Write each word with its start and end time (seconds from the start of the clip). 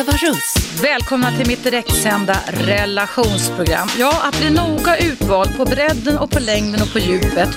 Eva 0.00 0.12
Russ. 0.12 0.54
Välkomna 0.82 1.36
till 1.36 1.46
mitt 1.46 1.64
direktsända 1.64 2.36
relationsprogram. 2.46 3.88
Ja, 3.98 4.22
att 4.22 4.38
bli 4.38 4.50
noga 4.50 4.96
utvald 4.96 5.56
på 5.56 5.64
bredden 5.64 6.18
och 6.18 6.30
på 6.30 6.38
längden 6.38 6.82
och 6.82 6.92
på 6.92 6.98
djupet 6.98 7.48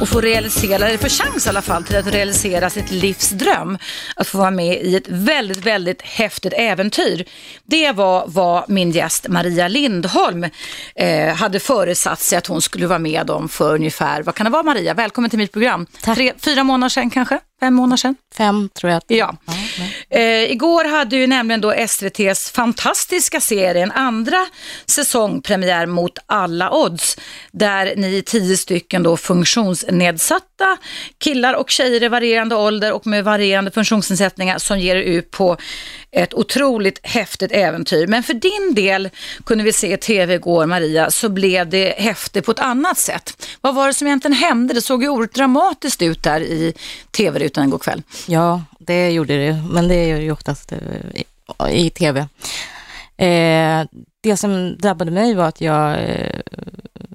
och 0.00 0.08
få 0.08 0.20
realisera, 0.20 0.88
eller 0.88 0.98
få 0.98 1.08
chans 1.08 1.46
i 1.46 1.48
alla 1.48 1.62
fall 1.62 1.84
till 1.84 1.96
att 1.96 2.06
realisera 2.06 2.70
sitt 2.70 2.90
livs 2.90 3.30
dröm. 3.30 3.78
Att 4.16 4.28
få 4.28 4.38
vara 4.38 4.50
med 4.50 4.82
i 4.82 4.96
ett 4.96 5.08
väldigt, 5.08 5.66
väldigt 5.66 6.02
häftigt 6.02 6.52
äventyr. 6.56 7.24
Det 7.64 7.92
var 7.92 8.24
vad 8.26 8.70
min 8.70 8.90
gäst 8.90 9.28
Maria 9.28 9.68
Lindholm 9.68 10.46
eh, 10.94 11.34
hade 11.34 11.60
föresatt 11.60 12.20
sig 12.20 12.38
att 12.38 12.46
hon 12.46 12.62
skulle 12.62 12.86
vara 12.86 12.98
med 12.98 13.30
om 13.30 13.48
för 13.48 13.74
ungefär, 13.74 14.22
vad 14.22 14.34
kan 14.34 14.44
det 14.44 14.50
vara 14.50 14.62
Maria? 14.62 14.94
Välkommen 14.94 15.30
till 15.30 15.38
mitt 15.38 15.52
program. 15.52 15.86
Tack. 16.02 16.16
Tre, 16.16 16.32
fyra 16.38 16.64
månader 16.64 16.88
sedan 16.88 17.10
kanske? 17.10 17.40
Fem 17.62 17.74
månader 17.74 17.96
sedan? 17.96 18.16
Fem 18.34 18.68
tror 18.74 18.90
jag. 18.90 18.98
Att... 18.98 19.04
Ja. 19.06 19.36
Eh, 20.10 20.52
igår 20.52 20.84
hade 20.84 21.16
ju 21.16 21.26
nämligen 21.26 21.60
då 21.60 21.72
SVTs 21.72 22.50
fantastiska 22.50 23.40
serie 23.40 23.82
en 23.82 23.92
andra 23.92 24.46
säsong 24.86 25.42
premiär 25.42 25.86
mot 25.86 26.18
alla 26.26 26.70
odds. 26.70 27.16
Där 27.52 27.96
ni 27.96 28.22
tio 28.22 28.56
stycken 28.56 29.02
då 29.02 29.16
funktionsnedsatta 29.16 30.76
killar 31.18 31.54
och 31.54 31.70
tjejer 31.70 32.02
i 32.02 32.08
varierande 32.08 32.54
ålder 32.54 32.92
och 32.92 33.06
med 33.06 33.24
varierande 33.24 33.70
funktionsnedsättningar 33.70 34.58
som 34.58 34.78
ger 34.78 34.96
er 34.96 35.02
ut 35.02 35.30
på 35.30 35.56
ett 36.10 36.34
otroligt 36.34 37.00
häftigt 37.02 37.52
äventyr. 37.52 38.06
Men 38.06 38.22
för 38.22 38.34
din 38.34 38.74
del 38.74 39.10
kunde 39.44 39.64
vi 39.64 39.72
se 39.72 39.92
i 39.92 39.96
tv 39.96 40.34
igår 40.34 40.66
Maria 40.66 41.10
så 41.10 41.28
blev 41.28 41.68
det 41.68 41.94
häftigt 41.98 42.44
på 42.44 42.52
ett 42.52 42.60
annat 42.60 42.98
sätt. 42.98 43.46
Vad 43.60 43.74
var 43.74 43.86
det 43.86 43.94
som 43.94 44.06
egentligen 44.06 44.36
hände? 44.36 44.74
Det 44.74 44.82
såg 44.82 45.02
ju 45.02 45.08
oerhört 45.08 45.34
dramatiskt 45.34 46.02
ut 46.02 46.22
där 46.22 46.40
i 46.40 46.74
tv-rutan 47.10 47.51
igår 47.58 47.78
kväll. 47.78 48.02
Ja, 48.28 48.64
det 48.78 49.10
gjorde 49.10 49.46
det, 49.46 49.64
men 49.70 49.88
det 49.88 50.06
gör 50.06 50.20
ju 50.20 50.32
oftast 50.32 50.72
eh, 50.72 50.78
i, 51.14 51.86
i 51.86 51.90
tv. 51.90 52.20
Eh, 53.16 53.86
det 54.20 54.36
som 54.36 54.76
drabbade 54.78 55.10
mig 55.10 55.34
var 55.34 55.48
att 55.48 55.60
jag 55.60 56.10
eh, 56.10 56.40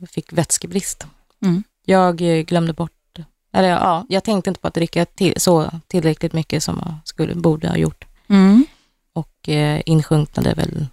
fick 0.09 0.33
vätskebrist. 0.33 1.05
Mm. 1.41 1.63
Jag 1.85 2.21
eh, 2.21 2.41
glömde 2.41 2.73
bort, 2.73 3.19
eller 3.53 3.69
ja, 3.69 4.05
jag 4.09 4.23
tänkte 4.23 4.49
inte 4.49 4.61
på 4.61 4.67
att 4.67 4.73
dricka 4.73 5.05
till, 5.05 5.33
så 5.37 5.71
tillräckligt 5.87 6.33
mycket 6.33 6.63
som 6.63 6.81
jag 6.85 6.93
skulle, 7.03 7.35
borde 7.35 7.69
ha 7.69 7.77
gjort. 7.77 8.05
Mm. 8.29 8.65
Och 9.13 9.49
eh, 9.49 9.81
insjunknade 9.85 10.53
väl 10.53 10.87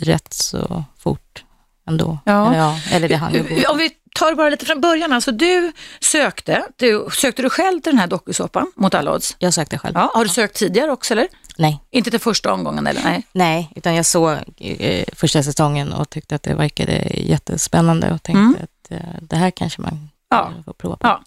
rätt 0.00 0.32
så 0.32 0.84
fort 0.96 1.44
ändå. 1.86 2.18
Ja. 2.24 2.46
Eller, 2.46 2.58
ja, 2.58 2.78
eller 2.90 3.08
det 3.08 3.16
hann 3.16 3.34
ju 3.34 3.42
gå. 3.42 3.70
Om 3.70 3.78
vi 3.78 3.90
tar 4.14 4.30
det 4.30 4.36
bara 4.36 4.48
lite 4.48 4.66
från 4.66 4.80
början, 4.80 5.12
alltså 5.12 5.32
du 5.32 5.72
sökte, 6.00 6.64
du, 6.76 7.08
sökte 7.12 7.42
du 7.42 7.50
själv 7.50 7.80
till 7.80 7.92
den 7.92 7.98
här 7.98 8.06
dokusåpan 8.06 8.72
mot 8.76 8.94
alla 8.94 9.14
odds? 9.14 9.36
Jag 9.38 9.54
sökte 9.54 9.78
själv. 9.78 9.94
Ja, 9.94 10.10
har 10.14 10.24
du 10.24 10.30
sökt 10.30 10.56
tidigare 10.56 10.90
också 10.90 11.14
eller? 11.14 11.28
Nej. 11.58 11.80
Inte 11.90 12.10
till 12.10 12.20
första 12.20 12.52
omgången 12.52 12.86
eller? 12.86 13.02
Nej. 13.04 13.22
Nej, 13.32 13.70
utan 13.76 13.94
jag 13.94 14.06
såg 14.06 14.38
eh, 14.56 15.04
första 15.12 15.42
säsongen 15.42 15.92
och 15.92 16.10
tyckte 16.10 16.34
att 16.34 16.42
det 16.42 16.54
verkade 16.54 16.92
jättespännande 17.14 18.12
och 18.12 18.22
tänkte 18.22 18.64
att 18.64 18.90
eh, 18.90 18.98
det 19.20 19.36
här 19.36 19.50
kanske 19.50 19.82
man 19.82 20.08
Ja. 20.36 20.62
får 20.64 20.72
prova 20.72 20.96
på. 20.96 21.06
Ja. 21.06 21.22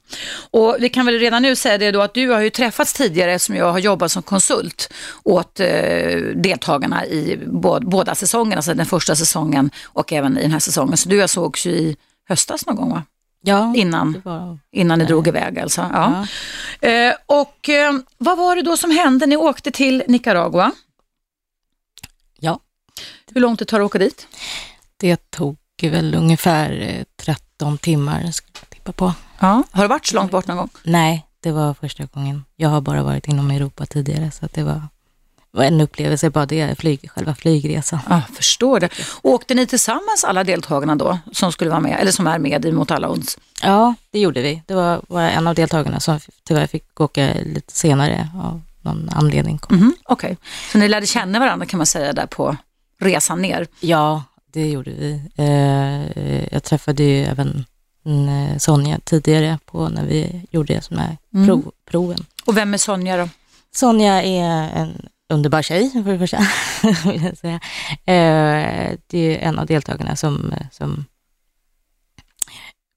Och 0.51 0.75
vi 0.79 0.89
kan 0.89 1.05
väl 1.05 1.19
redan 1.19 1.41
nu 1.41 1.55
säga 1.55 1.77
det 1.77 1.91
då 1.91 2.01
att 2.01 2.13
du 2.13 2.29
har 2.29 2.39
ju 2.41 2.49
träffats 2.49 2.93
tidigare 2.93 3.39
som 3.39 3.55
jag 3.55 3.71
har 3.71 3.79
jobbat 3.79 4.11
som 4.11 4.23
konsult 4.23 4.93
åt 5.23 5.59
eh, 5.59 5.67
deltagarna 6.35 7.05
i 7.05 7.37
bå- 7.45 7.85
båda 7.89 8.15
säsongerna, 8.15 8.55
alltså 8.55 8.73
den 8.73 8.85
första 8.85 9.15
säsongen 9.15 9.69
och 9.85 10.13
även 10.13 10.37
i 10.37 10.41
den 10.41 10.51
här 10.51 10.59
säsongen. 10.59 10.97
Så 10.97 11.09
du 11.09 11.15
jag 11.17 11.29
sågs 11.29 11.65
ju 11.65 11.71
i 11.71 11.95
höstas 12.29 12.65
någon 12.65 12.75
gång 12.75 12.91
va? 12.91 13.03
Ja, 13.41 13.73
Innan. 13.75 14.11
det 14.11 14.19
var, 14.25 14.59
Innan 14.71 14.99
ni 14.99 15.05
drog 15.05 15.27
iväg 15.27 15.59
alltså. 15.59 15.89
Ja. 15.93 16.25
ja. 16.81 16.87
Eh, 16.89 17.13
och 17.25 17.69
eh, 17.69 17.93
vad 18.17 18.37
var 18.37 18.55
det 18.55 18.61
då 18.61 18.77
som 18.77 18.91
hände? 18.91 19.25
Ni 19.25 19.37
åkte 19.37 19.71
till 19.71 20.03
Nicaragua. 20.07 20.71
ja, 22.39 22.59
Hur 23.33 23.41
långt 23.41 23.59
det 23.59 23.65
tar 23.65 23.79
att 23.79 23.85
åka 23.85 23.97
dit? 23.97 24.27
det 24.97 25.29
tog 25.31 25.57
väl 25.81 26.15
ungefär 26.15 26.81
eh, 26.81 27.03
13 27.25 27.77
timmar, 27.77 28.31
jag 28.87 28.95
tippa 28.95 29.05
på. 29.05 29.13
Ja. 29.39 29.63
Har 29.71 29.83
du 29.83 29.87
varit 29.87 30.05
så 30.05 30.15
långt 30.15 30.31
bort 30.31 30.47
någon 30.47 30.57
gång? 30.57 30.69
Nej, 30.83 31.25
det 31.43 31.51
var 31.51 31.73
första 31.73 32.05
gången. 32.05 32.45
Jag 32.55 32.69
har 32.69 32.81
bara 32.81 33.03
varit 33.03 33.27
inom 33.27 33.51
Europa 33.51 33.85
tidigare, 33.85 34.31
så 34.31 34.45
att 34.45 34.53
det 34.53 34.63
var, 34.63 34.81
var 35.51 35.63
en 35.63 35.81
upplevelse, 35.81 36.29
bara 36.29 36.45
det, 36.45 36.79
flyg, 36.79 37.11
själva 37.11 37.35
flygresan. 37.35 37.99
Ja, 38.09 38.21
förstår 38.35 38.79
det. 38.79 38.89
Åkte 39.21 39.53
ni 39.53 39.65
tillsammans 39.65 40.23
alla 40.23 40.43
deltagarna 40.43 40.95
då 40.95 41.19
som 41.31 41.51
skulle 41.51 41.69
vara 41.69 41.79
med, 41.79 41.97
eller 41.99 42.11
som 42.11 42.27
är 42.27 42.39
med 42.39 42.65
i 42.65 42.71
Mot 42.71 42.91
alla 42.91 43.09
odds? 43.09 43.37
Ja, 43.63 43.93
det 44.11 44.19
gjorde 44.19 44.41
vi. 44.41 44.63
Det 44.65 44.75
var 44.75 45.01
bara 45.09 45.31
en 45.31 45.47
av 45.47 45.55
deltagarna 45.55 45.99
som 45.99 46.19
tyvärr 46.47 46.67
fick 46.67 47.01
åka 47.01 47.33
lite 47.45 47.73
senare 47.73 48.29
av 48.43 48.61
någon 48.81 49.09
anledning. 49.09 49.59
Mhm, 49.69 49.95
Okej, 50.05 50.37
så 50.71 50.77
ni 50.77 50.87
lärde 50.87 51.05
känna 51.05 51.39
varandra 51.39 51.65
kan 51.65 51.77
man 51.77 51.85
säga 51.85 52.13
där 52.13 52.25
på 52.27 52.57
resan 52.99 53.41
ner. 53.41 53.67
Ja, 53.79 54.23
det 54.53 54.69
gjorde 54.69 54.91
vi. 54.91 55.21
Eh, 55.35 56.53
jag 56.53 56.63
träffade 56.63 57.03
ju 57.03 57.23
även 57.25 57.47
mm, 57.47 57.65
Sonja 58.59 58.99
tidigare 59.03 59.59
på 59.65 59.89
när 59.89 60.05
vi 60.05 60.41
gjorde 60.51 60.81
såna 60.81 61.01
här 61.01 61.17
Mm. 61.33 61.47
prov, 61.47 61.71
proven. 61.89 62.25
Och 62.45 62.57
vem 62.57 62.73
är 62.73 62.77
Sonja 62.77 63.17
då? 63.17 63.29
Sonja 63.75 64.23
är 64.23 64.69
en 64.81 65.07
underbar 65.29 65.61
tjej 65.61 65.91
för 66.03 66.11
det 66.11 66.19
första. 66.19 66.37
vill 67.11 67.23
jag 67.23 67.37
säga. 67.37 67.59
Eh, 68.05 68.97
det 69.07 69.17
är 69.17 69.47
en 69.47 69.59
av 69.59 69.65
deltagarna 69.65 70.15
som, 70.15 70.53
som 70.71 71.05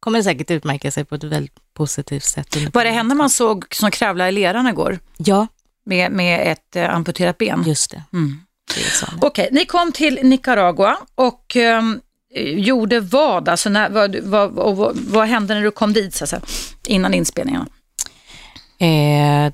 kommer 0.01 0.23
säkert 0.23 0.51
utmärka 0.51 0.91
sig 0.91 1.05
på 1.05 1.15
ett 1.15 1.25
väldigt 1.25 1.59
positivt 1.75 2.25
sätt. 2.25 2.57
Var 2.75 2.85
det 2.85 2.91
henne 2.91 3.15
man 3.15 3.31
såg 3.31 3.75
som 3.75 3.91
kravlade 3.91 4.29
i 4.31 4.33
leran 4.33 4.67
igår 4.69 4.99
Ja, 5.17 5.47
med, 5.85 6.13
med 6.13 6.53
ett 6.53 6.77
eh, 6.77 6.95
amputerat 6.95 7.39
ben? 7.39 7.65
just 7.67 7.91
det. 7.91 8.03
Mm. 8.13 8.41
det. 8.75 9.27
Okej, 9.27 9.49
ni 9.53 9.65
kom 9.65 9.93
till 9.93 10.19
Nicaragua 10.23 10.97
och 11.15 11.57
ehm, 11.57 12.01
gjorde 12.39 13.01
vad? 13.01 13.49
Alltså 13.49 13.69
när, 13.69 13.91
vad, 13.91 14.17
vad, 14.17 14.51
vad, 14.77 14.97
vad 14.97 15.29
hände 15.29 15.55
när 15.55 15.63
du 15.63 15.71
kom 15.71 15.93
dit 15.93 16.15
så 16.15 16.27
säga, 16.27 16.43
innan 16.87 17.15
inspelningen? 17.15 17.67
Eh, 18.79 19.53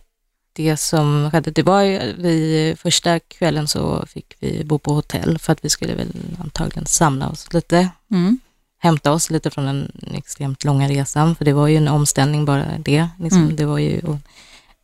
det 0.53 0.77
som 0.77 1.31
skedde, 1.31 1.51
det 1.51 1.63
var 1.63 1.81
ju, 1.83 2.15
vi, 2.19 2.77
första 2.79 3.19
kvällen 3.21 3.69
så 3.69 4.07
fick 4.07 4.35
vi 4.41 4.65
bo 4.65 4.79
på 4.79 4.93
hotell 4.95 5.39
för 5.39 5.53
att 5.53 5.65
vi 5.65 5.71
skulle 5.71 5.95
väl 5.95 6.13
antagligen 6.41 6.87
samla 6.87 7.29
oss 7.29 7.53
lite, 7.53 7.89
Mm. 8.11 8.39
hämta 8.79 9.13
oss 9.13 9.31
lite 9.31 9.51
från 9.51 9.65
den 9.67 9.93
extremt 10.15 10.65
långa 10.65 10.89
resan, 10.89 11.35
för 11.35 11.45
det 11.45 11.53
var 11.53 11.67
ju 11.69 11.77
en 11.77 11.89
omställning 11.89 12.45
bara 12.45 12.65
det. 12.79 13.09
Liksom, 13.19 13.43
Mm. 13.43 13.57
Det 13.57 13.65
var 13.65 13.79
ju 13.79 14.01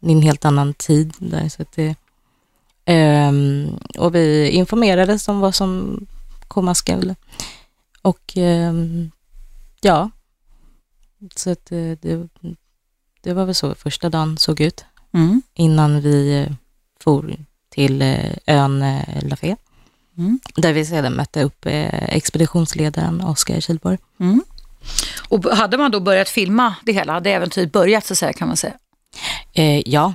en 0.00 0.22
helt 0.22 0.44
annan 0.44 0.74
tid 0.74 1.12
där. 1.18 1.48
Så 1.48 1.62
att 1.62 1.72
det, 1.72 1.94
ehm, 2.84 3.68
och 3.98 4.14
vi 4.14 4.50
informerades 4.50 5.28
om 5.28 5.40
vad 5.40 5.54
som 5.54 6.00
komma 6.48 6.74
skall. 6.74 7.14
Och 8.02 8.32
ehm, 8.36 9.10
ja, 9.80 10.10
så 11.36 11.50
att 11.50 11.66
det, 11.66 12.02
det, 12.02 12.28
det 13.20 13.32
var 13.32 13.44
väl 13.44 13.54
så 13.54 13.74
första 13.74 14.08
dagen 14.10 14.38
såg 14.38 14.60
ut 14.60 14.84
Mm. 15.14 15.42
innan 15.54 16.00
vi 16.00 16.38
eh, 16.42 16.52
for 17.00 17.36
till 17.70 18.02
eh, 18.02 18.32
ön 18.46 18.82
eh, 18.82 19.22
La 19.28 19.36
Fe, 19.36 19.56
Mm. 20.18 20.40
där 20.56 20.72
vi 20.72 20.84
sedan 20.86 21.12
mötte 21.12 21.42
upp 21.42 21.66
eh, 21.66 22.04
expeditionsledaren 22.16 23.20
Oskar 23.20 23.60
Kihlborg. 23.60 23.98
Mm. 24.20 24.42
Och 25.28 25.44
hade 25.44 25.78
man 25.78 25.90
då 25.90 26.00
börjat 26.00 26.28
filma 26.28 26.74
det 26.84 26.92
hela, 26.92 27.12
hade 27.12 27.30
äventyret 27.30 27.72
börjat 27.72 28.06
så 28.06 28.12
att 28.14 28.18
säga 28.18 28.32
kan 28.32 28.48
man 28.48 28.56
säga? 28.56 28.74
Eh, 29.52 29.88
ja, 29.88 30.14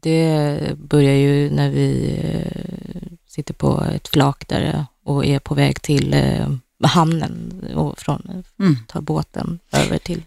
det 0.00 0.60
börjar 0.78 1.14
ju 1.14 1.50
när 1.50 1.70
vi 1.70 2.16
eh, 2.24 3.12
sitter 3.26 3.54
på 3.54 3.84
ett 3.94 4.08
flak 4.08 4.48
där 4.48 4.86
och 5.04 5.26
är 5.26 5.38
på 5.38 5.54
väg 5.54 5.82
till 5.82 6.14
eh, 6.14 6.48
hamnen 6.84 7.64
och 7.74 7.98
från, 7.98 8.44
Mm. 8.58 8.76
tar 8.86 9.00
båten 9.00 9.58
över 9.72 9.98
till 9.98 10.22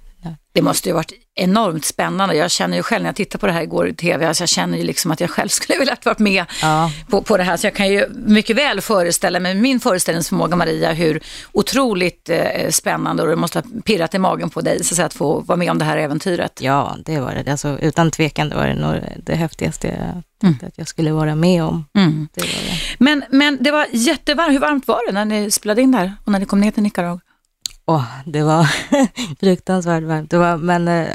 Det 0.51 0.61
måste 0.61 0.89
ju 0.89 0.93
varit 0.95 1.11
enormt 1.39 1.85
spännande. 1.85 2.35
Jag 2.35 2.51
känner 2.51 2.77
ju 2.77 2.83
själv 2.83 3.03
när 3.03 3.09
jag 3.09 3.15
tittade 3.15 3.39
på 3.39 3.47
det 3.47 3.53
här 3.53 3.61
igår 3.61 3.87
i 3.87 3.93
tv, 3.93 4.27
alltså 4.27 4.41
jag 4.41 4.49
känner 4.49 4.77
ju 4.77 4.83
liksom 4.83 5.11
att 5.11 5.19
jag 5.19 5.29
själv 5.29 5.47
skulle 5.49 5.79
vilja 5.79 5.97
varit 6.03 6.19
med 6.19 6.45
Ja, 6.61 6.91
på, 7.09 7.21
på 7.21 7.37
det 7.37 7.43
här. 7.43 7.57
Så 7.57 7.67
jag 7.67 7.75
kan 7.75 7.89
ju 7.89 8.05
mycket 8.25 8.55
väl 8.55 8.81
föreställa 8.81 9.39
mig, 9.39 9.55
min 9.55 9.79
föreställningsförmåga 9.79 10.55
Maria, 10.55 10.91
hur 10.91 11.23
otroligt 11.51 12.29
eh, 12.29 12.69
spännande 12.69 13.23
och 13.23 13.29
det 13.29 13.35
måste 13.35 13.59
ha 13.59 13.63
pirrat 13.85 14.13
i 14.13 14.19
magen 14.19 14.49
på 14.49 14.61
dig 14.61 14.83
så 14.83 14.93
att, 14.93 14.95
säga, 14.95 15.05
att 15.05 15.13
få 15.13 15.39
vara 15.39 15.57
med 15.57 15.71
om 15.71 15.77
det 15.77 15.85
här 15.85 15.97
äventyret. 15.97 16.61
ja, 16.61 16.97
det 17.05 17.19
var 17.19 17.43
det. 17.43 17.51
Alltså, 17.51 17.79
utan 17.79 18.11
tvekan 18.11 18.49
var 18.49 18.67
det 18.67 18.75
nog 18.75 18.95
det 19.25 19.35
häftigaste 19.35 19.87
jag 19.87 20.23
tänkte 20.41 20.67
att 20.67 20.77
jag 20.77 20.87
skulle 20.87 21.11
vara 21.11 21.35
med 21.35 21.63
om. 21.63 21.85
Mm. 21.95 22.27
Det 22.33 22.41
det. 22.41 22.47
Men, 22.97 23.23
men 23.29 23.57
det 23.61 23.71
var 23.71 23.85
jättevarmt. 23.91 24.53
Hur 24.53 24.59
varmt 24.59 24.87
var 24.87 25.07
det 25.07 25.13
när 25.13 25.25
ni 25.25 25.51
spelade 25.51 25.81
in 25.81 25.91
där 25.91 26.13
och 26.25 26.31
när 26.31 26.39
ni 26.39 26.45
kom 26.45 26.61
ner 26.61 26.71
till 26.71 26.83
Nicaragua? 26.83 27.19
Åh, 27.89 28.05
det 28.25 28.43
var 28.43 28.63
fruktansvärt 29.39 30.03
varmt. 30.03 30.31
Det 30.31 30.37
var, 30.37 30.57
men 30.57 30.87
eh, 30.87 31.07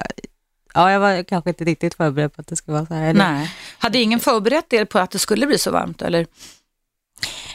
ja, 0.75 0.91
jag 0.93 1.01
var 1.01 1.23
kanske 1.23 1.51
inte 1.51 1.65
riktigt 1.65 1.95
förberedd 1.95 2.33
på 2.35 2.41
att 2.41 2.47
det 2.47 2.57
skulle 2.57 2.75
vara 2.75 2.87
så 2.87 2.95
här. 2.95 3.11
Eller- 3.11 3.31
Nej. 3.33 3.51
Hade 3.79 3.99
ingen 3.99 4.21
förberett 4.21 4.73
er 4.73 4.85
på 4.85 4.99
att 4.99 5.11
det 5.11 5.19
skulle 5.19 5.47
bli 5.47 5.59
så 5.59 5.71
varmt? 5.71 6.03
Eller? 6.03 6.27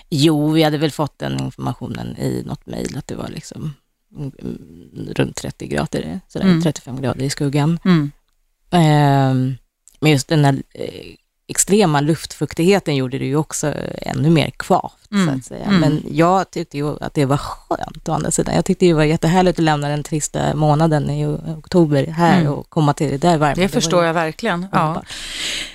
Jo, 0.09 0.51
vi 0.51 0.63
hade 0.63 0.77
väl 0.77 0.91
fått 0.91 1.19
den 1.19 1.39
informationen 1.39 2.17
i 2.17 2.43
något 2.45 2.65
mejl 2.65 2.97
att 2.97 3.07
det 3.07 3.15
var 3.15 3.27
liksom 3.27 3.73
mm, 4.17 4.31
runt 5.15 5.35
30 5.35 5.67
grader, 5.67 6.19
sådär, 6.27 6.45
Mm. 6.45 6.61
35 6.61 7.01
grader 7.01 7.23
i 7.23 7.29
skuggan. 7.29 7.79
Mm. 7.85 8.11
Ehm, 8.71 9.55
men 9.99 10.11
just 10.11 10.27
den 10.27 10.45
här 10.45 10.63
eh, 10.73 11.15
extrema 11.49 12.01
luftfuktigheten 12.01 12.95
gjorde 12.95 13.17
det 13.17 13.25
ju 13.25 13.35
också 13.35 13.73
ännu 14.01 14.29
mer 14.29 14.49
kvavt. 14.49 15.11
Mm. 15.11 15.27
Så 15.27 15.37
att 15.37 15.45
säga. 15.45 15.65
Mm. 15.65 15.79
Men 15.79 16.03
jag 16.11 16.51
tyckte 16.51 16.77
ju 16.77 16.97
att 17.01 17.13
det 17.13 17.25
var 17.25 17.37
skönt 17.37 18.09
å 18.09 18.13
andra 18.13 18.31
sidan. 18.31 18.55
Jag 18.55 18.65
tyckte 18.65 18.85
det 18.85 18.93
var 18.93 19.03
jättehärligt 19.03 19.59
att 19.59 19.65
lämna 19.65 19.89
den 19.89 20.03
trista 20.03 20.55
månaden 20.55 21.09
i 21.09 21.25
oktober 21.57 22.05
här 22.07 22.39
Mm. 22.41 22.53
och 22.53 22.69
komma 22.69 22.93
till 22.93 23.09
det 23.09 23.17
där 23.17 23.37
varma. 23.37 23.55
Det 23.55 23.69
förstår 23.69 24.05
jag 24.05 24.13
verkligen. 24.13 24.67
Ja. 24.71 25.03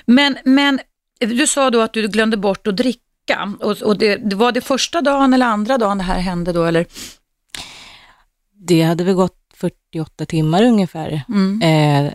Men, 0.06 0.38
men 0.44 0.80
du 1.18 1.46
sa 1.46 1.70
då 1.70 1.80
att 1.80 1.92
du 1.92 2.08
glömde 2.08 2.36
bort 2.36 2.66
att 2.66 2.76
dricka. 2.76 3.52
Och, 3.60 3.82
och 3.82 3.98
det, 3.98 4.16
det 4.16 4.36
var 4.36 4.52
det 4.52 4.60
första 4.60 5.00
dagen 5.00 5.34
eller 5.34 5.46
andra 5.46 5.78
dagen 5.78 5.98
det 5.98 6.04
här 6.04 6.20
hände 6.20 6.52
då? 6.52 6.64
Eller? 6.64 6.86
Det 8.52 8.82
hade 8.82 9.04
väl 9.04 9.14
gått 9.14 9.38
48 9.56 10.26
timmar 10.26 10.62
ungefär. 10.62 11.22
Mm. 11.28 11.62
Eh, 11.62 12.12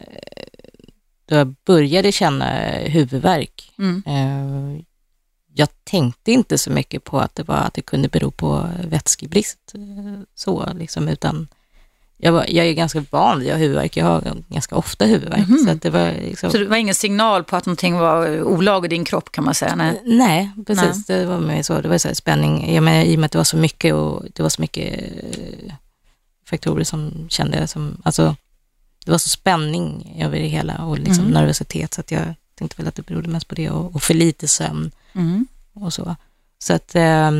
då 1.29 1.35
jag 1.35 1.55
började 1.65 2.11
känna 2.11 2.45
huvudvärk. 2.71 3.71
Mm. 3.79 4.03
Eh, 4.05 4.81
jag 5.53 5.69
tänkte 5.83 6.31
inte 6.31 6.57
så 6.57 6.71
mycket 6.71 7.03
på 7.03 7.19
att 7.19 7.35
det, 7.35 7.43
var, 7.43 7.55
att 7.55 7.73
det 7.73 7.81
kunde 7.81 8.07
bero 8.07 8.31
på 8.31 8.69
vätskebrist, 8.83 9.59
eh, 9.73 10.21
så 10.35 10.69
liksom, 10.73 11.07
utan 11.07 11.47
jag, 12.17 12.31
var, 12.31 12.45
jag 12.49 12.65
är 12.65 12.73
ganska 12.73 13.05
van 13.09 13.39
vid 13.39 13.49
att 13.49 13.53
ha 13.53 13.59
huvudvärk. 13.59 13.97
Jag 13.97 14.05
har 14.05 14.37
ganska 14.47 14.75
ofta 14.75 15.05
huvudvärk. 15.05 15.47
Mhm. 15.47 15.57
Så 15.57 15.73
det 15.73 15.89
var 15.89 16.11
liksom, 16.11 16.51
Så 16.51 16.57
det 16.57 16.65
var 16.65 16.77
ingen 16.77 16.95
signal 16.95 17.43
på 17.43 17.55
att 17.55 17.65
någonting 17.65 17.97
var 17.97 18.43
olag 18.43 18.85
i 18.85 18.87
din 18.87 19.05
kropp 19.05 19.31
kan 19.31 19.43
man 19.43 19.53
säga? 19.53 19.75
Nej. 19.75 20.01
Nej, 20.05 20.51
precis. 20.67 21.05
Det 21.05 21.25
var 21.25 21.39
mer 21.39 21.63
så. 21.63 21.81
Det 21.81 21.89
var 21.89 21.97
så 21.97 22.07
här 22.07 22.15
spänning. 22.15 22.73
Jag 22.73 22.83
menar, 22.83 23.03
I 23.03 23.15
och 23.15 23.19
med 23.19 23.25
att 23.25 23.31
det 23.31 23.37
var 23.37 23.43
så 23.45 23.57
mycket 23.57 23.93
och 23.93 24.25
det 24.33 24.43
var 24.43 24.49
så 24.49 24.61
mycket 24.61 24.99
eh, 25.23 25.73
faktorer 26.45 26.83
som 26.83 27.27
kände 27.29 27.67
som, 27.67 28.01
alltså 28.03 28.35
det 29.05 29.11
var 29.11 29.17
så 29.17 29.29
spänning 29.29 30.15
över 30.23 30.39
det 30.39 30.47
hela 30.47 30.85
och 30.85 30.99
liksom 30.99 31.23
Mm. 31.25 31.33
nervositet 31.33 31.93
så 31.93 32.01
att 32.01 32.11
jag 32.11 32.33
tänkte 32.55 32.77
väl 32.77 32.87
att 32.87 32.95
det 32.95 33.05
berodde 33.05 33.29
mest 33.29 33.47
på 33.47 33.55
det 33.55 33.69
och, 33.69 33.95
och 33.95 34.03
för 34.03 34.13
lite 34.13 34.47
sömn 34.47 34.91
Mm. 35.13 35.47
och 35.73 35.93
så. 35.93 36.15
Så 36.59 36.73
att 36.73 36.95
eh, 36.95 37.31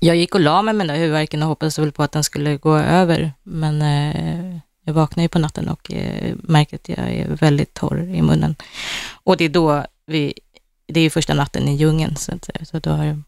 jag 0.00 0.16
gick 0.16 0.34
och 0.34 0.40
la 0.40 0.62
mig 0.62 0.74
med 0.74 0.86
den 0.86 0.94
där 0.94 1.00
huvudvärken 1.02 1.42
och 1.42 1.48
hoppades 1.48 1.78
väl 1.78 1.92
på 1.92 2.02
att 2.02 2.12
den 2.12 2.24
skulle 2.24 2.56
gå 2.56 2.76
över. 2.76 3.32
Men 3.42 3.82
eh, 3.82 4.58
jag 4.84 4.94
vaknade 4.94 5.22
ju 5.22 5.28
på 5.28 5.38
natten 5.38 5.68
och 5.68 5.92
eh, 5.92 6.34
märker 6.42 6.76
att 6.76 6.88
jag 6.88 6.98
är 6.98 7.28
väldigt 7.28 7.74
torr 7.74 8.02
i 8.02 8.22
munnen. 8.22 8.56
Och 9.24 9.36
det 9.36 9.44
är 9.44 9.48
då 9.48 9.84
vi, 10.06 10.34
det 10.86 11.00
är 11.00 11.04
ju 11.04 11.10
första 11.10 11.34
natten 11.34 11.68
i 11.68 11.76
djungeln. 11.76 12.16
Så, 12.16 12.34
att, 12.34 12.50
så 12.68 12.78
då 12.78 12.90
har, 12.90 13.22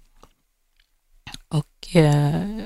och, 1.49 1.97
eh, 1.97 2.59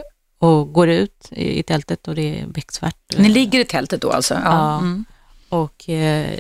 och 0.43 0.73
går 0.73 0.89
ut 0.89 1.29
i, 1.31 1.59
i 1.59 1.62
tältet 1.62 2.09
och 2.09 2.15
det 2.15 2.41
är 2.41 2.47
becksvart. 2.47 2.97
Ni 3.19 3.29
ligger 3.29 3.61
i 3.61 3.65
tältet 3.65 4.00
då 4.00 4.11
alltså? 4.11 4.35
Ja. 4.44 4.79
Mm. 4.79 5.05
Och 5.49 5.89
eh, 5.89 6.39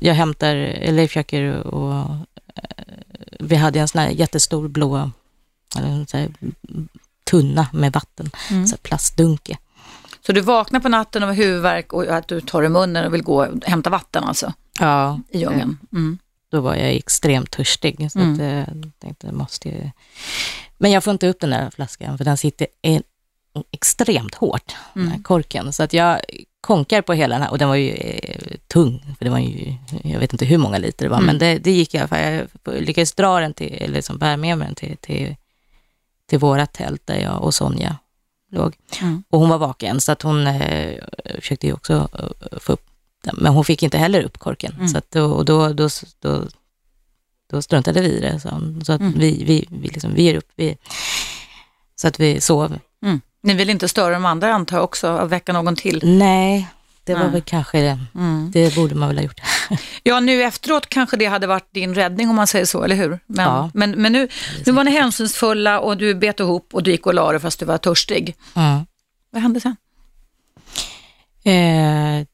jag 0.00 0.14
hämtar, 0.14 0.54
eller 0.56 1.06
försöker 1.06 1.52
och 1.66 1.94
eh, 1.94 2.14
vi 3.40 3.56
hade 3.56 3.80
en 3.80 3.88
sån 3.88 4.00
här 4.00 4.08
jättestor 4.08 4.68
blå 4.68 5.10
eller 5.78 6.06
sån 6.08 6.20
här 6.20 6.30
tunna 7.30 7.66
med 7.72 7.92
vatten, 7.92 8.30
Mm. 8.50 8.66
så 8.66 8.76
plastdunke. 8.76 9.58
Så 10.26 10.32
du 10.32 10.40
vaknar 10.40 10.80
på 10.80 10.88
natten 10.88 11.22
och 11.22 11.28
har 11.28 11.34
huvudvärk 11.36 11.92
och 11.92 12.04
att 12.04 12.28
du 12.28 12.40
tar 12.40 12.62
i 12.62 12.68
munnen 12.68 13.06
och 13.06 13.14
vill 13.14 13.22
gå 13.22 13.44
och 13.44 13.64
hämta 13.64 13.90
vatten 13.90 14.24
alltså 14.24 14.52
Ja, 14.80 15.20
i 15.30 15.38
djungeln? 15.40 15.78
Mm. 15.92 16.18
då 16.50 16.60
var 16.60 16.74
jag 16.74 16.90
extremt 16.94 17.50
törstig. 17.50 18.08
Så 18.12 18.18
Mm. 18.18 18.32
att, 18.34 18.40
eh, 18.40 18.46
jag 18.76 18.90
tänkte, 18.98 19.32
måste 19.32 19.68
ju... 19.68 19.90
Men 20.78 20.90
jag 20.90 21.04
får 21.04 21.10
inte 21.10 21.28
upp 21.28 21.40
den 21.40 21.50
där 21.50 21.70
flaskan, 21.70 22.18
för 22.18 22.24
den 22.24 22.36
sitter 22.36 22.66
en, 22.82 23.02
extremt 23.70 24.34
hårt, 24.34 24.74
den 24.94 25.02
här 25.04 25.10
Mm. 25.10 25.22
korken. 25.22 25.72
Så 25.72 25.82
att 25.82 25.92
jag 25.92 26.20
konkar 26.60 27.02
på 27.02 27.12
hela 27.12 27.34
den 27.34 27.42
här, 27.42 27.50
och 27.50 27.58
den 27.58 27.68
var 27.68 27.74
ju 27.76 27.90
eh, 27.90 28.56
tung, 28.68 29.14
för 29.18 29.24
det 29.24 29.30
var 29.30 29.38
ju, 29.38 29.74
jag 30.04 30.20
vet 30.20 30.32
inte 30.32 30.44
hur 30.44 30.58
många 30.58 30.78
liter 30.78 31.04
det 31.04 31.10
var, 31.10 31.16
Mm. 31.16 31.26
men 31.26 31.38
det, 31.38 31.58
det 31.58 31.70
gick 31.70 31.94
i 31.94 31.98
alla 31.98 32.08
fall. 32.08 32.18
Jag 32.20 32.48
lyckades 32.82 33.12
dra 33.12 33.40
den 33.40 33.54
till, 33.54 33.72
eller 33.74 33.94
liksom 33.94 34.18
bära 34.18 34.36
med 34.36 34.58
mig 34.58 34.66
den 34.66 34.74
till, 34.74 34.96
till, 34.96 35.36
till 36.26 36.38
våra 36.38 36.66
tält 36.66 37.02
där 37.06 37.18
jag 37.18 37.42
och 37.42 37.54
Sonja 37.54 37.96
låg. 38.52 38.76
Mm. 39.00 39.24
Och 39.30 39.40
hon 39.40 39.48
var 39.48 39.58
vaken, 39.58 40.00
så 40.00 40.12
att 40.12 40.22
hon 40.22 40.46
eh, 40.46 40.98
försökte 41.40 41.66
ju 41.66 41.72
också 41.72 42.08
eh, 42.18 42.58
få 42.58 42.72
upp 42.72 42.86
den, 43.24 43.36
men 43.38 43.52
hon 43.52 43.64
fick 43.64 43.82
inte 43.82 43.98
heller 43.98 44.22
upp 44.22 44.38
korken. 44.38 44.72
Mm. 44.74 44.88
Så 44.88 44.98
att 44.98 45.16
och 45.16 45.44
då, 45.44 45.68
då, 45.68 45.72
då, 45.72 45.88
då 46.20 46.42
struntade 47.62 48.00
vi 48.00 48.08
i 48.08 48.20
det. 48.20 48.40
Så, 48.40 48.48
så 48.84 48.92
att 48.92 49.00
Mm. 49.00 49.12
vi, 49.18 49.44
vi, 49.44 49.68
vi, 49.70 49.88
liksom, 49.88 50.14
vi 50.14 50.22
ger 50.22 50.34
upp. 50.34 50.48
Vi, 50.56 50.76
så 51.96 52.08
att 52.08 52.20
vi 52.20 52.40
sov. 52.40 52.78
Mm. 53.04 53.20
Ni 53.42 53.54
vill 53.54 53.70
inte 53.70 53.88
störa 53.88 54.14
de 54.14 54.24
andra 54.24 54.54
antar 54.54 54.76
jag 54.76 54.84
också, 54.84 55.06
att 55.08 55.30
väcka 55.30 55.52
någon 55.52 55.76
till? 55.76 56.00
Nej, 56.18 56.68
det 57.04 57.14
var 57.14 57.22
Nej. 57.22 57.30
väl 57.32 57.42
kanske 57.42 57.80
det. 57.80 57.98
Mm. 58.14 58.50
Det 58.52 58.74
borde 58.74 58.94
man 58.94 59.08
väl 59.08 59.18
ha 59.18 59.24
gjort. 59.24 59.40
Ja, 60.02 60.20
nu 60.20 60.42
efteråt 60.42 60.86
kanske 60.88 61.16
det 61.16 61.26
hade 61.26 61.46
varit 61.46 61.68
din 61.74 61.94
räddning 61.94 62.28
om 62.30 62.36
man 62.36 62.46
säger 62.46 62.64
så, 62.64 62.82
eller 62.82 62.96
hur? 62.96 63.18
Men, 63.26 63.44
Ja. 63.44 63.70
men, 63.74 63.90
men 63.90 64.12
nu, 64.12 64.28
nu 64.66 64.72
var 64.72 64.84
ni 64.84 64.90
hänsynsfulla 64.90 65.80
och 65.80 65.96
du 65.96 66.14
bet 66.14 66.40
ihop 66.40 66.68
och 66.74 66.82
du 66.82 66.90
gick 66.90 67.06
och 67.06 67.14
la 67.14 67.30
dig 67.32 67.40
fast 67.40 67.58
du 67.60 67.66
var 67.66 67.78
törstig. 67.78 68.36
Mm. 68.54 68.86
Vad 69.30 69.42
hände 69.42 69.60
sen? 69.60 69.76
Eh, 71.44 72.26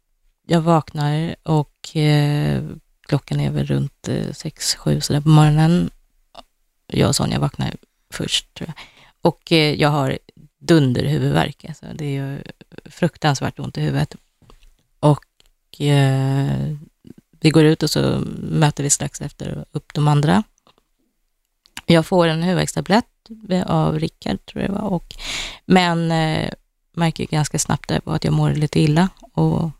jag 0.46 0.61
vaknar 0.61 1.34
och 1.43 1.96
eh, 1.96 2.62
klockan 3.11 3.41
är 3.41 3.51
väl 3.51 3.67
runt 3.67 4.09
eh, 4.09 4.33
sex, 4.33 4.75
sju 4.75 5.01
sådär 5.01 5.21
på 5.21 5.29
morgonen. 5.29 5.91
Jag 6.87 7.09
och 7.09 7.17
Sonja 7.17 7.39
vaknar 7.39 7.77
först 8.11 8.55
tror 8.55 8.69
jag. 8.69 8.77
Och 9.23 9.53
eh, 9.53 9.75
jag 9.75 9.89
har 9.89 10.19
dunderhuvudvärk. 10.59 11.65
Alltså. 11.65 11.87
Det 11.95 12.05
är 12.05 12.11
ju 12.11 12.43
fruktansvärt 12.85 13.59
ont 13.59 13.79
i 13.79 13.81
huvudet. 13.81 14.17
Och 15.01 15.81
eh, 15.81 16.77
vi 17.41 17.51
går 17.51 17.65
ut 17.65 17.83
och 17.83 17.91
så 17.91 18.23
möter 18.39 18.83
vi 18.83 18.91
strax 18.91 19.21
efter 19.21 19.65
upp 19.73 19.95
de 19.95 20.09
andra. 20.09 20.43
Jag 21.87 22.06
får 22.06 22.29
en 22.29 22.43
huvudvärkstablett 22.43 23.06
av 23.67 23.99
Rickard, 23.99 24.47
tror 24.47 24.63
jag 24.63 24.71
det 24.71 24.75
var. 24.75 24.89
Och, 24.89 25.15
men 25.67 26.13
eh, 26.13 26.51
märker 26.93 27.27
ganska 27.27 27.59
snabbt 27.59 27.89
där 27.89 28.01
på 28.01 28.13
att 28.13 28.25
jag 28.25 28.35
mår 28.35 28.51
lite 28.51 28.81
illa 28.81 29.09
och 29.33 29.71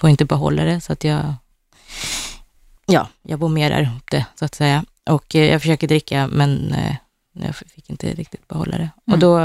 får 0.00 0.10
inte 0.10 0.24
behålla 0.24 0.64
det 0.64 0.80
så 0.80 0.92
att 0.92 1.04
jag, 1.04 1.34
ja, 2.86 3.08
jag 3.22 3.38
bommerar 3.38 3.82
upp 3.96 4.10
det 4.10 4.26
så 4.34 4.44
att 4.44 4.54
säga. 4.54 4.84
Och 5.04 5.36
eh, 5.36 5.50
jag 5.50 5.60
försöker 5.60 5.88
dricka 5.88 6.26
men 6.26 6.72
eh, 6.72 6.96
jag 7.32 7.56
fick 7.56 7.90
inte 7.90 8.14
riktigt 8.14 8.48
behålla 8.48 8.78
det. 8.78 8.90
Mm. 9.06 9.12
Och 9.12 9.18
då, 9.18 9.38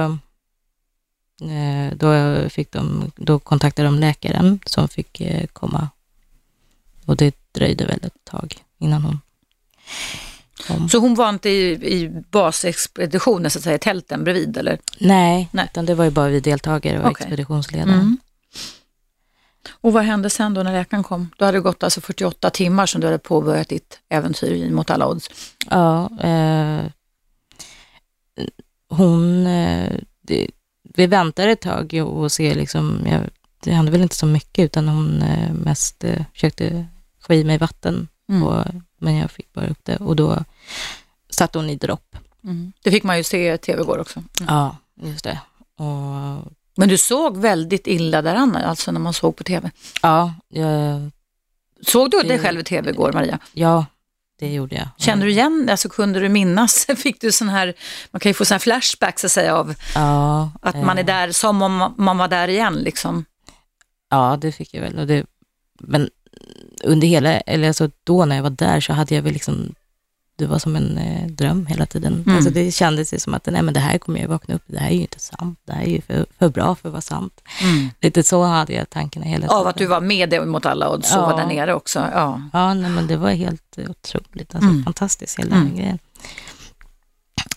eh, 1.52 1.94
då, 1.96 2.50
fick 2.50 2.72
de, 2.72 3.12
då 3.16 3.40
kontaktade 3.40 3.88
de 3.88 4.00
läkaren 4.00 4.60
som 4.66 4.88
fick 4.88 5.22
eh, 5.22 5.48
komma 5.48 5.90
och 7.06 7.18
det 7.18 7.36
dröjde 7.52 7.86
väl 7.86 8.00
ett 8.04 8.24
tag 8.24 8.58
innan 8.78 9.02
hon 9.02 9.20
kom. 10.68 10.90
Så 10.90 10.98
hon 10.98 11.16
var 11.16 11.30
inte 11.30 11.50
i, 11.50 11.72
i 11.72 12.24
basexpeditionen, 12.32 13.52
så 13.52 13.60
att 13.60 13.64
säga, 13.64 13.76
i 13.76 13.80
tälten 13.80 14.24
bredvid 14.24 14.58
eller? 14.58 14.80
Nej, 15.00 15.50
Nej. 15.52 15.68
utan 15.72 15.86
det 15.86 15.96
var 15.96 16.06
ju 16.06 16.12
bara 16.12 16.30
vi 16.30 16.40
deltagare 16.40 17.00
och 17.00 17.12
Okej. 17.12 17.24
expeditionsledaren. 17.24 17.94
Mm. 17.94 18.18
Och 19.72 19.94
vad 19.94 20.04
hände 20.04 20.30
sen 20.30 20.54
då 20.54 20.64
när 20.64 20.74
läkaren 20.74 21.04
kom? 21.04 21.30
Då 21.38 21.46
hade 21.46 21.58
det 21.58 21.62
gått 21.62 21.84
alltså 21.84 22.02
48 22.02 22.50
timmar 22.50 22.86
som 22.86 23.02
du 23.02 23.08
hade 23.08 23.20
påbörjat 23.20 23.70
ditt 23.70 24.00
äventyr 24.10 24.70
mot 24.72 24.90
alla 24.90 25.08
odds. 25.08 25.30
Ja, 25.70 26.10
eh, 26.20 26.86
hon, 28.90 29.48
eh, 29.48 30.00
det, 30.22 30.48
vi 30.84 31.08
väntade 31.08 31.52
ett 31.52 31.62
tag 31.62 31.94
och 32.08 32.32
se 32.32 32.56
liksom, 32.56 33.00
jag, 33.06 33.22
det 33.64 33.72
hände 33.72 33.92
väl 33.92 34.02
inte 34.02 34.16
så 34.16 34.26
mycket 34.26 34.66
utan 34.66 34.88
hon 34.88 35.22
eh, 35.22 35.54
mest 35.54 36.04
eh, 36.04 36.24
försökte 36.34 36.86
få 37.22 37.34
i 37.34 37.44
mig 37.44 37.58
vatten, 37.58 38.08
Mm. 38.30 38.44
och, 38.44 38.66
men 39.00 39.16
jag 39.16 39.32
fick 39.32 39.54
bara 39.54 39.68
upp 39.68 39.80
det 39.84 39.98
och 39.98 40.16
då 40.16 40.44
satte 41.30 41.58
hon 41.58 41.70
i 41.70 41.76
dropp. 41.76 42.16
Mm. 42.44 42.74
Det 42.84 42.92
fick 42.92 43.04
man 43.04 43.18
ju 43.18 43.24
se 43.24 43.54
i 43.54 43.58
tv 43.58 43.82
igår 43.82 43.98
också. 44.00 44.20
Mm. 44.20 44.54
Ja, 44.56 44.78
just 45.02 45.24
det. 45.24 45.40
Och, 45.78 46.52
Men 46.78 46.90
du 46.90 46.98
såg 46.98 47.38
väldigt 47.38 47.88
illa 47.88 48.22
där 48.22 48.36
Anna, 48.36 48.66
alltså 48.66 48.92
när 48.92 49.00
man 49.00 49.14
såg 49.14 49.36
på 49.36 49.44
tv. 49.44 49.72
ja, 50.02 50.34
jag, 50.48 51.12
Såg 51.82 52.12
du 52.12 52.22
dig 52.22 52.40
själv 52.40 52.60
i 52.60 52.64
tv 52.64 52.90
igår 52.90 53.12
Maria? 53.14 53.40
ja, 53.54 53.86
det 54.40 54.54
gjorde 54.54 54.76
jag. 54.76 54.88
Kände 54.98 55.26
du 55.26 55.32
igen, 55.32 55.68
alltså 55.72 55.90
kunde 55.90 56.20
du 56.20 56.30
minnas, 56.30 56.86
fick 56.98 57.22
du 57.22 57.32
sån 57.32 57.50
här, 57.50 57.74
man 58.12 58.20
kan 58.20 58.30
ju 58.30 58.34
få 58.34 58.46
sån 58.46 58.56
här 58.56 58.60
flashbacks 58.60 59.22
så 59.22 59.26
att 59.28 59.32
säga 59.32 59.56
av 59.56 59.76
Ja, 59.96 60.52
att 60.62 60.76
man 60.76 60.98
är 60.98 61.02
eh, 61.02 61.06
där 61.06 61.32
som 61.32 61.62
om 61.62 61.94
man 61.98 62.18
var 62.18 62.28
där 62.28 62.48
igen 62.48 62.74
liksom. 62.74 63.26
Ja, 64.10 64.38
det 64.42 64.52
fick 64.52 64.74
jag 64.74 64.82
väl. 64.82 65.08
Det, 65.08 65.26
men 65.80 66.10
under 66.84 67.08
hela, 67.08 67.40
eller 67.40 67.68
alltså 67.68 67.90
då 68.04 68.26
när 68.26 68.36
jag 68.36 68.44
var 68.44 68.50
där 68.50 68.80
så 68.80 68.94
hade 68.94 69.16
jag 69.16 69.22
väl 69.22 69.34
liksom, 69.34 69.76
det 70.38 70.46
var 70.46 70.60
som 70.60 70.76
en 70.76 70.98
eh, 70.98 71.28
dröm 71.28 71.66
hela 71.66 71.86
tiden. 71.86 72.14
Mm. 72.14 72.36
Alltså 72.36 72.50
det 72.52 72.72
kändes 72.72 73.14
ju 73.14 73.20
som 73.20 73.34
att, 73.34 73.46
nej 73.46 73.62
men 73.62 73.74
det 73.74 73.80
här 73.80 73.98
kommer 73.98 74.20
jag 74.20 74.28
vakna 74.28 74.56
upp, 74.56 74.64
det 74.68 74.80
här 74.80 74.90
är 74.90 74.94
ju 74.96 75.02
inte 75.02 75.20
sant, 75.20 75.60
det 75.66 75.74
här 75.74 75.82
är 75.84 75.90
ju 75.90 76.02
för, 76.02 76.26
för 76.40 76.50
bra 76.50 76.76
för 76.76 76.90
att 76.90 76.94
vara 76.94 77.02
sant. 77.02 77.42
Lite 78.02 78.24
så 78.24 78.44
hade 78.44 78.74
jag 78.74 78.90
tankarna 78.90 79.26
hela 79.26 79.42
tiden. 79.48 79.58
Av 79.58 79.68
att 79.68 79.78
du 79.78 79.86
var 79.86 80.02
med 80.02 80.30
det 80.30 80.46
mot 80.46 80.66
alla 80.66 80.90
odds 80.94 81.12
och 81.16 81.22
Ja. 81.22 81.26
var 81.26 81.38
där 81.38 81.46
nere 81.48 81.74
också. 81.74 82.00
Ja. 82.14 82.42
Ja, 82.54 82.74
nej, 82.74 82.92
men 82.92 83.08
det 83.08 83.18
var 83.18 83.30
helt 83.30 83.78
otroligt, 83.90 84.56
alltså 84.56 84.70
Mm. 84.70 84.84
fantastiskt 84.84 85.40
hela 85.40 85.56
Mm. 85.56 85.68
den 85.68 85.76
grejen. 85.78 86.00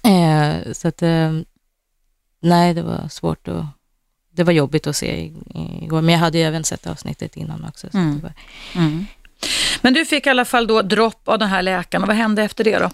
Eh, 0.02 0.72
så 0.72 0.88
att, 0.88 1.02
eh, 1.02 1.32
nej 2.40 2.74
det 2.74 2.82
var 2.82 3.08
svårt 3.08 3.48
att, 3.48 3.64
det 4.30 4.44
var 4.44 4.52
jobbigt 4.52 4.86
att 4.86 4.96
se 4.96 5.32
igår, 5.82 6.00
men 6.02 6.12
jag 6.12 6.18
hade 6.20 6.38
ju 6.38 6.44
även 6.44 6.64
sett 6.64 6.86
avsnittet 6.86 7.36
innan 7.36 7.64
också. 7.64 7.88
Så 7.92 7.98
Mm. 7.98 8.16
det 8.16 8.22
var, 8.22 8.32
Mm. 8.82 9.06
Men 9.82 9.94
du 9.94 10.04
fick 10.04 10.26
i 10.26 10.30
alla 10.30 10.44
fall 10.44 10.66
då 10.66 10.82
dropp 10.82 11.28
av 11.28 11.38
den 11.38 11.48
här 11.48 11.62
läkaren 11.62 12.06
vad 12.06 12.16
hände 12.16 12.42
efter 12.42 12.64
det 12.64 12.78
då? 12.78 12.90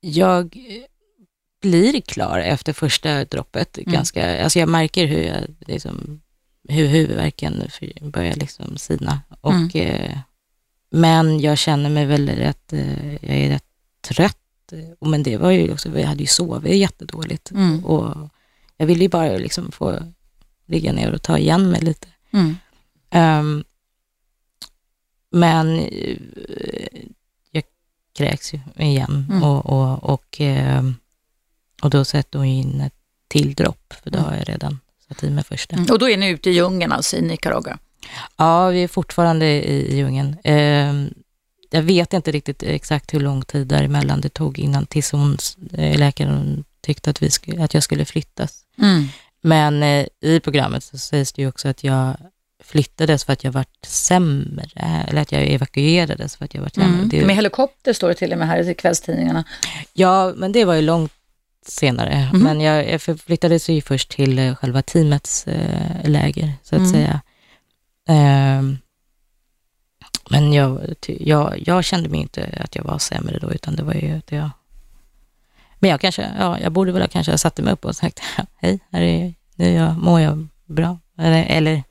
Jag 0.00 0.56
blir 1.62 2.00
klar 2.00 2.38
efter 2.38 2.72
första 2.72 3.24
droppet. 3.24 3.78
Mm. 3.78 3.92
Ganska, 3.92 4.42
alltså 4.44 4.58
jag 4.58 4.68
märker 4.68 5.06
hur, 5.06 5.22
jag, 5.22 5.38
liksom, 5.66 6.20
hur 6.68 6.86
huvudvärken 6.86 7.62
börjar 8.00 8.34
liksom 8.34 8.76
sina. 8.76 9.20
Och, 9.40 9.52
Mm. 9.52 9.70
eh, 9.74 10.18
men 10.90 11.40
jag 11.40 11.58
känner 11.58 11.90
mig 11.90 12.06
väl 12.06 12.28
rätt, 12.28 12.72
eh, 12.72 13.12
jag 13.14 13.36
är 13.36 13.48
rätt 13.48 13.64
trött. 14.08 14.38
Men 15.00 15.22
det 15.22 15.36
var 15.36 15.50
ju 15.50 15.72
också, 15.72 15.98
jag 15.98 16.06
hade 16.06 16.20
ju 16.20 16.26
sovit 16.26 16.76
jättedåligt. 16.76 17.50
Mm. 17.50 17.84
Och 17.84 18.28
jag 18.76 18.86
ville 18.86 19.02
ju 19.02 19.08
bara 19.08 19.36
liksom 19.36 19.72
få 19.72 19.98
ligga 20.66 20.92
ner 20.92 21.12
och 21.12 21.22
ta 21.22 21.38
igen 21.38 21.70
mig 21.70 21.80
lite. 21.80 22.08
Mm. 22.32 22.56
Men 25.32 25.78
eh, 25.78 26.16
jag 27.50 27.62
kräks 28.16 28.54
ju 28.54 28.60
igen 28.78 29.26
Mm. 29.30 29.42
och, 29.42 29.66
och, 29.66 30.04
och, 30.04 30.36
ehm, 30.40 30.94
och 31.82 31.90
då 31.90 32.04
sätter 32.04 32.38
hon 32.38 32.48
in 32.48 32.80
ett 32.80 32.94
till 33.28 33.54
dropp, 33.54 33.94
för 34.02 34.10
då 34.10 34.18
Mm. 34.18 34.30
har 34.30 34.36
jag 34.36 34.48
redan 34.48 34.80
satt 35.08 35.22
i 35.24 35.30
mig 35.30 35.44
första. 35.44 35.76
Och 35.90 35.98
då 35.98 36.08
är 36.08 36.16
ni 36.16 36.28
ute 36.28 36.50
i 36.50 36.52
djungeln 36.52 36.92
alltså 36.92 37.16
i 37.16 37.22
Nicaragua? 37.22 37.78
Ja, 38.36 38.68
vi 38.68 38.82
är 38.82 38.88
fortfarande 38.88 39.46
i, 39.46 39.92
i 39.92 39.96
djungeln. 39.96 40.36
Ehm, 40.44 41.14
jag 41.70 41.82
vet 41.82 42.12
inte 42.12 42.32
riktigt 42.32 42.62
exakt 42.62 43.14
hur 43.14 43.20
lång 43.20 43.42
tid 43.42 43.66
däremellan 43.66 44.20
det 44.20 44.28
tog 44.28 44.58
innan 44.58 44.86
tills 44.86 45.12
hon, 45.12 45.38
eh, 45.72 45.98
läkaren 45.98 46.64
tyckte 46.80 47.10
att, 47.10 47.22
vi 47.22 47.30
skulle, 47.30 47.64
att 47.64 47.74
jag 47.74 47.82
skulle 47.82 48.04
flyttas. 48.04 48.64
Mm. 48.78 49.04
Men 49.40 49.82
eh, 49.82 50.06
i 50.20 50.40
programmet 50.40 50.84
så 50.84 50.98
sägs 50.98 51.32
det 51.32 51.42
ju 51.42 51.48
också 51.48 51.68
att 51.68 51.84
jag 51.84 52.16
flyttades 52.64 53.24
för 53.24 53.32
att 53.32 53.44
jag 53.44 53.52
vart 53.52 53.84
sämre, 53.86 55.04
eller 55.08 55.22
att 55.22 55.32
jag 55.32 55.42
evakuerades 55.42 56.36
för 56.36 56.44
att 56.44 56.54
jag 56.54 56.62
vart 56.62 56.74
sämre. 56.74 56.88
Mm. 56.98 57.08
Det, 57.08 57.26
Med 57.26 57.36
helikopter 57.36 57.92
står 57.92 58.08
det 58.08 58.14
till 58.14 58.32
och 58.32 58.38
med 58.38 58.48
här 58.48 58.70
i 58.70 58.74
kvällstidningarna. 58.74 59.44
ja, 59.92 60.32
men 60.36 60.52
det 60.52 60.64
var 60.64 60.74
ju 60.74 60.82
långt 60.82 61.12
senare. 61.66 62.28
Mhm. 62.32 62.42
Men 62.42 62.60
jag, 62.60 62.90
jag 62.90 63.02
förflyttades 63.02 63.68
ju 63.68 63.80
först 63.82 64.10
till 64.10 64.38
eh, 64.38 64.54
själva 64.54 64.82
teamets 64.82 65.46
eh, 65.46 66.08
läger, 66.10 66.52
så 66.62 66.74
att 66.74 66.80
Mm. 66.80 66.92
säga. 66.92 67.20
Ehm, 68.08 68.78
men 70.30 70.52
jag, 70.52 70.94
jag, 71.06 71.62
jag 71.66 71.84
kände 71.84 72.08
mig 72.08 72.20
inte 72.20 72.58
att 72.64 72.76
jag 72.76 72.84
var 72.84 72.98
sämre 72.98 73.38
då, 73.38 73.52
utan 73.52 73.76
det 73.76 73.82
var 73.82 73.94
ju 73.94 74.12
att 74.18 74.32
jag... 74.32 74.50
Men 75.78 75.90
jag 75.90 76.00
kanske, 76.00 76.30
ja, 76.38 76.58
jag 76.60 76.72
borde 76.72 76.92
väl 76.92 77.02
ha 77.02 77.08
kanske 77.08 77.38
satt 77.38 77.58
mig 77.58 77.72
upp 77.72 77.84
och 77.84 77.96
sagt, 77.96 78.20
hej, 78.60 78.78
här 78.92 79.00
är, 79.02 79.34
nu 79.54 79.64
är 79.66 79.76
jag, 79.84 79.96
mår 79.98 80.20
jag 80.20 80.48
bra? 80.66 80.98
Eller, 81.18 81.44
eller 81.44 81.82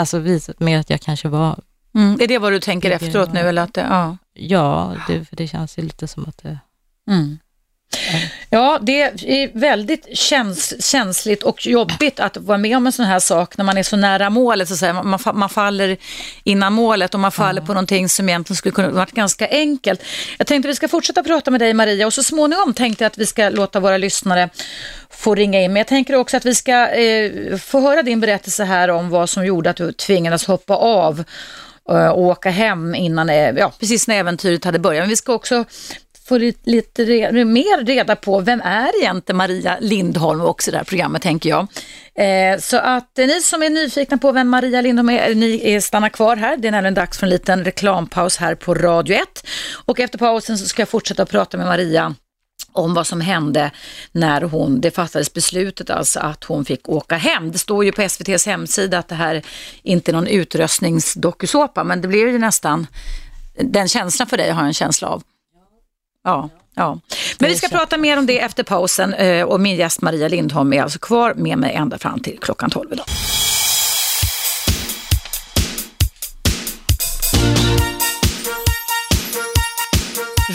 alltså 0.00 0.18
visat 0.18 0.60
mer 0.60 0.78
att 0.78 0.90
jag 0.90 1.00
kanske 1.00 1.28
var, 1.28 1.58
Mm. 1.94 2.20
Är 2.20 2.26
det 2.26 2.38
vad 2.38 2.52
du 2.52 2.60
tänker 2.60 2.90
efteråt 2.90 3.32
nu? 3.32 3.40
Eller 3.40 3.62
att 3.62 3.74
det, 3.74 3.80
ja. 3.80 4.16
ja, 4.34 4.94
det, 5.06 5.24
för 5.24 5.36
det 5.36 5.48
känns 5.48 5.78
ju 5.78 5.82
lite 5.82 6.08
som 6.08 6.28
att 6.28 6.38
det... 6.42 6.58
Mm. 7.10 7.38
Ja, 8.50 8.78
det 8.82 9.02
är 9.02 9.58
väldigt 9.58 10.18
käns 10.18 10.90
känsligt 10.90 11.42
och 11.42 11.66
jobbigt 11.66 12.20
att 12.20 12.36
vara 12.36 12.58
med 12.58 12.76
om 12.76 12.86
en 12.86 12.92
sån 12.92 13.06
här 13.06 13.18
sak 13.18 13.56
när 13.56 13.64
man 13.64 13.78
är 13.78 13.82
så 13.82 13.96
nära 13.96 14.30
målet. 14.30 14.68
Så 14.68 14.74
att 14.74 14.80
säga. 14.80 15.02
Man, 15.02 15.20
man 15.34 15.48
faller 15.48 15.96
innan 16.44 16.72
målet 16.72 17.14
och 17.14 17.20
man 17.20 17.32
faller 17.32 17.60
på 17.60 17.74
någonting 17.74 18.08
som 18.08 18.28
egentligen 18.28 18.56
skulle 18.56 18.72
kunna 18.72 18.90
varit 18.90 19.12
ganska 19.12 19.48
enkelt. 19.48 20.02
Jag 20.38 20.46
tänkte 20.46 20.68
att 20.68 20.70
vi 20.70 20.76
ska 20.76 20.88
fortsätta 20.88 21.22
prata 21.22 21.50
med 21.50 21.60
dig 21.60 21.74
Maria 21.74 22.06
och 22.06 22.14
så 22.14 22.22
småningom 22.22 22.74
tänkte 22.74 23.04
jag 23.04 23.06
att 23.06 23.18
vi 23.18 23.26
ska 23.26 23.48
låta 23.48 23.80
våra 23.80 23.96
lyssnare 23.96 24.50
få 25.20 25.34
ringa 25.34 25.60
in. 25.60 25.72
Men 25.72 25.80
jag 25.80 25.86
tänker 25.86 26.14
också 26.14 26.36
att 26.36 26.44
vi 26.44 26.54
ska 26.54 26.88
eh, 26.88 27.56
få 27.56 27.80
höra 27.80 28.02
din 28.02 28.20
berättelse 28.20 28.64
här 28.64 28.88
om 28.90 29.10
vad 29.10 29.30
som 29.30 29.46
gjorde 29.46 29.70
att 29.70 29.76
du 29.76 29.92
tvingades 29.92 30.46
hoppa 30.46 30.74
av 30.76 31.24
eh, 31.90 32.08
och 32.08 32.22
åka 32.22 32.50
hem 32.50 32.94
innan, 32.94 33.30
eh, 33.30 33.50
ja, 33.50 33.72
precis 33.80 34.08
när 34.08 34.16
äventyret 34.18 34.64
hade 34.64 34.78
börjat. 34.78 35.02
Men 35.02 35.08
vi 35.08 35.16
ska 35.16 35.32
också 35.32 35.64
få 36.30 36.38
lite, 36.38 36.70
lite 36.70 37.04
re, 37.04 37.44
mer 37.44 37.84
reda 37.84 38.16
på 38.16 38.40
vem 38.40 38.60
är 38.60 39.02
egentligen 39.02 39.36
Maria 39.36 39.76
Lindholm 39.80 40.40
också 40.40 40.70
i 40.70 40.72
det 40.72 40.78
här 40.78 40.84
programmet 40.84 41.22
tänker 41.22 41.50
jag. 41.50 41.66
Eh, 42.14 42.58
så 42.58 42.76
att 42.76 43.18
eh, 43.18 43.26
ni 43.26 43.40
som 43.40 43.62
är 43.62 43.70
nyfikna 43.70 44.18
på 44.18 44.32
vem 44.32 44.48
Maria 44.48 44.80
Lindholm 44.80 45.08
är, 45.08 45.34
ni 45.34 45.60
eh, 45.64 45.74
är, 45.74 45.80
stannar 45.80 46.08
kvar 46.08 46.36
här. 46.36 46.56
Det 46.56 46.68
är 46.68 46.72
nämligen 46.72 46.94
dags 46.94 47.18
för 47.18 47.26
en 47.26 47.30
liten 47.30 47.64
reklampaus 47.64 48.36
här 48.36 48.54
på 48.54 48.74
Radio 48.74 49.16
1. 49.16 49.22
Och 49.84 50.00
efter 50.00 50.18
pausen 50.18 50.58
så 50.58 50.66
ska 50.66 50.82
jag 50.82 50.88
fortsätta 50.88 51.22
att 51.22 51.30
prata 51.30 51.56
med 51.56 51.66
Maria 51.66 52.14
om 52.72 52.94
vad 52.94 53.06
som 53.06 53.20
hände 53.20 53.70
när 54.12 54.42
hon, 54.42 54.80
det 54.80 54.90
fattades 54.90 55.32
beslutet 55.32 55.90
alltså 55.90 56.20
att 56.20 56.44
hon 56.44 56.64
fick 56.64 56.88
åka 56.88 57.16
hem. 57.16 57.52
Det 57.52 57.58
står 57.58 57.84
ju 57.84 57.92
på 57.92 58.02
SVTs 58.02 58.46
hemsida 58.46 58.98
att 58.98 59.08
det 59.08 59.14
här 59.14 59.42
inte 59.82 60.10
är 60.10 60.12
någon 60.12 60.26
utröstningsdokusåpa, 60.26 61.84
men 61.84 62.00
det 62.00 62.08
blir 62.08 62.26
ju 62.26 62.38
nästan 62.38 62.86
den 63.62 63.88
känslan 63.88 64.28
för 64.28 64.36
dig 64.36 64.50
har 64.50 64.60
jag 64.60 64.68
en 64.68 64.74
känsla 64.74 65.08
av. 65.08 65.22
Ja, 66.24 66.50
ja. 66.74 67.00
Men 67.38 67.50
vi 67.50 67.56
ska 67.56 67.68
prata 67.68 67.96
mer 67.96 68.18
om 68.18 68.26
det 68.26 68.40
efter 68.40 68.62
pausen 68.62 69.14
eh, 69.14 69.44
och 69.44 69.60
min 69.60 69.76
gäst 69.76 70.02
Maria 70.02 70.28
Lindholm 70.28 70.72
är 70.72 70.82
alltså 70.82 70.98
kvar 70.98 71.34
med 71.34 71.58
mig 71.58 71.74
ända 71.74 71.98
fram 71.98 72.20
till 72.20 72.38
klockan 72.40 72.70
12 72.70 72.92
idag. 72.92 73.06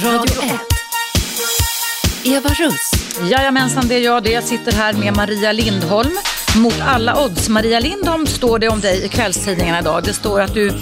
Radio 0.04 0.32
1. 0.32 0.35
Eva 2.28 2.50
Russ. 2.50 2.92
Jajamensan, 3.32 3.88
det 3.88 3.96
är 3.96 4.00
jag 4.00 4.24
det. 4.24 4.32
Jag 4.32 4.44
sitter 4.44 4.72
här 4.72 4.94
med 4.94 5.16
Maria 5.16 5.52
Lindholm. 5.52 6.18
Mot 6.58 6.80
alla 6.82 7.24
odds. 7.26 7.50
Maria 7.50 7.80
Lindholm 7.80 8.28
står 8.28 8.60
det 8.60 8.70
om 8.70 8.80
dig 8.80 9.06
i 9.06 9.10
kvällstidningarna 9.10 9.80
idag. 9.80 10.04
Det 10.04 10.14
står 10.14 10.42
att 10.42 10.54
du 10.54 10.74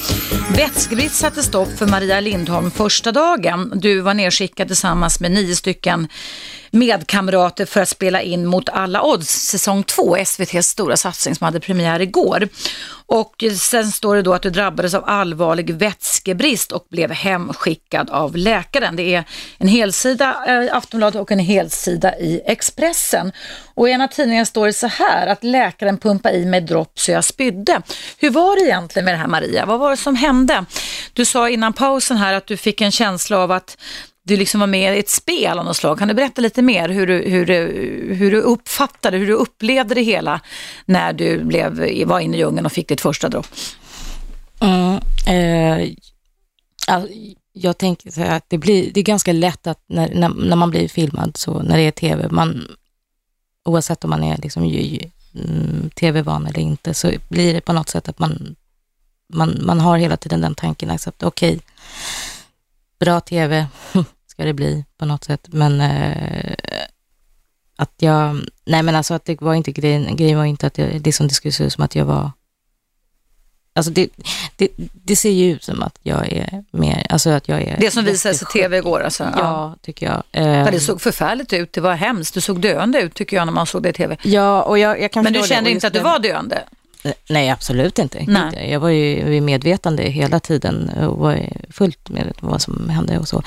vätskebrist 0.56 1.16
satte 1.16 1.44
stopp 1.44 1.78
för 1.78 1.88
Maria 1.88 2.20
Lindholm 2.20 2.72
första 2.72 3.12
dagen. 3.12 3.72
Du 3.76 4.00
var 4.00 4.14
nedskickad 4.14 4.68
tillsammans 4.68 5.20
med 5.20 5.32
nio 5.32 5.56
stycken 5.56 6.08
medkamrater 6.72 7.66
för 7.66 7.82
att 7.82 7.90
spela 7.90 8.22
in 8.22 8.46
Mot 8.46 8.70
alla 8.70 9.04
odds 9.04 9.30
säsong 9.30 9.84
2, 9.84 10.16
SVTs 10.16 10.68
stora 10.68 10.98
satsning 10.98 11.36
som 11.36 11.46
hade 11.46 11.60
premiär 11.60 12.00
igår. 12.00 12.48
Och 13.06 13.44
sen 13.60 13.92
står 13.92 14.16
det 14.16 14.22
då 14.22 14.34
att 14.34 14.42
du 14.42 14.50
drabbades 14.50 14.94
av 14.94 15.04
allvarlig 15.06 15.76
vätskebrist 15.76 16.72
och 16.72 16.86
blev 16.90 17.12
hemskickad 17.12 18.10
av 18.10 18.38
läkaren. 18.38 18.96
Det 18.96 19.16
är 19.16 19.24
en 19.58 19.68
helsida 19.68 20.64
i 20.64 20.70
Aftonbladet 20.70 21.22
och 21.22 21.32
en 21.32 21.40
helsida 21.40 22.18
i 22.20 22.42
Expressen. 22.46 23.32
Och 23.74 23.90
i 23.90 23.92
ena 23.92 24.08
tidningen 24.08 24.46
står 24.46 24.68
det 24.68 24.74
så 24.74 24.88
här 24.88 25.28
att 25.28 25.44
läkaren 25.44 25.98
pumpade 25.98 26.36
i 26.36 26.46
mig 26.46 26.62
dropp 26.62 27.00
så 27.00 27.12
jag 27.12 27.24
spydde. 27.24 27.82
Hur 28.18 28.30
var 28.30 28.56
det 28.56 28.62
egentligen 28.62 29.06
med 29.06 29.14
det 29.14 29.18
här 29.18 29.28
Maria? 29.28 29.66
Vad 29.66 29.80
var 29.80 29.92
det 29.92 29.98
som 29.98 30.16
hände? 30.16 30.66
Du 31.14 31.26
sa 31.26 31.50
innan 31.50 31.74
pausen 31.74 32.18
här 32.18 32.34
att 32.34 32.48
du 32.48 32.58
fick 32.58 32.82
en 32.82 32.92
känsla 32.92 33.38
av 33.38 33.52
att 33.52 33.78
du 34.24 34.38
liksom 34.38 34.60
var 34.60 34.68
med 34.68 34.96
i 34.96 35.00
ett 35.00 35.10
spel 35.10 35.60
av 35.60 35.66
något 35.66 35.78
slag. 35.78 36.00
Kan 36.00 36.08
du 36.08 36.14
berätta 36.14 36.42
lite 36.42 36.62
mer 36.62 36.90
hur 36.90 37.08
du, 37.08 37.14
hur, 37.30 37.46
du- 37.46 38.14
hur 38.14 38.32
du 38.32 38.38
uppfattade, 38.42 39.18
hur 39.18 39.28
du 39.28 39.34
upplevde 39.34 39.96
det 39.96 40.02
hela 40.02 40.42
när 40.86 41.14
du 41.14 41.44
blev, 41.44 42.06
var 42.08 42.20
inne 42.20 42.38
i 42.38 42.40
djungeln 42.40 42.66
och 42.66 42.72
fick 42.72 42.88
ditt 42.88 43.02
första 43.02 43.30
dropp? 43.30 43.48
Mm, 44.62 45.00
eh, 45.28 45.90
alltså, 46.88 47.10
jag 47.54 47.78
tänker 47.78 48.12
så 48.12 48.22
här 48.22 48.38
att 48.38 48.50
det, 48.50 48.58
blir, 48.58 48.92
det 48.94 49.00
är 49.00 49.04
ganska 49.04 49.34
lätt 49.34 49.68
att 49.68 49.84
när, 49.88 50.16
när, 50.16 50.30
när 50.30 50.56
man 50.56 50.70
blir 50.70 50.88
filmad, 50.88 51.38
så 51.38 51.62
när 51.62 51.78
det 51.78 51.84
är 51.84 51.92
tv, 51.92 52.28
man, 52.30 52.68
oavsett 53.66 54.04
om 54.04 54.10
man 54.10 54.24
är 54.24 54.38
liksom, 54.38 54.64
mm, 54.64 55.90
tv-van 55.96 56.48
eller 56.48 56.60
inte, 56.60 56.94
så 56.94 57.12
blir 57.30 57.54
det 57.54 57.62
på 57.62 57.74
något 57.74 57.90
sätt 57.90 58.10
att 58.10 58.20
man, 58.20 58.56
man, 59.34 59.60
man 59.66 59.80
har 59.80 59.98
hela 59.98 60.18
tiden 60.18 60.42
den 60.42 60.56
tanken, 60.56 60.90
att 60.90 61.24
okej, 61.24 61.60
bra 63.06 63.20
tv 63.22 63.66
ska 64.28 64.46
det 64.46 64.54
bli 64.54 64.86
på 64.98 65.06
något 65.06 65.24
sätt, 65.24 65.48
men 65.52 65.82
eh, 65.82 66.54
att 67.76 67.94
jag, 67.98 68.40
nej 68.66 68.84
men 68.84 68.96
alltså 68.96 69.14
att 69.14 69.26
det 69.26 69.42
var 69.42 69.54
inte 69.54 69.72
grejen, 69.72 70.16
grejen 70.16 70.38
var 70.38 70.46
inte 70.46 70.68
att 70.68 70.78
jag, 70.78 71.02
det 71.02 71.14
som 71.14 71.28
det 71.28 71.34
skulle 71.34 71.52
se 71.52 71.64
ut 71.64 71.74
som 71.74 71.84
att 71.84 71.96
jag 71.96 72.06
var 72.06 72.32
Alltså 73.76 73.92
det, 73.92 74.10
det, 74.56 74.68
det 74.94 75.16
ser 75.16 75.30
ju 75.32 75.52
ut 75.52 75.64
som 75.64 75.84
att 75.84 76.00
jag 76.04 76.32
är 76.34 76.64
mer, 76.72 77.06
alltså 77.10 77.30
att 77.30 77.48
jag 77.48 77.62
är... 77.62 77.78
Det 77.80 77.92
som 77.92 78.06
visades 78.06 78.42
i 78.42 78.46
tv 78.46 78.78
igår 78.78 79.00
alltså? 79.04 79.24
Ja, 79.38 79.76
tycker 79.82 80.06
jag. 80.06 80.24
Ja, 80.32 80.40
Eh, 80.42 80.72
det 80.72 80.80
såg 80.80 81.02
förfärligt 81.02 81.54
ut, 81.54 81.74
det 81.74 81.82
var 81.82 81.94
hemskt. 81.96 82.34
Du 82.34 82.42
såg 82.42 82.60
döende 82.62 83.02
ut 83.02 83.14
tycker 83.14 83.38
jag 83.38 83.46
när 83.46 83.54
man 83.54 83.66
såg 83.66 83.84
det 83.84 83.90
i 83.90 83.94
tv. 83.94 84.18
Ja, 84.24 84.62
och 84.64 84.80
jag, 84.80 85.02
jag 85.02 85.12
kan 85.12 85.24
Men 85.24 85.34
du 85.34 85.40
det. 85.40 85.48
kände 85.48 85.70
Och 85.70 85.74
inte 85.74 85.88
att 85.88 85.94
du 85.94 86.00
det- 86.00 86.06
var 86.06 86.20
döende? 86.20 86.64
Nej, 87.30 87.50
absolut 87.50 88.00
inte. 88.00 88.24
Nej. 88.28 88.72
Jag 88.72 88.80
var 88.80 88.90
ju 88.90 89.24
vid 89.30 89.44
medvetande 89.44 90.04
hela 90.04 90.40
tiden 90.40 90.90
och 90.90 91.18
var 91.18 91.50
fullt 91.70 92.10
med 92.10 92.34
vad 92.40 92.62
som 92.62 92.90
hände 92.90 93.18
och 93.20 93.28
så. 93.28 93.44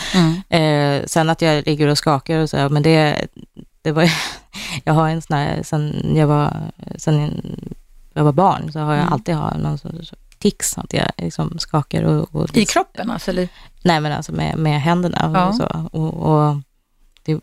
Eh, 0.57 1.03
sen 1.07 1.31
att 1.31 1.43
jag 1.43 1.67
ligger 1.67 1.87
och 1.89 1.99
skakar 1.99 2.39
och 2.39 2.51
så, 2.51 2.69
men 2.69 2.83
det, 2.83 3.27
det 3.83 3.93
var 3.93 4.11
jag 4.85 4.95
har 4.95 5.09
en 5.09 5.23
sån 5.23 5.37
här, 5.37 5.63
sen 5.63 6.13
jag 6.17 6.27
var, 6.27 6.57
sen 6.97 7.43
jag 8.15 8.25
var 8.25 8.33
barn 8.33 8.73
så 8.73 8.79
har 8.81 8.93
jag 8.95 9.01
Mm. 9.03 9.13
alltid 9.13 9.35
har 9.35 9.59
någon 9.59 9.79
sån 9.79 10.01
tics, 10.39 10.79
att 10.79 10.93
jag 10.93 11.11
liksom 11.19 11.59
skakar 11.59 12.03
och, 12.03 12.35
och 12.35 12.57
I 12.57 12.65
kroppen 12.67 13.11
alltså? 13.11 13.31
Eller? 13.31 13.49
Nej, 13.83 14.01
men 14.01 14.13
alltså 14.13 14.33
med, 14.33 14.59
med 14.59 14.81
händerna 14.83 15.31
Ja. 15.35 15.47
och 15.49 15.55
så. 15.55 15.89
Och, 15.93 16.15
och 16.15 16.57
det, 17.25 17.41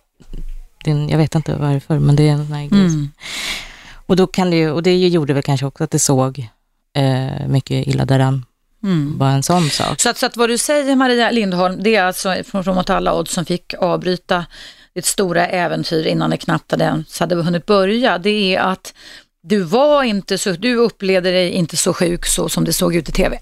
det, 0.84 0.91
jag 0.91 1.17
vet 1.17 1.36
inte 1.36 1.55
varför, 1.55 2.00
men 2.00 2.15
det 2.15 2.27
är 2.29 2.32
en 2.32 2.46
sån 2.48 2.55
här 2.55 2.65
grej. 2.67 2.79
Mm. 2.79 3.12
Och 4.13 4.17
då 4.17 4.27
kan 4.27 4.50
det 4.50 4.58
ju, 4.58 4.72
och 4.72 4.84
det 4.84 4.98
gjorde 4.98 5.34
väl 5.34 5.43
kanske 5.43 5.65
också 5.65 5.84
att 5.84 5.91
det 5.91 6.00
såg 6.00 6.50
eh, 6.96 7.48
mycket 7.48 7.88
illa 7.88 8.05
däran. 8.05 8.46
Mm. 8.84 9.17
Bara 9.17 9.32
en 9.32 9.43
sån 9.43 9.70
sak. 9.70 10.01
Så 10.01 10.10
att, 10.10 10.17
så 10.17 10.25
att 10.25 10.38
vad 10.38 10.50
du 10.50 10.58
säger 10.58 10.96
Maria 10.96 11.32
Lindholm, 11.32 11.84
det 11.84 11.96
är 11.96 12.03
alltså 12.03 12.36
från, 12.46 12.63
från 12.63 12.75
mot 12.75 12.89
alla 12.89 13.13
odds 13.20 13.32
som 13.34 13.46
fick 13.46 13.74
avbryta 13.74 14.46
ditt 14.96 15.05
stora 15.05 15.48
äventyr 15.48 16.05
innan 16.05 16.29
det 16.29 16.38
knappt 16.38 16.72
hade 16.72 16.84
ens 16.84 17.20
hade 17.20 17.36
hunnit 17.36 17.65
börja. 17.65 18.17
Det 18.17 18.55
är 18.55 18.60
att 18.60 18.93
du 19.41 19.60
var 19.63 20.03
inte 20.03 20.38
så, 20.38 20.51
du 20.51 20.75
upplevde 20.75 21.32
dig 21.32 21.50
inte 21.50 21.77
så 21.77 21.93
sjuk 21.93 22.25
så 22.25 22.50
som 22.50 22.65
det 22.65 22.74
såg 22.74 22.96
ut 22.96 23.10
i 23.10 23.12
tv 23.12 23.39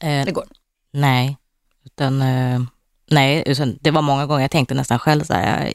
Eh, 0.00 0.28
igår. 0.28 0.46
nej, 0.92 1.36
utan, 1.86 2.22
eh, 2.22 2.60
nej, 3.10 3.42
utan 3.46 3.78
det 3.80 3.90
var 3.90 4.02
många 4.02 4.26
gånger 4.26 4.42
jag 4.42 4.50
tänkte 4.50 4.74
nästan 4.74 4.98
själv 4.98 5.24
så 5.24 5.32
här, 5.32 5.66
att 5.66 5.72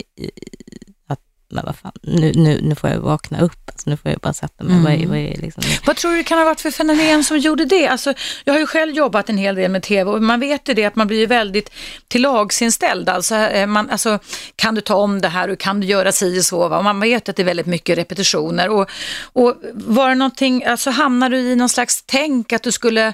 men 1.50 1.66
vad 1.66 1.76
fan, 1.76 1.92
nu, 2.02 2.32
nu, 2.36 2.60
nu 2.62 2.76
får 2.76 2.90
jag 2.90 3.00
vakna 3.00 3.42
upp, 3.42 3.60
alltså, 3.66 3.90
nu 3.90 3.98
får 3.98 4.12
jag 4.12 4.20
bara 4.20 4.34
sätta 4.34 4.64
mig. 4.64 4.74
Mm. 4.74 4.84
Vad 4.84 4.94
är, 4.94 5.08
vad 5.08 5.18
är 5.18 5.42
liksom, 5.42 5.64
Vad 5.86 5.96
tror 5.96 6.12
du 6.12 6.18
det 6.18 6.24
kan 6.24 6.38
ha 6.38 6.46
varit 6.46 6.62
för 6.62 6.72
fenomen 6.72 7.24
som 7.24 7.38
gjorde 7.38 7.66
det? 7.66 7.88
Alltså, 7.88 8.14
jag 8.44 8.54
har 8.54 8.60
ju 8.60 8.68
själv 8.68 8.96
jobbat 8.96 9.30
en 9.30 9.38
hel 9.38 9.56
del 9.56 9.72
med 9.72 9.84
tv 9.84 10.12
och 10.12 10.22
man 10.22 10.40
vet 10.40 10.70
ju 10.70 10.74
det 10.74 10.86
att 10.86 10.96
man 10.96 11.08
blir 11.08 11.28
väldigt 11.28 11.72
till 12.08 12.22
lagsinställd. 12.22 13.10
Alltså, 13.10 13.36
eh, 13.36 13.68
man, 13.68 13.90
alltså, 13.90 14.20
kan 14.56 14.76
du 14.76 14.82
ta 14.82 14.96
om 14.96 15.22
det 15.22 15.28
här 15.28 15.50
och 15.50 15.60
kan 15.60 15.80
du 15.80 15.88
göra 15.88 16.12
si 16.12 16.40
och 16.40 16.46
så? 16.46 16.68
Va? 16.68 16.78
Och 16.78 16.84
man 16.84 17.00
vet 17.00 17.30
att 17.30 17.36
det 17.36 17.42
är 17.42 17.46
väldigt 17.46 17.66
mycket 17.66 17.98
repetitioner. 17.98 18.70
Och, 18.70 18.90
och 19.24 19.56
var 19.74 20.10
det 20.10 20.16
någonting, 20.16 20.66
alltså 20.66 20.90
hamnar 20.90 21.30
du 21.30 21.38
i 21.38 21.56
någon 21.56 21.70
slags 21.70 22.04
tänk 22.06 22.54
att 22.54 22.64
du 22.64 22.72
skulle 22.72 23.14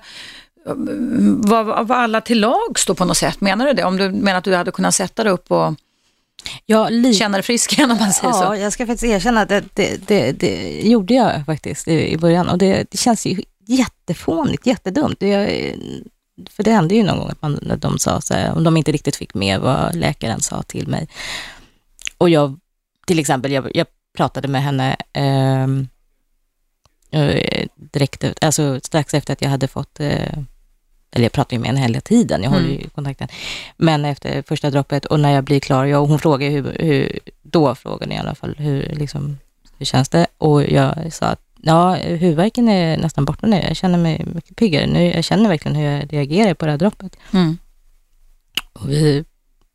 mm, 0.68 1.42
vara 1.42 1.84
var 1.84 1.96
alla 1.96 2.22
till 2.22 2.40
lags 2.40 2.86
då 2.86 2.96
på 2.96 3.06
något 3.06 3.18
sätt? 3.18 3.42
Menar 3.42 3.66
du 3.66 3.74
det? 3.74 3.84
Om 3.84 3.98
du 3.98 4.10
menar 4.10 4.38
att 4.38 4.44
du 4.44 4.56
hade 4.56 4.72
kunnat 4.72 4.96
sätta 4.96 5.24
dig 5.24 5.34
upp 5.34 5.52
och 5.52 5.74
ja, 6.66 6.90
lite. 6.90 7.18
känna 7.18 7.38
dig 7.38 7.44
frisk 7.44 7.74
igen 7.74 7.92
om 7.92 7.98
man 7.98 8.14
säger 8.14 8.34
Ja, 8.34 8.48
så? 8.48 8.56
jag 8.56 8.74
ska 8.74 8.86
faktiskt 8.86 9.14
erkänna 9.14 9.42
att 9.42 9.50
det, 9.50 9.64
det, 9.74 10.08
det, 10.08 10.32
det 10.32 10.82
gjorde 10.82 11.14
jag 11.14 11.46
faktiskt 11.46 11.88
i, 11.88 12.14
i 12.14 12.18
början 12.18 12.50
och 12.50 12.58
det, 12.58 12.88
det 12.92 12.98
känns 12.98 13.26
ju 13.26 13.44
jättefånigt, 13.68 14.66
jättedumt. 14.68 15.22
Jag, 15.22 15.76
för 16.50 16.64
det 16.64 16.72
hände 16.72 16.96
ju 16.96 17.04
någon 17.04 17.20
gång 17.20 17.30
att 17.30 17.42
man, 17.42 17.60
när 17.62 17.78
de 17.78 18.00
sa 18.00 18.22
så 18.22 18.34
här, 18.34 18.56
om 18.56 18.64
de 18.64 18.78
inte 18.78 18.92
riktigt 18.92 19.16
fick 19.16 19.34
med 19.34 19.60
vad 19.60 19.96
läkaren 19.96 20.42
sa 20.42 20.62
till 20.64 20.88
mig. 20.88 21.08
Och 22.18 22.30
jag, 22.30 22.60
till 23.08 23.20
exempel, 23.20 23.52
jag, 23.52 23.72
jag 23.74 23.88
pratade 24.18 24.48
med 24.48 24.64
henne 24.64 24.96
ehm, 25.14 25.88
eh, 27.12 27.68
direkt, 27.76 28.44
alltså 28.44 28.80
strax 28.84 29.14
efter 29.14 29.34
att 29.34 29.42
jag 29.42 29.50
hade 29.50 29.68
fått 29.68 30.00
eh, 30.00 30.40
eller 31.12 31.26
jag 31.26 31.32
pratar 31.32 31.56
ju 31.58 31.62
med 31.62 31.70
henne 31.70 31.82
hela 31.82 32.02
tiden, 32.02 32.44
jag 32.44 32.50
håller 32.50 32.66
Mm. 32.66 32.82
ju 32.82 32.90
kontakten. 32.90 33.28
Men 33.78 34.06
efter 34.06 34.42
första 34.42 34.70
droppet 34.70 35.06
och 35.06 35.20
när 35.20 35.32
jag 35.32 35.44
blir 35.44 35.60
klar, 35.60 35.86
jag, 35.86 36.06
hon 36.06 36.20
frågar 36.20 36.50
hur, 36.50 36.78
hur, 36.80 37.20
då 37.42 37.76
frågade 37.76 38.14
i 38.14 38.18
alla 38.18 38.36
fall, 38.36 38.56
hur, 38.58 38.94
liksom, 38.96 39.38
hur 39.78 39.86
känns 39.86 40.10
det? 40.10 40.28
Och 40.38 40.64
jag 40.64 41.14
sa 41.14 41.26
att 41.26 41.42
ja, 41.62 41.96
huvudvärken 41.96 42.70
är 42.70 42.98
nästan 42.98 43.26
borta 43.26 43.48
nu, 43.48 43.64
jag 43.68 43.76
känner 43.76 43.98
mig 43.98 44.26
mycket 44.36 44.56
piggare 44.56 44.88
nu, 44.88 45.14
jag 45.14 45.24
känner 45.24 45.50
verkligen 45.50 45.76
hur 45.76 45.86
jag 45.86 46.14
reagerar 46.14 46.54
på 46.54 46.66
det 46.66 46.72
här 46.72 46.78
droppet. 46.80 47.18
Mm. 47.34 47.58
Och 48.74 48.90
vi, 48.90 49.24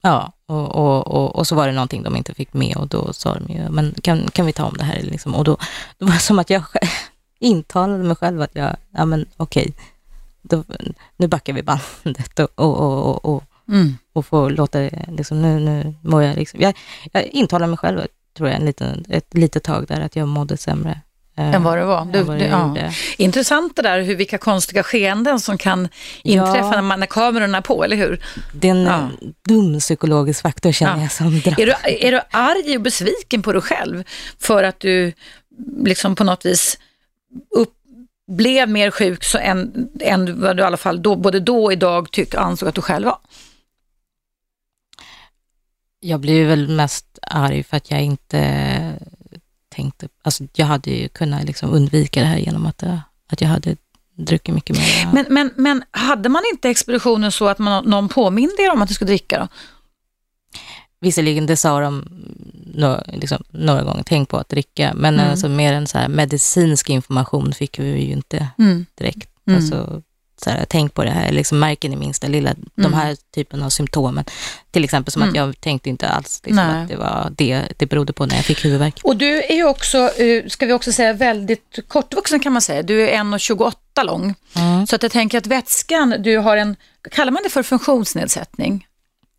ja, 0.03 0.33
och, 0.47 0.69
och, 0.77 1.07
och, 1.07 1.37
och 1.37 1.47
så 1.47 1.55
var 1.55 1.67
det 1.67 1.73
någonting 1.73 2.03
de 2.03 2.17
inte 2.17 2.35
fick 2.35 2.53
med 2.53 2.77
och 2.77 2.89
då 2.89 3.13
sa 3.13 3.35
de 3.35 3.55
ju, 3.55 3.69
men 3.71 3.95
kan, 4.03 4.31
kan 4.33 4.47
vi 4.47 4.53
ta 4.53 4.65
om 4.65 4.77
det 4.77 4.85
här? 4.85 5.03
Liksom. 5.03 5.35
Och 5.35 5.45
då, 5.45 5.57
då 5.99 6.07
var 6.07 6.13
det 6.13 6.19
som 6.19 6.39
att 6.39 6.51
jag 6.51 6.63
intalade 7.39 8.05
mig 8.05 8.17
själv 8.17 8.43
att 8.43 8.55
jag, 8.55 8.77
ja 8.91 9.05
men 9.05 9.27
okej, 9.37 9.73
då, 10.43 10.65
nu 11.17 11.29
backar 11.29 11.53
vi 11.53 11.63
bandet 11.63 12.39
och, 12.39 12.49
och, 12.55 12.77
och, 12.81 13.07
och, 13.25 13.35
och, 13.35 13.45
Mm. 13.69 13.97
och 14.13 14.27
får 14.27 14.51
låta 14.51 14.79
det, 14.81 15.05
liksom, 15.17 15.43
nu, 15.43 15.61
nu 15.61 15.95
mår 16.03 16.23
jag 16.23 16.37
liksom, 16.37 16.61
jag, 16.61 16.77
jag 17.13 17.27
intalar 17.27 17.67
mig 17.67 17.77
själv, 17.79 18.01
tror 18.37 18.49
jag, 18.49 18.57
en 18.61 18.67
liten, 18.67 19.05
ett 19.09 19.35
litet 19.35 19.63
tag 19.65 19.87
där 19.87 20.01
att 20.01 20.17
jag 20.17 20.29
mådde 20.29 20.57
sämre. 20.57 21.01
eh, 21.37 21.55
Än 21.55 21.63
vad 21.63 21.79
det 21.79 21.85
var. 21.85 22.05
Du, 22.05 22.23
vad 22.23 22.41
ja. 22.41 22.77
Intressant 23.19 23.77
det 23.77 23.83
där, 23.83 24.01
hur, 24.03 24.15
vilka 24.17 24.39
konstiga 24.39 24.83
skeenden 24.83 25.41
som 25.41 25.59
kan 25.59 25.89
inträffa 26.23 26.57
Ja. 26.59 26.71
när, 26.71 26.83
man, 26.83 27.01
när 27.01 27.07
kamerorna 27.07 27.59
är 27.59 27.63
på, 27.63 27.85
eller 27.85 27.97
hur? 27.97 28.23
Det 28.53 28.69
är 28.69 28.73
en 28.73 28.83
Ja. 28.83 29.09
dum 29.49 29.79
psykologisk 29.81 30.43
faktor 30.43 30.73
känner 30.73 30.97
Ja. 30.97 31.03
jag 31.03 31.13
som 31.13 31.41
drar. 31.41 31.61
Är 31.61 31.67
du, 31.67 31.75
är 32.07 32.13
du 32.13 32.21
arg 32.31 32.77
och 32.77 32.83
besviken 32.83 33.43
på 33.43 33.53
dig 33.53 33.63
själv 33.63 34.05
för 34.39 34.63
att 34.65 34.81
du 34.81 35.13
liksom 35.85 36.15
på 36.17 36.25
något 36.25 36.47
vis 36.47 36.79
upp, 37.57 37.75
blev 38.31 38.69
mer 38.69 38.91
sjuk 38.91 39.25
så 39.25 39.39
än, 39.39 39.89
än 40.01 40.41
vad 40.41 40.57
du 40.57 40.63
i 40.63 40.67
alla 40.67 40.77
fall 40.77 41.03
då, 41.03 41.17
både 41.17 41.41
då 41.41 41.65
och 41.65 41.73
idag 41.73 42.11
tyck, 42.11 42.35
ansåg 42.35 42.69
att 42.69 42.75
du 42.75 42.83
själv 42.83 43.07
var? 43.07 43.19
Jag 46.01 46.21
blev 46.21 46.47
väl 46.47 46.69
mest 46.69 47.19
arg 47.23 47.63
för 47.63 47.77
att 47.77 47.91
jag 47.91 48.03
inte 48.03 48.93
tänkte, 49.69 50.09
alltså 50.23 50.45
jag 50.55 50.67
hade 50.67 50.91
ju 50.91 51.09
kunnat 51.09 51.45
liksom 51.45 51.71
undvika 51.71 52.21
det 52.21 52.27
här 52.27 52.39
genom 52.39 52.67
att, 52.67 52.83
att 53.33 53.41
jag 53.41 53.49
hade 53.49 53.77
druckit 54.17 54.55
mycket 54.55 54.77
mer. 54.77 55.11
Men, 55.13 55.27
men, 55.29 55.51
men 55.57 55.85
hade 55.91 56.29
man 56.29 56.43
inte 56.53 56.71
expeditionen 56.71 57.33
så 57.33 57.49
att 57.49 57.59
man, 57.59 57.85
någon 57.85 58.09
påminde 58.09 58.63
er 58.63 58.73
om 58.73 58.83
att 58.83 58.89
du 58.89 58.95
skulle 58.95 59.09
dricka 59.09 59.39
då? 59.39 59.49
Visserligen, 61.01 61.47
det 61.47 61.57
sa 61.57 61.81
de 61.81 62.05
några, 62.75 63.03
liksom, 63.07 63.45
några 63.51 63.83
gånger, 63.83 64.03
tänk 64.07 64.29
på 64.29 64.37
att 64.37 64.49
dricka, 64.49 64.93
men 64.95 65.15
Mm. 65.15 65.31
alltså 65.31 65.49
mer 65.49 65.73
en 65.73 65.87
så 65.87 65.99
här 65.99 66.09
medicinsk 66.09 66.91
information 66.91 67.53
fick 67.53 67.79
vi 67.79 67.89
ju 68.05 68.13
inte 68.13 68.49
Mm. 68.59 68.87
direkt. 68.99 69.29
Mm. 69.47 69.57
Alltså, 69.57 70.03
så 70.45 70.51
här, 70.51 70.65
tänk 70.69 70.95
på 70.95 71.05
det 71.05 71.11
här, 71.11 71.33
liksom 71.33 71.59
märker 71.59 71.89
ni 71.89 71.97
minsta 71.97 72.27
lilla, 72.29 72.55
de 72.75 72.85
Mm. 72.87 72.93
här 72.99 73.17
typen 73.35 73.63
av 73.63 73.69
symptomen. 73.71 74.25
Till 74.71 74.85
exempel 74.85 75.13
som 75.13 75.23
Mm. 75.23 75.31
att 75.33 75.37
jag 75.37 75.61
tänkte 75.61 75.89
inte 75.89 76.09
alls 76.09 76.41
liksom, 76.45 76.59
att 76.69 76.89
det 76.89 76.97
var 76.97 77.29
det 77.37 77.63
det 77.79 77.87
berodde 77.87 78.13
på 78.13 78.27
när 78.27 78.37
jag 78.37 78.45
fick 78.45 78.65
huvudvärk. 78.65 79.01
Och 79.05 79.17
du 79.17 79.43
är 79.43 79.55
ju 79.55 79.65
också, 79.65 79.99
eh, 79.99 80.47
ska 80.49 80.67
vi 80.67 80.73
också 80.73 80.93
säga, 80.93 81.13
väldigt 81.13 81.79
kortvuxen 81.89 82.41
kan 82.41 82.53
man 82.53 82.63
säga. 82.63 82.83
Du 82.83 83.09
är 83.09 83.13
1,28 83.19 84.03
lång. 84.05 84.35
Mm. 84.57 84.87
Så 84.87 84.97
att 84.97 85.03
jag 85.03 85.13
tänker 85.13 85.39
att 85.39 85.47
vätskan, 85.47 86.15
du 86.19 86.37
har 86.39 86.57
en, 86.57 86.77
kallar 87.11 87.33
man 87.33 87.43
det 87.45 87.51
för 87.51 87.63
funktionsnedsättning? 87.63 88.87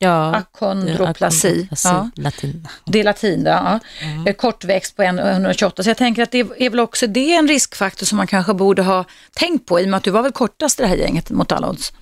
Ja, 0.04 0.36
Akondroplasi. 0.36 1.68
Ja. 1.84 2.10
latin. 2.16 2.68
Det 2.86 3.00
är 3.00 3.04
latin, 3.04 3.44
ja. 3.46 3.80
Mm. 4.02 4.28
Eh, 4.28 4.34
Kortväxt 4.34 4.96
på 4.96 5.04
1,28. 5.04 5.84
Så 5.84 5.90
jag 5.90 5.98
tänker 5.98 6.24
att 6.24 6.32
det 6.32 6.40
är 6.40 6.70
väl 6.70 6.80
också 6.80 7.08
det 7.08 7.34
en 7.36 7.48
riskfaktor 7.48 8.06
som 8.06 8.18
man 8.18 8.28
kanske 8.28 8.54
borde 8.54 8.84
ha 8.84 9.06
tänkt 9.34 9.66
på 9.66 9.80
i 9.80 9.86
och 9.86 9.90
med 9.90 9.98
att 9.98 10.04
du 10.04 10.12
var 10.12 10.22
väl 10.22 10.32
kortast 10.32 10.80
i 10.80 10.84
det 10.84 10.90
här 10.90 10.96
gänget 10.96 11.30
mot 11.30 11.52
alla 11.52 11.70
odds. 11.70 11.94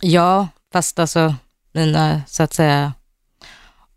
Ja, 0.00 0.48
fast 0.72 0.98
alltså 0.98 1.34
mina 1.72 2.22
så 2.28 2.42
att 2.42 2.54
säga 2.54 2.92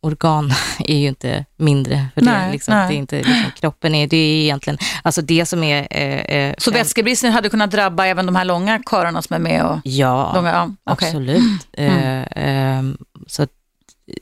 organ 0.05 0.51
är 0.79 0.97
ju 0.97 1.07
inte 1.07 1.45
mindre 1.57 2.07
för 2.13 2.21
det. 2.21 2.31
Nej, 2.31 2.51
liksom, 2.51 2.73
nej. 2.73 2.87
det 2.87 2.93
är 2.93 2.97
inte, 2.97 3.17
liksom, 3.17 3.51
kroppen 3.59 3.95
är, 3.95 4.07
det 4.07 4.17
är 4.17 4.41
egentligen, 4.43 4.77
alltså 5.03 5.21
det 5.21 5.45
som 5.45 5.63
är... 5.63 5.87
Eh, 5.91 6.37
eh, 6.37 6.55
Så 6.57 6.71
vätskebristen 6.71 7.31
hade 7.31 7.49
kunnat 7.49 7.71
drabba 7.71 8.05
även 8.05 8.25
de 8.25 8.35
här 8.35 8.45
långa 8.45 8.81
karlarna 8.85 9.21
som 9.21 9.33
är 9.33 9.39
med? 9.39 9.65
Och, 9.65 9.79
Ja, 9.83 10.31
långa, 10.35 10.49
ja, 10.51 10.63
okej. 10.93 11.07
absolut. 11.07 11.67
Mm. 11.77 11.99
Eh, 11.99 12.25
ehm, 12.35 12.97
så 13.27 13.47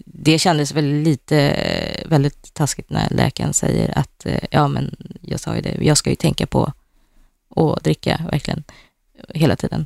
det 0.06 0.39
kändes 0.39 0.72
väl 0.72 0.86
lite 0.86 1.39
eh, 1.39 2.10
väldigt 2.10 2.54
taskigt 2.54 2.89
när 2.89 3.10
läkaren 3.10 3.54
säger 3.54 3.98
att, 3.98 4.26
eh, 4.26 4.39
ja 4.52 4.67
men 4.67 4.96
jag 5.22 5.39
sa 5.39 5.56
ju 5.56 5.62
det, 5.62 5.78
jag 5.82 5.98
ska 5.98 6.10
ju 6.10 6.15
tänka 6.15 6.48
på 6.48 6.74
att 7.56 7.84
dricka 7.84 8.22
verkligen 8.32 8.63
hela 9.30 9.56
tiden. 9.56 9.86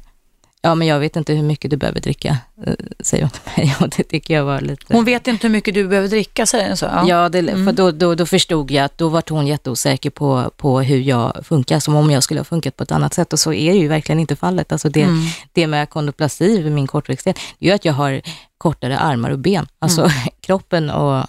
Ja, 0.67 0.75
men 0.75 0.87
jag 0.87 0.99
vet 0.99 1.15
inte 1.15 1.33
hur 1.33 1.43
mycket 1.43 1.71
du 1.71 1.77
behöver 1.77 1.99
dricka, 2.01 2.37
eh, 2.65 2.73
säger 2.99 3.23
hon 3.23 3.29
till 3.31 3.41
mig. 3.57 3.75
Och 3.81 3.89
det 3.89 4.03
tycker 4.03 4.33
jag 4.33 4.45
var 4.45 4.61
lite... 4.61 4.93
Hon 4.93 5.05
vet 5.05 5.27
inte 5.27 5.47
hur 5.47 5.51
mycket 5.51 5.73
du 5.73 5.87
behöver 5.87 6.07
dricka, 6.07 6.45
säger 6.45 6.67
den 6.67 6.77
så? 6.77 6.85
Ja. 6.85 7.07
Ja, 7.07 7.29
det, 7.29 7.39
Mm. 7.39 7.65
för 7.65 7.71
då, 7.73 7.91
då, 7.91 8.15
då 8.15 8.25
förstod 8.25 8.71
jag 8.71 8.85
att 8.85 8.97
då 8.97 9.09
var 9.09 9.23
hon 9.29 9.47
jätteosäker 9.47 10.09
på, 10.09 10.51
på 10.57 10.81
hur 10.81 10.99
jag 10.99 11.39
funkar, 11.43 11.79
som 11.79 11.95
om 11.95 12.11
jag 12.11 12.23
skulle 12.23 12.39
ha 12.39 12.45
funkat 12.45 12.75
på 12.77 12.83
ett 12.83 12.91
annat 12.91 13.13
sätt. 13.13 13.33
Och 13.33 13.39
så 13.39 13.53
är 13.53 13.71
det 13.73 13.79
ju 13.79 13.87
verkligen 13.87 14.19
inte 14.19 14.35
fallet. 14.35 14.71
Alltså 14.71 14.89
det, 14.89 15.01
Mm. 15.03 15.19
det 15.51 15.67
med 15.67 15.81
akondoplasi, 15.83 16.61
vid 16.61 16.71
min 16.71 16.87
kortväxthet, 16.87 17.39
det 17.59 17.67
gör 17.67 17.75
att 17.75 17.85
jag 17.85 17.93
har 17.93 18.21
kortare 18.57 18.97
armar 18.99 19.29
och 19.31 19.39
ben. 19.39 19.67
Alltså 19.79 20.01
Mm. 20.01 20.13
kroppen 20.41 20.89
och 20.89 21.25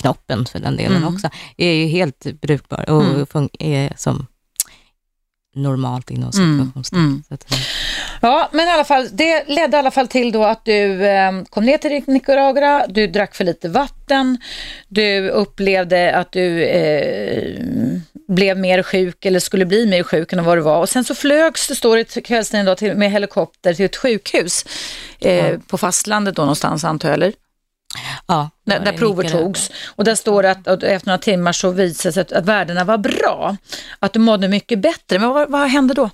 knoppen 0.00 0.46
för 0.46 0.58
den 0.58 0.76
delen 0.76 0.96
Mm. 1.02 1.14
också, 1.14 1.28
är 1.56 1.72
ju 1.72 1.86
helt 1.86 2.26
brukbar 2.40 2.90
och 2.90 3.02
Mm. 3.34 3.48
är 3.58 3.92
som 3.96 4.26
normalt 5.54 6.10
inom 6.10 6.30
Mm. 6.34 6.58
situationstecken. 6.58 6.98
Mm. 6.98 7.22
Ja, 8.22 8.48
men 8.52 8.68
i 8.68 8.70
alla 8.70 8.84
fall, 8.84 9.08
det 9.12 9.44
ledde 9.48 9.76
i 9.76 9.80
alla 9.80 9.90
fall 9.90 10.08
till 10.08 10.32
då 10.32 10.44
att 10.44 10.64
du 10.64 11.06
eh, 11.06 11.32
kom 11.50 11.64
ner 11.64 11.78
till 11.78 12.02
Nicaragua, 12.06 12.86
du 12.88 13.06
drack 13.06 13.34
för 13.34 13.44
lite 13.44 13.68
vatten, 13.68 14.38
du 14.88 15.28
upplevde 15.28 16.16
att 16.16 16.32
du 16.32 16.64
eh, 16.64 17.60
blev 18.28 18.58
mer 18.58 18.82
sjuk 18.82 19.24
eller 19.24 19.40
skulle 19.40 19.66
bli 19.66 19.86
mer 19.86 20.02
sjuk 20.02 20.32
än 20.32 20.44
vad 20.44 20.58
du 20.58 20.62
var. 20.62 20.78
Och 20.78 20.88
sen 20.88 21.04
så 21.04 21.14
flögs, 21.14 21.68
det 21.68 21.74
står 21.74 21.98
i 21.98 22.04
kvällstidningen 22.04 22.76
då, 22.80 22.94
med 22.94 23.10
helikopter 23.10 23.74
till 23.74 23.84
ett 23.84 23.96
sjukhus 23.96 24.64
eh, 25.20 25.48
Ja. 25.48 25.58
på 25.66 25.78
fastlandet 25.78 26.36
då 26.36 26.42
någonstans 26.42 26.84
antar 26.84 27.08
jag, 27.08 27.14
eller? 27.14 27.32
ja, 28.26 28.50
Där, 28.64 28.80
där 28.80 28.92
prover 28.92 29.28
togs. 29.28 29.70
Och 29.86 30.04
där 30.04 30.14
står 30.14 30.42
det 30.42 30.50
att, 30.50 30.68
att 30.68 30.82
efter 30.82 31.06
några 31.08 31.18
timmar 31.18 31.52
så 31.52 31.70
visade 31.70 32.12
sig 32.12 32.20
att, 32.20 32.32
att 32.32 32.44
värdena 32.46 32.84
var 32.84 32.98
bra. 32.98 33.56
Att 33.98 34.12
du 34.12 34.18
mådde 34.18 34.48
mycket 34.48 34.78
bättre. 34.78 35.18
Men 35.18 35.28
vad, 35.30 35.50
vad 35.50 35.68
hände 35.68 35.94
då? 35.94 36.10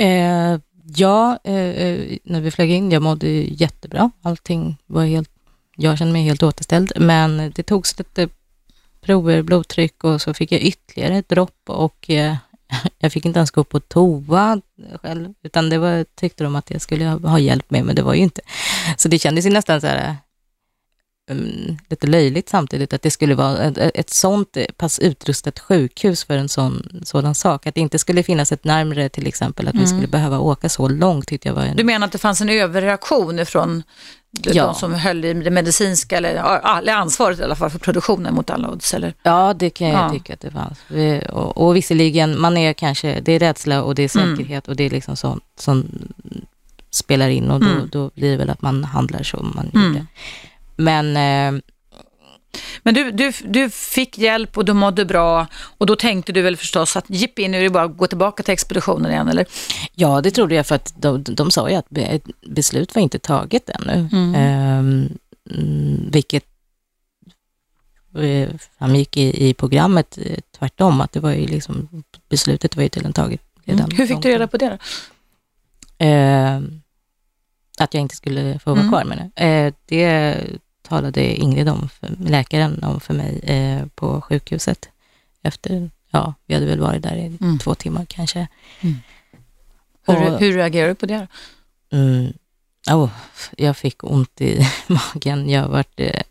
Eh, 0.00 0.58
ja, 0.96 1.38
eh, 1.44 1.54
eh, 1.54 2.18
när 2.24 2.40
vi 2.40 2.50
flög 2.50 2.70
in, 2.70 2.90
jag 2.90 3.02
mådde 3.02 3.28
jättebra. 3.42 4.10
Allting 4.22 4.76
var 4.86 5.04
helt, 5.04 5.30
jag 5.76 5.98
kände 5.98 6.12
mig 6.12 6.22
helt 6.22 6.42
återställd. 6.42 6.92
Men 6.96 7.52
det 7.54 7.62
togs 7.62 7.98
lite 7.98 8.28
prover, 9.00 9.42
blodtryck 9.42 10.04
och 10.04 10.22
så 10.22 10.34
fick 10.34 10.52
jag 10.52 10.60
ytterligare 10.60 11.16
ett 11.16 11.28
dropp 11.28 11.62
och 11.66 12.10
eh, 12.10 12.36
jag 12.98 13.12
fick 13.12 13.26
inte 13.26 13.38
ens 13.38 13.50
gå 13.50 13.64
på 13.64 13.80
toa 13.80 14.60
själv, 15.02 15.34
utan 15.42 15.70
det 15.70 15.78
var, 15.78 16.04
tyckte 16.14 16.44
de 16.44 16.56
att 16.56 16.70
jag 16.70 16.80
skulle 16.80 17.04
ha 17.04 17.38
hjälp 17.38 17.70
med, 17.70 17.84
men 17.84 17.96
det 17.96 18.02
var 18.02 18.14
ju 18.14 18.20
inte. 18.20 18.40
Så 18.96 19.08
det 19.08 19.18
kändes 19.18 19.46
ju 19.46 19.50
nästan 19.50 19.80
så 19.80 19.86
här, 19.86 20.16
um, 21.30 21.78
lite 21.88 22.06
löjligt 22.06 22.48
samtidigt, 22.48 22.92
att 22.92 23.02
det 23.02 23.10
skulle 23.10 23.34
vara 23.34 23.58
ett, 23.58 23.78
ett 23.78 24.10
sånt 24.10 24.56
pass 24.76 24.98
utrustat 24.98 25.58
sjukhus 25.58 26.24
för 26.24 26.34
en 26.36 26.48
sån, 26.48 27.00
sådan 27.04 27.34
sak. 27.34 27.66
Att 27.66 27.74
det 27.74 27.80
inte 27.80 27.98
skulle 27.98 28.22
finnas 28.22 28.52
ett 28.52 28.64
närmre 28.64 29.08
till 29.08 29.26
exempel, 29.26 29.68
att 29.68 29.74
vi 29.74 29.86
skulle 29.86 30.06
behöva 30.06 30.38
åka 30.38 30.68
så 30.68 30.88
långt 30.88 31.26
tyckte 31.28 31.48
jag 31.48 31.54
var 31.54 31.62
en... 31.62 31.76
Du 31.76 31.84
menar 31.84 32.06
att 32.06 32.12
det 32.12 32.18
fanns 32.18 32.40
en 32.40 32.48
överreaktion 32.48 33.46
från 33.46 33.82
de 34.32 34.50
Ja. 34.52 34.74
som 34.74 34.94
höll 34.94 35.24
i 35.24 35.32
det 35.34 35.50
medicinska, 35.50 36.16
eller, 36.16 36.30
eller 36.78 36.92
ansvaret 36.94 37.38
i 37.38 37.42
alla 37.42 37.56
fall 37.56 37.70
för 37.70 37.78
produktionen 37.78 38.34
mot 38.34 38.50
alla 38.50 38.70
odds? 38.70 38.94
Eller? 38.94 39.14
Ja, 39.22 39.54
det 39.54 39.70
kan 39.70 39.88
jag 39.88 40.04
Ja. 40.04 40.10
tycka 40.10 40.34
att 40.34 40.40
det 40.40 40.50
fanns. 40.50 40.78
Vi- 40.88 41.22
Och, 41.32 41.56
och 41.66 41.76
visserligen, 41.76 42.40
man 42.40 42.56
är 42.56 42.72
kanske, 42.72 43.20
det 43.20 43.32
är 43.32 43.38
rädsla 43.38 43.82
och 43.82 43.94
det 43.94 44.02
är 44.02 44.18
Mm. 44.18 44.36
säkerhet 44.36 44.68
och 44.68 44.76
det 44.76 44.84
är 44.84 44.90
liksom 44.90 45.16
sånt 45.16 45.42
som 45.58 45.84
spelar 46.90 47.28
in 47.28 47.50
och 47.50 47.60
då, 47.60 47.66
Mm. 47.66 47.88
då 47.92 48.10
blir 48.14 48.30
det 48.30 48.36
väl 48.36 48.50
att 48.50 48.62
man 48.62 48.84
handlar 48.84 49.22
som 49.22 49.52
man 49.56 49.70
Mm. 49.74 49.86
gjorde. 49.88 50.06
Men 50.80 51.16
eh, 51.16 51.62
Men 52.82 52.94
du, 52.94 53.10
du, 53.10 53.32
du 53.44 53.70
fick 53.70 54.18
hjälp 54.18 54.56
och 54.56 54.64
du 54.64 54.72
mådde 54.72 55.04
bra 55.04 55.46
och 55.78 55.86
då 55.86 55.96
tänkte 55.96 56.32
du 56.32 56.42
väl 56.42 56.56
förstås 56.56 56.96
att 56.96 57.04
jippi, 57.08 57.48
nu 57.48 57.58
är 57.58 57.62
det 57.62 57.70
bara 57.70 57.84
att 57.84 57.96
gå 57.96 58.06
tillbaka 58.06 58.42
till 58.42 58.52
expeditionen 58.52 59.10
igen, 59.10 59.28
eller? 59.28 59.46
ja, 59.94 60.20
det 60.20 60.30
trodde 60.30 60.54
jag 60.54 60.66
för 60.66 60.74
att 60.74 60.94
de, 60.96 61.22
de 61.22 61.50
sa 61.50 61.70
ju 61.70 61.76
att 61.76 61.86
ett 61.98 62.24
beslut 62.46 62.94
var 62.94 63.02
inte 63.02 63.18
taget 63.18 63.70
ännu. 63.70 64.08
Mm. 64.12 64.34
Ehm, 64.34 65.08
mm, 65.50 66.10
vilket 66.12 66.44
eh, 68.18 68.48
framgick 68.78 69.16
i, 69.16 69.48
i 69.48 69.54
programmet 69.54 70.18
eh, 70.22 70.38
tvärtom, 70.58 71.00
att 71.00 71.12
det 71.12 71.20
var 71.20 71.32
ju 71.32 71.46
liksom, 71.46 72.04
beslutet 72.28 72.76
var 72.76 72.82
ju 72.82 72.88
tydligen 72.88 73.12
taget 73.12 73.40
redan. 73.64 73.84
Mm. 73.84 73.96
Hur 73.96 74.06
fick 74.06 74.22
du 74.22 74.28
reda 74.28 74.46
på 74.46 74.56
det 74.56 74.68
då? 74.68 74.78
Eh, 76.04 76.60
att 77.78 77.94
jag 77.94 78.00
inte 78.00 78.16
skulle 78.16 78.58
få 78.58 78.70
vara 78.70 78.80
Mm. 78.80 78.92
kvar 78.92 79.04
med 79.04 79.30
det. 79.34 79.44
Eh, 79.44 79.72
det 79.86 80.36
talade 80.90 81.34
Ingrid 81.34 81.68
om, 81.68 81.88
för, 81.88 82.08
läkaren 82.18 82.84
om 82.84 83.00
för 83.00 83.14
mig 83.14 83.38
eh, 83.42 83.86
på 83.94 84.20
sjukhuset. 84.20 84.88
Efter, 85.42 85.90
ja, 86.10 86.34
vi 86.46 86.54
hade 86.54 86.66
väl 86.66 86.80
varit 86.80 87.02
där 87.02 87.16
i 87.16 87.26
Mm. 87.40 87.58
två 87.58 87.74
timmar 87.74 88.04
kanske. 88.08 88.48
Hur, 88.80 88.96
Och- 90.06 90.40
hur 90.40 90.52
reagerar 90.52 90.88
du 90.88 90.94
på 90.94 91.06
det? 91.06 91.26
Mm, 91.92 92.32
oh, 92.90 93.10
jag 93.56 93.76
fick 93.76 94.04
ont 94.04 94.40
i 94.40 94.68
magen. 94.86 95.48
Jag 95.50 95.68
varit 95.68 96.00
eh, 96.00 96.22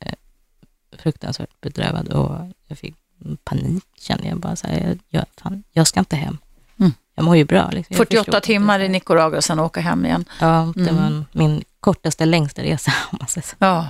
fruktansvärt 0.98 1.62
bedrövad 1.62 2.08
och 2.08 2.36
jag 2.67 2.78
fick 2.78 2.95
panik 3.43 3.84
kände 4.00 4.28
jag 4.28 4.39
bara 4.39 4.56
så 4.56 4.67
här, 4.67 4.80
jag, 4.88 5.00
jag, 5.10 5.26
fan, 5.41 5.63
jag 5.72 5.88
ska 5.88 6.00
inte 6.00 6.15
hem. 6.15 6.38
Mm. 6.80 6.91
Jag 7.15 7.26
mår 7.26 7.38
ju 7.38 7.45
bra. 7.45 7.69
Liksom. 7.72 7.93
Jag 7.95 7.98
48 7.98 8.24
förstår 8.24 8.36
inte. 8.36 8.45
timmar 8.48 8.80
i 8.80 8.89
Nicaragua 8.89 9.38
och 9.38 9.43
sen 9.43 9.60
åka 9.60 9.82
hem 9.82 10.06
igen. 10.06 10.26
Ja, 10.41 10.74
det 10.76 10.89
Mm. 10.89 10.95
var 10.95 11.26
min 11.32 11.63
kortaste, 11.80 12.26
längsta 12.26 12.63
resa 12.63 12.93
om 13.12 13.17
man 13.22 13.28
säger 13.28 13.48
så. 13.48 13.56
Ja. 13.60 13.88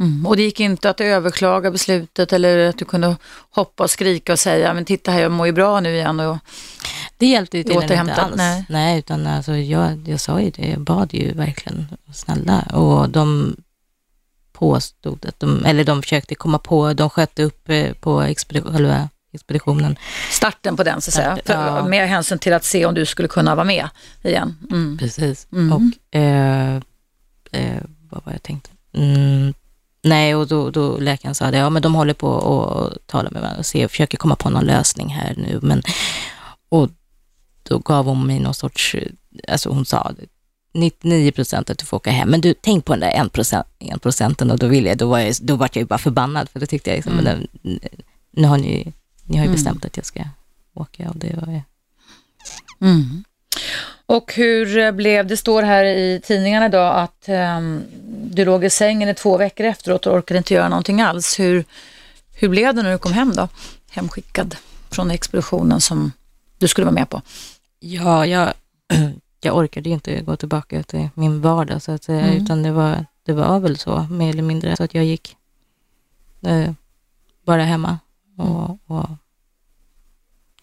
Mm. 0.00 0.26
Och 0.26 0.36
det 0.36 0.42
gick 0.42 0.60
inte 0.60 0.90
att 0.90 1.00
överklaga 1.00 1.70
beslutet 1.70 2.32
eller 2.32 2.68
att 2.68 2.78
du 2.78 2.84
kunde 2.84 3.16
hoppa 3.50 3.82
och 3.82 3.90
skrika 3.90 4.32
och 4.32 4.38
säga, 4.38 4.74
men 4.74 4.84
titta 4.84 5.10
här, 5.10 5.20
jag 5.20 5.32
mår 5.32 5.46
ju 5.46 5.52
bra 5.52 5.80
nu 5.80 5.94
igen. 5.94 6.20
Och, 6.20 6.38
Det 7.16 7.26
hjälpte 7.26 7.58
ju 7.58 7.64
tydligen 7.64 8.08
inte 8.08 8.22
alls. 8.22 8.36
nej. 8.36 8.64
Nej, 8.68 8.98
utan 8.98 9.26
alltså 9.26 9.56
jag, 9.56 10.08
jag 10.08 10.20
sa 10.20 10.40
ju 10.40 10.50
det, 10.50 10.68
jag 10.68 10.80
bad 10.80 11.14
ju 11.14 11.32
verkligen 11.32 11.86
snälla 12.12 12.60
och 12.60 13.08
de 13.08 13.56
påstod 14.52 15.26
att 15.26 15.40
de, 15.40 15.64
eller 15.64 15.84
de 15.84 16.02
försökte 16.02 16.34
komma 16.34 16.58
på, 16.58 16.92
de 16.92 17.10
sköt 17.10 17.38
upp 17.38 17.68
eh, 17.68 17.92
på 17.92 18.22
expedition, 18.22 19.08
expeditionen. 19.32 19.96
starten 20.30 20.76
på 20.76 20.82
den 20.82 21.00
så 21.00 21.10
att 21.10 21.14
säga, 21.14 21.36
Starten, 21.36 21.68
för, 21.68 21.76
ja. 21.76 21.84
med 21.88 22.08
hänsyn 22.08 22.38
till 22.38 22.52
att 22.52 22.64
se 22.64 22.86
om 22.86 22.94
du 22.94 23.06
skulle 23.06 23.28
kunna 23.28 23.54
vara 23.54 23.64
med 23.64 23.88
igen. 24.22 24.56
Mm. 24.70 24.98
Precis. 24.98 25.46
Mm. 25.52 25.72
Och 25.72 26.16
eh, 26.18 26.80
eh, 27.52 27.82
vad 28.12 28.24
var 28.24 28.32
jag 28.32 28.42
tänkte? 28.42 28.70
Mm, 28.92 29.54
nej, 30.02 30.34
och 30.34 30.46
då, 30.48 30.70
då 30.70 30.98
läkaren 30.98 31.34
sa 31.34 31.50
det, 31.50 31.58
ja 31.58 31.70
men 31.70 31.82
de 31.82 31.94
håller 31.94 32.14
på 32.14 32.28
och 32.28 32.92
tala 33.06 33.30
med 33.30 33.42
varandra 33.42 33.58
och 33.58 33.66
se, 33.66 33.88
försöker 33.88 34.18
komma 34.18 34.36
på 34.36 34.50
någon 34.50 34.64
lösning 34.64 35.08
här 35.08 35.34
nu. 35.36 35.58
Men, 35.62 35.82
och 36.68 36.90
då 37.62 37.78
gav 37.78 38.04
hon 38.06 38.26
mig 38.26 38.38
någon 38.40 38.54
sorts, 38.54 38.96
alltså 39.48 39.68
hon 39.70 39.86
sa 39.86 40.12
99 40.74 41.32
procent 41.32 41.70
att 41.70 41.78
du 41.78 41.84
får 41.86 41.96
åka 41.96 42.10
hem, 42.10 42.28
men 42.28 42.40
du 42.40 42.54
tänk 42.60 42.84
på 42.84 42.92
den 42.92 43.00
där 43.00 43.10
en, 43.10 43.28
procent, 43.28 43.66
en 43.78 43.98
procenten 43.98 44.50
och 44.50 44.58
då 44.58 44.66
ville 44.68 44.88
jag, 44.88 44.98
då 44.98 45.08
var 45.08 45.18
jag, 45.18 45.34
då 45.42 45.56
var 45.56 45.68
jag 45.72 45.80
ju 45.80 45.86
bara 45.86 45.98
förbannad 45.98 46.48
för 46.48 46.60
då 46.60 46.66
tyckte 46.66 46.90
jag 46.90 46.96
liksom, 46.96 47.12
Mm. 47.18 47.24
men 47.24 47.46
den, 47.62 47.80
nu 48.30 48.48
har 48.48 48.58
ni, 48.58 48.92
ni 49.24 49.36
har 49.36 49.44
ju 49.44 49.48
Mm. 49.48 49.52
bestämt 49.52 49.84
att 49.84 49.96
jag 49.96 50.06
ska 50.06 50.24
åka 50.74 51.08
och 51.10 51.16
det 51.16 51.36
var 51.46 51.52
ju, 51.52 51.60
Mm. 52.80 53.24
Och 54.12 54.34
hur 54.34 54.78
eh, 54.78 54.92
blev 54.92 55.26
det, 55.26 55.36
står 55.36 55.62
här 55.62 55.84
i 55.84 56.20
tidningarna 56.24 56.66
idag 56.66 56.96
att 56.96 57.28
ehm, 57.28 57.82
du 58.30 58.44
låg 58.44 58.64
i 58.64 58.70
sängen 58.70 59.08
i 59.08 59.14
två 59.14 59.36
veckor 59.36 59.66
efteråt 59.66 60.06
och 60.06 60.14
orkade 60.14 60.38
inte 60.38 60.54
göra 60.54 60.68
någonting 60.68 61.00
alls. 61.00 61.40
Hur, 61.40 61.64
hur 62.34 62.48
blev 62.48 62.74
det 62.74 62.82
när 62.82 62.92
du 62.92 62.98
kom 62.98 63.12
hem 63.12 63.32
då? 63.36 63.48
Hemskickad 63.90 64.56
från 64.90 65.10
expeditionen 65.10 65.80
som 65.80 66.12
du 66.58 66.68
skulle 66.68 66.84
vara 66.84 66.94
med 66.94 67.08
på. 67.08 67.22
Ja, 67.80 68.26
jag, 68.26 68.52
jag 69.40 69.56
orkade 69.56 69.88
ju 69.88 69.94
inte 69.94 70.20
gå 70.20 70.36
tillbaka 70.36 70.82
till 70.82 71.08
min 71.14 71.40
vardag 71.40 71.82
så 71.82 71.92
att 71.92 72.04
säga, 72.04 72.20
Mm. 72.20 72.42
utan 72.42 72.62
det 72.62 72.72
var, 72.72 73.06
det 73.22 73.32
var 73.32 73.60
väl 73.60 73.78
så, 73.78 74.06
mer 74.10 74.30
eller 74.30 74.42
mindre, 74.42 74.76
så 74.76 74.84
att 74.84 74.94
jag 74.94 75.04
gick 75.04 75.36
eh, 76.42 76.72
bara 77.44 77.62
hemma 77.62 77.98
och, 78.38 78.78
och 78.86 79.08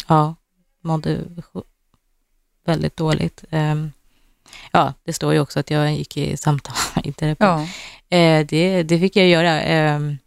ja, 0.07 0.35
mådde 0.81 1.17
väldigt 2.65 2.97
dåligt. 2.97 3.43
Ehm, 3.49 3.91
ja, 4.71 4.93
det 5.03 5.13
står 5.13 5.33
ju 5.33 5.39
också 5.39 5.59
att 5.59 5.71
jag 5.71 5.93
gick 5.93 6.17
i 6.17 6.37
samtal 6.37 6.75
i 7.03 7.11
terapi. 7.13 7.43
Ja. 7.45 7.67
Eh, 8.17 8.45
det, 8.45 8.83
det 8.83 8.99
fick 8.99 9.15
jag 9.15 9.27
göra. 9.27 9.61
ehm, 9.61 10.17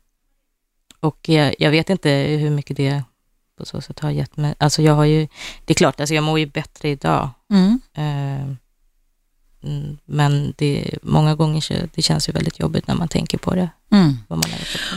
och 1.00 1.28
jag, 1.28 1.54
jag 1.58 1.70
vet 1.70 1.90
inte 1.90 2.10
hur 2.10 2.50
mycket 2.50 2.76
det 2.76 3.02
på 3.58 3.64
så 3.66 3.80
sätt 3.80 4.00
har 4.00 4.10
gett 4.10 4.36
mig. 4.36 4.54
Alltså 4.58 4.82
jag 4.82 4.94
har 4.94 5.04
ju, 5.04 5.28
det 5.64 5.72
är 5.72 5.74
klart, 5.74 6.00
alltså 6.00 6.14
jag 6.14 6.24
mår 6.24 6.38
ju 6.38 6.46
bättre 6.46 6.88
idag. 6.88 7.30
Mm. 7.50 7.80
Mm, 9.64 9.98
men 10.04 10.54
det, 10.56 10.98
många 11.02 11.34
gånger 11.34 11.88
det 11.94 12.02
känns 12.02 12.28
ju 12.28 12.32
väldigt 12.32 12.60
jobbigt 12.60 12.86
när 12.86 12.94
man 12.94 13.08
tänker 13.08 13.38
på 13.38 13.54
det. 13.54 13.68
Mm. 13.92 14.16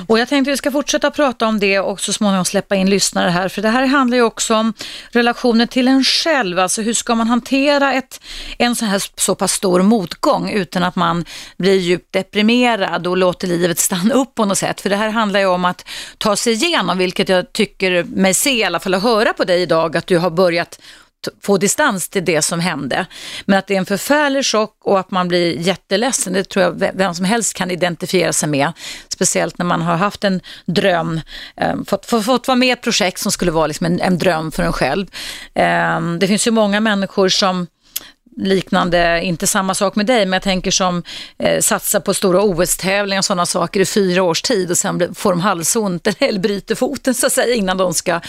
Och 0.07 0.19
jag 0.19 0.27
tänkte 0.27 0.51
vi 0.51 0.57
ska 0.57 0.71
fortsätta 0.71 1.11
prata 1.11 1.47
om 1.47 1.59
det 1.59 1.79
och 1.79 2.01
så 2.01 2.13
småningom 2.13 2.45
släppa 2.45 2.75
in 2.75 2.89
lyssnare 2.89 3.29
här, 3.29 3.49
för 3.49 3.61
det 3.61 3.69
här 3.69 3.85
handlar 3.85 4.17
ju 4.17 4.23
också 4.23 4.55
om 4.55 4.73
relationen 5.09 5.67
till 5.67 5.87
en 5.87 6.03
själv, 6.03 6.59
alltså 6.59 6.81
hur 6.81 6.93
ska 6.93 7.15
man 7.15 7.27
hantera 7.27 7.93
ett, 7.93 8.19
en 8.57 8.75
sån 8.75 8.87
här 8.87 9.03
så 9.15 9.35
pass 9.35 9.51
stor 9.51 9.81
motgång 9.81 10.49
utan 10.49 10.83
att 10.83 10.95
man 10.95 11.25
blir 11.57 11.79
djupt 11.79 12.13
deprimerad 12.13 13.07
och 13.07 13.17
låter 13.17 13.47
livet 13.47 13.79
stanna 13.79 14.13
upp 14.13 14.35
på 14.35 14.45
något 14.45 14.57
sätt, 14.57 14.81
för 14.81 14.89
det 14.89 14.95
här 14.95 15.09
handlar 15.09 15.39
ju 15.39 15.45
om 15.45 15.65
att 15.65 15.85
ta 16.17 16.35
sig 16.35 16.53
igenom, 16.53 16.97
vilket 16.97 17.29
jag 17.29 17.53
tycker 17.53 18.03
mig 18.03 18.33
se 18.33 18.59
i 18.59 18.63
alla 18.63 18.79
fall 18.79 18.95
och 18.95 19.01
höra 19.01 19.33
på 19.33 19.43
dig 19.43 19.61
idag, 19.61 19.97
att 19.97 20.07
du 20.07 20.17
har 20.17 20.29
börjat 20.29 20.79
få 21.41 21.57
distans 21.57 22.09
till 22.09 22.25
det 22.25 22.41
som 22.41 22.59
hände. 22.59 23.05
Men 23.45 23.59
att 23.59 23.67
det 23.67 23.73
är 23.73 23.77
en 23.77 23.85
förfärlig 23.85 24.45
chock 24.45 24.77
och 24.83 24.99
att 24.99 25.11
man 25.11 25.27
blir 25.27 25.59
jätteledsen, 25.59 26.33
det 26.33 26.43
tror 26.43 26.63
jag 26.63 26.91
vem 26.93 27.15
som 27.15 27.25
helst 27.25 27.53
kan 27.53 27.71
identifiera 27.71 28.33
sig 28.33 28.49
med. 28.49 28.71
Speciellt 29.09 29.57
när 29.57 29.65
man 29.65 29.81
har 29.81 29.95
haft 29.95 30.23
en 30.23 30.41
dröm, 30.65 31.21
ehm, 31.55 31.85
fått, 31.85 32.05
fått, 32.05 32.25
fått 32.25 32.47
vara 32.47 32.55
med 32.55 32.67
i 32.67 32.71
ett 32.71 32.81
projekt 32.81 33.19
som 33.19 33.31
skulle 33.31 33.51
vara 33.51 33.67
liksom 33.67 33.85
en, 33.85 34.01
en 34.01 34.17
dröm 34.17 34.51
för 34.51 34.63
en 34.63 34.73
själv. 34.73 35.07
Ehm, 35.53 36.19
det 36.19 36.27
finns 36.27 36.47
ju 36.47 36.51
många 36.51 36.79
människor 36.79 37.29
som 37.29 37.67
liknande, 38.37 39.21
inte 39.23 39.47
samma 39.47 39.73
sak 39.73 39.95
med 39.95 40.05
dig, 40.05 40.25
men 40.25 40.33
jag 40.33 40.41
tänker 40.43 40.71
som 40.71 41.03
eh, 41.37 41.59
satsar 41.59 41.99
på 41.99 42.13
stora 42.13 42.41
OS-tävlingar 42.41 43.19
och 43.19 43.25
sådana 43.25 43.45
saker 43.45 43.79
i 43.79 43.85
fyra 43.85 44.23
års 44.23 44.41
tid 44.41 44.71
och 44.71 44.77
sen 44.77 45.15
får 45.15 45.29
de 45.29 45.41
halsont 45.41 46.07
eller 46.19 46.39
bryter 46.39 46.75
foten 46.75 47.13
så 47.13 47.27
att 47.27 47.33
säga 47.33 47.55
innan 47.55 47.77
de 47.77 47.93
ska 47.93 48.19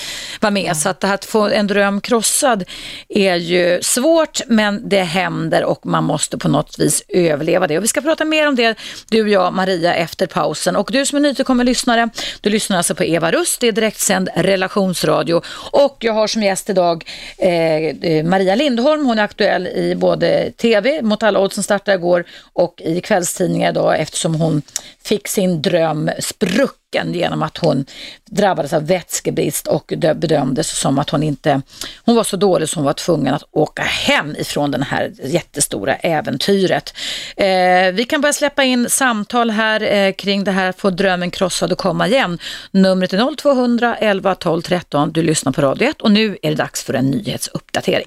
vara 0.41 0.51
med. 0.51 0.77
Så 0.77 0.89
att 0.89 1.05
att 1.05 1.25
få 1.25 1.49
en 1.49 1.67
dröm 1.67 2.01
krossad 2.01 2.65
är 3.09 3.35
ju 3.35 3.79
svårt, 3.83 4.41
men 4.47 4.89
det 4.89 5.03
händer 5.03 5.65
och 5.65 5.87
man 5.87 6.05
måste 6.05 6.39
på 6.39 6.49
något 6.49 6.79
vis 6.79 7.03
överleva 7.09 7.67
det. 7.67 7.79
Och 7.79 7.85
vi 7.85 7.89
ska 7.89 8.01
prata 8.01 8.25
mer 8.25 8.49
om 8.49 8.57
det, 8.57 8.79
du 9.11 9.23
och 9.23 9.29
jag, 9.29 9.53
Maria, 9.53 9.95
efter 9.95 10.27
pausen. 10.27 10.77
Och 10.77 10.91
du 10.93 11.07
som 11.07 11.17
är 11.17 11.21
nytillkommen 11.21 11.67
lyssnare, 11.67 12.09
du 12.41 12.51
lyssnar 12.51 12.77
alltså 12.77 12.95
på 12.95 13.05
Eva 13.05 13.31
Rust, 13.31 13.61
det 13.61 13.69
är 13.69 13.73
direktsänd 13.73 14.29
relationsradio. 14.35 15.43
Och 15.71 15.97
jag 16.01 16.13
har 16.13 16.27
som 16.27 16.43
gäst 16.43 16.71
idag 16.71 17.05
eh, 17.39 17.51
eh, 17.51 18.25
Maria 18.25 18.55
Lindholm, 18.55 19.07
hon 19.07 19.19
är 19.19 19.23
aktuell 19.23 19.67
i 19.67 19.96
både 19.97 20.51
TV, 20.51 21.03
Mot 21.03 21.23
alla 21.23 21.41
odds 21.41 21.55
som 21.55 21.65
startade 21.65 21.97
igår, 21.97 22.25
och 22.53 22.83
i 22.85 23.01
kvällstidningar 23.01 23.71
idag 23.71 24.01
eftersom 24.01 24.35
hon 24.35 24.63
fick 25.05 25.29
sin 25.29 25.63
dröm 25.63 26.11
sprucken 26.19 27.15
genom 27.15 27.43
att 27.43 27.59
hon 27.59 27.85
drabbades 28.31 28.73
av 28.73 28.87
vätskebrist 28.87 29.67
och 29.67 29.93
bedömdes 29.97 30.79
som 30.79 30.99
att 30.99 31.11
hon 31.11 31.23
inte, 31.23 31.63
hon 32.05 32.17
var 32.17 32.25
så 32.25 32.37
dålig 32.37 32.69
så 32.69 32.77
hon 32.77 32.85
var 32.85 32.93
tvungen 32.93 33.35
att 33.35 33.43
åka 33.51 33.83
hem 33.83 34.37
ifrån 34.37 34.71
den 34.71 34.83
här 34.83 35.13
jättestora 35.25 35.97
äventyret. 35.97 36.95
Eh, 37.37 37.93
vi 37.93 38.07
kan 38.09 38.21
börja 38.21 38.33
släppa 38.33 38.65
in 38.65 38.91
samtal 38.91 39.51
här 39.51 39.83
eh, 39.83 40.13
kring 40.13 40.45
det 40.45 40.51
här, 40.51 40.73
få 40.73 40.91
drömmen 40.91 41.31
krossad 41.31 41.73
och 41.73 41.79
komma 41.79 42.09
igen. 42.09 42.39
Numret 42.71 43.13
är 43.13 43.37
0200 43.37 43.97
11 43.97 44.35
12 44.35 44.63
13. 44.63 45.13
Du 45.13 45.23
lyssnar 45.23 45.53
på 45.53 45.61
Radio 45.61 45.89
1 45.89 46.01
och 46.03 46.11
nu 46.11 46.39
är 46.43 46.51
det 46.51 46.57
dags 46.57 46.85
för 46.85 46.95
en 46.95 47.11
nyhetsuppdatering. 47.11 48.07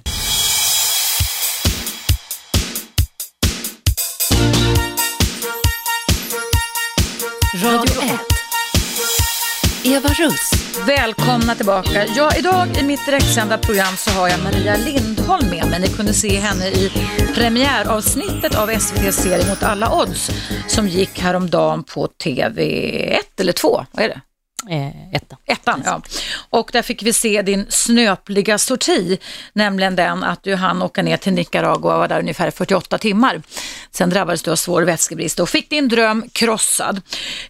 Eva 9.90 10.10
Russ. 10.10 10.52
Välkomna 10.88 11.56
tillbaka. 11.56 12.06
Ja, 12.16 12.32
idag 12.38 12.68
i 12.78 12.84
mitt 12.84 13.06
direktsända 13.06 13.58
program 13.58 13.96
så 13.98 14.12
har 14.12 14.30
jag 14.30 14.44
Maria 14.44 14.76
Lindholm 14.78 15.50
med 15.50 15.70
mig. 15.70 15.80
Ni 15.80 15.88
kunde 15.88 16.14
se 16.14 16.40
henne 16.40 16.68
i 16.68 16.92
premiäravsnittet 17.36 18.56
av 18.56 18.70
SVTs 18.70 19.16
serie 19.16 19.50
Mot 19.50 19.64
alla 19.64 20.02
odds 20.02 20.32
som 20.68 20.88
gick 20.88 21.20
häromdagen 21.20 21.84
på 21.84 22.08
TV1 22.24 23.20
eller 23.40 23.54
2, 23.54 23.86
vad 23.92 24.06
är 24.06 24.10
det? 24.10 24.22
Eh, 24.68 25.16
etta. 25.16 25.38
Ettan, 25.46 25.82
ja. 25.86 26.02
Och 26.50 26.70
där 26.74 26.82
fick 26.82 27.04
vi 27.04 27.14
se 27.14 27.42
din 27.42 27.66
snöpliga 27.70 28.58
sorti, 28.58 29.18
nämligen 29.54 29.96
den 29.96 30.24
att 30.24 30.44
du 30.44 30.56
hann 30.56 30.82
åka 30.82 31.02
ner 31.02 31.18
till 31.18 31.34
Nicaragua 31.34 31.94
och 31.94 32.00
var 32.00 32.08
där 32.08 32.20
ungefär 32.20 32.52
48 32.52 32.98
timmar. 32.98 33.42
Sen 33.92 34.10
drabbades 34.10 34.44
du 34.44 34.52
av 34.52 34.56
svår 34.56 34.82
vätskebrist 34.82 35.40
och 35.40 35.50
fick 35.50 35.70
din 35.70 35.88
dröm 35.88 36.30
krossad. 36.32 37.02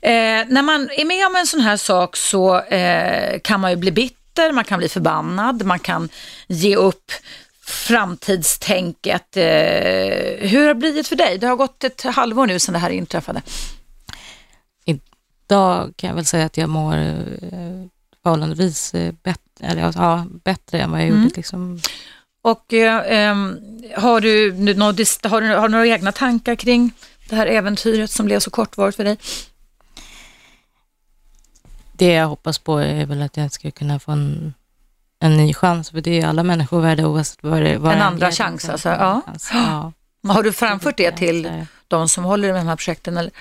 Eh, 0.02 0.12
när 0.48 0.62
man 0.62 0.90
är 0.98 1.06
med 1.06 1.28
om 1.28 1.36
en 1.36 1.48
sån 1.48 1.62
här 1.62 1.78
sak 1.78 2.16
så 2.16 2.60
eh, 2.62 3.40
kan 3.40 3.60
man 3.60 3.72
ju 3.72 3.78
bli 3.78 3.92
bitter, 3.92 4.52
man 4.52 4.64
kan 4.64 4.80
bli 4.80 4.90
förbannad, 4.90 5.66
man 5.66 5.80
kan 5.80 6.10
ge 6.48 6.76
upp 6.76 7.12
framtidstänket. 7.66 9.38
Eh, 9.38 9.44
hur 10.50 10.60
har 10.60 10.68
det 10.68 10.76
blivit 10.76 11.08
för 11.08 11.16
dig? 11.16 11.38
Det 11.38 11.48
har 11.48 11.56
gått 11.56 11.84
ett 11.84 12.02
halvår 12.02 12.48
nu 12.48 12.60
sedan 12.60 12.74
det 12.74 12.80
här 12.80 12.90
inträffade. 12.90 13.42
Idag 15.54 15.94
kan 15.96 16.08
jag 16.08 16.16
väl 16.16 16.26
säga 16.26 16.46
att 16.46 16.58
jag 16.58 16.70
mår 16.70 16.94
eh, 16.98 17.86
förhållandevis 18.24 18.94
eh, 18.94 19.14
bättre, 19.24 19.40
eller, 19.68 19.82
ja, 19.96 20.26
bättre 20.44 20.80
än 20.82 20.92
vad 20.92 21.00
jag 21.02 21.08
Mm. 21.08 21.22
gjorde. 21.24 21.36
Liksom. 21.36 21.80
Och 22.42 22.74
eh, 22.74 23.02
ehm, 23.30 23.58
har, 23.98 24.22
du, 24.22 24.54
nu 24.54 24.74
nå- 24.74 24.92
dis- 24.92 25.28
har, 25.28 25.42
du, 25.42 25.48
har 25.56 25.68
du 25.68 25.72
några 25.72 25.88
egna 25.88 26.12
tankar 26.12 26.56
kring 26.56 26.92
det 27.30 27.36
här 27.36 27.46
äventyret 27.48 28.12
som 28.12 28.26
blev 28.26 28.40
så 28.40 28.50
kortvarigt 28.50 28.96
för 28.98 29.04
dig? 29.04 29.18
Det 31.94 32.14
jag 32.14 32.28
hoppas 32.28 32.58
på 32.60 32.78
är 32.78 33.06
väl 33.06 33.22
att 33.22 33.38
jag 33.38 33.52
ska 33.52 33.72
kunna 33.72 34.00
få 34.00 34.12
en, 34.12 34.54
en 35.20 35.38
ny 35.38 35.54
chans, 35.54 35.90
för 35.90 36.02
det 36.02 36.20
är 36.22 36.28
alla 36.28 36.44
människor 36.44 36.82
värda 36.82 37.08
oavsett 37.08 37.38
vad 37.44 37.62
det 37.62 37.78
vad 37.78 37.94
En 37.96 38.02
andra 38.02 38.28
är. 38.28 38.32
chans, 38.32 38.70
alltså, 38.70 38.90
ja. 38.90 39.22
Alltså, 39.28 39.54
ja. 39.54 39.92
Har 40.34 40.44
du 40.44 40.52
framfört 40.54 40.98
det 40.98 41.12
till 41.12 41.66
de 41.88 42.10
som 42.10 42.24
håller 42.24 42.50
i 42.50 42.52
de 42.52 42.68
här 42.68 42.76
projekten? 42.76 43.18
Eller? 43.18 43.32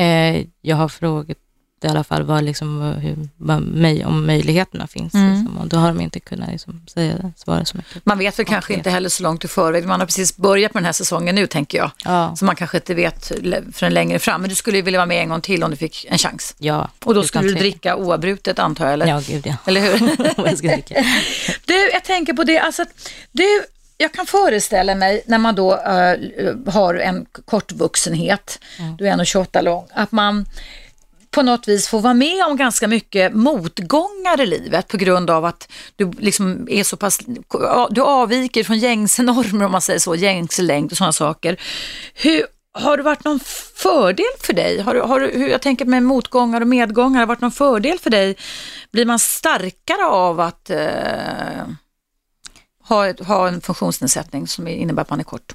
Eh, 0.00 0.46
jag 0.62 0.76
har 0.76 0.88
frågat 0.88 1.36
i 1.82 1.86
alla 1.88 2.04
fall 2.04 2.22
vad, 2.22 2.44
liksom, 2.44 2.78
vad- 2.78 2.94
hur, 2.98 3.28
vad 3.36 3.62
mig, 3.62 4.04
om 4.04 4.26
möjligheterna 4.26 4.86
finns. 4.86 5.14
Mm. 5.14 5.30
Liksom, 5.34 5.58
och 5.58 5.68
då 5.68 5.76
har 5.76 5.88
de 5.88 6.00
inte 6.00 6.20
kunnat 6.20 6.48
liksom, 6.48 6.80
säga, 6.86 7.32
svara 7.36 7.64
så 7.64 7.76
mycket. 7.76 8.06
Man 8.06 8.18
vet 8.18 8.38
väl 8.38 8.46
kanske 8.46 8.66
Konkret. 8.66 8.78
inte 8.78 8.90
heller 8.90 9.08
så 9.08 9.22
långt 9.22 9.44
i 9.44 9.48
förväg. 9.48 9.86
Man 9.86 10.00
har 10.00 10.06
precis 10.06 10.36
börjat 10.36 10.74
med 10.74 10.80
den 10.82 10.84
här 10.86 10.92
säsongen 10.92 11.34
nu 11.34 11.46
tänker 11.46 11.78
jag. 11.78 11.90
Ja, 12.04 12.36
Så 12.36 12.44
man 12.44 12.56
kanske 12.56 12.76
inte 12.76 12.94
vet 12.94 13.32
förrän 13.72 13.94
längre 13.94 14.18
fram. 14.18 14.40
Men 14.40 14.50
du 14.50 14.56
skulle 14.56 14.76
ju 14.76 14.82
vilja 14.82 14.98
vara 15.00 15.06
med 15.06 15.22
en 15.22 15.28
gång 15.28 15.40
till 15.40 15.64
om 15.64 15.70
du 15.70 15.76
fick 15.76 16.06
en 16.10 16.18
chans. 16.18 16.54
ja. 16.58 16.90
Och 17.04 17.14
då 17.14 17.22
skulle 17.22 17.48
du 17.48 17.54
dricka 17.54 17.96
oavbrutet 17.96 18.58
antar 18.58 18.84
jag, 18.84 18.92
eller? 18.94 19.06
Ja, 19.06 19.20
gud 19.26 19.46
ja. 19.46 19.54
Eller 19.66 19.80
hur? 19.80 20.16
Jag 20.46 20.58
ska 20.58 20.68
dricka. 20.68 21.04
Du, 21.66 21.90
jag 21.92 22.04
tänker 22.04 22.32
på 22.32 22.44
det, 22.44 22.58
alltså, 22.58 22.84
du, 23.32 23.44
jag 24.00 24.12
kan 24.12 24.26
föreställa 24.26 24.94
mig 24.94 25.22
när 25.26 25.38
man 25.38 25.54
då 25.54 25.72
eh, 25.74 26.16
har 26.66 26.94
en 26.94 27.26
kortvuxenhet, 27.44 28.58
du 28.98 29.08
är 29.08 29.12
1,28 29.16 29.62
lång, 29.62 29.86
att 29.92 30.12
man 30.12 30.46
på 31.30 31.42
något 31.42 31.68
vis 31.68 31.88
får 31.88 32.00
vara 32.00 32.14
med 32.14 32.44
om 32.44 32.56
ganska 32.56 32.88
mycket 32.88 33.34
motgångar 33.34 34.40
i 34.40 34.46
livet 34.46 34.88
på 34.88 34.96
grund 34.96 35.30
av 35.30 35.44
att 35.44 35.72
du 35.96 36.10
liksom 36.18 36.68
är 36.70 36.84
så 36.84 36.96
pass, 36.96 37.20
du 37.90 38.00
avviker 38.00 38.64
från 38.64 38.78
gängse 38.78 39.22
normer 39.32 39.64
om 39.64 39.72
man 39.72 39.80
säger 39.82 40.00
så, 40.00 40.14
gängse 40.14 40.62
längd 40.62 40.90
och 40.92 40.96
sådana 40.98 41.12
saker. 41.12 41.60
Hur, 42.14 42.46
har 42.72 42.96
det 42.96 43.02
varit 43.02 43.24
någon 43.24 43.40
fördel 43.74 44.24
för 44.40 44.52
dig? 44.52 44.80
Har, 44.80 44.94
du- 44.94 45.00
har, 45.00 45.20
hur, 45.20 45.48
jag 45.48 45.62
tänker 45.62 45.84
med 45.84 46.02
motgångar 46.02 46.60
och 46.60 46.68
medgångar, 46.68 47.14
har 47.14 47.26
det 47.26 47.28
varit 47.28 47.40
någon 47.40 47.52
fördel 47.52 47.98
för 47.98 48.10
dig? 48.10 48.36
Blir 48.92 49.06
man 49.06 49.18
starkare 49.18 50.04
av 50.06 50.40
att 50.40 50.70
eh, 50.70 51.66
ha, 52.94 53.24
ha 53.24 53.48
en 53.48 53.60
funktionsnedsättning 53.60 54.46
som 54.48 54.68
innebär 54.68 55.02
att 55.02 55.10
man 55.10 55.20
är 55.20 55.24
kort? 55.24 55.52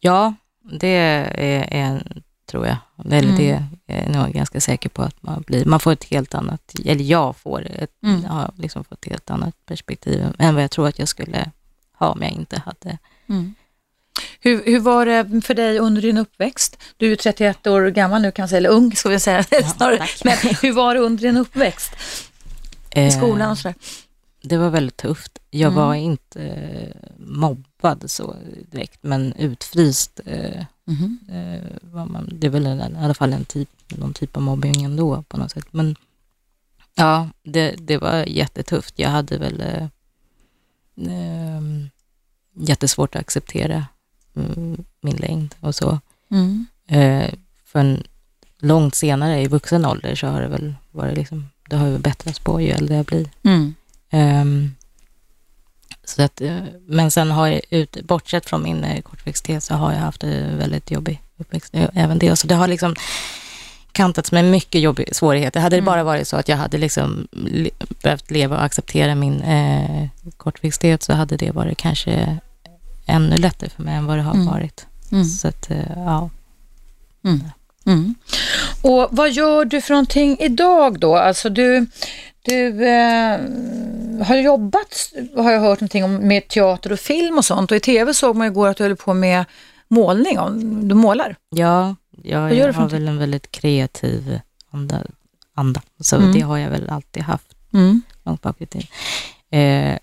Ja, 0.00 0.34
det 0.62 0.88
är, 0.88 1.34
är 1.70 2.22
tror 2.46 2.66
jag. 2.66 2.76
Eller 3.04 3.22
Mm. 3.22 3.36
det 3.36 3.50
är 3.50 3.66
jag 4.04 4.10
nog 4.10 4.32
ganska 4.34 4.60
säker 4.60 4.88
på 4.88 5.02
att 5.02 5.22
man 5.22 5.42
blir. 5.46 5.64
Man 5.64 5.80
får 5.80 5.92
ett 5.92 6.04
helt 6.04 6.34
annat, 6.34 6.74
eller 6.84 7.04
jag 7.04 7.36
får 7.36 7.66
ett, 7.70 7.90
Mm. 8.02 8.24
har 8.24 8.52
liksom 8.56 8.84
fått 8.84 9.04
ett 9.06 9.10
helt 9.12 9.30
annat 9.30 9.54
perspektiv 9.66 10.26
än 10.38 10.54
vad 10.54 10.64
jag 10.64 10.70
tror 10.70 10.88
att 10.88 10.98
jag 10.98 11.08
skulle 11.08 11.50
ha 11.98 12.08
om 12.08 12.22
jag 12.22 12.30
inte 12.30 12.60
hade. 12.64 12.98
Hur, 14.40 14.64
hur 14.64 14.80
var 14.80 15.06
det 15.06 15.40
för 15.44 15.54
dig 15.54 15.78
under 15.78 16.02
din 16.02 16.18
uppväxt? 16.18 16.76
Du 16.96 17.06
är 17.06 17.10
ju 17.10 17.16
31 17.16 17.66
år 17.66 17.86
gammal 17.86 18.22
nu 18.22 18.32
kan 18.32 18.42
man 18.42 18.48
säga, 18.48 18.56
eller 18.58 18.70
ung 18.70 18.96
ska 18.96 19.08
vi 19.08 19.20
säga 19.20 19.42
snarare. 19.76 19.98
tack. 19.98 20.20
Men 20.24 20.36
hur 20.62 20.72
var 20.72 20.94
det 20.94 21.00
under 21.00 21.22
din 21.22 21.36
uppväxt 21.36 21.92
i 22.94 23.00
Eh, 23.00 23.10
skolan 23.18 23.50
och 23.50 23.58
sådär? 23.58 23.74
Det 24.42 24.56
var 24.58 24.70
väldigt 24.70 24.96
tufft. 24.96 25.38
Jag 25.50 25.72
Mm. 25.72 25.74
var 25.84 25.94
inte 25.94 26.42
eh, 26.42 26.96
mobbad 27.18 28.10
så 28.10 28.36
direkt, 28.70 28.98
men 29.02 29.32
utfryst. 29.32 30.20
Eh, 30.26 30.64
Mhm. 30.84 31.18
eh, 31.28 31.76
var 31.92 32.06
man, 32.06 32.28
det 32.32 32.46
är 32.46 32.50
väl 32.50 32.66
en, 32.66 32.96
i 32.96 33.04
alla 33.04 33.14
fall 33.14 33.32
en 33.32 33.44
typ, 33.44 33.68
någon 33.88 34.14
typ 34.14 34.36
av 34.36 34.42
mobbing 34.42 34.82
ändå 34.82 35.22
på 35.22 35.36
något 35.36 35.50
sätt. 35.50 35.66
Men 35.70 35.96
ja, 36.94 37.28
det, 37.42 37.70
det 37.78 37.96
var 37.98 38.24
jättetufft. 38.28 38.98
Jag 38.98 39.10
hade 39.10 39.38
väl 39.38 39.60
eh, 39.60 39.84
eh, 40.96 41.60
jättesvårt 42.54 43.14
att 43.16 43.20
acceptera 43.20 43.86
mm, 44.36 44.84
min 45.00 45.16
längd 45.16 45.54
och 45.60 45.74
så. 45.74 46.00
Mm. 46.30 46.66
Eh, 46.86 47.34
för 47.64 47.78
en, 47.80 48.02
långt 48.58 48.94
senare 48.94 49.42
i 49.42 49.48
vuxen 49.48 49.84
ålder 49.84 50.14
så 50.14 50.26
har 50.26 50.40
det 50.40 50.48
väl 50.48 50.74
varit 50.90 51.16
liksom, 51.16 51.48
det 51.68 51.76
har 51.76 51.86
ju 51.86 51.98
bättrats 51.98 52.38
på 52.38 52.60
ju 52.60 52.68
äldre 52.68 52.96
jag 52.96 53.04
blir. 53.06 53.30
Mm. 53.42 53.74
Ehm, 54.10 54.74
så 56.04 56.22
att, 56.22 56.40
eh, 56.40 56.56
men 56.86 57.10
sen 57.10 57.30
har 57.30 57.46
jag, 57.46 57.60
ut, 57.70 57.96
bortsett 58.02 58.46
från 58.48 58.62
min 58.62 58.84
eh, 58.84 59.02
kortväxthet, 59.02 59.62
så 59.62 59.74
har 59.74 59.92
jag 59.92 60.00
haft 60.00 60.24
en 60.24 60.58
väldigt 60.58 60.90
jobbig 60.90 61.22
uppväxt. 61.36 61.74
eh, 61.74 61.88
Även 61.94 62.18
det. 62.18 62.36
Så 62.36 62.46
det 62.46 62.54
har 62.54 62.68
liksom 62.68 62.94
kantats 63.92 64.32
med 64.32 64.44
mycket 64.44 64.80
jobbiga 64.80 65.14
svårigheter. 65.14 65.60
Hade 65.60 65.76
det 65.76 65.78
Mm. 65.78 65.84
bara 65.86 66.04
varit 66.04 66.28
så 66.28 66.36
att 66.36 66.48
jag 66.48 66.56
hade 66.56 66.78
liksom 66.78 67.28
le, 67.32 67.70
behövt 68.02 68.30
leva 68.30 68.56
och 68.56 68.64
acceptera 68.64 69.14
min 69.14 69.40
eh, 69.42 70.08
kortväxthet 70.36 71.02
så 71.02 71.12
hade 71.12 71.36
det 71.36 71.50
varit 71.50 71.78
kanske 71.78 72.38
ännu 73.06 73.36
lättare 73.36 73.70
för 73.70 73.82
mig 73.82 73.94
än 73.94 74.06
vad 74.06 74.18
det 74.18 74.22
har 74.22 74.34
Mm. 74.34 74.46
varit. 74.46 74.86
Mm. 75.12 75.24
Så 75.24 75.48
att, 75.48 75.70
eh, 75.70 75.92
ja. 75.96 76.30
Mm. 77.24 77.40
Och 78.82 79.08
vad 79.10 79.30
gör 79.30 79.64
du 79.64 79.80
för 79.80 79.94
någonting 79.94 80.36
idag 80.40 81.00
då? 81.00 81.16
Alltså 81.16 81.48
du, 81.48 81.86
du 82.42 82.86
eh, 82.88 83.40
har 84.26 84.36
jobbat, 84.36 85.12
har 85.36 85.52
jag 85.52 85.60
hört 85.60 85.80
någonting 85.80 86.04
om, 86.04 86.14
med 86.14 86.48
teater 86.48 86.92
och 86.92 86.98
film 87.00 87.38
och 87.38 87.44
sånt 87.44 87.70
och 87.70 87.76
i 87.76 87.80
tv 87.80 88.14
såg 88.14 88.36
man 88.36 88.46
igår 88.46 88.68
att 88.68 88.76
du 88.76 88.82
höll 88.84 88.96
på 88.96 89.14
med 89.14 89.44
målning, 89.88 90.38
om 90.38 90.88
du 90.88 90.94
målar. 90.94 91.36
Ja, 91.50 91.96
jag, 92.22 92.50
du 92.50 92.56
jag 92.56 92.74
för 92.74 92.82
har 92.82 92.88
väl 92.88 93.08
en 93.08 93.18
väldigt 93.18 93.50
kreativ 93.50 94.40
anda. 94.70 95.02
anda. 95.54 95.82
Så 96.00 96.16
Mm. 96.16 96.32
det 96.32 96.40
har 96.40 96.58
jag 96.58 96.70
väl 96.70 96.90
alltid 96.90 97.22
haft 97.22 97.46
Mm. 97.72 98.02
långt 98.24 98.42
bak 98.42 98.56
i 98.60 98.66
tiden. 98.66 98.86
Eh, 99.50 99.98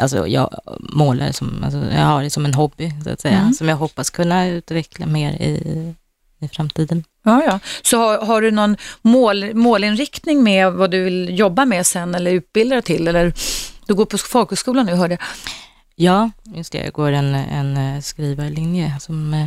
alltså 0.00 0.26
jag 0.26 0.54
målar 0.80 1.32
som, 1.32 1.64
alltså 1.64 1.78
jag 1.92 2.00
har 2.06 2.22
det 2.22 2.30
som 2.30 2.44
en 2.44 2.54
hobby 2.54 2.92
så 3.04 3.10
att 3.10 3.20
säga, 3.20 3.38
Mm. 3.40 3.52
som 3.52 3.68
jag 3.68 3.76
hoppas 3.76 4.10
kunna 4.10 4.46
utveckla 4.48 5.06
mer 5.06 5.32
i, 5.32 5.94
i 6.40 6.48
framtiden. 6.48 7.04
Ja, 7.24 7.42
ja. 7.46 7.60
Så 7.82 7.98
har, 7.98 8.26
har 8.26 8.40
du 8.42 8.50
någon 8.50 8.76
mål, 9.02 9.54
målinriktning 9.54 10.42
med 10.42 10.72
vad 10.72 10.90
du 10.90 11.04
vill 11.04 11.38
jobba 11.38 11.64
med 11.64 11.86
sen 11.86 12.14
eller 12.14 12.30
utbilda 12.30 12.74
dig 12.74 12.82
till? 12.82 13.08
Eller 13.08 13.32
du 13.86 13.94
går 13.94 14.04
på 14.04 14.18
folkhögskolan 14.18 14.86
nu 14.86 14.94
hörde 14.94 15.14
jag. 15.14 15.20
Ja, 16.00 16.30
just 16.44 16.72
det, 16.72 16.78
jag 16.84 16.92
går 16.92 17.12
en, 17.12 17.34
en 17.34 17.76
eh, 17.76 18.00
skrivarlinje 18.00 18.94
som 19.00 19.34
eh, 19.34 19.46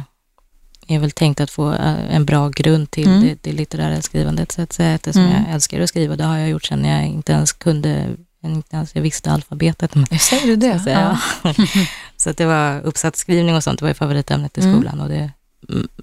är 0.88 1.00
väl 1.00 1.12
tänkt 1.12 1.40
att 1.42 1.52
få 1.52 1.72
eh, 1.74 2.16
en 2.16 2.26
bra 2.26 2.50
grund 2.50 2.92
till 2.92 3.08
Mm. 3.08 3.22
det, 3.22 3.38
det 3.44 3.52
litterära 3.52 4.02
skrivandet 4.02 4.52
så 4.52 4.62
att 4.62 4.74
säga. 4.74 4.92
Eftersom 4.94 5.22
Mm. 5.26 5.44
jag 5.46 5.54
älskar 5.54 5.80
att 5.82 5.90
skriva, 5.90 6.16
det 6.16 6.24
har 6.24 6.38
jag 6.38 6.50
gjort 6.50 6.66
sedan 6.66 6.86
jag 6.86 7.06
inte 7.08 7.32
ens 7.32 7.54
kunde 7.54 8.08
inte 8.44 8.76
ens 8.76 8.96
jag 8.96 9.02
visste 9.02 9.32
alfabetet. 9.32 9.96
Men, 9.96 10.06
Säger 10.20 10.48
du 10.48 10.56
det? 10.56 10.80
så, 10.80 10.90
ja. 10.90 11.18
så 12.18 12.30
att 12.30 12.38
det 12.38 12.46
var 12.46 12.82
uppsatsskrivning 12.82 13.56
och 13.56 13.64
sånt, 13.64 13.80
det 13.80 13.86
var 13.86 13.90
ju 13.90 13.94
favoritämnet 13.94 14.58
i 14.58 14.62
Mm. 14.62 14.74
skolan 14.74 15.00
och 15.02 15.10
det 15.10 15.32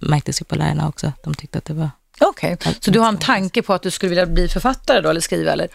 märktes 0.00 0.40
ju 0.40 0.44
på 0.44 0.54
lärarna 0.54 0.88
också, 0.88 1.06
att 1.06 1.22
de 1.22 1.34
tyckte 1.34 1.58
att 1.58 1.64
det 1.64 1.74
var, 1.74 1.90
Okej, 2.20 2.56
så 2.80 2.90
du 2.90 2.98
har 3.00 3.08
en 3.08 3.18
tanke 3.18 3.62
på 3.62 3.74
att 3.74 3.82
du 3.82 3.90
skulle 3.90 4.08
vilja 4.10 4.26
bli 4.26 4.48
författare 4.48 5.00
då, 5.00 5.08
eller 5.10 5.20
skriva? 5.20 5.52
Eller? 5.52 5.68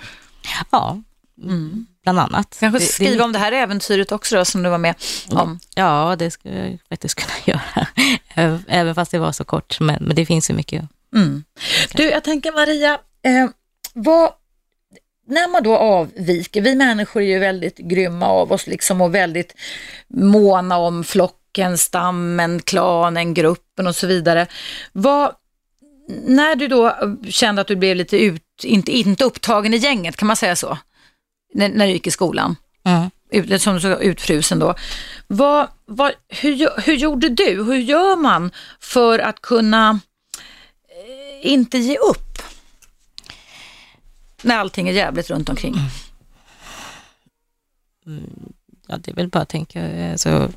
ja, 0.72 1.02
Mm. 1.43 1.86
bland 2.04 2.19
annat. 2.19 2.58
Kanske 2.60 2.80
Det- 2.80 2.86
det 2.86 2.91
skriva 2.91 3.24
om 3.26 3.32
det 3.34 3.39
här 3.39 3.52
äventyret 3.52 4.12
också 4.12 4.36
då, 4.36 4.46
som 4.46 4.63
du 4.63 4.69
var 4.69 4.78
med 4.78 4.96
om? 5.32 5.60
Ja, 5.76 6.15
det 6.19 6.32
skulle 6.32 6.56
jag 6.69 6.80
faktiskt 6.89 7.15
kunna 7.15 7.34
göra. 7.46 7.88
Även- 8.67 8.96
fast 8.96 9.12
det 9.12 9.19
var 9.19 9.32
så 9.32 9.43
kort. 9.43 9.80
Men, 9.80 10.04
men 10.04 10.15
det 10.15 10.26
finns 10.26 10.50
ju 10.50 10.54
mycket. 10.54 10.84
Mm. 11.15 11.43
Du, 11.93 12.04
jag 12.04 12.24
tänker 12.24 12.52
Maria, 12.52 12.93
eh, 13.24 13.50
vad, 13.93 14.32
när 15.28 15.48
man 15.52 15.63
då 15.63 15.78
avviker, 15.78 16.62
vi 16.62 16.76
människor 16.76 17.22
är 17.22 17.26
ju 17.28 17.39
väldigt 17.39 17.78
grymma 17.78 18.26
av 18.28 18.52
oss 18.52 18.67
liksom 18.67 19.02
och 19.02 19.15
väldigt 19.15 19.56
måna 20.08 20.78
om 20.78 21.04
flocken, 21.53 21.77
stammen, 21.77 22.61
klanen, 22.61 23.33
gruppen 23.33 23.87
och 23.87 23.95
så 23.95 24.07
vidare. 24.07 24.47
Vad, 24.93 25.35
när 26.27 26.55
du 26.55 26.67
då 26.67 26.95
kände 27.29 27.61
att 27.61 27.67
du 27.67 27.75
blev 27.75 27.95
lite 27.95 28.17
ut, 28.17 28.43
inte, 28.63 28.91
inte 28.91 29.25
upptagen 29.25 29.73
i 29.73 29.77
gänget, 29.77 30.17
kan 30.17 30.27
man 30.27 30.35
säga 30.35 30.55
så? 30.55 30.77
När, 31.53 31.69
när 31.69 31.85
du 31.85 31.91
gick 31.91 32.07
i 32.07 32.11
skolan? 32.11 32.55
Mm. 32.85 33.09
ut, 33.29 33.61
som 33.61 33.79
så 33.79 33.99
utfrusen 33.99 34.59
då. 34.59 34.75
Vad, 35.27 35.67
vad, 35.85 36.11
hur, 36.27 36.81
hur 36.81 36.93
gjorde 36.93 37.29
du? 37.29 37.63
Hur 37.63 37.77
gör 37.77 38.15
man 38.15 38.51
för 38.79 39.19
att 39.19 39.41
kunna 39.41 39.99
eh, 40.89 41.51
inte 41.51 41.77
ge 41.77 41.97
upp? 41.97 42.41
När 44.41 44.57
allting 44.57 44.89
är 44.89 44.93
jävligt 44.93 45.29
runt 45.29 45.49
omkring. 45.49 45.75
Ja, 48.87 48.97
det 48.97 49.11
är 49.11 49.15
väl 49.15 49.27
bara 49.27 49.43
att 49.43 49.49
tänka. 49.49 50.11
Alltså, 50.11 50.51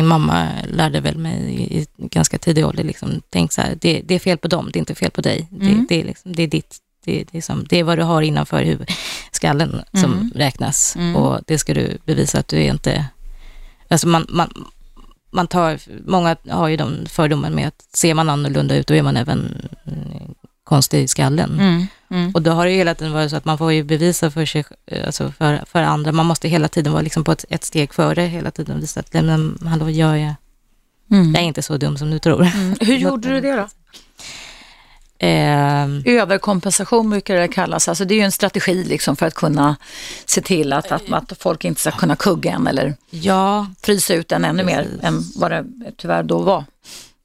min 0.00 0.08
mamma 0.08 0.48
lärde 0.68 1.00
väl 1.00 1.18
mig 1.18 1.36
i, 1.54 1.80
i 1.80 1.86
ganska 1.96 2.38
tidig 2.38 2.66
ålder, 2.66 2.84
liksom, 2.84 3.22
tänk 3.30 3.52
så 3.52 3.60
här, 3.60 3.78
det, 3.80 4.02
det 4.04 4.14
är 4.14 4.18
fel 4.18 4.38
på 4.38 4.48
dem, 4.48 4.70
det 4.72 4.78
är 4.78 4.80
inte 4.80 4.94
fel 4.94 5.10
på 5.10 5.20
dig. 5.20 5.48
Mm. 5.52 5.66
Det, 5.66 5.94
det, 5.94 6.00
är 6.00 6.04
liksom, 6.04 6.32
det 6.32 6.42
är 6.42 6.46
ditt, 6.46 6.76
det, 7.04 7.24
det, 7.30 7.38
är 7.38 7.42
som, 7.42 7.66
det 7.68 7.78
är 7.78 7.84
vad 7.84 7.98
du 7.98 8.02
har 8.02 8.22
innanför 8.22 8.64
huvud, 8.64 8.90
skallen 9.32 9.82
som 9.92 10.12
Mm. 10.12 10.32
räknas. 10.34 10.96
Mm. 10.96 11.16
Och 11.16 11.40
det 11.46 11.58
ska 11.58 11.74
du 11.74 11.98
bevisa 12.04 12.38
att 12.38 12.48
du 12.48 12.56
är 12.56 12.70
inte... 12.70 13.06
Alltså 13.88 14.08
man, 14.08 14.26
man, 14.28 14.64
man 15.30 15.46
tar, 15.46 15.78
många 16.06 16.36
har 16.50 16.68
ju 16.68 16.76
de 16.76 17.06
fördomen 17.08 17.54
med 17.54 17.68
att 17.68 17.82
ser 17.92 18.14
man 18.14 18.28
annorlunda 18.30 18.76
ut, 18.76 18.86
då 18.86 18.94
är 18.94 19.02
man 19.02 19.16
även 19.16 19.68
mm, 19.86 20.34
konstig 20.64 21.02
i 21.02 21.08
skallen. 21.08 21.86
Mm. 22.10 22.30
Och 22.34 22.42
då 22.42 22.50
har 22.50 22.64
det 22.64 22.70
ju 22.72 22.76
hela 22.78 22.94
tiden 22.94 23.12
varit 23.12 23.30
så 23.30 23.36
att 23.36 23.44
man 23.44 23.58
får 23.58 23.72
ju 23.72 23.82
bevisa 23.82 24.30
för 24.30 24.46
sig, 24.46 24.64
alltså 25.06 25.32
för, 25.32 25.64
för 25.66 25.82
andra. 25.82 26.12
Man 26.12 26.26
måste 26.26 26.48
hela 26.48 26.68
tiden 26.68 26.92
vara 26.92 27.02
liksom 27.02 27.24
på 27.24 27.32
ett, 27.32 27.44
ett 27.48 27.64
steg 27.64 27.94
före 27.94 28.22
hela 28.22 28.50
tiden 28.50 28.76
och 28.76 28.82
visa 28.82 29.00
att, 29.00 29.12
"Nej, 29.12 29.22
men 29.22 29.58
hallå, 29.66 29.90
jag 29.90 30.18
är, 30.20 30.34
Mm. 31.10 31.34
jag 31.34 31.42
är 31.42 31.46
inte 31.46 31.62
så 31.62 31.76
dum 31.76 31.96
som 31.96 32.10
du 32.10 32.18
tror. 32.18 32.42
Mm. 32.44 32.74
Hur 32.80 32.94
gjorde 32.96 33.28
du 33.28 33.40
det 33.40 33.56
då? 33.56 33.68
Ehm, 35.18 36.02
Överkompensation 36.06 37.10
brukar 37.10 37.34
det 37.36 37.48
kallas. 37.48 37.88
Alltså 37.88 38.04
det 38.04 38.14
är 38.14 38.16
ju 38.16 38.22
en 38.24 38.32
strategi 38.32 38.84
liksom 38.84 39.16
för 39.16 39.26
att 39.26 39.34
kunna 39.34 39.76
se 40.26 40.40
till 40.40 40.72
att, 40.72 40.92
att, 40.92 41.12
att 41.12 41.32
folk 41.38 41.64
inte 41.64 41.80
ska 41.80 41.90
kunna 41.90 42.16
kugga 42.16 42.52
en 42.52 42.66
eller 42.66 42.94
ja, 43.10 43.66
frysa 43.82 44.14
ut 44.14 44.32
en 44.32 44.44
ännu 44.44 44.64
mer 44.64 44.82
Precis. 44.82 45.02
än 45.02 45.22
vad 45.36 45.50
det 45.50 45.64
tyvärr 45.96 46.22
då 46.22 46.38
var. 46.38 46.64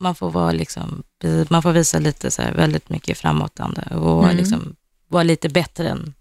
Man 0.05 0.15
får 0.15 0.31
vara 0.31 0.51
liksom, 0.51 1.03
man 1.49 1.61
får 1.61 1.71
visa 1.71 1.99
lite 1.99 2.31
så 2.31 2.41
här 2.41 2.53
väldigt 2.53 2.89
mycket 2.89 3.17
framåtanda 3.17 3.81
och 3.81 4.23
Mm. 4.23 4.37
liksom 4.37 4.75
vara 5.07 5.23
lite 5.23 5.49
bättre 5.49 5.89
än... 5.89 6.13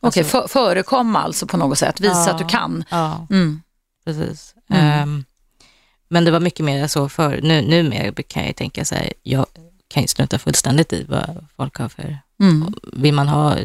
Okej, 0.00 0.20
alltså, 0.22 0.40
för, 0.40 0.48
förekomma 0.48 1.18
alltså 1.22 1.46
på 1.46 1.56
något 1.56 1.78
sätt, 1.78 2.00
visa 2.00 2.24
Ja. 2.26 2.30
att 2.30 2.38
du 2.38 2.44
kan. 2.44 2.84
Ja, 2.90 3.26
Mm. 3.30 3.62
precis. 4.04 4.54
Ehm, 4.70 5.24
men 6.08 6.24
det 6.24 6.30
var 6.30 6.40
mycket 6.40 6.64
mer 6.64 6.86
så 6.86 7.08
för 7.08 7.40
nu, 7.42 7.62
nu 7.62 7.82
mer 7.88 8.12
kan 8.12 8.46
jag 8.46 8.56
tänka 8.56 8.84
så 8.84 8.94
här, 8.94 9.12
jag 9.22 9.46
kan 9.88 10.02
ju 10.02 10.06
strunta 10.08 10.38
fullständigt 10.38 10.92
i 10.92 11.04
vad 11.08 11.46
folk 11.56 11.76
har 11.78 11.88
för 11.88 12.18
Mm. 12.40 12.74
vill 12.92 13.14
man 13.14 13.28
ha 13.28 13.56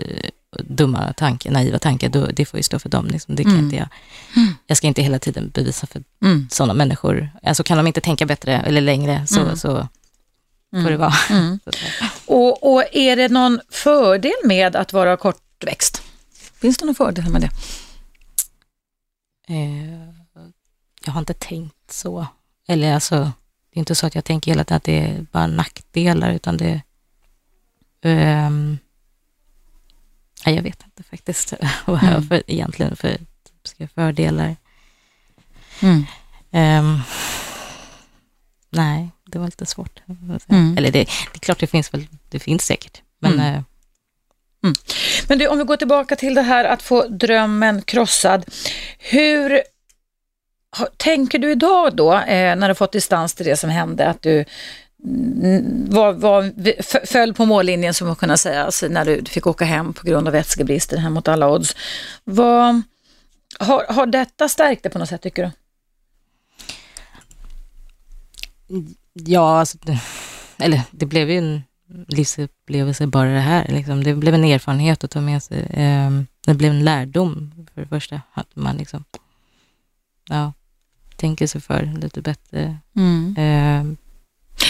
dumma 0.64 1.14
tankar, 1.14 1.52
naiva 1.52 1.80
tankar, 1.80 2.10
då, 2.10 2.26
det 2.26 2.46
får 2.46 2.58
ju 2.58 2.64
stå 2.64 2.80
för 2.80 2.90
dem. 2.90 3.08
Liksom. 3.08 3.36
Det 3.36 3.44
kan 3.44 3.52
Mm. 3.52 3.66
inte 3.66 3.76
jag. 3.76 3.88
Mm. 4.36 4.54
Jag 4.68 4.78
ska 4.78 4.88
inte 4.88 5.02
hela 5.02 5.20
tiden 5.20 5.50
bevisa 5.50 5.88
för 5.88 6.04
Mm. 6.24 6.48
sådana 6.52 6.74
människor. 6.74 7.30
Alltså 7.44 7.64
kan 7.64 7.78
de 7.78 7.88
inte 7.88 8.02
tänka 8.02 8.26
bättre 8.26 8.58
eller 8.62 8.82
längre 8.82 9.28
så, 9.28 9.42
Mm. 9.42 9.56
så 9.58 9.88
får 10.84 10.90
det 10.90 10.98
vara. 10.98 11.14
Mm. 11.30 11.60
Och, 12.26 12.74
och 12.74 12.84
är 12.92 13.16
det 13.16 13.30
någon 13.30 13.60
fördel 13.70 14.32
med 14.44 14.76
att 14.76 14.94
vara 14.94 15.18
kortväxt? 15.18 16.02
Finns 16.62 16.78
det 16.78 16.86
någon 16.86 16.96
fördel 16.96 17.30
med 17.30 17.42
det? 17.42 17.50
Eh, 19.48 20.10
jag 21.06 21.14
har 21.14 21.20
inte 21.20 21.34
tänkt 21.34 21.92
så. 21.92 22.28
Eller 22.68 22.94
alltså, 22.94 23.16
det 23.74 23.78
är 23.78 23.80
inte 23.80 23.96
så 23.96 24.08
att 24.08 24.16
jag 24.16 24.26
tänker 24.26 24.52
hela 24.52 24.64
tiden 24.64 24.78
att 24.78 24.84
det 24.84 25.00
är 25.00 25.26
bara 25.32 25.48
nackdelar, 25.48 26.32
utan 26.32 26.58
det... 26.58 26.82
nej, 28.04 28.78
jag 30.52 30.64
vet 30.64 30.84
inte 30.84 31.04
faktiskt 31.04 31.54
vad 31.86 32.04
jag 32.04 32.10
Mm. 32.10 32.28
för, 32.28 32.44
egentligen 32.48 32.96
för 32.96 33.18
typiska 33.48 33.88
fördelar. 33.88 34.56
Mm. 35.82 36.06
Ehm, 36.52 37.00
nej, 38.70 39.10
det 39.26 39.40
var 39.40 39.46
lite 39.46 39.66
svårt. 39.66 40.02
Mm. 40.50 40.78
Eller 40.78 40.92
det, 40.92 41.00
det 41.04 41.34
är 41.34 41.40
klart 41.40 41.60
det 41.60 41.68
finns 41.68 41.94
väl, 41.94 42.08
det 42.30 42.40
finns 42.40 42.66
säkert. 42.66 43.02
Men 43.20 43.34
Mm. 43.34 43.56
eh, 43.56 43.62
Men 45.28 45.38
du, 45.40 45.48
om 45.48 45.58
vi 45.58 45.64
går 45.64 45.78
tillbaka 45.78 46.16
till 46.16 46.36
det 46.36 46.42
här 46.42 46.66
att 46.66 46.82
få 46.82 47.08
drömmen 47.08 47.82
krossad. 47.82 48.46
Hur 49.00 49.62
tänker 50.98 51.40
du 51.40 51.52
idag 51.52 51.96
då, 51.96 52.14
eh, 52.14 52.56
när 52.56 52.70
du 52.70 52.76
fått 52.76 52.92
distans 52.92 53.34
till 53.34 53.46
det 53.46 53.58
som 53.58 53.70
hände, 53.70 54.08
att 54.10 54.22
du 54.22 54.32
mm, 54.40 54.46
var, 55.88 56.14
var, 56.14 57.06
föll 57.06 57.34
på 57.34 57.46
mållinjen 57.46 57.94
som 57.94 58.08
man 58.08 58.16
kunna 58.16 58.38
säga, 58.38 58.64
alltså 58.64 58.88
när 58.88 59.06
du 59.06 59.26
fick 59.26 59.48
åka 59.48 59.66
hem 59.66 59.94
på 59.94 60.08
grund 60.08 60.28
av 60.28 60.34
vätskebristen 60.34 61.00
hem 61.00 61.14
mot 61.14 61.28
alla 61.28 61.50
odds. 61.50 61.76
Vad, 62.24 62.82
har, 63.60 63.94
har 63.94 64.06
detta 64.06 64.50
stärkt 64.50 64.84
dig 64.84 64.92
på 64.92 65.00
något 65.00 65.10
sätt 65.10 65.22
tycker 65.22 65.44
du? 65.44 65.52
ja, 69.14 69.60
alltså, 69.60 69.78
det, 69.82 70.00
eller 70.58 70.82
det 70.92 71.06
blev 71.06 71.32
ju 71.32 71.38
en 71.38 71.64
livsupplevelse 72.08 73.08
bara 73.08 73.30
det 73.30 73.40
här. 73.40 73.68
Liksom. 73.68 74.04
Det 74.04 74.16
blev 74.16 74.34
en 74.34 74.44
erfarenhet 74.44 75.04
att 75.04 75.12
ta 75.12 75.22
med 75.22 75.44
sig. 75.44 75.68
Ehm, 75.70 76.28
det 76.46 76.54
blev 76.54 76.72
en 76.72 76.84
lärdom 76.84 77.52
för 77.74 77.82
det 77.82 77.88
första. 77.88 78.22
Att 78.34 78.56
man 78.56 78.78
liksom, 78.78 79.04
ja, 80.30 80.54
tänker 81.16 81.48
sig 81.48 81.62
för 81.62 81.94
lite 82.02 82.22
bättre. 82.22 82.78
Ehm, 82.96 83.36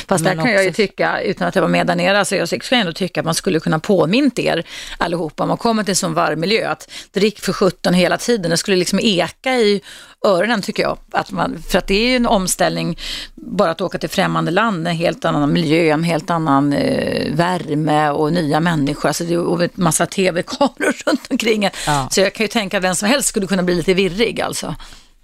Fast 0.08 0.24
där 0.24 0.36
Men 0.36 0.46
kan 0.46 0.54
jag 0.54 0.64
ju 0.64 0.72
tycka, 0.72 1.22
utan 1.22 1.48
att 1.48 1.56
jag 1.56 1.62
var 1.62 1.70
med 1.70 1.88
där 1.88 1.96
nere, 1.96 2.26
så 2.26 2.36
jag 2.36 2.48
skulle 2.48 2.82
ändå 2.82 2.94
tycka 2.94 3.20
att 3.20 3.26
man 3.26 3.36
skulle 3.36 3.60
kunna 3.60 3.80
påminna 3.80 4.32
er 4.36 4.64
allihopa, 4.98 5.44
om 5.44 5.50
man 5.50 5.58
kommer 5.58 5.84
till 5.84 5.92
en 5.92 5.96
sån 5.96 6.14
varm 6.14 6.40
miljö, 6.40 6.70
att 6.70 6.92
drick 7.12 7.40
för 7.40 7.54
17 7.54 7.94
hela 7.94 8.18
tiden. 8.18 8.52
Det 8.52 8.58
skulle 8.58 8.78
liksom 8.78 9.00
eka 9.00 9.56
i 9.56 9.82
öronen 10.26 10.62
tycker 10.62 10.84
jag. 10.84 10.98
Att 11.12 11.32
man, 11.32 11.64
för 11.70 11.78
att 11.78 11.88
det 11.88 11.96
är 11.96 12.10
ju 12.10 12.16
en 12.16 12.26
omställning, 12.26 12.98
bara 13.36 13.72
att 13.72 13.82
åka 13.82 13.98
till 13.98 14.10
främmande 14.10 14.52
land, 14.52 14.88
en 14.88 14.96
helt 14.96 15.26
annan 15.26 15.54
miljö, 15.54 15.94
en 15.94 16.04
helt 16.04 16.30
annan 16.30 16.74
eh, 16.74 17.34
värme 17.34 18.10
och 18.10 18.34
nya 18.34 18.60
människor. 18.60 19.10
Alltså 19.10 19.24
det 19.24 19.34
är 19.34 19.64
en 19.64 19.70
massa 19.74 20.06
tv-kameror 20.06 20.96
runt 21.06 21.32
omkring. 21.32 21.70
Ja. 21.88 22.08
Så 22.12 22.22
jag 22.22 22.34
kan 22.34 22.44
ju 22.44 22.48
tänka 22.48 22.78
att 22.78 22.84
vem 22.84 22.96
som 22.96 23.10
helst 23.10 23.28
skulle 23.28 23.48
kunna 23.48 23.64
bli 23.64 23.76
lite 23.76 23.94
virrig 23.94 24.42
alltså. 24.42 24.76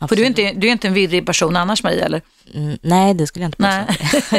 För 0.08 0.16
du 0.16 0.22
är, 0.22 0.28
inte, 0.28 0.52
du 0.54 0.68
är 0.68 0.72
inte 0.72 0.88
en 0.88 0.94
virrig 0.94 1.26
person 1.26 1.56
annars 1.56 1.84
Maria, 1.84 2.06
eller? 2.06 2.22
mm, 2.54 2.78
nej, 2.82 3.14
det 3.14 3.28
skulle 3.28 3.46
jag 3.46 3.48
inte 3.48 3.58
påstå. 3.58 4.38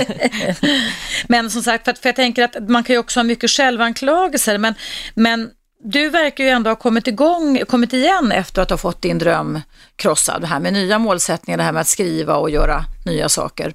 Men 1.29 1.51
som 1.51 1.63
sagt, 1.63 1.85
för, 1.85 1.93
att, 1.93 1.99
för 1.99 2.09
jag 2.09 2.17
tänker 2.17 2.45
att 2.45 2.69
man 2.69 2.85
kan 2.85 2.95
ju 2.95 2.99
också 2.99 3.21
ha 3.21 3.25
mycket 3.25 3.51
självanklagelser, 3.51 4.59
men, 4.59 4.75
men 5.15 5.51
du 5.85 6.09
verkar 6.09 6.45
ju 6.45 6.51
ändå 6.51 6.71
ha 6.71 6.77
kommit 6.77 7.07
igång, 7.07 7.59
kommit 7.69 7.93
igen 7.93 8.33
efter 8.33 8.63
att 8.63 8.71
ha 8.71 8.77
fått 8.77 9.03
din 9.03 9.19
dröm 9.19 9.61
krossad. 9.97 10.41
Det 10.41 10.47
här 10.47 10.61
med 10.61 10.73
nya 10.73 10.99
målsättningar, 10.99 11.59
det 11.59 11.65
här 11.65 11.73
med 11.73 11.81
att 11.81 11.89
skriva 11.89 12.37
och 12.37 12.51
göra 12.51 12.85
nya 13.05 13.29
saker. 13.29 13.75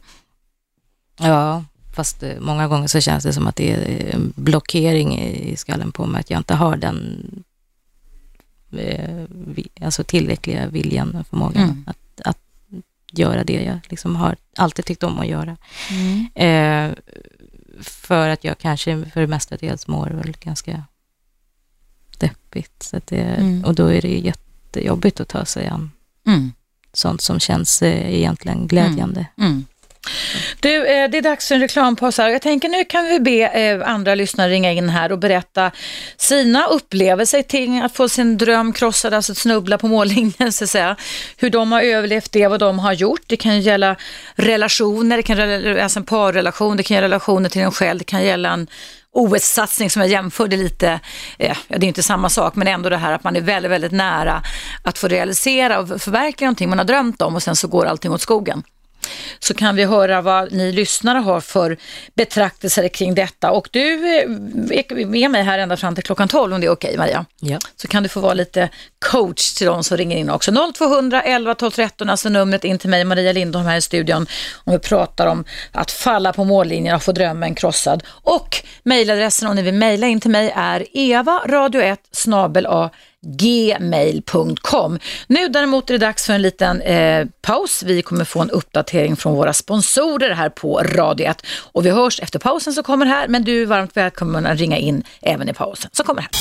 Ja, 1.20 1.64
fast 1.96 2.24
eh, 2.24 2.40
många 2.40 2.68
gånger 2.68 2.88
så 2.88 3.02
känns 3.02 3.24
det 3.24 3.34
som 3.34 3.48
att 3.48 3.56
det 3.56 3.72
är 3.72 4.16
en 4.16 4.34
blockering 4.36 5.20
i 5.20 5.56
skallen 5.58 5.92
på 5.92 6.06
mig, 6.06 6.20
att 6.20 6.30
jag 6.30 6.40
inte 6.40 6.54
har 6.54 6.78
den 6.78 7.26
alltså 9.82 10.04
tillräckliga 10.04 10.68
viljan 10.68 11.16
och 11.16 11.28
förmågan 11.28 11.64
Mm. 11.64 11.84
att, 11.88 12.22
att 12.26 12.38
göra 13.12 13.44
det 13.44 13.64
jag 13.64 13.80
liksom 13.90 14.16
har 14.16 14.36
alltid 14.56 14.86
tyckt 14.86 15.04
om 15.04 15.20
att 15.20 15.28
göra. 15.28 15.58
Eh, 16.36 16.92
för 17.82 18.30
att 18.30 18.44
jag 18.44 18.58
kanske 18.58 19.06
för 19.14 19.22
det 19.22 19.28
mesta 19.28 19.58
dels 19.58 19.88
mår 19.88 20.08
väl 20.10 20.34
ganska 20.42 20.84
deppigt. 22.18 22.84
Så 22.84 23.02
det, 23.06 23.22
Mm. 23.22 23.66
Och 23.66 23.76
då 23.76 23.88
är 23.88 24.02
det 24.02 24.18
jättejobbigt 24.20 25.20
att 25.20 25.28
ta 25.28 25.46
sig 25.46 25.68
an 25.68 25.92
Mm. 26.28 26.52
sånt 26.94 27.22
som 27.22 27.40
känns 27.40 27.82
eh, 27.82 28.16
egentligen 28.16 28.68
glädjande. 28.68 29.26
Du, 30.60 30.88
eh, 30.88 31.10
det 31.10 31.18
är 31.18 31.22
dags 31.22 31.48
för 31.48 31.56
en 31.56 31.62
reklampaus 31.62 32.18
här. 32.18 32.30
Jag 32.30 32.42
tänker 32.42 32.70
nu 32.70 32.86
kan 32.86 33.06
vi 33.06 33.20
be 33.20 33.48
eh, 33.48 33.90
andra 33.90 34.16
lyssnare 34.16 34.50
ringa 34.50 34.72
in 34.72 34.90
här 34.90 35.12
och 35.12 35.20
berätta 35.20 35.72
sina 36.18 36.66
upplevelser 36.68 37.42
till 37.42 37.82
att 37.82 37.96
få 37.96 38.10
sin 38.10 38.38
dröm 38.38 38.74
krossad, 38.74 39.14
alltså 39.14 39.32
att 39.32 39.38
snubbla 39.38 39.78
på 39.78 39.88
mållinjen 39.88 40.54
så 40.54 40.64
att 40.64 40.70
säga. 40.70 40.96
Hur 41.38 41.50
de 41.50 41.72
har 41.72 41.82
överlevt 41.82 42.32
det, 42.32 42.48
vad 42.48 42.60
de 42.60 42.80
har 42.80 42.94
gjort. 42.94 43.22
Det 43.28 43.38
kan 43.38 43.62
gälla 43.62 43.96
relationer, 44.36 45.18
det 45.18 45.24
kan 45.24 45.38
gälla 45.38 45.84
alltså 45.84 46.00
en 46.00 46.06
parrelation, 46.06 46.78
det 46.78 46.84
kan 46.84 46.96
gälla 46.96 47.08
relationer 47.08 47.50
till 47.50 47.62
en 47.62 47.72
själv, 47.72 48.00
det 48.00 48.06
kan 48.06 48.24
gälla 48.24 48.54
en 48.54 48.68
OS-satsning 49.12 49.90
som 49.90 50.02
jag 50.02 50.12
jämförde 50.12 50.58
lite, 50.58 51.00
eh, 51.40 51.58
det 51.68 51.76
är 51.76 51.84
inte 51.84 52.04
samma 52.04 52.30
sak, 52.30 52.56
men 52.56 52.68
ändå 52.68 52.90
det 52.90 52.98
här 52.98 53.14
att 53.14 53.24
man 53.24 53.36
är 53.36 53.42
väldigt, 53.42 53.72
väldigt 53.72 53.92
nära 53.92 54.42
att 54.84 54.98
få 54.98 55.08
realisera 55.08 55.80
och 55.80 55.88
förverkliga 56.02 56.48
någonting 56.48 56.70
man 56.70 56.78
har 56.78 56.86
drömt 56.86 57.22
om 57.22 57.36
och 57.36 57.44
sen 57.44 57.56
så 57.56 57.68
går 57.68 57.86
allting 57.86 58.12
åt 58.12 58.22
skogen 58.22 58.64
så 59.40 59.54
kan 59.54 59.76
vi 59.76 59.86
höra 59.86 60.22
vad 60.22 60.52
ni 60.52 60.72
lyssnare 60.72 61.18
har 61.18 61.42
för 61.42 61.78
betraktelser 62.16 62.88
kring 62.88 63.16
detta. 63.16 63.52
Och 63.52 63.70
du 63.72 64.18
eh, 64.18 64.22
är 64.80 65.06
med 65.06 65.32
mig 65.32 65.44
här 65.44 65.60
ända 65.60 65.78
fram 65.78 65.96
till 65.96 66.04
klockan 66.04 66.28
12 66.28 66.54
om 66.54 66.62
det 66.62 66.68
är 66.68 66.72
okej 66.72 66.88
okay, 66.88 66.98
Maria. 66.98 67.26
Ja. 67.40 67.60
Så 67.76 67.88
kan 67.88 68.04
du 68.04 68.10
få 68.10 68.20
vara 68.20 68.34
lite 68.34 68.70
coach 69.12 69.54
till 69.54 69.68
de 69.68 69.84
som 69.84 69.98
ringer 69.98 70.18
in 70.18 70.30
också. 70.30 70.72
0200 70.74 71.22
11 71.22 71.56
12 71.56 71.72
13, 71.72 72.10
alltså 72.10 72.30
numret 72.30 72.64
in 72.64 72.80
till 72.80 72.90
mig, 72.90 73.04
Maria 73.04 73.32
Lindholm 73.32 73.66
här 73.66 73.78
i 73.78 73.82
studion. 73.82 74.28
Om 74.64 74.74
vi 74.74 74.80
pratar 74.80 75.28
om 75.28 75.46
att 75.72 75.92
falla 75.92 76.34
på 76.34 76.44
mållinjen 76.44 76.96
och 76.96 77.04
få 77.04 77.12
drömmen 77.12 77.56
krossad. 77.56 78.04
Och 78.08 78.64
mejladressen 78.84 79.50
om 79.50 79.56
ni 79.56 79.62
vill 79.62 79.74
mejla 79.74 80.08
in 80.08 80.20
till 80.20 80.32
mig 80.32 80.54
är 80.56 80.86
evaradio1 80.94 81.98
snabel 82.12 82.66
gmail.com. 83.26 85.00
Nu 85.28 85.48
däremot 85.48 85.90
är 85.90 85.94
det 85.94 86.06
dags 86.06 86.26
för 86.26 86.34
en 86.34 86.42
liten 86.42 86.82
eh, 86.82 87.28
paus. 87.42 87.84
Vi 87.84 88.02
kommer 88.02 88.26
få 88.26 88.42
en 88.42 88.50
uppdatering 88.50 89.16
från 89.16 89.36
våra 89.36 89.54
sponsorer 89.54 90.32
här 90.32 90.50
på 90.50 90.80
Radio 90.84 91.28
1 91.28 91.46
och 91.72 91.86
vi 91.86 91.90
hörs 91.90 92.20
efter 92.20 92.40
pausen 92.40 92.74
som 92.74 92.84
kommer 92.84 93.06
här, 93.06 93.28
men 93.28 93.44
du 93.44 93.62
är 93.62 93.66
varmt 93.66 93.98
välkommen 93.98 94.46
att 94.46 94.60
ringa 94.60 94.78
in 94.78 95.04
även 95.22 95.50
i 95.50 95.54
pausen 95.54 95.90
som 95.94 96.06
kommer 96.06 96.22
här. 96.22 96.32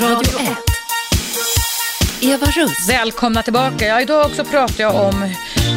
Radio 0.00 0.40
1. 0.40 0.69
Eva 2.22 2.46
Russ. 2.46 2.88
Välkomna 2.90 3.42
tillbaka. 3.42 3.86
Ja, 3.86 4.00
idag 4.00 4.26
också 4.26 4.44
pratar 4.44 4.84
jag 4.84 4.94
om 4.94 5.14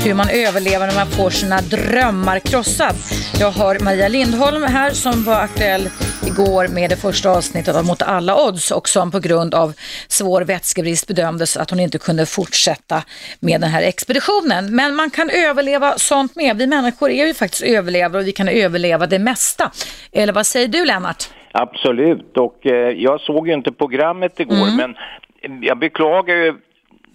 hur 0.05 0.13
man 0.13 0.29
överlever 0.29 0.87
när 0.87 0.95
man 0.95 1.07
får 1.07 1.29
sina 1.29 1.61
drömmar 1.61 2.39
krossad. 2.39 2.95
Jag 3.39 3.51
har 3.51 3.79
Maria 3.79 4.07
Lindholm 4.07 4.63
här 4.63 4.89
som 4.89 5.23
var 5.23 5.39
aktuell 5.39 5.89
igår 6.27 6.67
med 6.67 6.89
det 6.89 6.95
första 6.95 7.29
avsnittet 7.29 7.75
av 7.75 7.85
Mot 7.85 8.01
alla 8.01 8.47
odds 8.47 8.71
och 8.71 8.89
som 8.89 9.11
på 9.11 9.19
grund 9.19 9.53
av 9.53 9.73
svår 10.07 10.41
vätskebrist 10.41 11.07
bedömdes 11.07 11.57
att 11.57 11.69
hon 11.69 11.79
inte 11.79 11.97
kunde 11.97 12.25
fortsätta 12.25 13.03
med 13.39 13.61
den 13.61 13.69
här 13.69 13.81
expeditionen. 13.81 14.75
Men 14.75 14.95
man 14.95 15.09
kan 15.09 15.29
överleva 15.29 15.97
sånt 15.97 16.35
med. 16.35 16.57
Vi 16.57 16.67
människor 16.67 17.09
är 17.09 17.25
ju 17.27 17.33
faktiskt 17.33 17.63
överlevare 17.63 18.21
och 18.21 18.27
vi 18.27 18.31
kan 18.31 18.47
överleva 18.47 19.07
det 19.07 19.19
mesta. 19.19 19.71
Eller 20.11 20.33
vad 20.33 20.45
säger 20.45 20.67
du 20.67 20.85
Lennart? 20.85 21.23
Absolut, 21.55 22.37
och 22.37 22.65
eh, 22.65 22.89
jag 22.89 23.21
såg 23.21 23.47
ju 23.47 23.53
inte 23.53 23.71
programmet 23.71 24.39
igår, 24.39 24.55
mm. 24.55 24.75
men 24.75 24.95
jag 25.61 25.77
beklagar 25.77 26.35
ju 26.35 26.53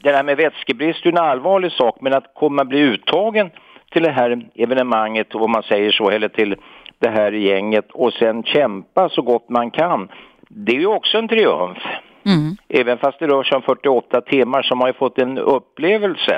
det 0.03 0.13
där 0.13 0.23
med 0.23 0.37
vätskebrist 0.37 1.07
är 1.07 1.11
en 1.11 1.19
allvarlig 1.19 1.73
sak, 1.73 1.97
men 2.01 2.15
att 2.15 2.35
komma 2.35 2.65
bli 2.65 2.79
uttagen 2.79 3.51
till 3.93 4.03
det 4.03 4.11
här 4.11 4.47
evenemanget, 4.55 5.35
om 5.35 5.51
man 5.51 5.63
säger 5.63 5.93
så, 5.93 6.11
eller 6.11 6.29
till 6.29 6.57
det 6.99 7.09
här 7.09 7.33
gänget 7.33 7.91
och 7.93 8.13
sen 8.13 8.43
kämpa 8.43 9.09
så 9.09 9.23
gott 9.23 9.49
man 9.49 9.71
kan, 9.71 10.09
det 10.49 10.73
är 10.73 10.81
ju 10.81 10.87
också 10.87 11.19
en 11.19 11.29
triumf. 11.29 11.79
Mm. 12.27 12.57
Även 12.69 12.99
fast 12.99 13.19
det 13.19 13.27
rör 13.27 13.43
sig 13.43 13.57
om 13.57 13.63
48 13.63 14.21
timmar 14.21 14.63
så 14.63 14.75
har 14.75 14.77
man 14.77 14.89
ju 14.89 14.93
fått 14.93 15.19
en 15.19 15.39
upplevelse. 15.39 16.35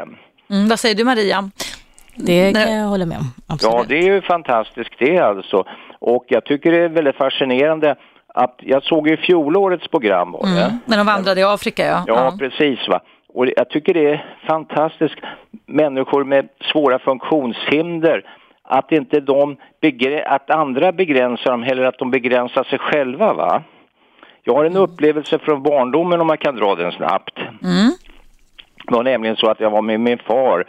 Mm, 0.51 0.69
vad 0.69 0.81
säger 0.81 0.95
du 0.95 1.05
Maria? 1.05 1.51
Det 2.15 2.53
kan 2.53 2.75
jag 2.75 2.87
hålla 2.87 3.07
med 3.07 3.19
om. 3.19 3.33
Absolut. 3.47 3.75
Ja, 3.75 3.85
det 3.89 3.99
är 3.99 4.15
ju 4.15 4.21
fantastiskt 4.21 4.99
det 4.99 5.19
alltså. 5.19 5.65
Och 5.99 6.25
jag 6.29 6.45
tycker 6.45 6.73
det 6.73 6.79
är 6.79 6.89
väldigt 6.89 7.17
fascinerande 7.17 7.97
att 8.35 8.55
jag 8.59 8.83
såg 8.83 9.09
ju 9.09 9.17
fjolårets 9.17 9.89
program 9.89 10.33
var 10.33 10.41
det. 10.41 10.65
Mm, 10.65 10.79
när 10.85 10.97
de 10.97 11.07
vandrade 11.07 11.41
i 11.41 11.45
Afrika 11.45 11.87
ja. 11.87 12.05
Ja, 12.07 12.15
ja. 12.15 12.37
precis 12.39 12.89
va. 12.89 13.01
Och 13.35 13.47
jag 13.57 13.69
tycker 13.71 13.95
det 13.95 14.11
är 14.11 14.35
fantastiskt, 14.47 15.19
människor 15.67 16.25
med 16.25 16.49
svåra 16.73 16.99
funktionshinder, 16.99 18.25
att 18.63 18.93
inte 18.93 19.21
de 19.21 19.57
att 20.27 20.51
andra 20.51 20.93
begränsar 20.93 21.51
dem 21.51 21.63
eller 21.63 21.85
att 21.85 21.99
de 21.99 22.11
begränsar 22.11 22.65
sig 22.65 22.79
själva 22.79 23.33
va. 23.33 23.63
Jag 24.43 24.55
har 24.55 24.65
en 24.65 24.73
mm. 24.73 24.83
upplevelse 24.83 25.39
från 25.39 25.63
barndomen 25.63 26.21
om 26.21 26.27
man 26.27 26.39
kan 26.39 26.57
dra 26.57 26.75
den 26.75 26.93
snabbt. 26.93 27.39
Mm. 27.39 27.93
Det 28.87 28.95
var 28.95 29.03
nämligen 29.03 29.37
så 29.37 29.51
att 29.51 29.61
jag 29.61 29.71
var 29.71 29.83
med 29.83 30.01
min 30.01 30.19
far 30.19 30.65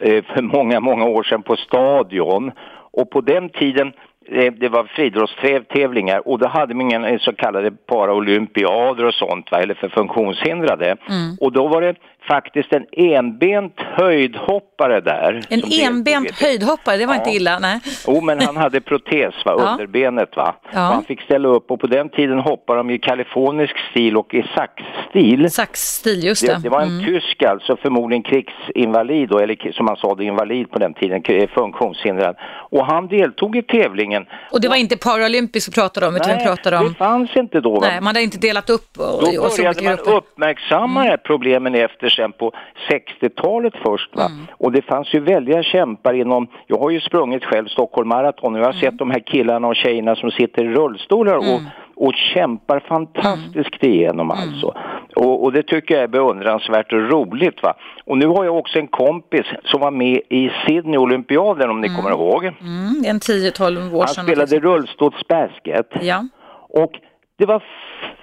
eh, 0.00 0.24
för 0.24 0.42
många, 0.42 0.80
många 0.80 1.04
år 1.04 1.22
sedan 1.22 1.42
på 1.42 1.56
Stadion 1.56 2.52
och 2.92 3.10
på 3.10 3.20
den 3.20 3.48
tiden 3.48 3.92
det 4.28 4.68
var 4.68 4.84
friidrottstävlingar 4.84 6.28
och 6.28 6.38
då 6.38 6.48
hade 6.48 6.74
man 6.74 6.86
inga 6.86 7.18
så 7.18 7.32
kallade 7.32 7.70
paraolympiader 7.70 9.04
och 9.04 9.14
sånt, 9.14 9.50
va, 9.50 9.58
eller 9.58 9.74
för 9.74 9.88
funktionshindrade. 9.88 10.86
Mm. 10.86 11.36
Och 11.40 11.52
då 11.52 11.68
var 11.68 11.80
det 11.82 11.94
faktiskt 12.28 12.72
en 12.72 12.86
enbent 12.92 13.80
höjdhoppare 13.80 15.00
där. 15.00 15.40
En 15.48 15.62
enbent 15.82 16.30
höjdhoppare, 16.30 16.96
det 16.96 17.06
var 17.06 17.14
ja. 17.14 17.18
inte 17.18 17.30
illa, 17.30 17.58
nej. 17.58 17.80
Jo, 18.06 18.20
men 18.20 18.40
han 18.40 18.56
hade 18.56 18.80
protes, 18.80 19.34
va, 19.44 19.54
ja. 19.58 19.72
underbenet 19.72 20.36
va. 20.36 20.54
Ja. 20.72 20.88
Och 20.88 20.94
han 20.94 21.04
fick 21.04 21.20
ställa 21.20 21.48
upp 21.48 21.70
och 21.70 21.80
på 21.80 21.86
den 21.86 22.08
tiden 22.08 22.38
hoppade 22.38 22.78
de 22.78 22.90
i 22.90 22.98
kalifornisk 22.98 23.74
stil 23.90 24.16
och 24.16 24.34
i 24.34 24.44
saxstil. 24.54 25.50
Saxstil, 25.50 26.24
just 26.24 26.46
det. 26.46 26.54
det. 26.54 26.62
det. 26.62 26.68
var 26.68 26.80
en 26.80 26.88
mm. 26.88 27.04
tysk 27.04 27.42
alltså, 27.42 27.76
förmodligen 27.76 28.22
krigsinvalid 28.22 29.28
då, 29.28 29.38
eller 29.38 29.72
som 29.72 29.86
man 29.86 29.96
sa 29.96 30.14
det, 30.14 30.24
invalid 30.24 30.70
på 30.70 30.78
den 30.78 30.94
tiden, 30.94 31.22
funktionshindrad. 31.54 32.36
Och 32.70 32.86
han 32.86 33.08
deltog 33.08 33.56
i 33.56 33.62
tävlingen. 33.62 34.26
Och 34.50 34.60
det 34.60 34.68
var 34.68 34.76
inte 34.76 34.96
Paralympics 34.96 35.68
vi 35.68 35.72
pratade 35.72 36.06
om, 36.06 36.16
utan 36.16 36.38
vi 36.38 36.44
pratade 36.44 36.76
om... 36.78 36.88
det 36.88 36.94
fanns 36.94 37.36
inte 37.36 37.60
då. 37.60 37.74
Va? 37.74 37.80
Nej, 37.80 38.00
man 38.00 38.06
hade 38.06 38.22
inte 38.22 38.38
delat 38.38 38.70
upp. 38.70 38.98
Och, 38.98 39.34
då 39.34 39.48
började 39.56 39.82
man 39.82 39.98
uppmärksamma 39.98 41.06
mm. 41.06 41.18
problemen 41.24 41.74
efter 41.74 42.08
sen 42.10 42.32
på 42.32 42.52
60-talet 42.90 43.74
först. 43.84 44.16
Va? 44.16 44.26
Mm. 44.26 44.46
Och 44.50 44.72
det 44.72 44.82
fanns 44.82 45.14
ju 45.14 45.20
väldiga 45.20 45.62
kämpar 45.62 46.14
inom, 46.14 46.46
jag 46.66 46.78
har 46.78 46.90
ju 46.90 47.00
sprungit 47.00 47.44
själv 47.44 47.66
Stockholm 47.68 48.08
Marathon 48.08 48.54
och 48.54 48.60
jag 48.60 48.64
har 48.64 48.72
mm. 48.72 48.80
sett 48.80 48.98
de 48.98 49.10
här 49.10 49.20
killarna 49.20 49.68
och 49.68 49.76
tjejerna 49.76 50.16
som 50.16 50.30
sitter 50.30 50.64
i 50.64 50.68
rullstolar 50.68 51.36
och, 51.36 51.44
mm. 51.44 51.64
och 51.96 52.14
kämpar 52.14 52.80
fantastiskt 52.80 53.82
mm. 53.82 53.94
igenom 53.94 54.30
mm. 54.30 54.42
alltså. 54.42 54.74
Och, 55.16 55.44
och, 55.44 55.52
det 55.52 55.62
tycker 55.62 55.94
jag 55.94 56.04
är 56.04 56.08
beundransvärt 56.08 56.92
och 56.92 57.10
roligt 57.10 57.62
va. 57.62 57.74
Och 58.04 58.18
nu 58.18 58.26
har 58.26 58.44
jag 58.44 58.56
också 58.56 58.78
en 58.78 58.88
kompis 58.88 59.46
som 59.64 59.80
var 59.80 59.90
med 59.90 60.20
i 60.28 60.50
Sydney-olympiaden 60.66 61.70
om 61.70 61.80
ni 61.80 61.88
kommer 61.88 62.10
ihåg. 62.10 62.44
Mm, 62.44 63.02
en 63.06 63.18
10-12 63.18 63.94
år 63.94 64.06
sedan. 64.06 64.14
Han 64.16 64.26
spelade 64.26 64.60
rullstolsbasket. 64.60 65.88
Ja. 66.00 66.26
Och 66.68 66.92
det 67.38 67.46
var 67.46 67.62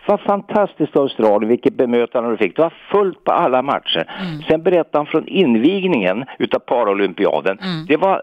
var 0.07 0.17
fantastiskt 0.17 0.95
Australien, 0.95 1.49
vilket 1.49 1.73
bemötande 1.73 2.29
du 2.29 2.37
fick. 2.37 2.55
Det 2.55 2.61
var 2.61 2.73
fullt 2.91 3.23
på 3.23 3.31
alla 3.31 3.61
matcher. 3.61 4.11
Mm. 4.21 4.41
Sen 4.41 4.63
berättade 4.63 4.97
han 4.97 5.05
från 5.05 5.27
invigningen 5.27 6.25
utav 6.39 6.59
Paralympiaden. 6.59 7.59
Mm. 7.59 7.85
Det 7.87 7.97
var, 7.97 8.21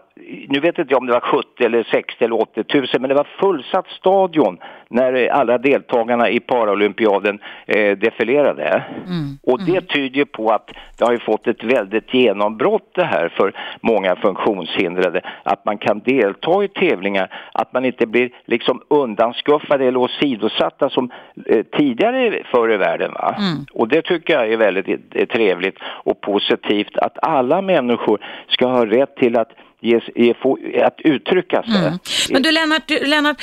nu 0.49 0.59
vet 0.59 0.79
inte 0.79 0.93
jag 0.93 0.99
om 0.99 1.07
det 1.07 1.13
var 1.13 1.19
70 1.19 1.63
eller 1.63 1.83
60 1.83 2.25
eller 2.25 2.41
80 2.41 2.63
tusen, 2.63 3.01
men 3.01 3.09
det 3.09 3.15
var 3.15 3.27
fullsatt 3.39 3.87
stadion 3.87 4.57
när 4.89 5.27
alla 5.27 5.57
deltagarna 5.57 6.29
i 6.29 6.39
Paralympiaden 6.39 7.39
eh, 7.65 7.97
defilerade. 7.97 8.83
Mm. 9.05 9.37
Och 9.43 9.59
det 9.59 9.71
mm. 9.71 9.85
tyder 9.85 10.25
på 10.25 10.49
att 10.49 10.71
det 10.97 11.05
har 11.05 11.11
ju 11.11 11.19
fått 11.19 11.47
ett 11.47 11.63
väldigt 11.63 12.13
genombrott 12.13 12.91
det 12.95 13.03
här 13.03 13.29
för 13.29 13.53
många 13.81 14.15
funktionshindrade. 14.15 15.21
Att 15.43 15.65
man 15.65 15.77
kan 15.77 15.99
delta 15.99 16.63
i 16.63 16.67
tävlingar, 16.67 17.31
att 17.51 17.73
man 17.73 17.85
inte 17.85 18.07
blir 18.07 18.29
liksom 18.45 18.81
undanskuffade 18.87 19.85
eller 19.85 19.99
åsidosatta 19.99 20.89
som 20.89 21.11
eh, 21.45 21.63
tidigare 21.77 22.43
förr 22.51 22.73
i 22.73 22.77
världen. 22.77 23.11
Va? 23.13 23.35
Mm. 23.37 23.65
Och 23.73 23.87
det 23.87 24.01
tycker 24.01 24.33
jag 24.33 24.53
är 24.53 24.57
väldigt 24.57 25.29
trevligt 25.29 25.77
och 26.03 26.21
positivt 26.21 26.97
att 26.97 27.17
alla 27.21 27.61
människor 27.61 28.19
ska 28.47 28.67
ha 28.67 28.85
rätt 28.85 29.15
till 29.15 29.37
att 29.37 29.49
Ge, 29.81 29.99
ge, 30.15 30.33
få, 30.33 30.57
att 30.83 30.95
uttrycka 30.97 31.63
sig. 31.63 31.87
Mm. 31.87 31.99
Men 32.29 32.41
du 32.41 32.51
Lennart, 32.51 32.87
du, 32.87 33.05
Lennart 33.05 33.37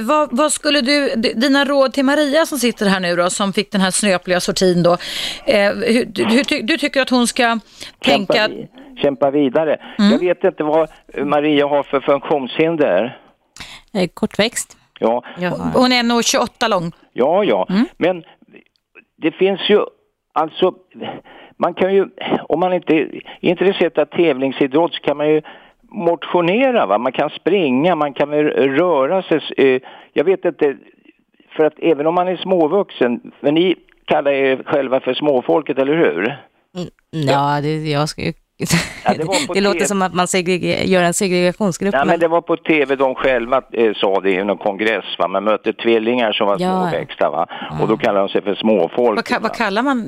vad, 0.00 0.28
vad, 0.32 0.52
skulle 0.52 0.80
du, 0.80 1.14
dina 1.16 1.64
råd 1.64 1.92
till 1.92 2.04
Maria 2.04 2.46
som 2.46 2.58
sitter 2.58 2.86
här 2.86 3.00
nu 3.00 3.16
då, 3.16 3.30
som 3.30 3.52
fick 3.52 3.72
den 3.72 3.80
här 3.80 3.90
snöpliga 3.90 4.40
sortin 4.40 4.82
då, 4.82 4.92
eh, 5.46 5.72
hur, 5.72 6.04
du, 6.04 6.62
du, 6.62 6.78
tycker 6.78 7.02
att 7.02 7.10
hon 7.10 7.26
ska 7.26 7.58
tänka... 7.98 8.32
Kämpa, 8.32 8.66
kämpa 9.02 9.30
vidare. 9.30 9.76
Mm. 9.98 10.12
Jag 10.12 10.18
vet 10.18 10.44
inte 10.44 10.64
vad 10.64 10.88
Maria 11.24 11.66
har 11.66 11.82
för 11.82 12.00
funktionshinder. 12.00 13.18
Eh, 13.94 14.08
kortväxt. 14.14 14.76
Ja. 15.02 15.24
Hon 15.74 15.92
är 15.92 16.02
nog 16.02 16.24
28 16.24 16.68
lång. 16.68 16.92
Ja, 17.12 17.44
ja. 17.44 17.66
Mm. 17.70 17.84
Men 17.96 18.24
det 19.16 19.32
finns 19.32 19.60
ju, 19.70 19.80
alltså, 20.32 20.74
man 21.56 21.74
kan 21.74 21.94
ju, 21.94 22.08
om 22.48 22.60
man 22.60 22.72
inte 22.72 22.94
är 22.94 23.22
intresserad 23.40 23.98
av 23.98 24.04
tävlingsidrott 24.04 24.94
så 24.94 25.00
kan 25.00 25.16
man 25.16 25.28
ju 25.28 25.42
motionera, 25.82 26.86
va? 26.86 26.98
man 26.98 27.12
kan 27.12 27.30
springa, 27.30 27.94
man 27.94 28.14
kan 28.14 28.30
röra 28.54 29.22
sig. 29.22 29.40
Eh, 29.56 29.82
jag 30.12 30.24
vet 30.24 30.44
inte, 30.44 30.76
för 31.56 31.64
att 31.64 31.78
även 31.78 32.06
om 32.06 32.14
man 32.14 32.28
är 32.28 32.36
småvuxen, 32.36 33.32
men 33.40 33.54
ni 33.54 33.76
kallar 34.04 34.30
er 34.30 34.62
själva 34.66 35.00
för 35.00 35.14
småfolket, 35.14 35.78
eller 35.78 35.96
hur? 35.96 36.38
Ja, 37.10 37.60
det, 37.62 37.90
jag 37.90 38.08
Ja, 39.04 39.12
det 39.54 39.60
låter 39.60 39.84
som 39.84 40.02
att 40.02 40.14
man 40.14 40.26
gör 40.84 41.02
en 41.02 41.14
segregationsgrupp. 41.14 41.94
Nej, 41.94 42.06
men- 42.06 42.20
det 42.20 42.28
var 42.28 42.40
på 42.40 42.56
tv 42.56 42.96
de 42.96 43.14
själva 43.14 43.62
eh, 43.72 43.92
sa 43.94 44.20
det 44.20 44.30
i 44.30 44.44
någon 44.44 44.58
kongress. 44.58 45.04
Va? 45.18 45.28
Man 45.28 45.44
mötte 45.44 45.72
tvillingar 45.72 46.32
som 46.32 46.46
var 46.46 46.56
Ja. 46.60 46.70
småväxta 46.90 47.30
va? 47.30 47.46
och 47.82 47.88
då 47.88 47.96
kallar 47.96 48.20
de 48.20 48.28
sig 48.28 48.42
för 48.42 48.54
småfolk. 48.54 49.16
Vad, 49.16 49.24
ka- 49.38 49.42
vad 49.42 49.54
kallar 49.54 49.82
man? 49.82 50.06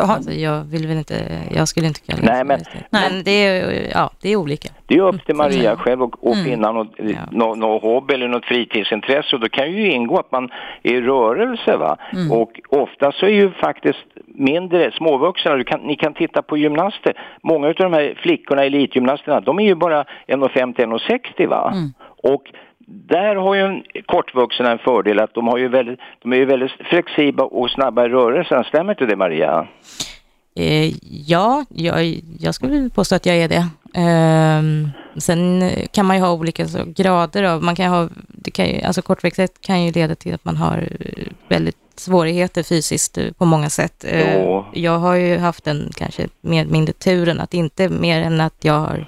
Alltså, 0.00 0.32
jag 0.32 0.64
vill 0.64 0.86
väl 0.86 0.96
inte, 0.96 1.14
jag 1.54 1.68
skulle 1.68 1.86
inte 1.86 2.00
kalla 2.00 2.20
det 2.22 2.32
Nej, 2.32 2.44
men- 2.44 2.58
riktigt. 2.58 2.82
men 2.90 3.22
det 3.24 3.30
är, 3.46 3.88
ja, 3.92 4.10
det 4.22 4.28
är 4.32 4.36
olika. 4.36 4.68
Det 4.86 4.94
är 4.94 5.00
upp 5.02 5.24
till 5.26 5.34
Mm. 5.34 5.46
Maria 5.46 5.76
själv 5.76 6.02
att 6.02 6.10
att 6.26 6.44
finna 6.44 6.72
något, 6.72 6.94
Ja. 6.98 7.18
nå, 7.30 7.54
nå 7.54 7.78
hobby 7.78 8.14
eller 8.14 8.28
något 8.28 8.44
fritidsintresse 8.44 9.36
och 9.36 9.40
då 9.40 9.48
kan 9.48 9.72
ju 9.72 9.90
ingå 9.92 10.18
att 10.18 10.32
man 10.32 10.48
är 10.82 10.92
i 10.92 11.00
rörelse 11.00 11.76
va. 11.76 11.96
Mm. 12.12 12.32
Och 12.32 12.60
ofta 12.68 13.12
så 13.12 13.26
är 13.26 13.30
ju 13.30 13.50
faktiskt 13.50 13.98
mindre 14.38 14.92
småvuxna, 14.92 15.54
du 15.54 15.64
kan, 15.64 15.80
ni 15.80 15.96
kan 15.96 16.14
titta 16.14 16.42
på 16.42 16.56
gymnaster, 16.56 17.12
många 17.42 17.68
av 17.68 17.74
de 17.74 17.92
här 17.92 18.18
flickorna, 18.22 18.64
elitgymnasterna, 18.64 19.40
de 19.40 19.58
är 19.58 19.64
ju 19.64 19.74
bara 19.74 20.04
1,50-1,60 20.26 21.46
va. 21.46 21.70
Mm. 21.74 21.92
Och 22.22 22.42
där 22.86 23.36
har 23.36 23.54
ju 23.54 23.60
en 23.60 23.82
kortvuxna 24.06 24.70
en 24.70 24.78
fördel 24.78 25.20
att 25.20 25.34
de, 25.34 25.48
har 25.48 25.58
ju 25.58 25.68
väldigt, 25.68 26.00
de 26.22 26.32
är 26.32 26.36
ju 26.36 26.44
väldigt 26.44 26.72
flexibla 26.90 27.44
och 27.44 27.70
snabba 27.70 28.06
i 28.06 28.08
rörelsen, 28.08 28.64
stämmer 28.64 28.92
inte 28.92 29.06
det 29.06 29.16
Maria? 29.16 29.66
Eh, 30.56 30.92
ja, 31.26 31.64
jag, 31.68 32.20
jag 32.40 32.54
skulle 32.54 32.90
påstå 32.90 33.14
att 33.14 33.26
jag 33.26 33.36
är 33.36 33.48
det. 33.48 33.66
Ehm, 33.94 34.88
sen 35.16 35.62
eh, 35.62 35.86
kan 35.92 36.06
man 36.06 36.16
ju 36.16 36.22
ha 36.22 36.32
olika 36.32 36.64
grader 36.86 37.44
av, 37.44 37.62
man 37.62 37.76
kan 37.76 37.90
ha, 37.90 38.08
det 38.28 38.50
kan 38.50 38.66
ju, 38.66 38.82
alltså 38.82 39.02
kortväxthet 39.02 39.60
kan 39.60 39.84
ju 39.84 39.92
leda 39.92 40.14
till 40.14 40.34
att 40.34 40.44
man 40.44 40.56
har 40.56 40.88
eh, 41.00 41.26
svårigheter 42.00 42.62
fysiskt 42.62 43.18
eh, 43.18 43.32
på 43.38 43.44
många 43.44 43.70
sätt. 43.70 44.04
Eh, 44.04 44.36
Jo. 44.36 44.64
Jag 44.72 44.98
har 44.98 45.14
ju 45.14 45.38
haft 45.38 45.64
den 45.64 45.90
kanske 45.96 46.28
mer 46.40 46.64
mindre 46.64 46.92
turen 46.92 47.40
att 47.40 47.54
inte 47.54 47.88
mer 47.88 48.22
än 48.22 48.40
att 48.40 48.54
jag 48.60 48.78
har 48.80 49.06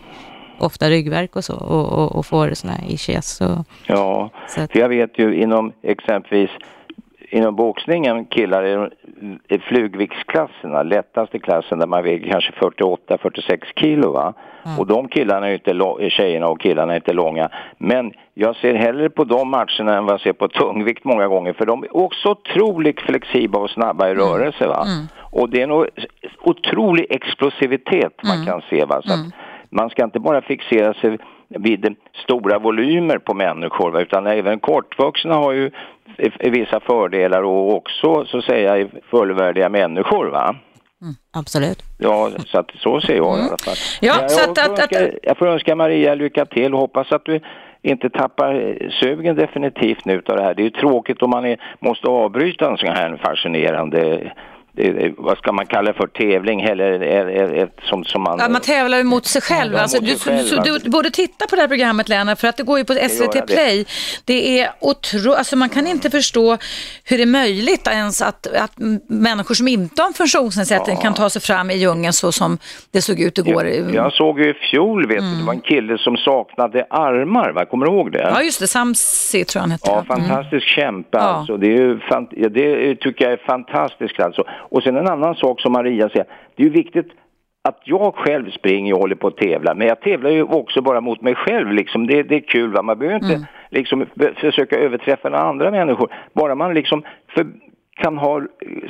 ofta 0.58 0.90
ryggvärk 0.90 1.36
och 1.36 1.44
så 1.44 1.54
och, 1.56 1.92
och, 1.92 2.16
och 2.16 2.26
får 2.26 2.54
sådana 2.54 2.78
här 2.78 2.90
ischias. 2.94 3.26
Så, 3.26 3.64
Ja, 3.86 4.30
så 4.48 4.60
att, 4.60 4.72
för 4.72 4.78
jag 4.78 4.88
vet 4.88 5.18
ju 5.18 5.34
inom 5.42 5.72
exempelvis 5.82 6.50
inom 7.30 7.56
boxningen 7.56 8.24
killar 8.24 8.66
i 8.66 8.88
i 9.48 9.58
flugviktsklasserna, 9.58 10.82
lättaste 10.82 11.38
klassen 11.38 11.78
där 11.78 11.86
man 11.86 12.02
väger 12.02 12.30
kanske 12.30 12.52
48-46 12.52 13.60
kilo 13.76 14.12
va. 14.12 14.34
Och 14.78 14.86
de 14.86 15.08
killarna 15.08 15.48
är 15.48 15.52
inte, 15.52 16.10
tjejerna 16.10 16.46
och 16.46 16.60
killarna 16.60 16.92
är 16.92 16.96
inte 16.96 17.12
långa. 17.12 17.50
Men 17.78 18.12
jag 18.34 18.56
ser 18.56 18.74
hellre 18.74 19.10
på 19.10 19.24
de 19.24 19.50
matcherna 19.50 19.96
än 19.96 20.04
vad 20.04 20.12
jag 20.12 20.20
ser 20.20 20.32
på 20.32 20.48
tungvikt 20.48 21.04
många 21.04 21.28
gånger 21.28 21.52
för 21.52 21.66
de 21.66 21.82
är 21.84 21.96
också 21.96 22.28
otroligt 22.28 23.00
flexibla 23.00 23.60
och 23.60 23.70
snabba 23.70 24.08
i 24.08 24.14
rörelse 24.14 24.66
va. 24.66 24.84
Och 25.20 25.50
det 25.50 25.62
är 25.62 25.66
nog 25.66 25.86
otrolig 26.42 27.06
explosivitet 27.10 28.12
man 28.24 28.46
kan 28.46 28.62
se 28.70 28.84
va. 28.84 29.02
Så 29.04 29.12
att 29.12 29.26
man 29.70 29.90
ska 29.90 30.04
inte 30.04 30.20
bara 30.20 30.42
fixera 30.42 30.94
sig 30.94 31.18
vid 31.58 31.96
stora 32.24 32.58
volymer 32.58 33.18
på 33.18 33.34
människor 33.34 34.00
utan 34.00 34.26
även 34.26 34.60
kortvuxna 34.60 35.34
har 35.34 35.52
ju 35.52 35.70
vissa 36.40 36.80
fördelar 36.80 37.42
och 37.42 37.74
också 37.74 38.24
så 38.26 38.38
att 38.38 38.44
säga 38.44 38.76
är 38.76 38.88
fullvärdiga 39.10 39.68
människor 39.68 40.26
va. 40.26 40.54
absolut. 41.32 41.82
Ja, 41.98 42.30
så 42.46 42.58
att 42.58 42.70
så 42.74 43.00
ser 43.00 43.16
jag 43.16 43.38
i 43.38 43.42
alla 43.42 43.58
fall. 43.58 43.74
Ja, 44.00 44.14
jag, 44.20 44.30
så 44.30 44.40
jag, 44.40 44.50
att- 44.50 44.58
får 44.66 44.72
att- 44.74 44.92
önska, 44.92 45.18
jag 45.22 45.38
får 45.38 45.46
önska 45.46 45.76
Maria 45.76 46.14
lycka 46.14 46.44
till 46.46 46.74
och 46.74 46.80
hoppas 46.80 47.12
att 47.12 47.24
du 47.24 47.40
inte 47.82 48.10
tappar 48.10 48.54
eh, 48.54 48.90
sugen 48.90 49.36
definitivt 49.36 50.04
nu 50.04 50.12
utav 50.14 50.36
det 50.36 50.42
här. 50.42 50.54
Det 50.54 50.62
är 50.62 50.64
ju 50.64 50.70
tråkigt 50.70 51.22
om 51.22 51.30
man 51.30 51.44
är, 51.46 51.60
måste 51.80 52.06
avbryta 52.08 52.70
en 52.70 52.76
sån 52.78 52.88
här 52.88 53.16
fascinerande 53.22 54.32
vad 55.16 55.38
ska 55.38 55.52
man 55.52 55.66
kalla 55.66 55.92
det 55.92 55.98
för, 55.98 56.06
tävling 56.06 56.60
eller 56.60 57.00
ett, 57.54 57.76
som, 57.82 58.04
som 58.04 58.22
man... 58.22 58.38
Ja, 58.38 58.48
man 58.48 58.60
tävlar 58.60 58.98
ju 58.98 59.04
mot 59.04 59.26
sig 59.26 59.42
själv. 59.42 59.72
Ja, 59.74 59.80
Alltså, 59.80 59.96
mot 59.96 60.06
du, 60.06 60.18
själv, 60.18 60.44
så, 60.46 60.54
du, 60.54 60.70
alltså. 60.70 60.84
du 60.84 60.90
borde 60.90 61.10
titta 61.10 61.46
på 61.46 61.56
det 61.56 61.60
här 61.60 61.68
programmet 61.68 62.08
Lennart, 62.08 62.40
för 62.40 62.48
att 62.48 62.56
det 62.56 62.62
går 62.62 62.78
ju 62.78 62.84
på 62.84 62.94
SVT. 62.94 63.46
Play. 63.46 63.86
Det 64.24 64.60
är 64.60 64.70
otro... 64.80 65.32
alltså, 65.32 65.56
man 65.56 65.68
kan 65.68 65.86
inte 65.86 66.10
förstå 66.10 66.56
hur 67.04 67.16
det 67.16 67.22
är 67.22 67.26
möjligt 67.26 67.86
ens 67.86 68.22
att, 68.22 68.46
att 68.46 68.72
människor 69.08 69.54
som 69.54 69.68
inte 69.68 70.02
har 70.02 70.06
en 70.08 70.14
funktionsnedsättning 70.14 70.96
kan 70.96 71.14
ta 71.14 71.30
sig 71.30 71.42
fram 71.42 71.70
i 71.70 71.74
djungeln 71.76 72.12
så 72.12 72.32
som 72.32 72.58
det 72.90 73.02
såg 73.02 73.20
ut 73.20 73.38
igår. 73.38 73.66
Jag, 73.66 73.94
jag 73.94 74.12
såg 74.12 74.40
ju 74.40 74.50
i 74.50 74.54
fjol, 74.54 75.06
vet 75.08 75.18
du, 75.20 75.34
det 75.38 75.44
var 75.46 75.52
en 75.52 75.60
kille 75.60 75.98
som 75.98 76.16
saknade 76.16 76.86
armar, 76.90 77.50
va? 77.52 77.64
kommer 77.64 77.86
du 77.86 77.92
ihåg 77.92 78.12
det? 78.12 78.18
Ja, 78.34 78.42
just 78.42 78.60
det. 78.60 78.66
Samsi 78.66 79.44
tror 79.44 79.60
jag 79.60 79.62
han 79.62 79.70
hette. 79.70 79.90
Ja, 79.90 80.04
fantastisk 80.08 80.66
kämpe 80.66 81.18
Ja. 81.18 81.20
alltså. 81.20 81.56
Det, 81.56 81.66
är 81.66 81.70
ju 81.70 82.00
ja, 82.36 82.48
det 82.48 82.96
tycker 82.96 83.24
jag 83.24 83.32
är 83.32 83.42
fantastiskt 83.46 84.20
alltså. 84.20 84.44
Och 84.60 84.82
sen 84.82 84.96
en 84.96 85.08
annan 85.08 85.34
sak 85.34 85.60
som 85.60 85.72
Maria 85.72 86.08
säger, 86.08 86.26
det 86.56 86.62
är 86.62 86.66
ju 86.66 86.72
viktigt 86.72 87.08
att 87.68 87.80
jag 87.84 88.14
själv 88.14 88.50
springer 88.50 88.92
och 88.94 89.00
håller 89.00 89.14
på 89.14 89.26
att 89.26 89.36
tävla, 89.36 89.74
men 89.74 89.86
jag 89.86 90.00
tävlar 90.00 90.30
ju 90.30 90.42
också 90.42 90.82
bara 90.82 91.00
mot 91.00 91.20
mig 91.20 91.34
själv 91.34 91.72
liksom. 91.72 92.06
Det, 92.06 92.22
det 92.22 92.34
är 92.34 92.40
kul 92.40 92.72
va, 92.72 92.82
man 92.82 92.98
behöver 92.98 93.16
inte 93.24 93.46
liksom 93.70 94.06
be- 94.14 94.34
försöka 94.34 94.76
överträffa 94.76 95.28
några 95.28 95.44
andra 95.44 95.70
människor. 95.70 96.12
Bara 96.32 96.54
man 96.54 96.74
liksom 96.74 97.02
för, 97.34 97.46
kan 97.96 98.18
ha 98.18 98.42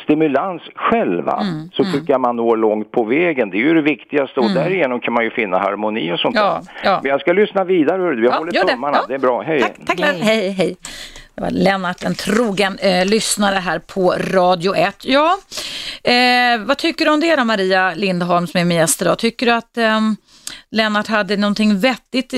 stimulans 0.04 0.62
själv 0.74 1.24
va? 1.24 1.42
så 1.72 1.84
tycker 1.84 2.12
jag 2.12 2.20
man 2.20 2.36
når 2.36 2.56
långt 2.56 2.90
på 2.90 3.04
vägen. 3.04 3.50
Det 3.50 3.56
är 3.56 3.60
ju 3.60 3.74
det 3.74 3.82
viktigaste 3.82 4.40
och 4.40 4.50
därigenom 4.54 5.00
kan 5.00 5.14
man 5.14 5.24
ju 5.24 5.30
finna 5.30 5.58
harmoni 5.58 6.12
och 6.12 6.20
sånt 6.20 6.36
Ja, 6.36 6.60
där. 6.82 6.90
ja. 6.90 7.00
Men 7.02 7.10
jag 7.10 7.20
ska 7.20 7.32
lyssna 7.32 7.64
vidare, 7.64 8.02
hörru. 8.02 8.24
jag 8.24 8.32
håller 8.32 8.52
gör 8.52 8.62
tummarna. 8.64 8.96
Ja. 8.96 9.04
Det 9.08 9.14
är 9.14 9.18
bra, 9.18 9.40
hej. 9.42 9.60
Tack, 9.60 9.76
tack 9.86 9.98
Lennart. 9.98 10.20
Hej, 10.22 10.50
hej. 10.50 10.76
Det 11.40 11.44
var 11.44 11.50
Lennart, 11.50 12.02
en 12.02 12.14
trogen 12.14 12.78
eh, 12.78 13.06
lyssnare 13.06 13.54
här 13.54 13.78
på 13.78 14.12
Radio 14.12 14.74
1. 14.74 14.96
Ja, 15.02 15.38
eh, 16.02 16.58
vad 16.58 16.78
tycker 16.78 17.04
du 17.04 17.10
om 17.10 17.20
det 17.20 17.36
då 17.36 17.44
Maria 17.44 17.94
Lindholm 17.94 18.46
som 18.46 18.60
är 18.60 18.64
min 18.64 18.78
gäst 18.78 19.02
idag? 19.02 19.18
Tycker 19.18 19.46
du 19.46 19.52
att 19.52 19.76
eh, 19.76 20.00
Lennart 20.70 21.06
hade 21.06 21.36
någonting 21.36 21.80
vettigt, 21.80 22.32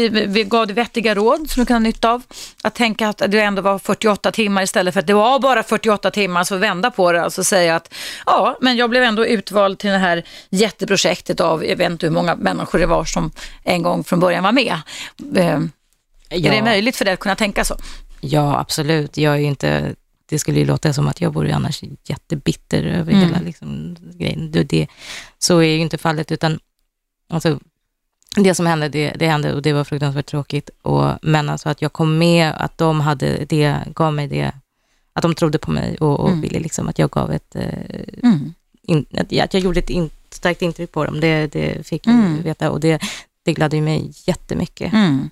gav 0.47 0.67
dig 0.67 0.77
vettiga 0.77 1.15
råd 1.15 1.51
som 1.51 1.61
du 1.61 1.67
kan 1.67 1.75
ha 1.75 1.79
nytta 1.79 2.11
av? 2.11 2.23
Att 2.63 2.75
tänka 2.75 3.09
att 3.09 3.23
det 3.29 3.41
ändå 3.41 3.63
var 3.63 3.79
48 3.79 4.33
timmar 4.33 4.63
istället 4.63 4.95
för 4.95 5.01
att 5.01 5.07
det 5.07 5.15
var 5.15 5.39
bara 5.39 5.63
48 5.63 6.11
timmar, 6.11 6.45
så 6.45 6.57
vända 6.57 6.91
på 6.91 7.13
det, 7.13 7.23
alltså 7.23 7.45
säga 7.45 7.77
att 7.77 7.95
ja, 8.27 8.59
men 8.61 8.77
jag 8.77 8.91
blev 8.91 9.03
ändå 9.03 9.27
utvald 9.27 9.79
till 9.79 9.91
det 9.91 9.99
här 9.99 10.23
jätteprojektet 10.51 11.41
av, 11.41 11.65
jag 11.65 11.77
vet 11.77 11.91
inte 11.91 12.07
hur 12.07 12.13
många 12.13 12.35
människor 12.35 12.79
det 12.79 12.87
var 12.87 13.05
som 13.05 13.33
en 13.65 13.83
gång 13.83 14.05
från 14.05 14.21
början 14.21 14.45
var 14.45 14.53
med. 14.53 14.81
Ja. 15.35 16.49
är 16.49 16.51
det 16.51 16.63
möjligt 16.63 16.97
för 16.97 17.05
dig 17.05 17.15
att 17.15 17.21
kunna 17.21 17.37
tänka 17.37 17.65
så? 17.65 17.77
Ja, 18.25 18.59
absolut. 18.61 19.17
Jag 19.17 19.35
är 19.35 19.39
inte, 19.41 19.95
det 20.27 20.39
skulle 20.39 20.59
ju 20.59 20.65
låta 20.67 20.93
som 20.93 21.09
att 21.09 21.21
jag 21.21 21.35
vore 21.35 21.55
annars 21.55 21.83
jättebitter 22.05 22.83
över 22.83 23.13
Mm. 23.13 23.25
hela 23.29 23.41
liksom, 23.41 23.97
grejen. 24.15 24.51
Det, 24.51 24.63
det, 24.65 24.87
så 25.39 25.59
är 25.59 25.69
ju 25.75 25.79
inte 25.79 25.99
fallet, 25.99 26.33
utan 26.33 26.59
alltså, 27.29 27.61
det 28.37 28.55
som 28.55 28.67
hände, 28.67 28.89
det, 28.89 29.13
det 29.19 29.27
hände 29.29 29.55
och 29.55 29.63
det 29.63 29.73
var 29.73 29.85
fruktansvärt 29.85 30.27
tråkigt. 30.27 30.71
Och, 30.83 31.11
men 31.23 31.49
alltså 31.49 31.69
att 31.69 31.83
jag 31.83 31.93
kom 31.93 32.19
med, 32.19 32.53
att 32.57 32.79
de 32.79 33.01
hade 33.01 33.45
det, 33.45 33.77
gav 33.95 34.15
mig 34.15 34.29
det, 34.29 34.53
att 35.13 35.23
de 35.23 35.35
trodde 35.35 35.59
på 35.59 35.71
mig 35.71 35.97
och, 35.97 36.21
och 36.21 36.45
ville 36.45 36.61
liksom 36.61 36.89
att 36.89 36.99
jag 36.99 37.11
gav 37.11 37.33
ett, 37.33 37.57
eh, 37.57 37.69
Mm. 38.23 38.55
in, 38.83 39.07
att, 39.17 39.33
jag- 39.33 39.55
gjorde 39.55 39.79
ett 39.81 39.91
in, 39.91 40.11
starkt 40.31 40.63
intryck 40.63 40.93
på 40.93 41.05
dem. 41.05 41.21
Det, 41.21 41.47
det 41.53 41.87
fick 41.87 42.07
jag 42.07 42.15
Mm. 42.15 42.43
veta 42.43 42.71
och 42.71 42.81
det, 42.81 43.01
det 43.45 43.53
gladde 43.53 43.81
mig 43.81 44.13
jättemycket. 44.27 44.93
Mm. 44.93 45.31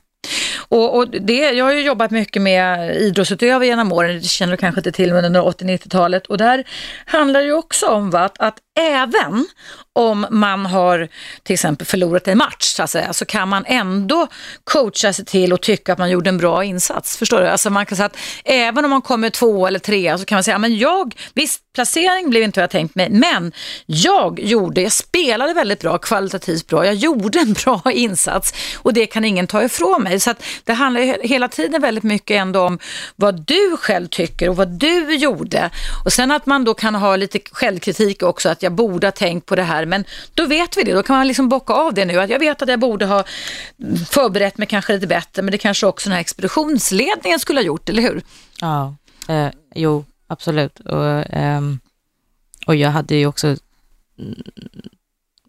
Och, 0.71 0.97
och 0.97 1.09
det, 1.09 1.51
jag 1.51 1.65
har 1.65 1.73
ju 1.73 1.83
jobbat 1.83 2.11
mycket 2.11 2.43
med 2.43 2.97
idrottsutövare 2.97 3.67
genom 3.67 3.93
åren, 3.93 4.15
det 4.17 4.25
känner 4.25 4.53
du 4.53 4.57
kanske 4.57 4.79
inte 4.79 4.93
till, 4.93 5.15
men 5.15 5.25
under 5.25 5.41
80-90-talet. 5.41 6.27
Och 6.27 6.39
där 6.39 6.65
handlar 7.05 7.41
det 7.41 7.47
ju 7.47 7.53
också 7.53 7.87
om 7.87 8.11
va, 8.11 8.21
att, 8.21 8.41
att 8.41 8.59
även 8.81 9.47
om 9.93 10.27
man 10.31 10.67
har 10.67 11.09
till 11.43 11.55
exempel 11.55 11.87
förlorat 11.87 12.29
en 12.29 12.39
match 12.39 12.65
så, 12.65 12.83
att 12.83 12.91
säga, 12.91 13.13
så 13.13 13.25
kan 13.25 13.49
man 13.49 13.65
ändå 13.67 14.27
coacha 14.65 15.13
sig 15.13 15.25
till 15.25 15.53
och 15.53 15.61
tycka 15.61 15.93
att 15.93 15.99
man 15.99 16.11
gjorde 16.11 16.29
en 16.29 16.39
bra 16.39 16.65
insats. 16.65 17.17
Förstår 17.17 17.41
du? 17.41 17.49
Alltså 17.49 17.71
man 17.71 17.87
kan 17.87 17.97
säga 17.97 18.07
att 18.07 18.17
även 18.45 18.85
om 18.85 18.91
man 18.91 19.03
kommer 19.03 19.31
två 19.31 19.67
eller 19.67 19.79
tre 19.79 20.19
så 20.19 20.25
kan 20.25 20.37
man 20.37 20.45
säga, 20.45 20.59
men 20.59 20.79
jag, 20.79 21.15
visst 21.35 21.63
placering 21.75 22.31
blev 22.31 22.43
inte 22.43 22.61
vad 22.61 22.63
jag 22.63 22.71
tänkt 22.71 22.95
mig, 22.95 23.11
men 23.11 23.53
jag 23.87 24.41
gjorde, 24.41 24.83
jag 24.83 24.93
spelade 24.93 25.55
väldigt 25.55 25.81
bra, 25.81 25.99
kvalitativt 25.99 26.67
bra, 26.67 26.87
jag 26.87 26.95
gjorde 26.95 27.39
en 27.39 27.53
bra 27.53 27.83
insats 27.93 28.55
och 28.77 28.93
det 28.93 29.07
kan 29.07 29.25
ingen 29.25 29.47
ta 29.47 29.63
ifrån 29.63 30.03
mig. 30.03 30.21
Så 30.21 30.31
att 30.31 30.45
det 30.65 30.73
handlar 30.73 31.01
ju 31.01 31.15
hela 31.23 31.49
tiden 31.49 31.83
väldigt 31.83 32.05
mycket 32.05 32.35
ändå 32.35 32.61
om 32.61 32.79
vad 33.17 33.47
du 33.47 33.77
själv 33.77 34.09
tycker 34.09 34.49
och 34.49 34.57
vad 34.57 34.69
du 34.69 35.15
gjorde. 35.15 35.71
Och 36.05 36.13
sen 36.13 36.31
att 36.31 36.47
man 36.47 36.65
då 36.65 36.75
kan 36.75 36.95
ha 36.95 37.17
lite 37.17 37.39
självkritik 37.53 38.23
också, 38.23 38.49
att 38.49 38.63
jag 38.63 38.70
borde 38.71 39.07
ha 39.07 39.13
tänkt 39.13 39.47
på 39.47 39.57
det 39.57 39.63
här, 39.63 39.87
men 39.87 40.05
då 40.35 40.47
vet 40.47 40.77
vi 40.77 40.83
det, 40.83 40.93
då 40.93 41.03
kan 41.03 41.17
man 41.17 41.29
liksom 41.29 41.49
bocka 41.49 41.73
av 41.73 41.95
det 41.95 42.05
nu, 42.05 42.21
att 42.21 42.31
jag 42.31 42.39
vet 42.39 42.63
att 42.63 42.69
jag 42.69 42.81
borde 42.81 43.07
ha 43.07 43.25
förberett 44.11 44.59
mig 44.59 44.67
kanske 44.67 44.93
lite 44.93 45.07
bättre, 45.07 45.43
men 45.43 45.53
det 45.53 45.59
kanske 45.59 45.87
också 45.87 46.09
den 46.09 46.15
här 46.15 46.21
expeditionsledningen 46.21 47.41
skulle 47.41 47.61
ha 47.61 47.65
gjort, 47.65 47.89
eller 47.89 48.03
hur? 48.03 48.23
Ja, 48.61 48.95
eh, 49.29 49.49
jo, 49.75 50.05
absolut. 50.27 50.81
Och, 50.81 51.25
ehm, 51.31 51.79
och 52.67 52.77
jag 52.77 52.91
hade 52.91 53.15
ju 53.15 53.27
också 53.27 53.57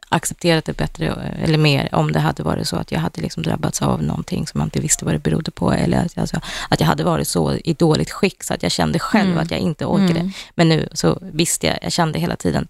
accepterat 0.09 0.65
det 0.65 0.77
bättre 0.77 1.33
eller 1.43 1.57
mer 1.57 1.89
om 1.95 2.11
det 2.11 2.19
hade 2.19 2.43
varit 2.43 2.67
så 2.67 2.75
att 2.75 2.91
jag 2.91 2.99
hade 2.99 3.21
liksom 3.21 3.43
drabbats 3.43 3.81
av 3.81 4.03
någonting 4.03 4.47
som 4.47 4.59
jag 4.59 4.65
inte 4.65 4.79
visste 4.79 5.05
vad 5.05 5.13
det 5.13 5.19
berodde 5.19 5.51
på 5.51 5.73
eller 5.73 6.05
att, 6.05 6.17
alltså, 6.17 6.39
att 6.69 6.79
jag 6.79 6.87
hade 6.87 7.03
varit 7.03 7.27
så 7.27 7.53
i 7.53 7.73
dåligt 7.73 8.11
skick 8.11 8.43
så 8.43 8.53
att 8.53 8.63
jag 8.63 8.71
kände 8.71 8.99
själv 8.99 9.29
Mm. 9.29 9.43
att 9.43 9.51
jag 9.51 9.59
inte 9.59 9.85
orkade. 9.85 10.19
Mm. 10.19 10.31
Men 10.55 10.69
nu 10.69 10.87
så 10.93 11.19
visste 11.21 11.67
jag, 11.67 11.79
jag 11.81 11.91
kände 11.91 12.19
hela 12.19 12.35
tiden, 12.35 12.67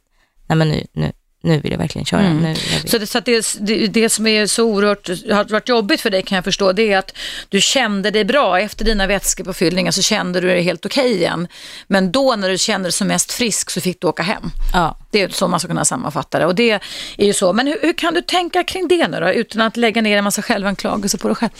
nej 0.51 0.57
men 0.57 0.69
nu, 0.69 0.85
nu, 0.93 1.11
nu 1.43 1.59
vill 1.59 1.71
jag 1.71 1.79
verkligen 1.79 2.05
köra. 2.05 2.21
Mm. 2.21 2.43
Nu. 2.43 2.55
Så, 2.85 2.97
det, 2.97 3.07
så 3.07 3.19
det, 3.19 3.55
det, 3.59 3.87
det 3.87 4.09
som 4.09 4.27
är 4.27 4.47
så 4.47 4.63
oerhört, 4.63 5.07
har 5.07 5.51
varit 5.51 5.69
jobbigt 5.69 6.01
för 6.01 6.09
dig 6.09 6.23
kan 6.23 6.35
jag 6.35 6.43
förstå, 6.43 6.71
det 6.71 6.93
är 6.93 6.97
att 6.97 7.17
du 7.49 7.61
kände 7.61 8.11
dig 8.11 8.25
bra. 8.25 8.59
Efter 8.59 8.85
dina 8.85 9.07
vätskepåfyllningar 9.07 9.91
så 9.91 10.01
kände 10.01 10.39
du 10.39 10.47
dig 10.47 10.61
helt 10.61 10.85
okej 10.85 11.13
igen. 11.13 11.47
Men 11.87 12.11
då 12.11 12.35
när 12.35 12.49
du 12.49 12.57
kände 12.57 12.85
dig 12.85 12.93
som 12.93 13.07
mest 13.07 13.31
frisk 13.31 13.69
så 13.69 13.81
fick 13.81 14.01
du 14.01 14.07
åka 14.07 14.23
hem. 14.23 14.51
ja. 14.73 14.97
Det 15.11 15.21
är 15.21 15.29
så 15.29 15.47
man 15.47 15.59
ska 15.59 15.67
kunna 15.67 15.85
sammanfatta 15.85 16.39
det. 16.39 16.45
Och 16.45 16.55
det 16.55 16.79
är 17.17 17.25
ju 17.25 17.33
så. 17.33 17.53
Men 17.53 17.67
hur, 17.67 17.77
hur 17.81 17.93
kan 17.93 18.13
du 18.13 18.21
tänka 18.21 18.63
kring 18.63 18.87
det 18.87 19.07
nu 19.07 19.19
då, 19.19 19.29
utan 19.29 19.61
att 19.61 19.77
lägga 19.77 20.01
ner 20.01 20.17
en 20.17 20.23
massa 20.23 20.41
självanklagelse 20.41 21.17
på 21.17 21.27
dig 21.27 21.35
själv? 21.35 21.51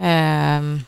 Ehm, 0.00 0.80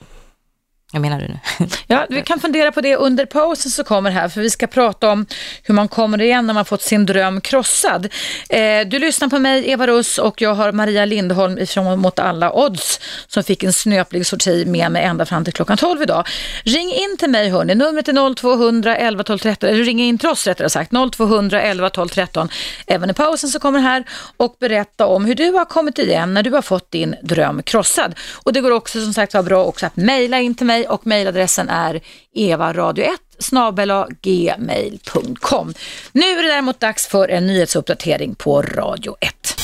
jag 0.97 1.03
menar 1.03 1.20
du 1.20 1.28
nu? 1.28 1.38
Ja, 1.86 2.07
vi 2.09 2.22
kan 2.22 2.40
fundera 2.40 2.72
på 2.72 2.80
det 2.80 2.97
under 2.97 3.26
pausen 3.26 3.70
som 3.70 3.84
kommer 3.84 4.11
här, 4.11 4.28
för 4.28 4.40
vi 4.40 4.51
ska 4.51 4.66
prata 4.66 5.11
om 5.11 5.26
hur 5.62 5.74
man 5.74 5.88
kommer 5.88 6.22
igen 6.22 6.47
när 6.47 6.55
man 6.55 6.64
fått 6.64 6.82
sin 6.82 7.07
dröm 7.07 7.40
krossad. 7.40 8.09
Eh, 8.49 8.86
du 8.86 8.99
lyssnar 8.99 9.28
på 9.28 9.38
mig, 9.38 9.70
Eva 9.70 9.86
Russ, 9.86 10.18
och 10.18 10.40
jag 10.40 10.55
har 10.55 10.72
Maria 10.72 11.05
Lindholm 11.05 11.59
ifrån 11.59 11.99
Mot 11.99 12.18
alla 12.18 12.53
odds 12.53 13.01
som 13.26 13.44
fick 13.44 13.62
en 13.62 13.72
snöplig 13.72 14.26
sorti 14.26 14.64
med 14.66 14.92
mig 14.92 15.03
ända 15.03 15.26
fram 15.26 15.44
till 15.44 15.53
klockan 15.53 15.76
12 15.76 16.03
idag. 16.03 16.26
Ring 16.64 16.92
in 16.92 17.16
till 17.18 17.30
mig 17.30 17.51
hörni, 17.51 17.74
numret 17.74 18.09
är 18.09 18.34
0200 18.34 18.97
11 18.97 19.24
12 19.24 19.38
13, 19.38 19.70
eller 19.70 19.84
ring 19.84 20.01
in 20.01 20.18
till 20.18 20.28
oss 20.28 20.47
rättare 20.47 20.70
sagt, 20.70 20.92
0200 21.16 21.62
11 21.62 21.90
12 21.90 22.09
13. 22.09 22.49
Även 22.86 23.11
i 23.11 23.14
pausen 23.14 23.51
så 23.51 23.59
kommer 23.59 23.78
här 23.78 24.05
och 24.36 24.57
berätta 24.61 25.07
om 25.07 25.24
hur 25.24 25.34
du 25.34 25.51
har 25.51 25.64
kommit 25.64 25.99
igen 25.99 26.34
när 26.34 26.42
du 26.42 26.51
har 26.51 26.62
fått 26.62 26.90
din 26.90 27.16
dröm 27.22 27.62
krossad. 27.62 28.14
Och 28.34 28.53
det 28.53 28.61
går 28.61 28.70
också 28.70 29.01
som 29.01 29.14
sagt 29.14 29.34
var 29.34 29.42
bra 29.42 29.64
också 29.64 29.86
att 29.86 29.97
mejla 29.97 30.40
in 30.40 30.55
till 30.55 30.66
mig 30.66 30.86
och 30.89 31.07
mejladressen 31.07 31.68
är 31.68 32.01
evaradio1 32.34 33.16
snabel-a 33.39 34.09
gmail.com. 34.22 35.74
Nu 36.12 36.22
är 36.22 36.43
det 36.43 36.49
däremot 36.49 36.80
dags 36.80 37.07
för 37.07 37.28
en 37.28 37.47
nyhetsuppdatering 37.47 38.34
på 38.34 38.62
Radio 38.62 39.16
1. 39.20 39.57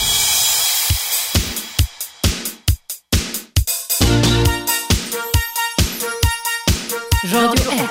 Radio 7.34 7.72
1. 7.72 7.90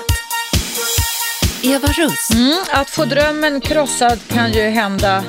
Eva 1.64 1.88
Russ. 1.88 2.30
Mm, 2.34 2.64
att 2.72 2.90
få 2.90 3.06
drömmen 3.06 3.62
krossad 3.62 4.20
kan 4.28 4.52
ju 4.52 4.62
hända 4.62 5.24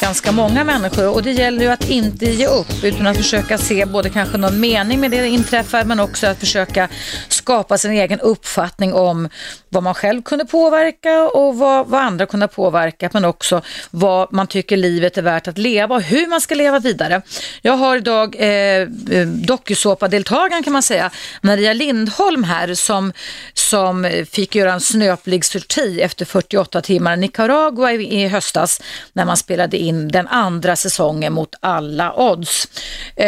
ganska 0.00 0.32
många 0.32 0.64
människor 0.64 1.08
och 1.08 1.22
det 1.22 1.32
gäller 1.32 1.60
ju 1.60 1.68
att 1.68 1.88
inte 1.88 2.26
ge 2.26 2.46
upp 2.46 2.84
utan 2.84 3.06
att 3.06 3.16
försöka 3.16 3.58
se 3.58 3.86
både 3.86 4.10
kanske 4.10 4.38
någon 4.38 4.60
mening 4.60 5.00
med 5.00 5.10
det 5.10 5.16
som 5.16 5.26
inträffar 5.26 5.84
men 5.84 6.00
också 6.00 6.26
att 6.26 6.38
försöka 6.38 6.88
skapa 7.28 7.78
sin 7.78 7.90
egen 7.90 8.20
uppfattning 8.20 8.94
om 8.94 9.28
vad 9.68 9.82
man 9.82 9.94
själv 9.94 10.22
kunde 10.22 10.44
påverka 10.44 11.22
och 11.22 11.58
vad, 11.58 11.86
vad 11.86 12.00
andra 12.00 12.26
kunde 12.26 12.48
påverka 12.48 13.10
men 13.12 13.24
också 13.24 13.62
vad 13.90 14.32
man 14.32 14.46
tycker 14.46 14.76
livet 14.76 15.18
är 15.18 15.22
värt 15.22 15.48
att 15.48 15.58
leva 15.58 15.94
och 15.94 16.02
hur 16.02 16.26
man 16.26 16.40
ska 16.40 16.54
leva 16.54 16.78
vidare. 16.78 17.22
Jag 17.62 17.76
har 17.76 17.96
idag 17.96 18.36
eh, 18.38 18.48
eh 18.48 19.26
dokusåpadeltagaren 19.26 20.62
kan 20.62 20.72
man 20.72 20.82
säga, 20.82 21.10
Maria 21.42 21.72
Lindholm 21.72 22.44
här 22.44 22.74
som, 22.74 23.12
som 23.54 24.24
fick 24.30 24.54
göra 24.54 24.72
en 24.72 24.80
snöplig 24.80 25.44
sorti 25.44 26.00
efter 26.00 26.24
48 26.24 26.80
timmar 26.80 27.14
i 27.14 27.16
Nicaragua 27.16 27.92
i, 27.92 28.22
i 28.22 28.28
höstas 28.28 28.80
när 29.12 29.24
man 29.24 29.36
spelade 29.36 29.76
in 29.76 29.87
den 29.92 30.28
andra 30.28 30.76
säsongen 30.76 31.32
mot 31.32 31.54
alla 31.60 32.14
odds. 32.14 32.68
Eh, 33.16 33.26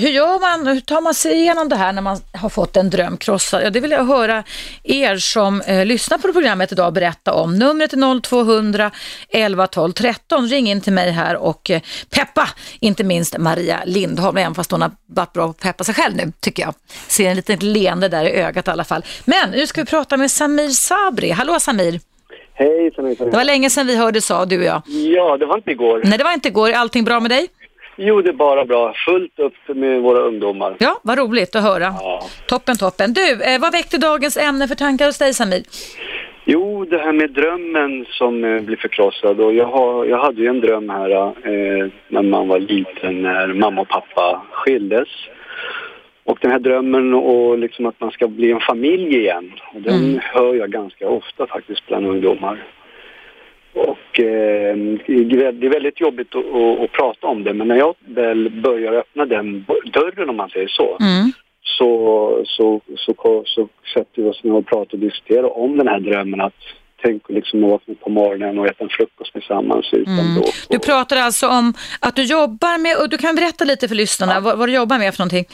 hur 0.00 0.08
gör 0.08 0.40
man, 0.40 0.66
hur 0.66 0.80
tar 0.80 1.00
man 1.00 1.14
sig 1.14 1.32
igenom 1.32 1.68
det 1.68 1.76
här 1.76 1.92
när 1.92 2.02
man 2.02 2.20
har 2.32 2.48
fått 2.48 2.76
en 2.76 2.90
dröm 2.90 3.16
krossad? 3.16 3.62
Ja, 3.62 3.70
det 3.70 3.80
vill 3.80 3.90
jag 3.90 4.04
höra 4.04 4.44
er 4.82 5.16
som 5.16 5.60
eh, 5.60 5.86
lyssnar 5.86 6.18
på 6.18 6.32
programmet 6.32 6.72
idag 6.72 6.92
berätta 6.92 7.32
om. 7.32 7.58
Numret 7.58 7.92
är 7.92 8.20
0200 8.20 8.90
11 9.28 9.66
12 9.66 9.92
13. 9.92 10.48
Ring 10.48 10.70
in 10.70 10.80
till 10.80 10.92
mig 10.92 11.10
här 11.10 11.36
och 11.36 11.70
eh, 11.70 11.80
peppa, 12.10 12.48
inte 12.80 13.04
minst 13.04 13.38
Maria 13.38 13.80
Lindholm, 13.84 14.36
även 14.36 14.54
fast 14.54 14.70
hon 14.70 14.82
har 14.82 14.90
varit 15.06 15.32
bra 15.32 15.44
på 15.44 15.50
att 15.50 15.60
peppa 15.60 15.84
sig 15.84 15.94
själv 15.94 16.16
nu, 16.16 16.32
tycker 16.40 16.62
jag. 16.62 16.74
Ser 17.08 17.30
en 17.30 17.36
liten 17.36 17.58
leende 17.58 18.08
där 18.08 18.24
i 18.24 18.30
ögat 18.30 18.68
i 18.68 18.70
alla 18.70 18.84
fall. 18.84 19.04
Men 19.24 19.50
nu 19.50 19.66
ska 19.66 19.80
vi 19.80 19.86
prata 19.86 20.16
med 20.16 20.30
Samir 20.30 20.68
Sabri. 20.68 21.30
Hallå 21.30 21.60
Samir! 21.60 22.09
Hejsan, 22.60 23.04
hejsan. 23.04 23.30
Det 23.30 23.36
var 23.36 23.44
länge 23.44 23.70
sedan 23.70 23.86
vi 23.86 23.96
hörde 23.96 24.20
sa 24.20 24.44
du 24.44 24.58
och 24.58 24.64
jag. 24.64 24.82
Ja, 24.86 25.36
det 25.36 25.46
var 25.46 25.56
inte 25.56 25.70
igår. 25.70 26.00
Nej, 26.04 26.18
det 26.18 26.24
var 26.24 26.32
inte 26.32 26.48
igår. 26.48 26.68
Är 26.68 26.74
allting 26.74 27.04
bra 27.04 27.20
med 27.20 27.30
dig? 27.30 27.46
Jo, 27.96 28.22
det 28.22 28.28
är 28.28 28.32
bara 28.32 28.64
bra. 28.64 28.94
Fullt 29.06 29.38
upp 29.38 29.76
med 29.76 30.02
våra 30.02 30.18
ungdomar. 30.18 30.76
Ja, 30.78 31.00
vad 31.02 31.18
roligt 31.18 31.56
att 31.56 31.62
höra. 31.62 31.94
Ja. 32.00 32.22
Toppen, 32.46 32.76
toppen. 32.76 33.12
Du, 33.12 33.42
eh, 33.42 33.60
vad 33.60 33.72
väckte 33.72 33.98
dagens 33.98 34.36
ämne 34.36 34.68
för 34.68 34.74
tankar 34.74 35.06
hos 35.06 35.18
dig 35.18 35.34
Samir? 35.34 35.62
Jo, 36.44 36.84
det 36.84 36.98
här 36.98 37.12
med 37.12 37.30
drömmen 37.30 38.06
som 38.08 38.44
eh, 38.44 38.60
blir 38.60 38.76
förkrossad. 38.76 39.40
Och 39.40 39.54
jag, 39.54 39.66
har, 39.66 40.04
jag 40.04 40.18
hade 40.18 40.40
ju 40.40 40.48
en 40.48 40.60
dröm 40.60 40.88
här 40.88 41.10
eh, 41.26 41.86
när 42.08 42.22
man 42.22 42.48
var 42.48 42.58
liten, 42.58 43.22
när 43.22 43.46
mamma 43.46 43.80
och 43.80 43.88
pappa 43.88 44.42
skildes. 44.52 45.08
Och 46.30 46.38
den 46.40 46.50
här 46.50 46.58
drömmen 46.58 47.14
och 47.14 47.58
liksom 47.58 47.86
att 47.86 48.00
man 48.00 48.10
ska 48.10 48.28
bli 48.28 48.50
en 48.52 48.60
familj 48.60 49.16
igen, 49.16 49.52
den 49.74 49.94
Mm. 50.04 50.18
hör 50.22 50.54
jag 50.54 50.70
ganska 50.70 51.08
ofta 51.08 51.46
faktiskt 51.46 51.86
bland 51.86 52.06
ungdomar. 52.06 52.64
Och 53.74 54.20
eh, 54.20 54.76
det 55.06 55.66
är 55.66 55.72
väldigt 55.72 56.00
jobbigt 56.00 56.34
att, 56.34 56.44
att, 56.54 56.80
att 56.84 56.92
prata 56.92 57.26
om 57.26 57.44
det, 57.44 57.54
men 57.54 57.68
när 57.68 57.76
jag 57.76 57.94
väl 58.06 58.50
börjar 58.50 58.92
öppna 58.92 59.26
den 59.26 59.64
dörren 59.92 60.30
om 60.30 60.36
man 60.36 60.50
säger 60.50 60.68
så, 60.68 60.96
Mm. 61.00 61.32
så, 61.78 62.42
så, 62.46 62.80
så, 62.96 63.14
så, 63.16 63.42
så 63.46 63.68
sätter 63.94 64.22
vi 64.22 64.28
oss 64.28 64.44
ner 64.44 64.52
och 64.54 64.66
pratar 64.66 64.92
och 64.94 64.98
diskuterar 64.98 65.58
om 65.58 65.76
den 65.78 65.88
här 65.88 66.00
drömmen 66.00 66.40
att 66.40 66.54
tänk 67.02 67.22
liksom 67.28 67.64
att 67.64 67.70
vakna 67.70 67.94
på 68.00 68.10
morgonen 68.10 68.58
och 68.58 68.66
äta 68.66 68.84
en 68.84 68.90
frukost 68.90 69.32
tillsammans 69.32 69.86
utan 69.92 70.18
Mm. 70.18 70.34
bråk. 70.34 70.54
Du 70.68 70.78
pratar 70.78 71.16
alltså 71.16 71.48
om 71.48 71.74
att 72.00 72.16
du 72.16 72.22
jobbar 72.24 72.78
med, 72.78 72.96
och 73.02 73.08
du 73.08 73.18
kan 73.18 73.34
berätta 73.34 73.64
lite 73.64 73.88
för 73.88 73.94
lyssnarna 73.94 74.40
vad, 74.40 74.58
vad 74.58 74.68
du 74.68 74.72
jobbar 74.74 74.98
med 74.98 75.14
för 75.14 75.20
någonting. 75.20 75.44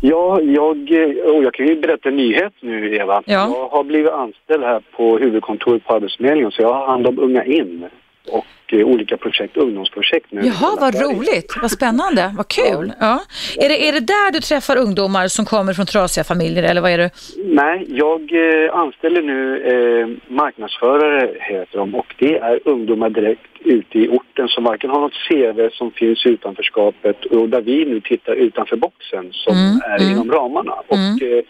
Ja, 0.00 0.40
jag, 0.40 0.76
och 1.24 1.42
jag 1.44 1.54
kan 1.54 1.66
ju 1.66 1.80
berätta 1.80 2.08
en 2.08 2.16
nyhet 2.16 2.52
nu 2.60 2.96
Eva. 2.96 3.22
Ja. 3.26 3.32
Jag 3.32 3.68
har 3.68 3.84
blivit 3.84 4.12
anställd 4.12 4.64
här 4.64 4.82
på 4.96 5.18
huvudkontoret 5.18 5.84
på 5.84 5.94
Arbetsförmedlingen 5.94 6.50
så 6.50 6.62
jag 6.62 6.74
har 6.74 6.86
hand 6.86 7.06
om 7.06 7.18
Unga 7.18 7.44
in 7.44 7.84
och 8.28 8.46
eh, 8.66 8.78
olika 8.86 9.16
projekt, 9.16 9.56
ungdomsprojekt 9.56 10.26
nu. 10.30 10.40
Jaha, 10.44 10.76
vad 10.80 10.94
roligt, 10.94 11.54
vad 11.62 11.70
spännande, 11.70 12.34
vad 12.36 12.48
kul. 12.48 12.92
Ja. 13.00 13.20
Är, 13.56 13.68
det, 13.68 13.88
är 13.88 13.92
det 13.92 14.00
där 14.00 14.32
du 14.32 14.40
träffar 14.40 14.76
ungdomar 14.76 15.28
som 15.28 15.44
kommer 15.44 15.72
från 15.72 15.86
trasiga 15.86 16.24
familjer 16.24 16.62
eller 16.62 16.80
vad 16.80 16.90
är 16.90 16.98
det? 16.98 17.10
Nej, 17.44 17.86
jag 17.88 18.20
eh, 18.20 18.74
anställer 18.74 19.22
nu 19.22 19.40
eh, 19.72 20.34
marknadsförare 20.34 21.34
heter 21.40 21.78
de 21.78 21.94
och 21.94 22.14
det 22.18 22.38
är 22.38 22.60
ungdomar 22.64 23.10
direkt 23.10 23.40
ute 23.64 23.98
i 23.98 24.08
orten 24.08 24.48
som 24.48 24.64
varken 24.64 24.90
har 24.90 25.00
något 25.00 25.12
CV 25.28 25.68
som 25.72 25.90
finns 25.90 26.26
i 26.26 26.28
utanförskapet 26.28 27.24
och 27.24 27.48
där 27.48 27.60
vi 27.60 27.84
nu 27.84 28.00
tittar 28.00 28.32
utanför 28.32 28.76
boxen 28.76 29.28
som 29.32 29.56
Mm, 29.56 29.80
är 29.84 29.98
mm. 30.00 30.12
inom 30.12 30.30
ramarna. 30.30 30.72
Och 30.72 31.22
eh, 31.22 31.42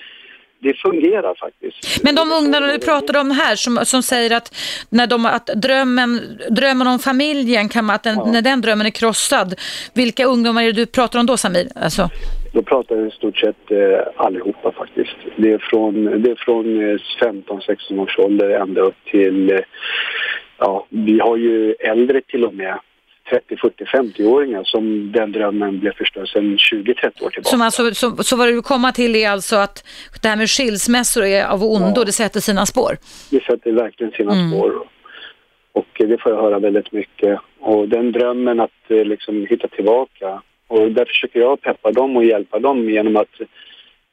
det 0.63 0.75
fungerar 0.75 1.35
faktiskt. 1.35 2.03
Men 2.05 2.15
de 2.15 2.33
ungdomar 2.33 2.73
du 2.73 2.79
pratar 2.79 3.21
om 3.21 3.31
här 3.31 3.57
som, 3.57 3.79
som 3.85 4.03
säger 4.03 4.37
att, 4.37 4.49
när 4.91 5.07
de, 5.07 5.27
att 5.27 5.47
drömmen, 5.47 6.21
drömmen 6.51 6.87
om 6.87 6.99
familjen, 6.99 7.69
kan 7.69 7.85
man, 7.85 7.97
att 7.97 8.03
den, 8.03 8.19
när 8.33 8.43
den 8.43 8.61
drömmen 8.61 8.87
är 8.87 8.91
krossad, 8.91 9.55
vilka 9.95 10.25
ungdomar 10.25 10.63
är 10.63 10.67
det 10.67 10.73
du 10.73 10.87
pratar 10.87 11.19
om 11.21 11.27
då 11.27 11.37
Samir? 11.37 11.67
Alltså, 11.75 12.09
Då 12.53 12.63
pratar 12.63 12.97
jag 12.97 13.09
i 13.09 13.11
stort 13.11 13.39
sett 13.39 13.71
eh, 13.71 13.79
allihopa 14.17 14.73
faktiskt. 14.73 15.17
Det 15.37 15.53
är 15.53 15.59
från, 15.59 16.23
det 16.23 16.31
är 16.31 16.45
från 16.45 16.67
eh, 16.91 16.99
15-16 17.21 17.99
års 17.99 18.19
ålder 18.19 18.51
ända 18.51 18.81
upp 18.81 19.05
till, 19.11 19.53
eh, 19.53 19.59
ja, 20.59 20.87
vi 20.89 21.21
har 21.21 21.37
ju 21.37 21.73
äldre 21.73 22.21
till 22.21 22.45
och 22.45 22.55
med 22.55 22.79
30, 23.31 23.57
40, 23.57 23.85
50-åringar 23.85 24.65
som 24.65 25.13
den 25.13 25.33
drömmen 25.33 25.79
blev 25.81 25.93
förstörd 25.93 26.29
sedan 26.29 26.57
20-30 26.57 26.85
år 27.23 27.31
tillbaka. 27.31 27.43
som 27.43 27.63
alltså, 27.63 27.95
så, 27.95 28.17
så 28.23 28.37
vad 28.37 28.49
du 28.49 28.53
vill 28.53 28.63
komma 28.63 28.93
till 28.93 29.17
är 29.17 29.31
alltså 29.31 29.57
att 29.57 29.85
det 30.23 30.29
här 30.29 30.37
med 30.37 30.51
skilsmässor 30.51 31.25
är 31.25 31.45
av 31.47 31.63
ondo, 31.65 32.01
Ja. 32.01 32.05
det 32.05 32.13
sätter 32.13 32.41
sina 32.41 32.67
spår. 32.67 32.97
Det 33.31 33.43
sätter 33.45 33.73
verkligen 33.73 34.13
sina 34.13 34.33
Mm. 34.33 34.51
spår. 34.51 34.73
Och 35.73 35.87
det 35.99 36.19
får 36.23 36.33
jag 36.33 36.43
höra 36.43 36.59
väldigt 36.59 36.93
mycket. 36.93 37.39
Och 37.61 37.89
den 37.89 38.13
drömmen 38.13 38.61
att 38.61 38.71
eh, 38.89 39.05
liksom 39.05 39.47
hitta 39.51 39.69
tillbaka. 39.69 40.43
Och 40.69 40.91
där 40.93 41.05
försöker 41.05 41.41
jag 41.41 41.61
peppa 41.61 41.93
dem 41.93 42.17
och 42.17 42.25
hjälpa 42.25 42.59
dem 42.59 42.91
genom 42.91 43.17
att, 43.17 43.35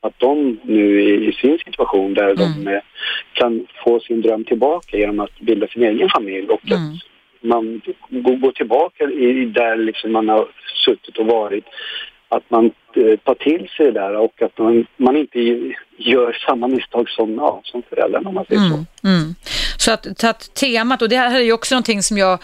att 0.01 0.13
de 0.17 0.59
nu 0.63 1.01
i, 1.01 1.27
i 1.29 1.33
sin 1.33 1.57
situation 1.57 2.13
där 2.13 2.35
de 2.35 2.43
Mm. 2.43 2.67
eh, 2.75 2.81
kan 3.33 3.65
få 3.83 3.99
sin 3.99 4.21
dröm 4.21 4.43
tillbaka 4.43 4.97
genom 4.97 5.19
att 5.19 5.39
bilda 5.39 5.67
sin 5.67 5.83
egen 5.83 6.09
familj 6.09 6.47
och 6.47 6.71
Mm. 6.71 6.83
att 6.83 6.99
man 7.41 7.81
går, 8.09 8.51
tillbaka 8.51 9.03
i 9.03 9.45
där 9.45 9.75
liksom 9.75 10.11
man 10.11 10.29
har 10.29 10.47
suttit 10.85 11.17
och 11.17 11.25
varit. 11.25 11.65
Att 12.29 12.49
man 12.49 12.65
eh, 12.95 13.19
tar 13.19 13.35
till 13.35 13.69
sig 13.77 13.85
det 13.85 13.91
där 13.91 14.15
och 14.15 14.41
att 14.41 14.57
man, 14.57 14.85
man 14.97 15.17
inte 15.17 15.39
gör 15.97 16.37
samma 16.47 16.67
misstag 16.67 17.09
som, 17.09 17.35
ja, 17.35 17.61
som 17.63 17.83
föräldrarna 17.89 18.29
om 18.29 18.35
man 18.35 18.45
säger 18.45 18.61
så. 18.61 18.75
Mm, 18.75 18.85
mm. 19.03 19.35
Så, 19.77 19.91
att, 19.91 20.19
så 20.19 20.27
att 20.27 20.53
temat, 20.53 21.01
och 21.01 21.09
det 21.09 21.17
här 21.17 21.39
är 21.39 21.43
ju 21.43 21.53
också 21.53 21.75
någonting 21.75 22.03
som 22.03 22.17
jag 22.17 22.39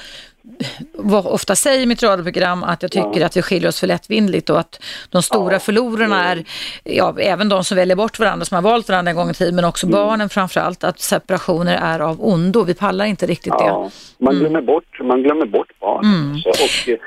ofta 1.25 1.55
säger 1.55 1.79
i 1.79 1.85
mitt 1.85 2.03
radioprogram 2.03 2.63
att 2.63 2.81
jag 2.81 2.91
tycker 2.91 3.19
Ja. 3.19 3.25
att 3.25 3.37
vi 3.37 3.41
skiljer 3.41 3.69
oss 3.69 3.79
för 3.79 3.87
lättvindigt 3.87 4.49
och 4.49 4.59
att 4.59 4.83
de 5.09 5.21
stora 5.23 5.53
Ja. 5.53 5.59
förlorarna 5.59 6.23
är, 6.31 6.43
ja, 6.83 7.15
även 7.19 7.49
de 7.49 7.63
som 7.63 7.77
väljer 7.77 7.95
bort 7.95 8.19
varandra, 8.19 8.45
som 8.45 8.55
har 8.55 8.61
valt 8.61 8.89
varandra 8.89 9.09
en 9.09 9.15
gång 9.15 9.29
i 9.29 9.33
tiden, 9.33 9.55
men 9.55 9.65
också 9.65 9.85
Mm. 9.87 9.99
barnen 9.99 10.29
framför 10.29 10.59
allt, 10.61 10.83
att 10.83 10.99
separationer 10.99 11.77
är 11.81 11.99
av 11.99 12.25
ondo. 12.25 12.63
Vi 12.63 12.73
pallar 12.73 13.05
inte 13.05 13.25
riktigt 13.25 13.53
det. 13.59 13.65
Ja, 13.65 13.89
man 14.17 14.35
glömmer 14.39 14.61
bort, 14.61 14.99
man 15.03 15.23
glömmer 15.23 15.45
bort 15.45 15.71
barnen. 15.79 16.13
Mm. 16.13 16.31
Alltså. 16.45 16.63
Och 16.63 16.99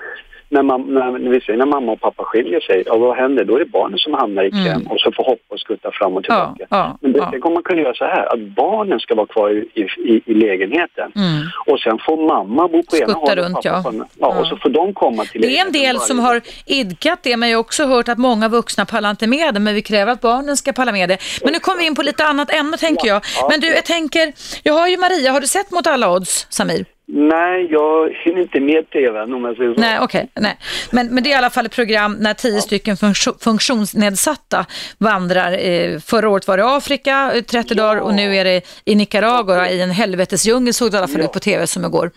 när, 0.49 0.63
man, 0.63 0.81
när, 0.95 1.11
när 1.11 1.31
vi 1.31 1.41
säger 1.41 1.59
när 1.59 1.67
mamma 1.67 1.93
och 1.93 2.01
pappa 2.01 2.25
skiljer 2.25 2.61
sig, 2.61 2.83
ja, 2.87 2.97
vad 2.99 3.17
händer? 3.17 3.45
Då 3.45 3.55
är 3.55 3.59
det 3.59 3.65
barnen 3.65 3.99
som 3.99 4.15
hamnar 4.15 4.43
i 4.45 4.51
kläm 4.51 4.83
och 4.87 5.01
så 5.01 5.13
får 5.13 5.25
hoppa 5.25 5.55
och 5.55 5.61
skutta 5.61 5.91
fram 5.93 6.17
och 6.17 6.25
Mm. 6.29 6.41
Ja, 6.41 6.55
tillbaka. 6.57 6.77
ja, 6.77 6.99
Men 7.01 7.13
det, 7.13 7.19
ja. 7.19 7.41
kommer 7.41 7.55
man 7.55 7.63
kunna 7.63 7.81
göra 7.83 7.95
så 7.95 8.05
här, 8.05 8.33
att 8.35 8.41
barnen 8.41 9.01
ska 9.01 9.15
vara 9.15 9.27
kvar 9.27 9.51
i, 9.51 9.81
i, 9.97 10.23
i 10.27 10.35
lägenheten. 10.35 11.13
Mm. 11.17 11.47
Och 11.67 11.81
sen 11.81 11.99
får 12.07 12.17
mamma 12.29 12.69
bo 12.69 12.83
på 12.83 12.97
ena 12.97 13.07
Skutta 13.07 13.13
hållet 13.19 13.39
och 13.39 13.45
runt, 13.45 13.65
ja. 13.65 13.83
på. 13.85 14.05
Ja, 14.19 14.41
och 14.41 14.47
så 14.47 14.57
får 14.57 14.69
de 14.69 14.95
komma 14.95 15.25
till 15.25 15.41
Det 15.41 15.59
är 15.59 15.67
en 15.67 15.73
del 15.73 16.01
som 16.01 16.19
har 16.19 16.41
idkat 16.67 17.19
det, 17.23 17.37
men 17.37 17.49
jag 17.49 17.59
har 17.59 17.61
också 17.61 17.87
hört 17.87 18.09
att 18.09 18.19
många 18.19 18.49
vuxna 18.49 18.85
pallar 18.87 19.11
inte 19.11 19.27
med 19.27 19.55
det, 19.55 19.61
men 19.61 19.75
vi 19.75 19.83
kräver 19.83 20.13
att 20.13 20.21
barnen 20.21 20.57
ska 20.57 20.73
palla 20.73 20.93
med 20.93 21.09
det. 21.09 21.19
Men 21.45 21.53
nu 21.53 21.59
kommer 21.59 21.79
vi 21.79 21.87
in 21.87 21.95
på 21.95 22.03
lite 22.03 22.25
annat 22.25 22.55
ämne 22.55 22.77
tänker 22.77 23.09
jag. 23.09 23.23
Ja. 23.41 23.49
Men 23.51 23.61
du, 23.61 23.67
jag 23.67 23.85
tänker, 23.85 24.33
jag 24.63 24.75
har 24.75 24.89
ju 24.89 24.97
Maria, 24.97 25.33
har 25.33 25.41
du 25.41 25.47
sett 25.47 25.71
Mot 25.71 25.87
alla 25.87 26.13
odds, 26.13 26.47
Samir? 26.51 26.98
Nej, 27.11 27.67
jag 27.71 28.11
hinner 28.25 28.41
inte 28.41 28.61
med 28.61 28.91
tvn 28.91 29.35
om 29.35 29.45
jag 29.45 29.57
säger 29.57 29.75
så. 29.75 29.81
Nej, 29.81 29.99
okej. 30.01 30.29
nej. 30.35 30.59
Men, 30.93 31.15
men 31.15 31.23
det 31.25 31.31
är 31.31 31.33
i 31.33 31.39
alla 31.39 31.51
fall 31.51 31.67
ett 31.67 31.75
program 31.75 32.13
när 32.21 32.35
tio 32.35 32.61
stycken 32.61 32.97
funktio- 32.97 33.45
funktionsnedsatta 33.45 34.67
vandrar. 34.99 35.53
Eh, 35.53 35.99
förra 35.99 36.29
året 36.29 36.49
var 36.49 36.57
det 36.57 36.77
Afrika, 36.77 37.33
eh, 37.35 37.43
30 37.43 37.75
dagar, 37.75 38.01
och 38.01 38.15
nu 38.15 38.37
är 38.37 38.45
det 38.45 38.63
i 38.85 38.95
Nicaragua 38.95 39.69
i 39.71 39.83
en 39.83 39.91
helvetesdjungel, 39.91 40.75
såg 40.75 40.91
du 40.91 40.95
i 40.97 40.99
alla 40.99 41.09
fall 41.09 41.21
Ja. 41.21 41.25
ut 41.27 41.33
på 41.33 41.39
tv 41.39 41.67
som 41.67 41.85
igår. 41.85 42.11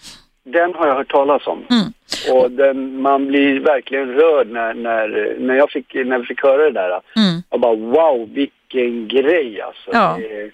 Den 0.44 0.74
har 0.74 0.88
jag 0.88 0.96
hört 0.96 1.12
talas 1.12 1.48
om. 1.48 1.66
Mm. 1.70 1.94
Och 2.38 2.52
den, 2.52 3.02
man 3.02 3.28
blir 3.28 3.60
verkligen 3.60 4.08
rörd 4.14 4.48
när, 4.48 4.74
när, 4.74 5.36
när, 5.40 5.56
jag 5.56 5.70
fick, 5.72 5.94
när 5.94 6.20
vi 6.20 6.26
fick 6.26 6.44
höra 6.44 6.64
det 6.64 6.72
där. 6.72 6.90
Mm. 6.90 7.42
Jag 7.50 7.60
bara 7.60 7.76
wow, 7.76 8.30
vilken 8.34 9.08
grej 9.08 9.62
alltså. 9.62 9.90
Ja. 9.94 10.16
Mm. 10.16 10.22
Det 10.22 10.42
är 10.42 10.52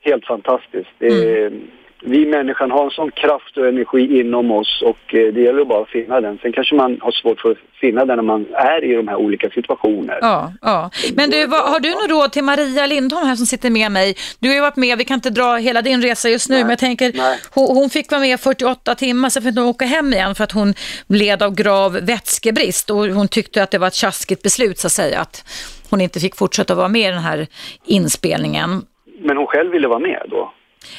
helt 0.00 0.26
fantastiskt. 0.26 0.90
Det 0.98 1.06
är, 1.06 1.52
Vi 2.00 2.26
människan 2.26 2.70
har 2.70 2.84
en 2.84 2.90
sån 2.90 3.10
kraft 3.10 3.56
och 3.56 3.68
energi 3.68 4.20
inom 4.20 4.50
oss 4.50 4.82
och 4.82 5.14
eh, 5.14 5.32
det 5.32 5.40
gäller 5.40 5.64
bara 5.64 5.82
att 5.82 5.88
finna 5.88 6.20
den. 6.20 6.38
Sen 6.42 6.52
kanske 6.52 6.74
man 6.74 6.98
har 7.00 7.12
svårt 7.12 7.40
för 7.40 7.50
att 7.50 7.58
finna 7.80 8.04
den 8.04 8.16
när 8.16 8.22
man 8.22 8.46
är 8.52 8.84
i 8.84 8.94
de 8.94 9.08
här 9.08 9.16
olika 9.16 9.50
situationerna. 9.50 10.18
Ja, 10.20 10.52
ja. 10.62 10.90
Men 11.16 11.30
du, 11.30 11.46
vad, 11.46 11.60
har 11.60 11.80
du 11.80 11.90
något 11.90 12.10
råd 12.10 12.32
till 12.32 12.44
Maria 12.44 12.86
Lindholm 12.86 13.26
här 13.26 13.36
som 13.36 13.46
sitter 13.46 13.70
med 13.70 13.92
mig? 13.92 14.14
Du 14.38 14.48
har 14.48 14.54
ju 14.54 14.60
varit 14.60 14.76
med, 14.76 14.98
vi 14.98 15.04
kan 15.04 15.14
inte 15.14 15.30
dra 15.30 15.56
hela 15.56 15.82
din 15.82 16.02
resa 16.02 16.28
just 16.28 16.48
nu, 16.48 16.54
Nej, 16.54 16.64
men 16.64 16.70
jag 16.70 16.78
tänker, 16.78 17.12
hon, 17.54 17.76
hon 17.76 17.90
fick 17.90 18.10
vara 18.10 18.20
med 18.20 18.40
48 18.40 18.94
timmar, 18.94 19.28
sen 19.28 19.42
fick 19.42 19.54
hon 19.54 19.64
åka 19.64 19.84
hem 19.84 20.12
igen 20.12 20.34
för 20.34 20.44
att 20.44 20.52
hon 20.52 20.74
led 21.08 21.42
av 21.42 21.54
grav 21.54 21.92
vätskebrist 21.92 22.90
och 22.90 23.06
hon 23.06 23.28
tyckte 23.28 23.62
att 23.62 23.70
det 23.70 23.78
var 23.78 23.86
ett 23.86 23.94
tjaskigt 23.94 24.42
beslut 24.42 24.78
så 24.78 24.86
att 24.86 24.92
säga, 24.92 25.20
att 25.20 25.44
hon 25.90 26.00
inte 26.00 26.20
fick 26.20 26.36
fortsätta 26.36 26.74
vara 26.74 26.88
med 26.88 27.08
i 27.08 27.12
den 27.12 27.22
här 27.22 27.46
inspelningen. 27.86 28.82
Men 29.20 29.36
hon 29.36 29.46
själv 29.46 29.70
ville 29.70 29.88
vara 29.88 29.98
med 29.98 30.22
då? 30.30 30.52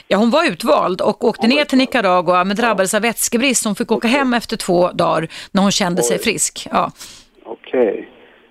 Ja, 0.07 0.17
hon 0.17 0.29
var 0.29 0.47
utvald 0.51 1.01
och 1.01 1.23
åkte 1.23 1.47
ner 1.47 1.65
till 1.65 1.77
Nicaragua 1.77 2.43
men 2.43 2.55
drabbades 2.57 2.93
av 2.93 3.01
vätskebrist. 3.01 3.65
Hon 3.65 3.75
fick 3.75 3.91
åka 3.91 4.07
hem 4.07 4.33
efter 4.33 4.57
två 4.57 4.91
dagar 4.91 5.27
när 5.51 5.61
hon 5.61 5.71
kände 5.71 6.03
sig 6.03 6.17
Oj. 6.17 6.23
frisk. 6.23 6.67
Ja. 6.71 6.91
Okej. 7.45 8.09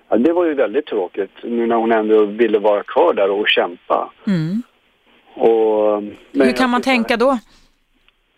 Ja, 0.09 0.17
det 0.17 0.33
var 0.33 0.45
ju 0.45 0.53
väldigt 0.53 0.85
tråkigt 0.85 1.31
nu 1.43 1.67
när 1.67 1.75
hon 1.75 1.91
ändå 1.91 2.25
ville 2.25 2.59
vara 2.59 2.83
kvar 2.83 3.13
där 3.13 3.29
och 3.31 3.47
kämpa. 3.49 4.11
Mm. 4.27 4.63
Och, 5.35 6.03
Hur 6.33 6.51
kan 6.57 6.69
man 6.69 6.77
jag- 6.79 6.83
tänka 6.83 7.17
då? 7.17 7.37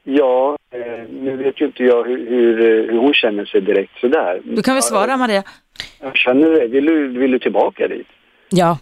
Ja, 0.03 0.57
eh, 0.73 1.09
nu 1.09 1.37
vet 1.37 1.61
ju 1.61 1.65
inte 1.65 1.83
jag 1.83 2.03
hur, 2.03 2.29
hur, 2.29 2.59
eh, 2.61 2.91
hur 2.91 2.97
hon 2.99 3.13
känner 3.13 3.45
sig 3.45 3.61
direkt 3.61 3.99
sådär. 4.01 4.41
Du 4.43 4.61
kan 4.63 4.73
väl 4.73 4.83
svara 4.83 5.17
Maria? 5.17 5.43
Jag 5.99 6.17
känner 6.17 6.49
det. 6.49 6.67
Vill 6.67 6.85
du, 6.85 7.07
vill 7.19 7.31
du 7.31 7.39
tillbaka 7.39 7.87
dit? 7.87 8.07
Ja, 8.49 8.77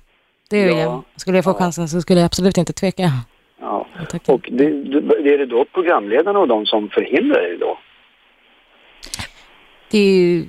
det 0.50 0.64
vill 0.66 0.78
Ja. 0.78 0.82
jag. 0.82 1.04
Skulle 1.16 1.38
jag 1.38 1.44
få 1.44 1.54
chansen 1.54 1.88
så 1.88 2.02
skulle 2.02 2.20
jag 2.20 2.26
absolut 2.26 2.58
inte 2.58 2.74
tveka. 2.74 3.04
Ja. 3.62 3.88
Och 4.28 4.50
det, 4.52 4.70
det, 5.24 5.34
är 5.34 5.38
det 5.38 5.46
då 5.46 5.66
programledarna 5.66 6.40
och 6.40 6.48
de 6.48 6.66
som 6.66 6.90
förhindrar 6.90 7.42
dig 7.42 7.58
då? 7.58 7.78
Det 9.92 9.98
är 9.98 10.14
ju 10.22 10.46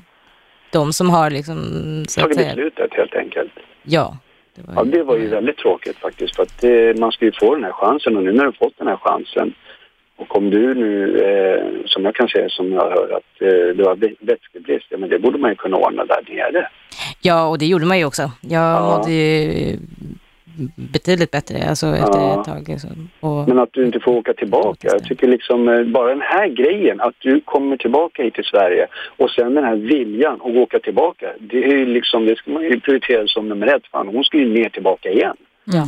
de 0.73 0.93
som 0.93 1.11
har 1.11 1.31
liksom, 1.31 1.57
så 2.09 2.21
Tagit 2.21 2.37
beslutet 2.39 2.95
helt 2.95 3.15
enkelt. 3.15 3.53
ja. 3.83 4.17
Det 4.55 4.63
var 4.67 4.75
Ja, 4.75 4.85
det 4.85 5.03
var 5.03 5.17
ju 5.17 5.27
väldigt 5.29 5.57
tråkigt 5.57 5.97
faktiskt. 5.97 6.37
För 6.37 6.43
att 6.43 6.61
det, 6.61 6.99
man 6.99 7.13
ska 7.13 7.25
ju 7.25 7.33
få 7.41 7.55
den 7.55 7.65
här 7.65 7.73
chansen 7.73 8.17
och 8.17 8.23
nu 8.23 8.33
när 8.33 8.45
du 8.47 8.53
fått 8.53 8.79
den 8.79 8.87
här 8.87 8.97
chansen 8.97 9.55
och 10.17 10.37
om 10.37 10.51
du 10.51 10.75
nu, 10.75 11.19
eh, 11.21 11.87
som 11.87 12.05
jag 12.05 12.15
kan 12.15 12.29
säga, 12.29 12.49
som 12.49 12.73
jag 12.73 12.81
hör 12.91 13.17
att 13.17 13.43
eh, 13.43 13.77
du 13.77 13.85
har 13.85 13.97
vä- 13.97 14.17
vätskebrist, 14.21 14.87
ja 14.89 14.99
men 14.99 15.09
det 15.09 15.19
borde 15.19 15.39
man 15.39 15.51
ju 15.51 15.57
kunna 15.57 15.77
ordna 15.77 16.05
där 16.05 16.23
nere. 16.29 16.69
Ja, 17.21 17.47
och 17.49 17.59
det 17.59 17.67
gjorde 17.67 17.87
man 17.87 17.99
ju 17.99 18.05
också. 18.05 18.23
Jag 18.41 18.63
Ja. 18.63 18.97
mådde 18.97 19.13
ju 19.13 19.77
betydligt 20.75 21.31
bättre 21.31 21.69
alltså, 21.69 21.87
efter 21.87 22.19
Ja. 22.21 22.41
ett 22.41 22.47
tag. 22.47 22.69
Liksom. 22.69 23.09
Och, 23.21 23.49
Men 23.49 23.59
att 23.59 23.73
du 23.73 23.85
inte 23.87 24.01
får 24.01 24.13
åka 24.13 24.33
tillbaka. 24.35 24.89
Jag 24.93 25.05
tycker 25.05 25.29
liksom 25.29 25.69
eh, 25.69 25.83
bara 25.85 26.09
den 26.09 26.21
här 26.21 26.49
grejen 26.49 27.01
att 27.01 27.15
du 27.19 27.41
kommer 27.41 27.77
tillbaka 27.77 28.23
hit 28.23 28.35
till 28.35 28.45
Sverige 28.45 28.87
och 29.17 29.31
sen 29.31 29.55
den 29.55 29.65
här 29.65 29.77
viljan 29.77 30.35
att 30.35 30.57
åka 30.57 30.79
tillbaka. 30.79 31.27
Det 31.41 31.65
är 31.65 31.69
ju 31.79 31.87
liksom, 31.87 32.27
det 32.27 32.37
ska 32.37 32.51
man 32.51 32.63
ju 32.63 32.81
prioritera 32.81 33.27
som 33.27 33.49
nummer 33.49 33.67
ett. 33.67 33.87
Fan, 33.93 34.09
hon 34.09 34.25
ska 34.25 34.37
ju 34.39 34.49
ner 34.55 34.69
tillbaka 34.69 35.09
igen. 35.11 35.37
ja. 35.65 35.85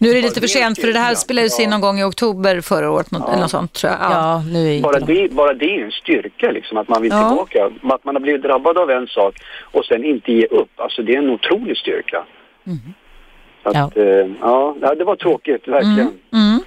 Nu 0.00 0.08
är 0.10 0.14
det 0.14 0.20
lite 0.22 0.40
för 0.40 0.48
sent 0.48 0.78
för 0.80 0.92
det 0.92 0.98
här 0.98 1.14
spelades 1.14 1.60
in 1.60 1.70
någon 1.70 1.80
gång 1.80 1.98
i 2.00 2.04
oktober 2.04 2.60
förra 2.60 2.90
året 2.90 3.10
något, 3.10 3.28
eller 3.28 3.40
något 3.40 3.50
sånt 3.50 3.72
tror 3.72 3.92
jag. 3.92 4.00
Ja. 4.02 4.10
ja, 4.12 4.42
nu 4.52 4.76
är 4.76 4.82
Bara 4.82 4.98
inte 4.98 5.12
det, 5.12 5.32
bara 5.32 5.52
det 5.54 5.64
är 5.80 5.84
en 5.84 5.90
styrka 5.90 6.50
liksom, 6.50 6.76
att 6.78 6.88
man 6.88 7.02
vill 7.02 7.10
Ja. 7.12 7.28
tillbaka. 7.28 7.64
Att 7.94 8.04
man 8.04 8.14
har 8.16 8.20
blivit 8.20 8.42
drabbad 8.42 8.78
av 8.78 8.90
en 8.90 9.06
sak 9.06 9.34
och 9.62 9.84
sen 9.84 10.04
inte 10.04 10.32
ge 10.32 10.46
upp. 10.46 10.70
Alltså 10.76 11.02
det 11.02 11.14
är 11.14 11.18
en 11.18 11.30
otrolig 11.30 11.76
styrka. 11.76 12.24
Så 12.64 12.70
att, 13.62 13.74
Ja. 13.74 13.90
eh, 13.96 14.04
ja, 14.40 14.76
ja, 14.80 14.94
det 14.94 15.04
var 15.04 15.16
tråkigt, 15.16 15.68
verkligen. 15.68 16.12
Mm. 16.32 16.60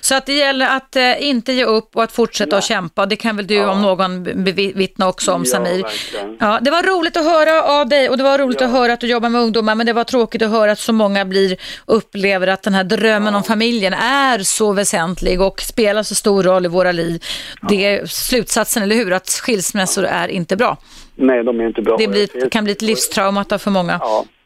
Så 0.00 0.14
att 0.14 0.26
det 0.26 0.32
gäller 0.32 0.66
att 0.76 0.96
eh, 0.96 1.28
inte 1.28 1.52
ge 1.52 1.64
upp 1.64 1.96
och 1.96 2.02
att 2.02 2.12
fortsätta 2.12 2.56
att 2.56 2.64
kämpa. 2.64 3.06
Det 3.06 3.16
kan 3.16 3.36
väl 3.36 3.46
du 3.46 3.64
om 3.64 3.82
någon 3.82 4.22
bevittna 4.44 5.08
också 5.08 5.32
om 5.32 5.42
Ja, 5.44 5.50
Samir. 5.50 5.82
verkligen. 5.82 6.36
Ja, 6.40 6.58
det 6.62 6.70
var 6.70 6.82
roligt 6.82 7.16
att 7.16 7.24
höra 7.24 7.62
av 7.62 7.88
dig 7.88 8.08
och 8.08 8.16
det 8.16 8.22
var 8.24 8.38
roligt 8.38 8.60
Ja. 8.60 8.66
att 8.66 8.72
höra 8.72 8.92
att 8.92 9.00
du 9.00 9.06
jobbar 9.06 9.28
med 9.28 9.40
ungdomar 9.40 9.74
men 9.74 9.86
det 9.86 9.92
var 9.92 10.04
tråkigt 10.04 10.42
att 10.42 10.50
höra 10.50 10.72
att 10.72 10.78
så 10.78 10.92
många 10.92 11.24
blir, 11.24 11.56
upplever 11.86 12.46
att 12.46 12.62
den 12.62 12.74
här 12.74 12.84
drömmen 12.84 13.34
om 13.34 13.42
familjen 13.42 13.92
är 13.94 14.38
så 14.38 14.72
väsentlig 14.72 15.40
och 15.40 15.60
spelar 15.60 16.02
så 16.02 16.14
stor 16.14 16.42
roll 16.42 16.64
i 16.64 16.68
våra 16.68 16.92
liv. 16.92 17.22
Det 17.68 17.84
är 17.86 18.06
slutsatsen, 18.06 18.82
eller 18.82 18.96
hur? 18.96 19.12
Att 19.12 19.28
skilsmässor 19.30 20.04
är 20.04 20.28
inte 20.28 20.56
bra. 20.56 20.76
Nej, 21.14 21.44
de 21.44 21.60
är 21.60 21.66
inte 21.66 21.82
bra. 21.82 21.96
Det 21.96 22.08
blir, 22.08 22.50
kan 22.50 22.64
bli 22.64 22.72
ett 22.72 22.82
livstraumata 22.82 23.58
för 23.58 23.70
många. 23.70 24.00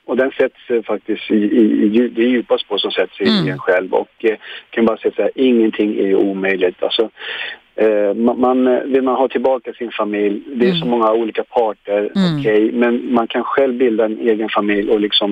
Och 0.06 0.16
den 0.16 0.30
sätts 0.30 0.70
eh, 0.70 0.82
faktiskt 0.82 1.30
i, 1.30 1.34
i, 1.34 1.84
i 1.84 2.08
det 2.08 2.22
är 2.22 2.26
djupast 2.28 2.68
på 2.68 2.78
som 2.78 2.90
sätts 2.90 3.20
i 3.20 3.24
Mm. 3.28 3.48
en 3.52 3.58
själv 3.58 3.92
och 3.94 4.08
eh, 4.24 4.36
kan 4.70 4.84
bara 4.84 4.96
säga 4.96 5.12
så 5.16 5.22
här, 5.22 5.30
ingenting 5.34 5.98
är 5.98 6.14
omöjligt. 6.14 6.82
Alltså, 6.82 7.10
eh, 7.74 8.14
man, 8.14 8.40
man, 8.40 8.66
eh, 8.66 8.80
vill 8.84 9.02
man 9.02 9.14
ha 9.14 9.28
tillbaka 9.28 9.72
sin 9.72 9.90
familj, 9.90 10.42
det 10.46 10.68
är 10.68 10.74
så 10.74 10.86
många 10.86 11.12
olika 11.12 11.44
parter, 11.44 11.98
Mm. 12.16 12.40
okej, 12.40 12.72
men 12.72 13.14
man 13.14 13.26
kan 13.26 13.44
själv 13.44 13.74
bilda 13.74 14.04
en 14.04 14.18
egen 14.20 14.48
familj 14.48 14.90
och 14.90 15.00
liksom 15.00 15.30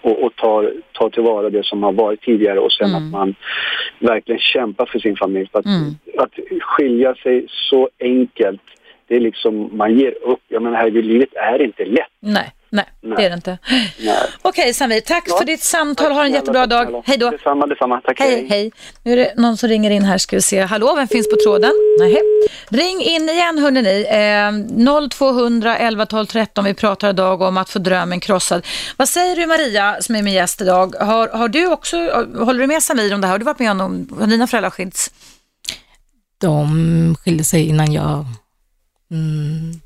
och, 0.00 0.22
och 0.24 0.36
ta, 0.36 0.70
ta 0.92 1.10
tillvara 1.10 1.50
det 1.50 1.64
som 1.66 1.82
har 1.82 1.92
varit 1.92 2.20
tidigare 2.22 2.58
och 2.58 2.72
sen 2.72 2.94
att 2.94 3.10
man 3.10 3.34
verkligen 3.98 4.40
kämpar 4.40 4.86
för 4.86 4.98
sin 4.98 5.16
familj. 5.16 5.48
För 5.52 5.58
att, 5.58 5.66
Mm. 5.66 5.94
att 6.18 6.32
skilja 6.60 7.14
sig 7.14 7.46
så 7.48 7.88
enkelt, 8.00 8.60
det 9.08 9.16
är 9.16 9.20
liksom, 9.20 9.70
man 9.72 9.98
ger 9.98 10.14
upp. 10.22 10.40
Jag 10.48 10.62
menar 10.62 10.76
herregud, 10.76 11.04
livet 11.04 11.34
är 11.34 11.62
inte 11.62 11.84
lätt. 11.84 12.08
Nej, 12.20 12.50
nej, 12.74 12.84
Nej. 13.02 13.16
det 13.16 13.24
är 13.24 13.28
det 13.30 13.34
inte. 13.34 13.58
Nej. 13.98 14.16
Okej 14.42 14.74
Samir, 14.74 15.00
tack 15.00 15.24
Ja. 15.26 15.38
för 15.38 15.44
ditt 15.44 15.62
samtal. 15.62 16.12
Ha 16.12 16.24
en 16.24 16.32
jättebra 16.32 16.66
dag. 16.66 17.02
Hej 17.06 17.18
då. 17.18 17.30
Detsamma, 17.30 17.66
detsamma. 17.66 18.00
Tack, 18.00 18.20
Hej, 18.20 18.46
hej. 18.50 18.72
Nu 19.02 19.12
är 19.12 19.16
det 19.16 19.32
någon 19.36 19.56
som 19.56 19.68
ringer 19.68 19.90
in 19.90 20.02
här, 20.04 20.18
ska 20.18 20.36
vi 20.36 20.42
se. 20.42 20.60
Hallå, 20.60 20.94
vem 20.96 21.08
finns 21.08 21.28
på 21.30 21.36
tråden? 21.44 21.72
Nej. 22.00 22.16
Ring 22.68 23.00
in 23.02 23.28
igen 23.28 23.58
hörni. 23.58 24.06
Eh, 24.10 25.08
0200 25.08 25.76
11 25.76 26.06
12 26.06 26.26
13. 26.26 26.64
Vi 26.64 26.74
pratar 26.74 27.10
idag 27.10 27.42
om 27.42 27.56
att 27.56 27.70
få 27.70 27.78
drömmen 27.78 28.20
krossad. 28.20 28.66
Vad 28.96 29.08
säger 29.08 29.36
du 29.36 29.46
Maria, 29.46 29.96
som 30.00 30.14
är 30.16 30.22
min 30.22 30.34
gäst 30.34 30.60
idag? 30.60 30.94
Har, 31.00 31.28
har 31.28 31.48
du 31.48 31.66
också, 31.66 31.96
håller 32.44 32.60
du 32.60 32.66
med 32.66 32.82
Samir 32.82 33.14
om 33.14 33.20
det 33.20 33.26
här? 33.26 33.32
Har 33.32 33.38
du 33.38 33.44
varit 33.44 33.58
med 33.58 33.70
om, 33.70 34.08
har 34.20 34.26
dina 34.26 34.46
föräldrar 34.46 34.70
skilts? 34.70 35.10
De 36.40 37.16
skilde 37.24 37.44
sig 37.44 37.68
innan 37.68 37.92
jag... 37.92 38.24
Mm, 39.14 39.80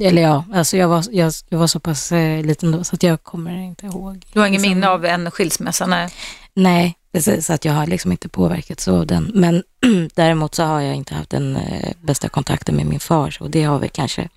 eller 0.00 0.22
ja, 0.22 0.44
alltså 0.52 0.76
jag 0.76 0.88
var, 0.88 1.04
jag, 1.12 1.32
jag 1.48 1.58
var 1.58 1.66
så 1.66 1.80
pass 1.80 2.12
eh, 2.12 2.44
liten 2.44 2.72
då 2.72 2.84
så 2.84 2.94
att 2.94 3.02
jag 3.02 3.22
kommer 3.22 3.56
inte 3.56 3.86
ihåg. 3.86 4.26
Du 4.32 4.40
har 4.40 4.46
ingen 4.46 4.62
Liksom, 4.62 4.74
minne 4.78 4.88
av 4.88 5.04
en 5.04 5.30
skilsmässa? 5.30 5.86
Nej. 5.86 6.08
Nej, 6.54 6.96
precis. 7.12 7.46
Så 7.46 7.52
att 7.52 7.64
jag 7.64 7.72
har 7.72 7.86
liksom 7.86 8.12
inte 8.12 8.28
påverkats 8.28 8.88
av 8.88 9.06
den. 9.06 9.30
Men 9.34 9.62
däremot 10.14 10.54
så 10.54 10.62
har 10.62 10.80
jag 10.80 10.94
inte 10.94 11.14
haft 11.14 11.30
den 11.30 11.56
eh, 11.56 11.92
bästa 12.02 12.28
kontakten 12.28 12.76
med 12.76 12.86
min 12.86 13.00
far. 13.00 13.36
Och 13.40 13.50
det 13.50 13.62
har 13.62 13.78
väl 13.78 13.90
kanske 13.90 14.28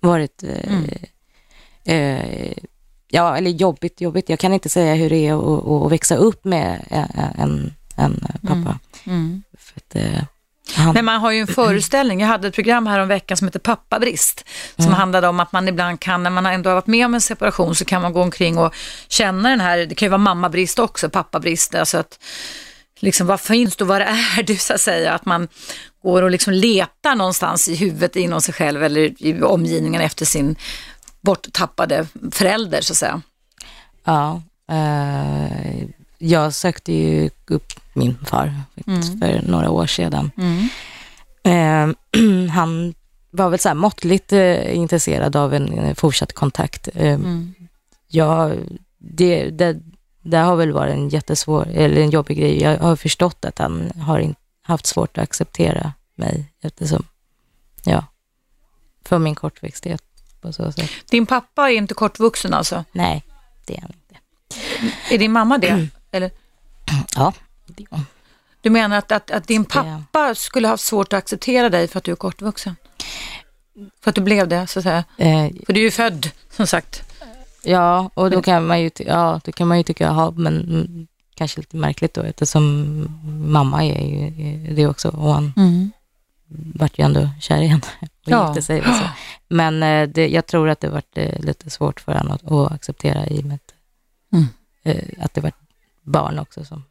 varit... 0.00 0.42
Eh, 0.42 0.72
Mm. 0.72 0.90
eh, 1.84 2.52
ja, 3.08 3.36
eller 3.36 3.50
jobbigt, 3.50 4.00
jobbigt. 4.00 4.28
Jag 4.28 4.38
kan 4.38 4.52
inte 4.52 4.68
säga 4.68 4.94
hur 4.94 5.10
det 5.10 5.16
är 5.26 5.34
att, 5.58 5.66
att 5.86 5.92
växa 5.92 6.16
upp 6.16 6.44
med 6.44 6.86
en, 6.90 7.74
en, 7.96 8.26
en 8.34 8.40
pappa. 8.46 8.78
Mm. 9.06 9.42
För 9.58 9.76
att, 9.80 9.96
eh, 9.96 10.22
Han, 10.74 10.94
Men 10.94 11.04
man 11.04 11.20
har 11.20 11.30
ju 11.32 11.40
en 11.40 11.46
föreställning. 11.46 12.20
Jag 12.20 12.28
hade 12.28 12.48
ett 12.48 12.54
program 12.54 12.86
här 12.86 12.98
om 13.00 13.08
veckan 13.08 13.36
som 13.36 13.46
heter 13.48 13.58
Pappabrist. 13.58 14.44
Som 14.76 14.84
Mm. 14.84 14.94
handlade 14.98 15.28
om 15.28 15.40
att 15.40 15.52
man 15.52 15.68
ibland 15.68 16.00
kan, 16.00 16.22
när 16.22 16.30
man 16.30 16.46
ändå 16.46 16.70
har 16.70 16.74
varit 16.74 16.86
med 16.86 17.06
om 17.06 17.14
en 17.14 17.20
separation, 17.20 17.74
så 17.74 17.84
kan 17.84 18.02
man 18.02 18.12
gå 18.12 18.22
omkring 18.22 18.58
och 18.58 18.74
känna 19.08 19.48
den 19.48 19.60
här, 19.60 19.78
det 19.78 19.94
kan 19.94 20.06
ju 20.06 20.10
vara 20.10 20.18
mammabrist 20.18 20.78
också, 20.78 21.08
pappabrist. 21.10 21.74
Alltså 21.74 21.98
att, 21.98 22.18
liksom 23.00 23.26
vad 23.26 23.40
finns 23.40 23.76
du, 23.76 23.84
vad 23.84 24.02
är 24.02 24.42
du 24.46 24.56
så 24.56 24.74
att 24.74 24.80
säga? 24.80 25.12
Att 25.12 25.24
man 25.24 25.48
går 26.02 26.22
och 26.22 26.30
liksom 26.30 26.52
letar 26.52 27.14
någonstans 27.14 27.68
i 27.68 27.74
huvudet 27.76 28.16
inom 28.16 28.40
sig 28.40 28.54
själv 28.54 28.84
eller 28.84 29.22
i 29.22 29.42
omgivningen 29.42 30.00
efter 30.02 30.24
sin 30.24 30.56
borttappade 31.20 32.06
förälder 32.32 32.80
så 32.80 32.92
att 32.92 32.96
säga. 32.96 33.20
ja, 34.04 34.42
eh, 34.70 35.86
jag 36.18 36.54
sökte 36.54 36.92
ju 36.92 37.30
upp 37.46 37.72
min 37.92 38.18
far 38.24 38.54
faktiskt 38.74 39.18
för 39.18 39.42
några 39.50 39.70
år 39.70 39.86
sedan. 39.86 40.30
Eh, 41.42 41.88
han 42.50 42.94
var 43.30 43.50
väl 43.50 43.58
så 43.58 43.68
här 43.68 43.74
måttligt 43.74 44.32
eh, 44.32 44.76
intresserad 44.76 45.36
av 45.36 45.54
en 45.54 45.94
fortsatt 45.94 46.32
kontakt. 46.32 46.88
Eh, 46.94 47.18
ja, 48.08 48.52
det, 48.98 49.50
det, 49.50 49.80
det 50.22 50.36
har 50.36 50.56
väl 50.56 50.72
varit 50.72 50.94
en 50.94 51.08
jättesvår, 51.08 51.68
eller 51.74 52.00
en 52.00 52.10
jobbig 52.10 52.38
grej. 52.38 52.62
Jag 52.62 52.78
har 52.78 52.96
förstått 52.96 53.44
att 53.44 53.58
han 53.58 53.90
har 54.00 54.18
in, 54.18 54.34
haft 54.62 54.86
svårt 54.86 55.18
att 55.18 55.24
acceptera 55.24 55.92
mig 56.14 56.52
eftersom, 56.62 57.04
ja, 57.84 58.04
för 59.04 59.18
min 59.18 59.34
kortväxthet 59.34 60.02
på 60.40 60.52
så 60.52 60.72
sätt. 60.72 60.90
Din 61.10 61.26
pappa 61.26 61.70
är 61.70 61.74
inte 61.74 61.94
kortvuxen 61.94 62.54
alltså? 62.54 62.84
Nej, 62.92 63.24
det 63.66 63.76
är 63.76 63.80
han 63.80 63.90
inte. 63.90 64.20
Är 65.14 65.18
din 65.18 65.32
mamma 65.32 65.58
det? 65.58 65.88
Eller? 66.16 66.30
Ja, 67.16 67.32
det 67.66 67.84
hon. 67.90 68.06
Du 68.60 68.70
menar 68.70 68.98
att, 68.98 69.12
att, 69.12 69.30
att 69.30 69.46
din 69.46 69.64
Så 69.64 69.82
det- 69.82 70.02
pappa 70.12 70.34
skulle 70.34 70.68
ha 70.68 70.76
svårt 70.76 71.12
att 71.12 71.18
acceptera 71.18 71.68
dig 71.68 71.88
för 71.88 71.98
att 71.98 72.04
du 72.04 72.12
är 72.12 72.16
kortvuxen? 72.16 72.76
För 74.00 74.10
att 74.10 74.14
du 74.14 74.20
blev 74.20 74.48
det, 74.48 74.66
så 74.66 74.78
att 74.78 74.82
säga. 74.82 75.04
Eh, 75.18 75.48
För 75.66 75.72
du 75.72 75.80
är 75.80 75.84
ju 75.84 75.90
född, 75.90 76.30
som 76.50 76.66
sagt. 76.66 77.02
Ja, 77.62 78.10
och 78.14 78.30
då 78.30 78.42
kan 78.42 78.66
man 78.66 78.80
ju, 78.80 78.90
ja, 78.98 79.40
då 79.44 79.52
kan 79.52 79.68
man 79.68 79.76
ju 79.78 79.82
tycka, 79.84 80.04
jaha, 80.04 80.30
men 80.36 80.60
mm, 80.60 81.06
kanske 81.34 81.60
lite 81.60 81.76
märkligt 81.76 82.14
då 82.14 82.22
eftersom 82.22 82.86
mamma 83.52 83.84
är 83.84 84.04
ju 84.06 84.74
det 84.74 84.86
också 84.86 85.08
och 85.08 85.34
han 85.34 85.52
vart 86.74 86.98
ju 86.98 87.04
ändå 87.04 87.28
kär 87.40 87.62
i 87.62 87.66
henne 87.66 87.82
och 88.02 88.08
Ja. 88.24 88.48
gifte 88.48 88.62
sig. 88.62 88.82
Så. 88.82 89.08
Men 89.48 89.82
eh, 89.82 90.08
det, 90.08 90.28
jag 90.28 90.46
tror 90.46 90.68
att 90.68 90.80
det 90.80 90.88
vart 90.88 91.18
eh, 91.18 91.40
lite 91.40 91.70
svårt 91.70 92.00
för 92.00 92.14
honom 92.14 92.32
att, 92.32 92.52
att 92.52 92.72
acceptera 92.72 93.26
i 93.26 93.40
och 93.40 93.44
med 93.44 93.58
Mm. 94.32 94.46
eh, 94.82 95.24
att 95.24 95.34
det 95.34 95.40
var 95.40 95.52
barn 96.06 96.38
också 96.38 96.64
som 96.64 96.84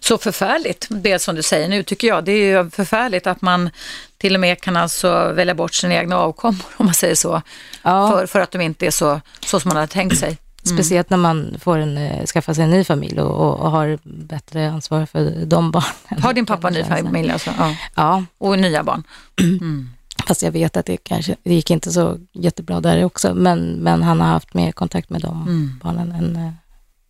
Så 0.00 0.18
förfärligt, 0.18 0.86
det 0.90 1.18
som 1.18 1.34
du 1.34 1.42
säger 1.42 1.68
nu 1.68 1.82
tycker 1.82 2.08
jag. 2.08 2.24
Det 2.24 2.32
är 2.32 2.62
ju 2.62 2.70
förfärligt 2.70 3.26
att 3.26 3.42
man 3.42 3.70
till 4.18 4.34
och 4.34 4.40
med 4.40 4.60
kan 4.60 4.76
alltså 4.76 5.32
välja 5.32 5.54
bort 5.54 5.74
sina 5.74 5.94
egna 5.94 6.16
avkommor, 6.16 6.64
om 6.76 6.86
man 6.86 6.94
säger 6.94 7.14
så. 7.14 7.42
Ja. 7.82 8.10
För, 8.10 8.26
för 8.26 8.40
att 8.40 8.50
de 8.50 8.60
inte 8.60 8.86
är 8.86 8.90
så, 8.90 9.20
så 9.46 9.60
som 9.60 9.68
man 9.68 9.76
hade 9.76 9.92
tänkt 9.92 10.18
sig. 10.18 10.38
Speciellt 10.62 11.10
när 11.10 11.16
man 11.16 11.56
får 11.60 11.78
en, 11.78 11.96
eh, 11.98 12.24
skaffa 12.26 12.54
sig 12.54 12.64
en 12.64 12.70
ny 12.70 12.84
familj 12.84 13.20
och, 13.20 13.34
och, 13.48 13.60
och 13.60 13.70
har 13.70 13.98
bättre 14.02 14.70
ansvar 14.70 15.06
för 15.06 15.44
de 15.46 15.70
barnen. 15.70 16.22
Har 16.22 16.32
din 16.32 16.46
pappa 16.46 16.68
en 16.68 16.74
ny 16.74 16.84
familj 16.84 17.30
alltså? 17.30 17.50
Ja. 17.58 17.74
Ja, 17.94 18.24
Och 18.38 18.58
nya 18.58 18.82
barn? 18.82 19.02
Fast 20.26 20.42
jag 20.42 20.52
vet 20.52 20.76
att 20.76 20.86
det 20.86 20.96
kanske, 20.96 21.36
det 21.42 21.54
gick 21.54 21.70
inte 21.70 21.90
så 21.92 22.18
jättebra 22.32 22.80
där 22.80 23.04
också, 23.04 23.34
men, 23.34 23.58
men 23.60 24.02
han 24.02 24.20
har 24.20 24.28
haft 24.28 24.54
mer 24.54 24.72
kontakt 24.72 25.10
med 25.10 25.20
de 25.20 25.42
Mm. 25.42 25.80
barnen 25.82 26.12
än 26.12 26.36
eh, 26.36 26.52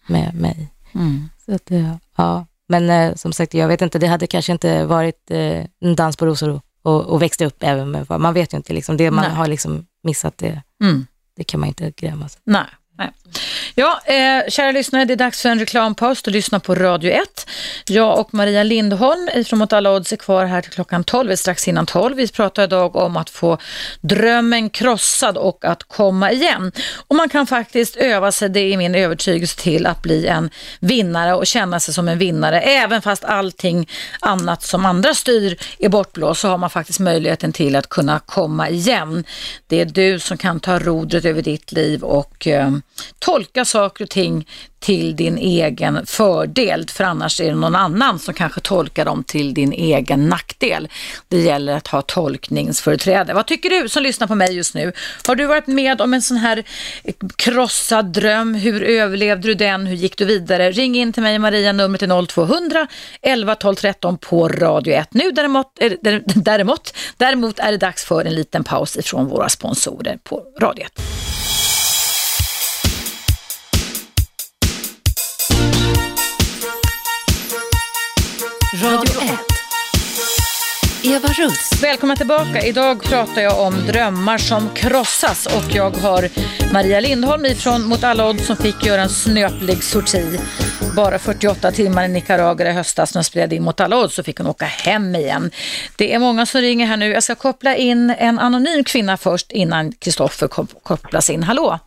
med 0.06 0.34
mig. 0.34 0.68
Så 1.46 1.54
att, 1.54 1.70
eh, 1.70 1.94
ja. 2.16 2.46
Men 2.68 2.90
eh, 2.90 3.14
som 3.14 3.32
sagt, 3.32 3.54
jag 3.54 3.68
vet 3.68 3.82
inte, 3.82 3.98
det 3.98 4.06
hade 4.06 4.26
kanske 4.26 4.52
inte 4.52 4.84
varit 4.84 5.30
eh, 5.30 5.64
en 5.80 5.96
dans 5.96 6.16
på 6.16 6.26
rosor 6.26 6.60
och, 6.82 7.06
och 7.06 7.22
växte 7.22 7.46
upp 7.46 7.56
även 7.62 7.90
med 7.90 8.20
Man 8.20 8.34
vet 8.34 8.52
ju 8.52 8.56
inte, 8.56 8.72
liksom, 8.72 8.96
det 8.96 9.10
man 9.10 9.24
Nej. 9.24 9.34
har 9.34 9.46
liksom 9.46 9.86
missat, 10.02 10.38
det, 10.38 10.62
Mm. 10.82 11.06
det 11.36 11.44
kan 11.44 11.60
man 11.60 11.68
inte 11.68 11.90
gräma 11.90 12.28
sig. 12.28 12.40
Nej. 12.44 12.64
Nej. 12.98 13.10
Ja, 13.74 14.00
eh, 14.04 14.48
kära 14.48 14.72
lyssnare, 14.72 15.04
det 15.04 15.12
är 15.12 15.16
dags 15.16 15.42
för 15.42 15.48
en 15.48 15.58
reklampaus 15.58 16.22
och 16.22 16.32
lyssna 16.32 16.60
på 16.60 16.74
Radio 16.74 17.10
1. 17.10 17.46
Jag 17.86 18.18
och 18.18 18.34
Maria 18.34 18.62
Lindholm 18.62 19.44
från 19.44 19.58
Mot 19.58 19.72
alla 19.72 19.92
odds 19.92 20.12
är 20.12 20.16
kvar 20.16 20.44
här 20.44 20.62
till 20.62 20.70
klockan 20.70 21.04
12, 21.04 21.36
strax 21.36 21.68
innan 21.68 21.86
12. 21.86 22.16
Vi 22.16 22.28
pratar 22.28 22.64
idag 22.64 22.96
om 22.96 23.16
att 23.16 23.30
få 23.30 23.58
drömmen 24.00 24.70
krossad 24.70 25.36
och 25.36 25.64
att 25.64 25.82
komma 25.82 26.32
igen. 26.32 26.72
Och 27.08 27.16
man 27.16 27.28
kan 27.28 27.46
faktiskt 27.46 27.96
öva 27.96 28.32
sig, 28.32 28.48
det 28.48 28.60
är 28.60 28.76
min 28.76 28.94
övertygelse, 28.94 29.58
till 29.60 29.86
att 29.86 30.02
bli 30.02 30.26
en 30.26 30.50
vinnare 30.80 31.34
och 31.34 31.46
känna 31.46 31.80
sig 31.80 31.94
som 31.94 32.08
en 32.08 32.18
vinnare. 32.18 32.60
Även 32.60 33.02
fast 33.02 33.24
allting 33.24 33.88
annat 34.20 34.62
som 34.62 34.86
andra 34.86 35.14
styr 35.14 35.58
är 35.78 35.88
bortblåst 35.88 36.40
så 36.40 36.48
har 36.48 36.58
man 36.58 36.70
faktiskt 36.70 37.00
möjligheten 37.00 37.52
till 37.52 37.76
att 37.76 37.88
kunna 37.88 38.18
komma 38.18 38.68
igen. 38.68 39.24
Det 39.66 39.80
är 39.80 39.84
du 39.84 40.18
som 40.18 40.38
kan 40.38 40.60
ta 40.60 40.78
rodret 40.78 41.24
över 41.24 41.42
ditt 41.42 41.72
liv 41.72 42.02
och 42.02 42.46
eh, 42.46 42.70
tolka 43.18 43.64
saker 43.64 44.04
och 44.04 44.10
ting 44.10 44.46
till 44.80 45.16
din 45.16 45.38
egen 45.38 46.06
fördel, 46.06 46.86
för 46.88 47.04
annars 47.04 47.40
är 47.40 47.44
det 47.44 47.54
någon 47.54 47.74
annan 47.74 48.18
som 48.18 48.34
kanske 48.34 48.60
tolkar 48.60 49.04
dem 49.04 49.24
till 49.24 49.54
din 49.54 49.72
egen 49.72 50.28
nackdel. 50.28 50.88
Det 51.28 51.40
gäller 51.40 51.76
att 51.76 51.88
ha 51.88 52.02
tolkningsföreträde. 52.02 53.34
Vad 53.34 53.46
tycker 53.46 53.70
du 53.70 53.88
som 53.88 54.02
lyssnar 54.02 54.26
på 54.26 54.34
mig 54.34 54.56
just 54.56 54.74
nu? 54.74 54.92
Har 55.26 55.34
du 55.34 55.46
varit 55.46 55.66
med 55.66 56.00
om 56.00 56.14
en 56.14 56.22
sån 56.22 56.36
här 56.36 56.64
eh, 57.04 57.14
krossad 57.36 58.06
dröm? 58.06 58.54
Hur 58.54 58.82
överlevde 58.82 59.48
du 59.48 59.54
den? 59.54 59.86
Hur 59.86 59.96
gick 59.96 60.18
du 60.18 60.24
vidare? 60.24 60.70
Ring 60.70 60.96
in 60.96 61.12
till 61.12 61.22
mig 61.22 61.38
Maria, 61.38 61.72
numret 61.72 62.02
är 62.02 62.26
0200 62.26 62.86
11 63.22 63.54
12 63.54 63.74
13 63.74 64.18
på 64.18 64.48
Radio 64.48 64.94
1. 64.94 65.14
Nu 65.14 65.30
däremot, 65.30 65.66
eh, 65.80 65.92
däremot, 66.34 66.94
däremot 67.16 67.58
är 67.58 67.70
det 67.70 67.78
dags 67.78 68.04
för 68.04 68.24
en 68.24 68.34
liten 68.34 68.64
paus 68.64 68.96
ifrån 68.96 69.26
våra 69.26 69.48
sponsorer 69.48 70.18
på 70.24 70.42
Radio 70.60 70.84
1. 70.84 71.67
Radio 78.82 79.20
1. 79.20 79.38
Eva 81.02 81.28
Russ. 81.28 81.82
Välkomna 81.82 82.16
tillbaka. 82.16 82.62
Idag 82.62 83.02
pratar 83.02 83.42
jag 83.42 83.60
om 83.60 83.86
drömmar 83.86 84.38
som 84.38 84.74
krossas 84.74 85.46
och 85.46 85.74
jag 85.74 85.90
har 85.90 86.28
Maria 86.72 87.00
Lindholm 87.00 87.44
ifrån 87.44 87.84
Mot 87.84 88.04
alla 88.04 88.28
odds 88.28 88.46
som 88.46 88.56
fick 88.56 88.86
göra 88.86 89.02
en 89.02 89.08
snöplig 89.08 89.84
sorti. 89.84 90.38
Bara 90.96 91.18
48 91.18 91.72
timmar 91.72 92.04
i 92.04 92.08
Nicaragua 92.08 92.70
i 92.70 92.72
höstas 92.72 93.14
när 93.14 93.18
hon 93.18 93.24
spelade 93.24 93.56
in 93.56 93.62
Mot 93.62 93.80
alla 93.80 93.96
odds 93.96 94.14
så 94.14 94.22
fick 94.22 94.38
hon 94.38 94.46
åka 94.46 94.64
hem 94.64 95.14
igen. 95.14 95.50
Det 95.96 96.14
är 96.14 96.18
många 96.18 96.46
som 96.46 96.60
ringer 96.60 96.86
här 96.86 96.96
nu. 96.96 97.06
Jag 97.06 97.22
ska 97.22 97.34
koppla 97.34 97.76
in 97.76 98.10
en 98.18 98.38
anonym 98.38 98.84
kvinna 98.84 99.16
först 99.16 99.52
innan 99.52 99.92
Kristoffer 99.92 100.48
kopplas 100.82 101.30
in. 101.30 101.42
Hallå! 101.42 101.78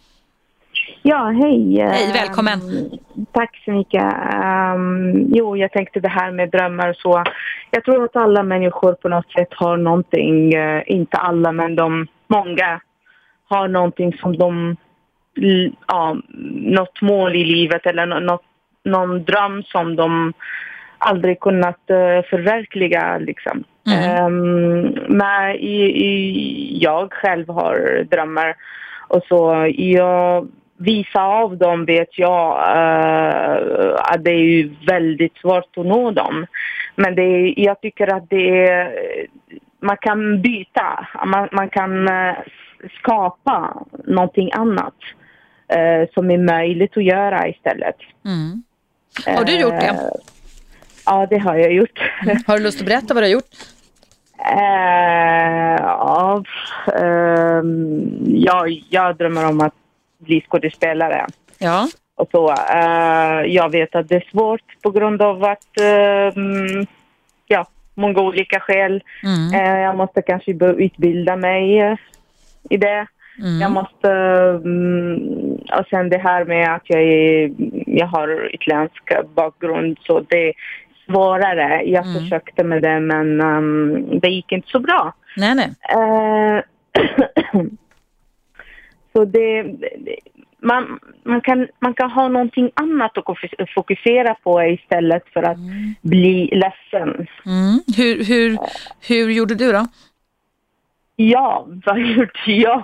Ja, 1.03 1.25
hej. 1.41 1.79
Hej, 1.81 2.11
välkommen. 2.13 2.53
Ehm, 2.53 3.25
tack 3.31 3.61
så 3.65 3.71
mycket. 3.71 4.03
Ehm, 4.33 5.25
jo, 5.35 5.57
jag 5.57 5.71
tänkte 5.71 5.99
det 5.99 6.07
här 6.09 6.31
med 6.31 6.49
drömmar 6.49 6.89
och 6.89 6.95
så. 6.95 7.23
Jag 7.71 7.83
tror 7.83 8.03
att 8.03 8.15
alla 8.15 8.43
människor 8.43 8.93
på 8.93 9.09
något 9.09 9.31
sätt 9.31 9.47
har 9.51 9.77
någonting, 9.77 10.53
eh, 10.53 10.83
inte 10.85 11.17
alla 11.17 11.51
men 11.51 11.75
de 11.75 12.07
många 12.27 12.81
har 13.49 13.67
någonting 13.67 14.13
som 14.13 14.37
de, 14.37 14.75
ja, 15.87 16.17
något 16.53 17.01
mål 17.01 17.35
i 17.35 17.45
livet 17.45 17.85
eller 17.85 18.05
nå- 18.05 18.19
något, 18.19 18.43
någon 18.83 19.23
dröm 19.23 19.63
som 19.63 19.95
de 19.95 20.33
aldrig 20.97 21.39
kunnat 21.39 21.89
eh, 21.89 22.29
förverkliga 22.29 23.17
liksom. 23.17 23.63
Ehm, 23.89 24.81
men 25.07 25.51
i, 25.55 25.81
i, 25.81 26.77
jag 26.81 27.13
själv 27.13 27.49
har 27.49 28.03
drömmar 28.11 28.55
och 29.07 29.23
så 29.27 29.71
jag, 29.75 30.47
vissa 30.81 31.21
av 31.21 31.57
dem 31.57 31.85
vet 31.85 32.17
jag 32.17 32.51
eh, 32.77 33.95
att 33.95 34.23
det 34.23 34.31
är 34.31 34.43
ju 34.43 34.75
väldigt 34.87 35.37
svårt 35.37 35.77
att 35.77 35.85
nå 35.85 36.11
dem. 36.11 36.45
Men 36.95 37.15
det 37.15 37.21
är, 37.21 37.59
jag 37.59 37.81
tycker 37.81 38.15
att 38.15 38.29
det 38.29 38.67
är, 38.67 38.91
man 39.79 39.97
kan 39.97 40.41
byta, 40.41 41.07
man, 41.25 41.49
man 41.51 41.69
kan 41.69 42.07
eh, 42.07 42.35
skapa 42.99 43.83
någonting 44.05 44.51
annat 44.53 44.95
eh, 45.67 46.09
som 46.13 46.31
är 46.31 46.37
möjligt 46.37 46.97
att 46.97 47.03
göra 47.03 47.47
istället. 47.47 47.97
Mm. 48.25 48.63
Har 49.37 49.45
du 49.45 49.59
gjort 49.59 49.79
det? 49.79 50.11
Ja, 51.05 51.27
det 51.29 51.37
har 51.37 51.55
jag 51.55 51.73
gjort. 51.73 51.99
Har 52.47 52.57
du 52.57 52.63
lust 52.63 52.79
att 52.79 52.85
berätta 52.85 53.13
vad 53.13 53.23
du 53.23 53.27
har 53.27 53.33
gjort? 53.33 53.55
Ja, 55.81 56.43
ehm, 56.95 58.21
ja, 58.27 58.67
jag 58.89 59.17
drömmer 59.17 59.49
om 59.49 59.61
att 59.61 59.73
bli 60.21 60.41
skådespelare. 60.41 61.25
Ja. 61.59 61.87
Och 62.15 62.27
så, 62.31 62.49
eh, 62.51 63.41
jag 63.47 63.69
vet 63.71 63.95
att 63.95 64.09
det 64.09 64.15
är 64.15 64.29
svårt 64.31 64.81
på 64.83 64.91
grund 64.91 65.21
av 65.21 65.43
att, 65.43 65.79
ehm, 65.81 66.85
ja, 67.47 67.65
många 67.95 68.21
olika 68.21 68.59
skäl. 68.59 69.03
Mm. 69.23 69.53
Eh, 69.65 69.79
jag 69.79 69.97
måste 69.97 70.21
kanske 70.21 70.53
börja 70.53 70.73
utbilda 70.85 71.35
mig 71.35 71.95
i 72.69 72.77
det. 72.77 73.05
Mm. 73.39 73.61
Jag 73.61 73.71
måste, 73.71 74.11
mm, 74.63 75.17
och 75.79 75.85
sen 75.89 76.09
det 76.09 76.17
här 76.17 76.45
med 76.45 76.75
att 76.75 76.81
jag, 76.85 77.01
är, 77.01 77.51
jag 77.87 78.07
har 78.07 78.27
utländsk 78.53 79.11
bakgrund 79.35 79.97
så 80.01 80.19
det 80.19 80.47
är 80.49 80.53
svårare. 81.05 81.81
Jag 81.85 82.05
Mm. 82.07 82.21
försökte 82.21 82.63
med 82.63 82.81
det 82.81 82.99
men 82.99 83.41
ehm, 83.41 84.19
det 84.19 84.29
gick 84.29 84.51
inte 84.51 84.69
så 84.69 84.79
bra. 84.79 85.13
Nej, 85.37 85.55
nej. 85.55 85.69
Så 89.13 89.25
det, 89.25 89.63
man, 90.59 90.99
man, 91.23 91.41
kan, 91.41 91.67
man 91.79 91.93
kan 91.93 92.11
ha 92.11 92.27
någonting 92.27 92.71
annat 92.73 93.17
att 93.17 93.25
fokus- 93.25 93.73
fokusera 93.75 94.35
på 94.43 94.63
istället 94.63 95.23
för 95.33 95.43
att 95.43 95.57
bli 96.01 96.49
ledsen. 96.51 97.27
Mm. 97.45 97.79
Hur, 97.97 98.23
hur, 98.23 98.57
hur 99.07 99.29
gjorde 99.31 99.55
du 99.55 99.71
då? 99.71 99.87
Ja, 101.15 101.67
vad 101.85 101.99
gjorde 102.15 102.31
jag? 102.45 102.83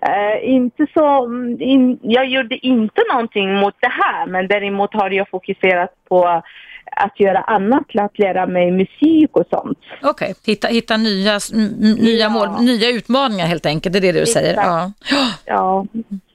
Eh, 0.00 0.50
inte 0.50 0.86
så, 0.94 1.24
in, 1.58 1.98
jag 2.02 2.26
gjorde 2.28 2.66
inte 2.66 3.02
någonting 3.12 3.54
mot 3.54 3.74
det 3.80 3.92
här 3.92 4.26
men 4.26 4.48
däremot 4.48 4.94
har 4.94 5.10
jag 5.10 5.28
fokuserat 5.28 5.90
på 6.08 6.42
att 6.90 7.20
göra 7.20 7.38
annat, 7.38 7.84
att 7.94 8.18
lära 8.18 8.46
mig 8.46 8.70
musik 8.70 9.36
och 9.36 9.44
sånt. 9.50 9.78
Okej, 10.02 10.34
hitta, 10.46 10.68
hitta 10.68 10.96
nya, 10.96 11.38
nya 11.98 12.18
Ja. 12.18 12.28
mål, 12.28 12.48
nya 12.60 12.90
utmaningar 12.90 13.46
helt 13.46 13.66
enkelt, 13.66 13.92
det 13.92 13.98
är 13.98 14.12
det 14.12 14.20
du 14.20 14.26
säger? 14.26 14.50
Exakt. 14.50 14.66
Ja. 15.10 15.26
Ja, 15.44 15.86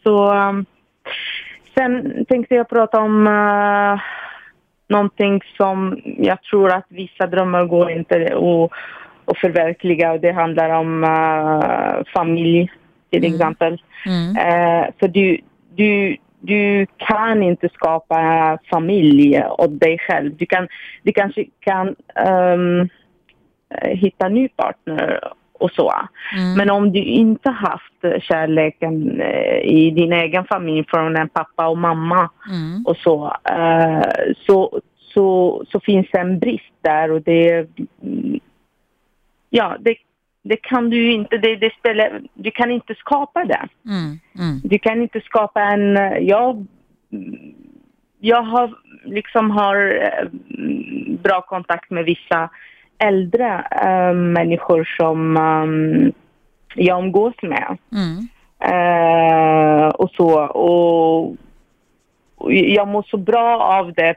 så 0.03 0.33
um, 0.33 0.65
sen 1.77 2.25
tänkte 2.25 2.55
jag 2.55 2.69
prata 2.69 2.99
om 2.99 3.27
uh, 3.27 3.99
någonting 4.89 5.41
som 5.57 6.01
jag 6.17 6.43
tror 6.43 6.71
att 6.71 6.85
vissa 6.87 7.27
drömmar 7.27 7.65
går 7.65 7.91
inte 7.91 8.15
att, 8.15 8.71
att 9.31 9.37
förverkliga 9.37 10.11
och 10.11 10.19
det 10.19 10.31
handlar 10.31 10.69
om 10.69 11.03
uh, 11.03 12.03
familj 12.13 12.71
till 13.13 13.33
exempel. 13.33 13.81
Mm. 14.05 14.37
Eh, 14.37 14.85
för 14.99 15.07
du, 15.07 15.37
du, 15.75 16.17
du 16.45 16.85
kan 16.97 17.43
inte 17.43 17.69
skapa 17.69 18.57
familj 18.69 19.43
åt 19.57 19.79
dig 19.79 19.99
själv. 19.99 20.35
Du, 20.37 20.45
kan, 20.45 20.67
du 21.03 21.11
kanske 21.11 21.45
kan 21.59 21.95
eh, 22.15 22.87
hitta 23.89 24.29
ny 24.29 24.47
partner 24.47 25.19
och 25.53 25.71
så. 25.71 25.93
Mm. 26.35 26.53
Men 26.57 26.69
om 26.69 26.91
du 26.91 26.99
inte 26.99 27.49
haft 27.49 28.23
kärleken 28.23 29.21
eh, 29.21 29.57
i 29.57 29.91
din 29.95 30.13
egen 30.13 30.45
familj 30.45 30.85
från 30.87 31.15
en 31.15 31.29
pappa 31.29 31.67
och 31.67 31.77
mamma 31.77 32.29
Mm. 32.49 32.85
och 32.85 32.97
så, 32.97 33.35
eh, 33.49 34.33
så, 34.47 34.81
så, 35.13 35.63
så 35.71 35.79
finns 35.79 36.07
det 36.11 36.19
en 36.19 36.39
brist 36.39 36.73
där 36.81 37.11
och 37.11 37.21
det, 37.21 37.67
mm, 38.03 38.39
ja, 39.49 39.77
det, 39.79 39.95
det 40.43 40.55
kan 40.55 40.89
du 40.89 40.97
ju 40.97 41.11
inte, 41.11 41.37
det, 41.37 41.55
det 41.55 41.73
spelar, 41.79 42.21
du 42.33 42.51
kan 42.51 42.71
inte 42.71 42.95
skapa 42.95 43.45
det. 43.45 43.67
Mm. 43.85 44.19
Mm. 44.39 44.61
Du 44.63 44.79
kan 44.79 45.01
inte 45.01 45.21
skapa 45.21 45.61
en... 45.61 45.95
Jag, 46.27 46.65
jag 48.19 48.43
har 48.43 48.73
liksom 49.03 49.51
har 49.51 50.01
eh, 50.01 50.27
bra 51.23 51.41
kontakt 51.41 51.91
med 51.91 52.05
vissa 52.05 52.49
äldre 52.97 53.65
eh, 53.71 54.13
människor 54.13 54.89
som 54.97 55.37
um, 55.37 56.11
jag 56.75 57.03
umgås 57.03 57.35
med. 57.41 57.77
Mm. 57.91 58.27
Eh, 58.59 59.87
och 59.87 60.09
så. 60.11 60.45
Och 60.45 61.35
jag 62.51 62.87
mår 62.87 63.03
så 63.09 63.17
bra 63.17 63.63
av 63.63 63.93
det 63.93 64.15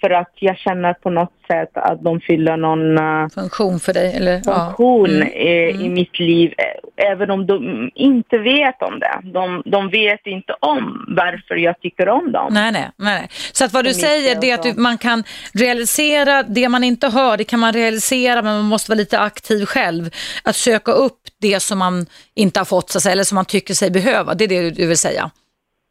för 0.00 0.10
att 0.10 0.32
jag 0.34 0.58
känner 0.58 0.92
på 0.92 1.10
något 1.10 1.32
sätt 1.46 1.70
att 1.74 2.02
de 2.02 2.20
fyller 2.20 2.56
någon 2.56 2.98
eh, 2.98 3.28
Funktion 3.34 3.80
för 3.80 3.92
dig? 3.92 4.16
Eller? 4.16 4.42
Ja. 4.44 4.66
funktion 4.66 5.10
Mm. 5.16 5.28
i, 5.28 5.84
i 5.84 5.88
mitt 5.88 6.18
liv, 6.18 6.54
eh, 6.58 7.10
även 7.10 7.30
om 7.30 7.46
de 7.46 7.90
inte 7.94 8.38
vet 8.38 8.82
om 8.82 9.00
det. 9.00 9.20
De, 9.22 9.62
de 9.66 9.90
vet 9.90 10.26
inte 10.26 10.52
om 10.60 11.14
varför 11.16 11.56
jag 11.56 11.80
tycker 11.80 12.08
om 12.08 12.32
dem. 12.32 12.54
Nej, 12.54 12.72
nej, 12.72 12.90
nej. 12.96 13.28
Så 13.52 13.64
att 13.64 13.72
vad 13.72 13.84
du 13.84 13.94
säger 13.94 14.40
det 14.40 14.50
är 14.50 14.54
att 14.54 14.62
du, 14.62 14.74
man 14.74 14.98
kan 14.98 15.24
realisera 15.52 16.42
det 16.42 16.68
man 16.68 16.84
inte 16.84 17.08
hör, 17.08 17.36
det 17.36 17.44
kan 17.44 17.60
man 17.60 17.72
realisera 17.72 18.42
men 18.42 18.56
man 18.56 18.64
måste 18.64 18.90
vara 18.90 18.98
lite 18.98 19.18
aktiv 19.18 19.64
själv. 19.64 20.10
Att 20.44 20.56
söka 20.56 20.92
upp 20.92 21.20
det 21.40 21.60
som 21.60 21.78
man 21.78 22.06
inte 22.34 22.60
har 22.60 22.64
fått 22.64 22.90
så 22.90 22.98
att 22.98 23.02
säga, 23.02 23.12
eller 23.12 23.24
som 23.24 23.34
man 23.34 23.44
tycker 23.44 23.74
sig 23.74 23.90
behöva. 23.90 24.34
Det 24.34 24.44
är 24.44 24.48
det 24.48 24.70
du 24.70 24.86
vill 24.86 24.98
säga. 24.98 25.30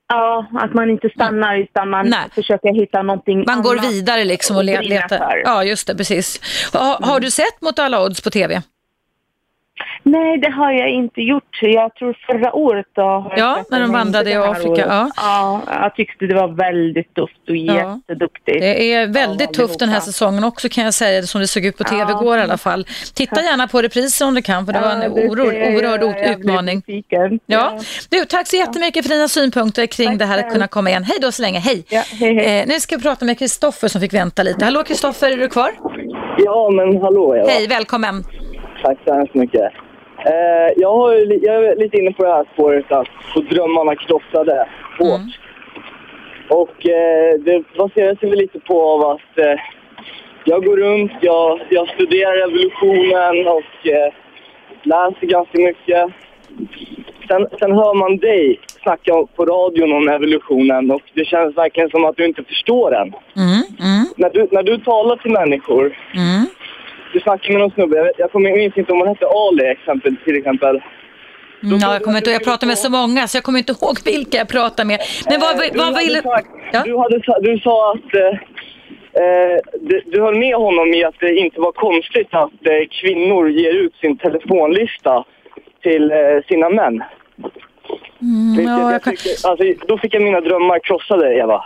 Ja, 0.10 0.46
att 0.54 0.74
man 0.74 0.90
inte 0.90 1.10
stannar 1.10 1.58
utan 1.58 1.90
man 1.90 2.10
Nej. 2.10 2.30
försöker 2.36 2.74
hitta 2.74 3.02
någonting 3.02 3.44
Man 3.48 3.62
går 3.62 3.76
vidare 3.76 4.26
liksom 4.26 4.58
och 4.58 4.64
letar. 4.64 5.42
Ja, 5.44 5.64
just 5.64 5.88
det, 5.88 5.96
precis. 5.96 6.42
Har, 6.74 7.08
har 7.08 7.20
du 7.20 7.32
sett 7.32 7.62
Mot 7.62 7.80
alla 7.80 8.04
odds 8.06 8.22
på 8.22 8.30
TV? 8.30 8.62
Nej, 10.12 10.38
det 10.38 10.50
har 10.50 10.72
jag 10.72 10.90
inte 10.90 11.22
gjort. 11.22 11.58
Jag 11.62 11.96
tror 11.96 12.18
förra 12.32 12.54
året 12.56 12.86
då 12.94 13.02
har 13.02 13.34
Ja, 13.38 13.64
när 13.72 13.80
de 13.80 13.92
vandrade 13.92 14.30
i 14.32 14.36
Afrika, 14.36 14.86
ja. 14.88 15.10
ja, 15.18 15.62
jag 15.82 15.96
tyckte 15.96 16.26
det 16.26 16.36
var 16.36 16.48
väldigt 16.48 17.14
tufft 17.16 17.50
och 17.50 17.56
Ja. 17.56 17.74
jätteduktigt. 17.74 18.60
Det 18.62 18.94
är 18.94 19.08
väldigt 19.08 19.58
Ja, 19.58 19.64
tufft 19.66 19.80
den 19.80 19.90
här 19.90 20.00
säsongen 20.00 20.44
också 20.44 20.70
kan 20.70 20.84
jag 20.84 20.94
säga, 20.94 21.24
som 21.24 21.42
det 21.42 21.48
såg 21.48 21.66
ut 21.66 21.78
på 21.78 21.84
TV 21.84 22.02
Ja. 22.12 22.22
igår 22.22 22.38
i 22.38 22.42
alla 22.42 22.58
fall. 22.58 22.86
Titta 23.14 23.42
gärna 23.42 23.68
på 23.68 23.82
reprisen 23.82 24.28
om 24.28 24.36
du 24.36 24.42
kan, 24.42 24.66
för 24.66 24.74
det 24.74 24.80
var 24.80 24.92
en 24.92 25.02
Ja, 25.02 25.10
det 25.10 25.30
oerhörd, 25.30 26.04
Jag 26.04 26.32
utmaning. 26.40 26.82
Ja. 27.46 27.80
Du, 28.10 28.26
tack 28.26 28.48
så 28.48 28.56
jättemycket 28.56 29.06
för 29.08 29.14
dina 29.16 29.28
synpunkter 29.28 29.86
kring 29.86 30.08
Tack 30.08 30.20
det 30.20 30.26
här 30.26 30.40
att 30.40 30.54
kunna 30.54 30.68
komma 30.68 30.90
igen. 30.90 31.04
Hej 31.04 31.18
då 31.22 31.32
så 31.32 31.42
länge, 31.42 31.60
hej! 31.60 31.86
Ja, 31.90 32.02
hej, 32.20 32.36
hej. 32.36 32.60
Eh, 32.62 32.68
nu 32.68 32.80
ska 32.80 32.96
vi 32.98 33.02
prata 33.02 33.26
med 33.26 33.40
Kristoffer 33.40 33.88
som 33.88 34.02
fick 34.02 34.14
vänta 34.14 34.44
lite. 34.44 34.66
Hallå 34.66 34.84
Kristoffer, 34.84 35.32
är 35.32 35.38
du 35.38 35.48
kvar? 35.50 35.72
Ja, 36.38 36.70
men 36.70 37.02
hallå 37.02 37.36
Eva. 37.36 37.48
Hej, 37.50 37.68
välkommen! 37.68 38.24
Tack 38.84 38.98
så 39.06 39.14
hemskt 39.14 39.34
mycket. 39.36 39.62
Eh, 40.26 40.74
jag, 40.78 40.94
har, 40.94 41.14
jag 41.46 41.66
är 41.66 41.76
lite 41.76 41.98
inne 41.98 42.12
på 42.12 42.24
det 42.24 42.32
här 42.32 42.46
spåret 42.54 42.92
att 42.92 43.08
få 43.34 43.40
drömmarna 43.40 43.96
krossade 43.96 44.68
hårt. 45.00 45.20
Mm. 45.20 45.32
Och 46.50 46.88
eh, 46.88 47.40
det 47.40 47.64
baserar 47.78 48.16
sig 48.16 48.30
väl 48.30 48.40
lite 48.40 48.60
på 48.60 48.82
av 48.82 49.02
att 49.02 49.38
eh, 49.38 49.60
jag 50.46 50.66
går 50.66 50.78
runt, 50.78 51.12
jag, 51.22 51.60
jag 51.70 51.90
studerar 51.90 52.36
revolutionen 52.38 53.48
och 53.48 53.88
eh, 53.88 54.14
läser 54.84 55.28
ganska 55.28 55.58
mycket. 55.58 56.10
Sen, 57.28 57.48
sen 57.60 57.72
hör 57.72 57.94
man 57.94 58.18
dig 58.18 58.60
snacka 58.84 59.14
på 59.36 59.46
radion 59.46 59.94
om 59.94 60.08
evolutionen 60.08 60.92
och 60.92 61.02
det 61.14 61.26
känns 61.26 61.58
verkligen 61.58 61.90
som 61.90 62.06
att 62.06 62.18
du 62.18 62.26
inte 62.26 62.44
förstår 62.44 62.92
den. 62.92 63.08
Mm, 63.36 63.64
mm, 63.80 64.06
När 64.16 64.30
du, 64.30 64.48
när 64.52 64.64
du 64.64 64.78
talar 64.78 65.16
till 65.16 65.32
människor 65.32 65.98
mm. 66.16 66.46
Du 67.14 67.20
snackade 67.20 67.54
med 67.54 67.60
någon 67.62 67.72
snubbe, 67.72 67.98
jag, 67.98 68.10
jag 68.18 68.32
kommer, 68.32 68.52
minns 68.52 68.78
inte 68.78 68.92
om 68.94 69.00
han 69.00 69.08
hette 69.08 69.26
Ali 69.28 69.66
exempel, 69.66 70.16
till 70.26 70.36
exempel. 70.38 70.82
Ja, 71.62 71.94
jag, 71.94 72.04
kommer 72.04 72.18
inte, 72.18 72.32
jag 72.32 72.44
pratar 72.44 72.68
med 72.68 72.78
så 72.78 72.92
många 72.92 73.28
så 73.28 73.38
jag 73.38 73.44
kommer 73.44 73.60
inte 73.60 73.72
ihåg 73.72 73.98
vilka 74.06 74.38
jag 74.38 74.48
pratar 74.48 74.86
med. 74.86 75.00
Men 75.30 75.40
vad, 75.40 75.52
Eh, 75.66 75.72
vad, 75.76 75.86
hade 75.86 76.00
ville... 76.00 76.22
Ja? 76.74 76.84
Du, 76.86 76.98
hade, 76.98 77.20
du 77.42 77.60
sa 77.60 77.92
att 77.92 78.14
eh, 78.16 78.40
eh, 79.24 79.58
du, 79.82 80.02
du 80.06 80.22
höll 80.22 80.38
med 80.38 80.56
honom 80.56 80.94
i 80.94 81.04
att 81.04 81.20
det 81.20 81.36
inte 81.36 81.60
var 81.62 81.72
konstigt 81.72 82.28
att 82.32 82.52
eh, 82.66 82.88
kvinnor 83.02 83.50
ger 83.50 83.74
ut 83.74 83.96
sin 83.96 84.18
telefonlista 84.18 85.24
till 85.84 86.12
eh, 86.12 86.18
sina 86.48 86.70
män. 86.70 87.04
Vilket 87.36 87.60
Mm, 88.22 88.66
ja, 88.68 88.82
jag 88.82 88.94
jag 88.94 89.04
kan- 89.04 89.16
tycker, 89.16 89.50
alltså, 89.50 89.86
då 89.88 89.98
fick 89.98 90.14
jag 90.14 90.22
mina 90.22 90.42
drömmar 90.42 90.80
krossade, 90.80 91.36
Eva. 91.36 91.66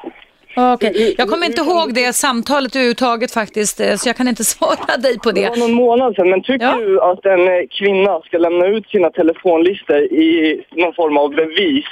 Okej, 0.56 1.16
Jag 1.18 1.30
kommer 1.30 1.46
inte 1.46 1.62
ihåg 1.62 1.94
det 1.94 2.14
samtalet 2.14 2.76
överhuvudtaget 2.76 3.32
faktiskt, 3.32 3.80
eh, 3.80 3.96
så 3.96 4.10
jag 4.10 4.16
kan 4.18 4.28
inte 4.28 4.44
svara 4.54 4.98
dig 4.98 5.20
på 5.20 5.32
Det 5.32 5.42
det. 5.42 5.50
var 5.50 5.58
någon 5.58 5.74
månad 5.74 6.16
sedan, 6.16 6.30
men 6.30 6.44
tycker 6.44 6.66
Ja. 6.66 6.76
du 6.76 7.02
att 7.02 7.26
en 7.26 7.48
eh, 7.48 7.64
kvinna 7.80 8.20
ska 8.26 8.38
lämna 8.38 8.68
ut 8.68 8.88
sina 8.90 9.10
telefonlistor 9.10 9.98
i 9.98 10.62
någon 10.72 10.94
form 10.94 11.18
av 11.18 11.30
bevis 11.30 11.86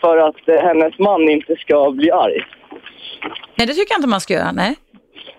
för 0.00 0.18
att 0.18 0.48
eh, 0.48 0.54
hennes 0.68 0.98
man 0.98 1.28
inte 1.28 1.56
ska 1.56 1.90
bli 1.90 2.10
arg? 2.10 2.40
Nej, 3.56 3.66
det 3.66 3.72
tycker 3.74 3.92
jag 3.92 3.98
inte 3.98 4.08
man 4.08 4.20
ska 4.20 4.34
göra. 4.34 4.52
Nej, 4.52 4.74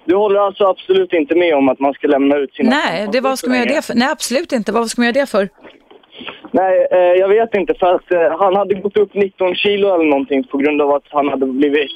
Du 0.05 0.15
håller 0.15 0.39
alltså 0.39 0.63
absolut 0.65 1.13
inte 1.13 1.35
med 1.35 1.55
om 1.55 1.69
att 1.69 1.79
man 1.79 1.93
ska 1.93 2.07
lämna 2.07 2.35
ut 2.37 2.53
sina 2.53 2.69
Nej 2.69 3.07
det, 3.11 3.21
vad 3.21 3.39
ska 3.39 3.49
man 3.49 3.57
göra 3.57 3.69
det 3.75 3.85
för? 3.85 3.93
Nej, 3.95 4.07
absolut 4.11 4.51
inte. 4.51 4.71
Vad 4.71 4.89
ska 4.89 5.01
man 5.01 5.05
göra 5.07 5.19
det 5.21 5.25
för? 5.29 5.49
Nej, 6.51 6.87
eh, 6.91 6.97
jag 6.97 7.27
vet 7.27 7.53
inte. 7.55 7.73
För 7.79 7.95
att 7.95 8.11
eh, 8.11 8.39
han 8.39 8.55
hade 8.55 8.73
gått 8.75 8.97
upp 8.97 9.13
19 9.13 9.55
kilo 9.55 9.93
eller 9.95 10.05
någonting 10.05 10.43
på 10.43 10.57
grund 10.57 10.81
av 10.81 10.91
att 10.93 11.03
han 11.09 11.29
hade 11.29 11.45
blivit 11.45 11.91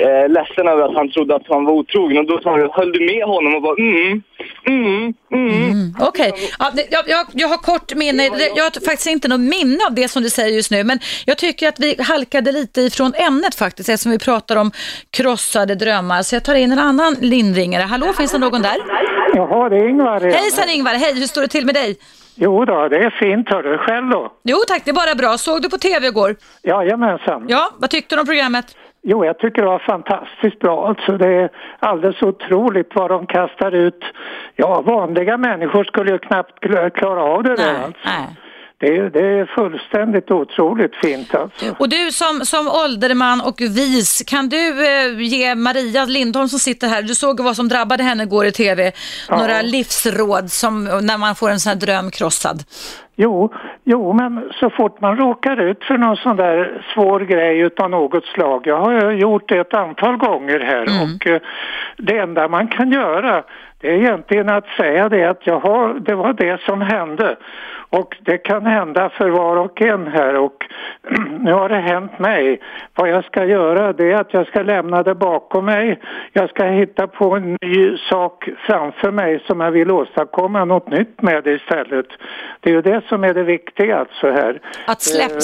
eh, 0.00 0.28
ledsen 0.28 0.68
över 0.68 0.82
att 0.82 0.94
han 0.94 1.10
trodde 1.10 1.34
att 1.36 1.42
han 1.48 1.64
var 1.64 1.72
otrogen. 1.72 2.18
Och 2.18 2.26
då 2.26 2.40
sa 2.42 2.58
jag, 2.58 2.68
höll 2.68 2.92
du 2.92 3.00
med 3.06 3.24
honom 3.24 3.54
och 3.54 3.62
bara 3.62 3.76
mm, 3.78 4.22
mm, 4.66 5.14
mm. 5.32 5.64
Mm, 5.70 5.94
Okej, 6.00 6.32
ja, 6.58 6.70
det- 6.74 6.86
jag, 6.90 7.04
jag, 7.08 7.26
jag 7.32 7.48
har 7.48 7.56
kort 7.56 7.94
minne. 7.94 8.22
Jag 8.56 8.64
har 8.64 8.84
faktiskt 8.86 9.06
inte 9.06 9.28
något 9.28 9.40
minne 9.40 9.78
av 9.88 9.94
det 9.94 10.08
som 10.08 10.22
du 10.22 10.30
säger 10.30 10.56
just 10.56 10.70
nu. 10.70 10.84
Men 10.84 10.98
jag 11.26 11.38
tycker 11.38 11.68
att 11.68 11.80
vi 11.80 11.96
halkade 12.02 12.52
lite 12.52 12.80
ifrån 12.80 13.12
ämnet 13.14 13.54
faktiskt 13.54 13.88
eftersom 13.88 14.12
vi 14.12 14.18
pratar 14.18 14.56
om 14.56 14.70
krossade 15.10 15.74
drömmar. 15.74 16.22
Så 16.22 16.34
jag 16.34 16.44
tar 16.44 16.54
in 16.54 16.72
en 16.72 16.78
annan 16.78 17.16
linringare. 17.20 17.82
Hallå, 17.82 18.12
finns 18.16 18.32
det 18.32 18.38
någon 18.38 18.62
där? 18.62 18.76
Jaha, 19.34 19.68
det 19.68 19.76
är 19.76 19.88
Ingvar 19.88 20.20
igen. 20.26 20.32
Hejsan 20.38 20.68
Ingvar, 20.70 20.94
hej, 20.94 21.14
hur 21.14 21.26
står 21.26 21.42
det 21.42 21.48
till 21.48 21.66
med 21.66 21.74
dig? 21.74 21.96
Jo 22.40 22.64
då, 22.64 22.88
det 22.88 22.96
är 22.96 23.10
fint. 23.10 23.48
Hör 23.48 23.62
du 23.62 23.78
själv 23.78 24.08
då? 24.10 24.32
Jo 24.44 24.56
tack, 24.68 24.82
det 24.84 24.90
är 24.90 24.94
bara 24.94 25.14
bra. 25.14 25.38
Såg 25.38 25.62
du 25.62 25.70
på 25.70 25.78
TV 25.78 26.06
igår? 26.06 26.36
Jajamensan. 26.62 27.44
Ja, 27.48 27.70
vad 27.78 27.90
tyckte 27.90 28.16
du 28.16 28.20
om 28.20 28.26
programmet? 28.26 28.66
Jo, 29.02 29.24
jag 29.24 29.38
tycker 29.38 29.62
det 29.62 29.68
var 29.68 29.78
fantastiskt 29.78 30.58
bra. 30.58 30.88
Alltså, 30.88 31.16
det 31.18 31.28
är 31.28 31.50
alldeles 31.78 32.22
otroligt 32.22 32.94
vad 32.94 33.10
de 33.10 33.26
kastar 33.26 33.72
ut. 33.74 34.04
Ja, 34.56 34.80
vanliga 34.80 35.36
människor 35.36 35.84
skulle 35.84 36.10
ju 36.12 36.18
knappt 36.18 36.64
kl- 36.64 36.90
klara 36.90 37.22
av 37.22 37.42
det 37.42 37.56
där. 37.56 37.72
Nej, 37.72 37.84
Alltså. 37.84 38.00
nej. 38.04 38.36
Det, 38.80 39.08
det 39.08 39.26
är 39.38 39.46
fullständigt 39.46 40.30
otroligt 40.30 40.94
fint 40.96 41.34
alltså. 41.34 41.74
Och 41.78 41.88
du 41.88 42.10
som, 42.12 42.40
som 42.44 42.68
ålderman 42.68 43.40
och 43.40 43.60
vis, 43.60 44.22
kan 44.26 44.48
du 44.48 44.86
eh, 44.86 45.20
ge 45.20 45.54
Maria 45.54 46.04
Lindholm 46.04 46.48
som 46.48 46.58
sitter 46.58 46.88
här, 46.88 47.02
du 47.02 47.14
såg 47.14 47.40
vad 47.40 47.56
som 47.56 47.68
drabbade 47.68 48.02
henne 48.02 48.22
igår 48.22 48.46
i 48.46 48.52
tv, 48.52 48.92
Ja. 49.28 49.36
några 49.38 49.62
livsråd 49.62 50.50
som 50.50 50.84
när 50.84 51.18
man 51.18 51.34
får 51.34 51.50
en 51.50 51.60
sån 51.60 51.70
här 51.70 51.76
dröm 51.76 52.10
krossad? 52.10 52.58
Jo, 53.16 53.52
jo, 53.84 54.12
men 54.12 54.50
så 54.60 54.70
fort 54.70 55.00
man 55.00 55.16
råkar 55.16 55.60
ut 55.60 55.84
för 55.84 55.98
någon 55.98 56.16
sån 56.16 56.36
där 56.36 56.82
svår 56.94 57.20
grej 57.20 57.58
utav 57.58 57.90
något 57.90 58.24
slag. 58.24 58.62
Jag 58.66 58.80
har 58.80 59.10
gjort 59.10 59.48
det 59.48 59.58
ett 59.58 59.74
antal 59.74 60.16
gånger 60.16 60.60
här 60.60 60.82
och 60.82 61.26
eh, 61.26 61.40
det 61.96 62.18
enda 62.18 62.48
man 62.48 62.68
kan 62.68 62.92
göra 62.92 63.44
det 63.80 63.88
är 63.88 63.92
egentligen 63.92 64.48
att 64.48 64.66
säga 64.66 65.08
det 65.08 65.24
att 65.24 65.46
jag 65.46 65.60
har, 65.60 65.94
det 66.00 66.14
var 66.14 66.32
det 66.32 66.60
som 66.60 66.80
hände. 66.80 67.36
Och 67.90 68.16
det 68.20 68.38
kan 68.38 68.66
hända 68.66 69.08
för 69.08 69.30
var 69.30 69.56
och 69.56 69.82
en 69.82 70.06
här 70.06 70.34
och 70.34 70.66
nu 71.40 71.52
har 71.52 71.68
det 71.68 71.80
hänt 71.80 72.18
mig. 72.18 72.60
Vad 72.94 73.08
jag 73.08 73.24
ska 73.24 73.44
göra 73.44 73.92
det 73.92 74.12
är 74.12 74.16
att 74.16 74.34
jag 74.34 74.46
ska 74.46 74.62
lämna 74.62 75.02
det 75.02 75.14
bakom 75.14 75.64
mig. 75.64 76.00
Jag 76.32 76.50
ska 76.50 76.64
hitta 76.64 77.06
på 77.06 77.36
en 77.36 77.56
ny 77.62 77.96
sak 77.96 78.48
framför 78.66 79.10
mig 79.10 79.42
som 79.46 79.60
jag 79.60 79.70
vill 79.70 79.90
åstadkomma 79.90 80.64
något 80.64 80.90
nytt 80.90 81.22
med 81.22 81.46
istället. 81.46 82.06
Det 82.60 82.70
är 82.70 82.74
ju 82.74 82.82
det 82.82 83.02
som 83.08 83.24
är 83.24 83.34
det 83.34 83.42
viktiga 83.42 83.98
alltså 83.98 84.30
här. 84.30 84.60
Att 84.86 85.02
släpp, 85.02 85.32
Eh, 85.32 85.38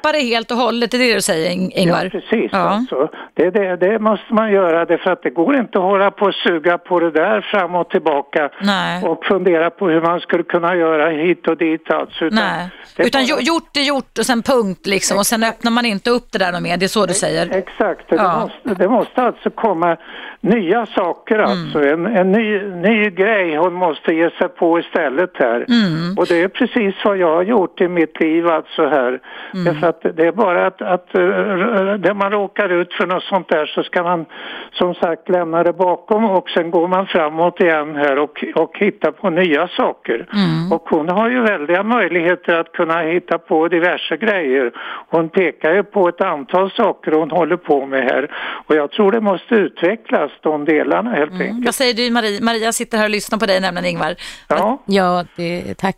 släppa 0.00 0.12
det 0.12 0.24
helt 0.24 0.50
och 0.50 0.56
hållet, 0.56 0.90
det 0.90 0.96
är 0.96 0.98
det 1.08 1.14
du 1.14 1.20
säger 1.22 1.50
Ing- 1.50 1.70
Ingvar? 1.74 2.04
Ja, 2.04 2.10
precis. 2.10 2.50
Ja. 2.52 2.58
Alltså. 2.58 3.08
Det, 3.34 3.50
det, 3.50 3.76
det 3.76 3.98
måste 3.98 4.34
man 4.34 4.52
göra 4.52 4.84
det 4.84 4.98
för 4.98 5.10
att 5.10 5.22
det 5.22 5.30
går 5.30 5.56
inte 5.56 5.78
att 5.78 5.84
hålla 5.84 6.10
på 6.10 6.24
och 6.26 6.34
suga 6.34 6.78
på 6.78 7.00
det 7.00 7.10
där 7.10 7.40
fram 7.40 7.74
och 7.74 7.88
tillbaka 7.90 8.50
Nej. 8.60 9.04
och 9.04 9.24
fundera 9.24 9.70
på 9.70 9.88
hur 9.88 10.00
man 10.00 10.20
skulle 10.20 10.42
kunna 10.42 10.76
göra 10.76 11.10
hit 11.10 11.48
och 11.48 11.56
dit 11.56 11.90
alltså. 11.90 12.24
Utan 12.24 12.38
Nej, 12.38 12.68
utan 12.98 13.20
bara- 13.22 13.26
gjo- 13.26 13.40
gjort 13.40 13.76
är 13.76 13.80
gjort 13.80 14.18
och 14.18 14.26
sen 14.26 14.42
punkt 14.42 14.86
liksom 14.86 15.18
och 15.18 15.26
sen 15.26 15.44
öppnar 15.44 15.70
man 15.70 15.86
inte 15.86 16.10
upp 16.10 16.32
det 16.32 16.38
där 16.38 16.52
något 16.52 16.62
mer, 16.62 16.76
det 16.76 16.86
är 16.86 16.88
så 16.88 17.06
du 17.06 17.14
säger? 17.14 17.50
Exakt, 17.56 18.08
det, 18.08 18.16
Ja. 18.16 18.40
måste, 18.40 18.82
det 18.82 18.88
måste 18.88 19.22
alltså 19.22 19.50
komma 19.50 19.96
nya 20.40 20.86
saker 20.86 21.34
Mm. 21.38 21.50
alltså. 21.50 21.78
En, 21.88 22.06
en 22.06 22.32
ny, 22.32 22.60
ny 22.62 23.10
grej 23.10 23.56
hon 23.56 23.74
måste 23.74 24.14
ge 24.14 24.30
sig 24.30 24.48
på 24.48 24.78
istället 24.78 25.30
här. 25.34 25.56
Mm. 25.56 26.18
Och 26.18 26.26
det 26.28 26.40
är 26.42 26.48
precis 26.48 26.94
vad 27.04 27.16
jag 27.16 27.34
har 27.34 27.42
gjort 27.42 27.80
i 27.80 27.88
mitt 27.88 28.20
liv 28.20 28.46
alltså 28.48 28.86
här. 28.86 29.20
Mm. 29.54 29.64
Därför 29.64 29.86
att 29.86 30.02
det 30.16 30.26
är 30.26 30.32
bara 30.32 30.66
att, 30.66 30.82
att 30.82 31.14
när 31.14 32.14
man 32.14 32.32
råkar 32.32 32.68
ut 32.68 32.94
för 32.94 33.06
något 33.06 33.22
sånt 33.22 33.48
där 33.48 33.66
så 33.66 33.82
ska 33.82 34.02
man 34.02 34.26
som 34.72 34.94
sagt 34.94 35.28
lämna 35.28 35.62
det 35.62 35.72
bakom 35.72 36.24
och 36.24 36.50
sen 36.50 36.70
går 36.70 36.88
man 36.88 37.06
framåt 37.06 37.60
igen 37.60 37.96
här 37.96 38.18
och, 38.18 38.44
och 38.54 38.78
hittar 38.78 39.10
på 39.10 39.30
nya 39.30 39.68
saker. 39.68 40.14
Mm. 40.14 40.72
Och 40.72 40.88
hon 40.90 41.08
har 41.08 41.30
ju 41.30 41.40
väldiga 41.40 41.82
möjligheter 41.82 42.60
att 42.60 42.72
kunna 42.72 43.00
hitta 43.00 43.38
på 43.38 43.68
diverse 43.68 44.16
grejer. 44.16 44.72
Hon 45.08 45.28
pekar 45.28 45.74
ju 45.74 45.82
på 45.82 46.08
ett 46.08 46.20
antal 46.20 46.70
saker 46.70 47.12
hon 47.12 47.30
håller 47.30 47.56
på 47.56 47.86
med 47.86 48.02
här. 48.02 48.30
Och 48.66 48.74
jag 48.74 48.90
tror 48.90 49.12
det 49.12 49.20
måste 49.20 49.54
utvecklas 49.54 50.29
delarna 50.66 51.10
helt 51.10 51.32
Vad 51.32 51.40
enkelt. 51.40 51.76
säger 51.76 51.94
du 51.94 52.10
Maria? 52.10 52.40
Maria 52.40 52.72
sitter 52.72 52.98
här 52.98 53.04
och 53.04 53.10
lyssnar 53.10 53.38
på 53.38 53.46
dig 53.46 53.60
nämligen 53.60 53.86
Ingvar. 53.86 54.16
Ja. 54.48 54.82
Ja, 54.86 55.24
det, 55.36 55.74
tack. 55.74 55.96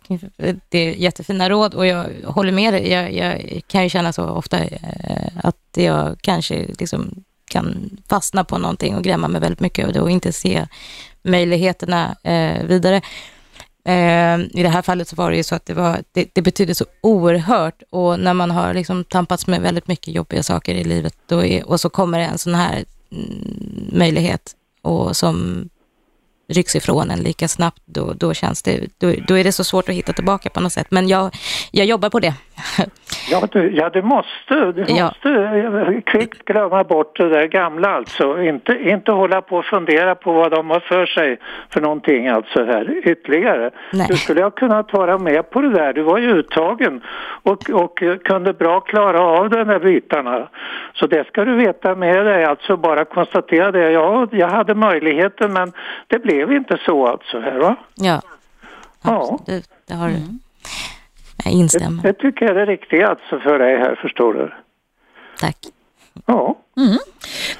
Det 0.69 0.77
är 0.77 0.93
jättefina 0.93 1.49
råd 1.49 1.73
och 1.73 1.85
jag 1.85 2.05
håller 2.25 2.51
med 2.51 2.73
dig. 2.73 2.91
Jag, 2.91 3.13
jag 3.13 3.61
kan 3.67 3.83
ju 3.83 3.89
känna 3.89 4.13
så 4.13 4.25
ofta 4.29 4.57
eh, 4.59 5.27
att 5.43 5.55
jag 5.75 6.17
kanske 6.21 6.65
liksom 6.79 7.23
kan 7.51 7.89
fastna 8.09 8.43
på 8.43 8.57
någonting 8.57 8.95
och 8.95 9.03
grämma 9.03 9.27
mig 9.27 9.41
väldigt 9.41 9.59
mycket 9.59 9.87
och, 9.87 9.93
det 9.93 10.01
och 10.01 10.11
inte 10.11 10.33
se 10.33 10.67
möjligheterna 11.23 12.15
eh, 12.23 12.63
vidare. 12.63 13.01
Eh, 13.85 14.39
I 14.39 14.63
det 14.63 14.69
här 14.69 14.81
fallet 14.81 15.07
så 15.07 15.15
var 15.15 15.31
det 15.31 15.37
ju 15.37 15.43
så 15.43 15.55
att 15.55 15.65
det, 15.65 15.73
var, 15.73 15.97
det, 16.11 16.29
det 16.33 16.41
betyder 16.41 16.73
så 16.73 16.85
oerhört 17.01 17.81
och 17.89 18.19
när 18.19 18.33
man 18.33 18.51
har 18.51 18.73
liksom 18.73 19.03
tampats 19.03 19.47
med 19.47 19.61
väldigt 19.61 19.87
mycket 19.87 20.13
jobbiga 20.13 20.43
saker 20.43 20.75
i 20.75 20.83
livet 20.83 21.15
då 21.27 21.43
är, 21.43 21.69
och 21.69 21.79
så 21.79 21.89
kommer 21.89 22.19
det 22.19 22.25
en 22.25 22.37
sån 22.37 22.55
här 22.55 22.73
mm, 22.73 22.85
Mm, 23.13 23.89
möjlighet 23.91 24.55
och 24.81 25.17
som 25.17 25.69
rycks 26.47 26.75
ifrån 26.75 27.11
en 27.11 27.19
lika 27.19 27.47
snabbt, 27.47 27.81
då, 27.85 28.13
då 28.13 28.33
känns 28.33 28.63
det, 28.63 28.87
då, 28.97 29.13
då 29.27 29.37
är 29.37 29.43
det 29.43 29.51
så 29.51 29.63
svårt 29.63 29.89
att 29.89 29.95
hitta 29.95 30.13
tillbaka 30.13 30.49
på 30.49 30.59
något 30.59 30.73
sätt. 30.73 30.87
Men 30.89 31.07
jag, 31.07 31.35
jag 31.71 31.85
jobbar 31.85 32.09
på 32.09 32.19
det. 32.19 32.33
Ja, 33.31 33.47
du, 33.51 33.71
ja, 33.75 33.89
du 33.89 34.01
måste, 34.01 34.71
du 34.71 34.85
Ja. 34.87 35.05
måste 35.05 35.29
eh, 35.29 36.01
kvickt 36.01 36.45
glömma 36.45 36.83
bort 36.83 37.17
det 37.17 37.29
där 37.29 37.47
gamla 37.47 37.89
alltså. 37.95 38.41
Inte, 38.41 38.73
inte 38.89 39.11
hålla 39.11 39.41
på 39.41 39.57
och 39.57 39.65
fundera 39.65 40.15
på 40.15 40.33
vad 40.33 40.51
de 40.51 40.69
har 40.69 40.79
för 40.79 41.05
sig 41.05 41.39
för 41.69 41.81
någonting 41.81 42.27
alltså 42.27 42.63
här 42.65 43.07
ytterligare. 43.07 43.71
Nej. 43.93 44.07
Du 44.09 44.17
skulle 44.17 44.43
ha 44.43 44.51
kunnat 44.51 44.93
vara 44.93 45.17
med 45.17 45.49
på 45.49 45.61
det 45.61 45.69
där. 45.73 45.93
Du 45.93 46.01
var 46.01 46.17
ju 46.17 46.29
uttagen 46.29 47.01
och, 47.43 47.69
och 47.69 48.03
kunde 48.23 48.53
bra 48.53 48.79
klara 48.79 49.21
av 49.21 49.49
de 49.49 49.63
där 49.63 49.79
bitarna. 49.79 50.49
Så 50.93 51.07
det 51.07 51.27
ska 51.27 51.45
du 51.45 51.55
veta 51.55 51.95
med 51.95 52.25
dig, 52.25 52.45
alltså 52.45 52.77
bara 52.77 53.05
konstatera 53.05 53.71
det. 53.71 53.91
Ja, 53.91 54.27
jag 54.31 54.49
hade 54.49 54.75
möjligheten 54.75 55.53
men 55.53 55.71
det 56.07 56.19
blev 56.19 56.51
inte 56.53 56.77
så 56.85 57.07
alltså 57.07 57.39
här 57.39 57.59
va? 57.59 57.75
Ja, 57.95 58.21
Ja. 59.03 59.29
absolut. 59.41 59.69
Det 59.87 59.93
har 59.93 60.07
du. 60.07 60.13
Jag 61.43 61.53
instämmer. 61.53 62.03
Det 62.03 62.13
tycker 62.13 62.45
jag 62.45 62.51
är 62.51 62.65
det 62.65 62.71
riktiga 62.71 63.07
alltså 63.07 63.39
för 63.39 63.59
dig 63.59 63.77
här 63.77 63.95
förstår 64.01 64.33
du. 64.33 64.53
Tack. 65.39 65.57
Ja. 66.25 66.55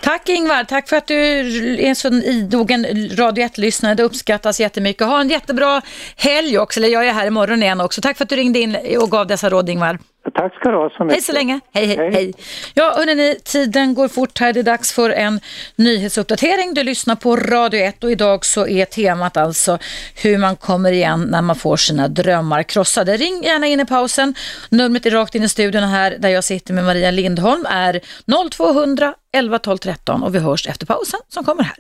Tack 0.02 0.30
Ingvar, 0.30 0.64
tack 0.64 0.90
för 0.90 0.96
att 0.96 1.08
du 1.08 1.16
är 1.16 1.80
en 1.80 1.96
sån 1.96 2.14
idogen 2.14 2.86
Radio 3.18 3.46
1-lyssnare. 3.46 3.96
Det 3.96 4.04
uppskattas 4.04 4.60
jättemycket. 4.60 5.08
Ha 5.08 5.22
en 5.22 5.30
jättebra 5.30 5.82
helg 6.18 6.60
också, 6.60 6.80
eller 6.80 6.88
jag 6.88 7.08
är 7.08 7.14
här 7.14 7.28
imorgon 7.28 7.64
igen 7.64 7.82
också. 7.82 8.02
Tack 8.02 8.18
för 8.18 8.24
att 8.24 8.30
du 8.30 8.36
ringde 8.36 8.60
in 8.60 8.78
och 9.00 9.12
gav 9.12 9.28
dessa 9.28 9.50
råd 9.50 9.70
Ingvar. 9.70 10.00
Tack 10.36 10.56
ska 10.56 10.70
du 10.70 10.78
ha 10.78 10.90
så 10.90 11.04
mycket. 11.04 11.16
Hej 11.16 11.22
så 11.22 11.32
länge. 11.32 11.60
Hej, 11.74 11.86
hej, 11.86 11.98
Hej. 11.98 12.12
hej. 12.14 12.34
Ja, 12.74 12.94
hörrni, 12.98 13.36
tiden 13.44 13.94
går 13.94 14.08
fort 14.08 14.40
här. 14.40 14.54
Det 14.54 14.60
är 14.60 14.64
dags 14.64 14.94
för 14.94 15.10
en 15.10 15.40
nyhetsuppdatering. 15.76 16.74
Du 16.74 16.84
lyssnar 16.84 17.16
på 17.16 17.36
Radio 17.36 17.80
1 17.80 18.04
och 18.04 18.12
idag 18.12 18.46
så 18.46 18.68
är 18.68 18.86
temat 18.86 19.38
alltså 19.38 19.78
hur 20.16 20.38
man 20.38 20.56
kommer 20.56 20.92
igen 20.92 21.28
när 21.32 21.42
man 21.42 21.56
får 21.56 21.78
sina 21.78 22.08
drömmar 22.08 22.64
krossade. 22.64 23.18
Ring 23.18 23.44
gärna 23.44 23.68
in 23.68 23.80
i 23.80 23.86
pausen. 23.86 24.36
Numret 24.70 25.06
är 25.06 25.12
rakt 25.12 25.36
in 25.36 25.44
i 25.44 25.50
studion 25.50 25.84
här 25.84 26.16
där 26.20 26.30
jag 26.30 26.44
sitter 26.44 26.74
med 26.74 26.84
Maria 26.84 27.12
Lindholm 27.12 27.66
är 27.70 28.02
0200 28.50 29.03
11 29.34 29.60
12 29.60 29.78
13 29.78 30.24
och 30.24 30.36
vi 30.36 30.40
hörs 30.40 30.68
efter 30.68 30.86
pausen 30.86 31.20
som 31.30 31.44
kommer 31.44 31.64
här. 31.64 31.76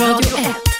Radio 0.00 0.38
1. 0.38 0.72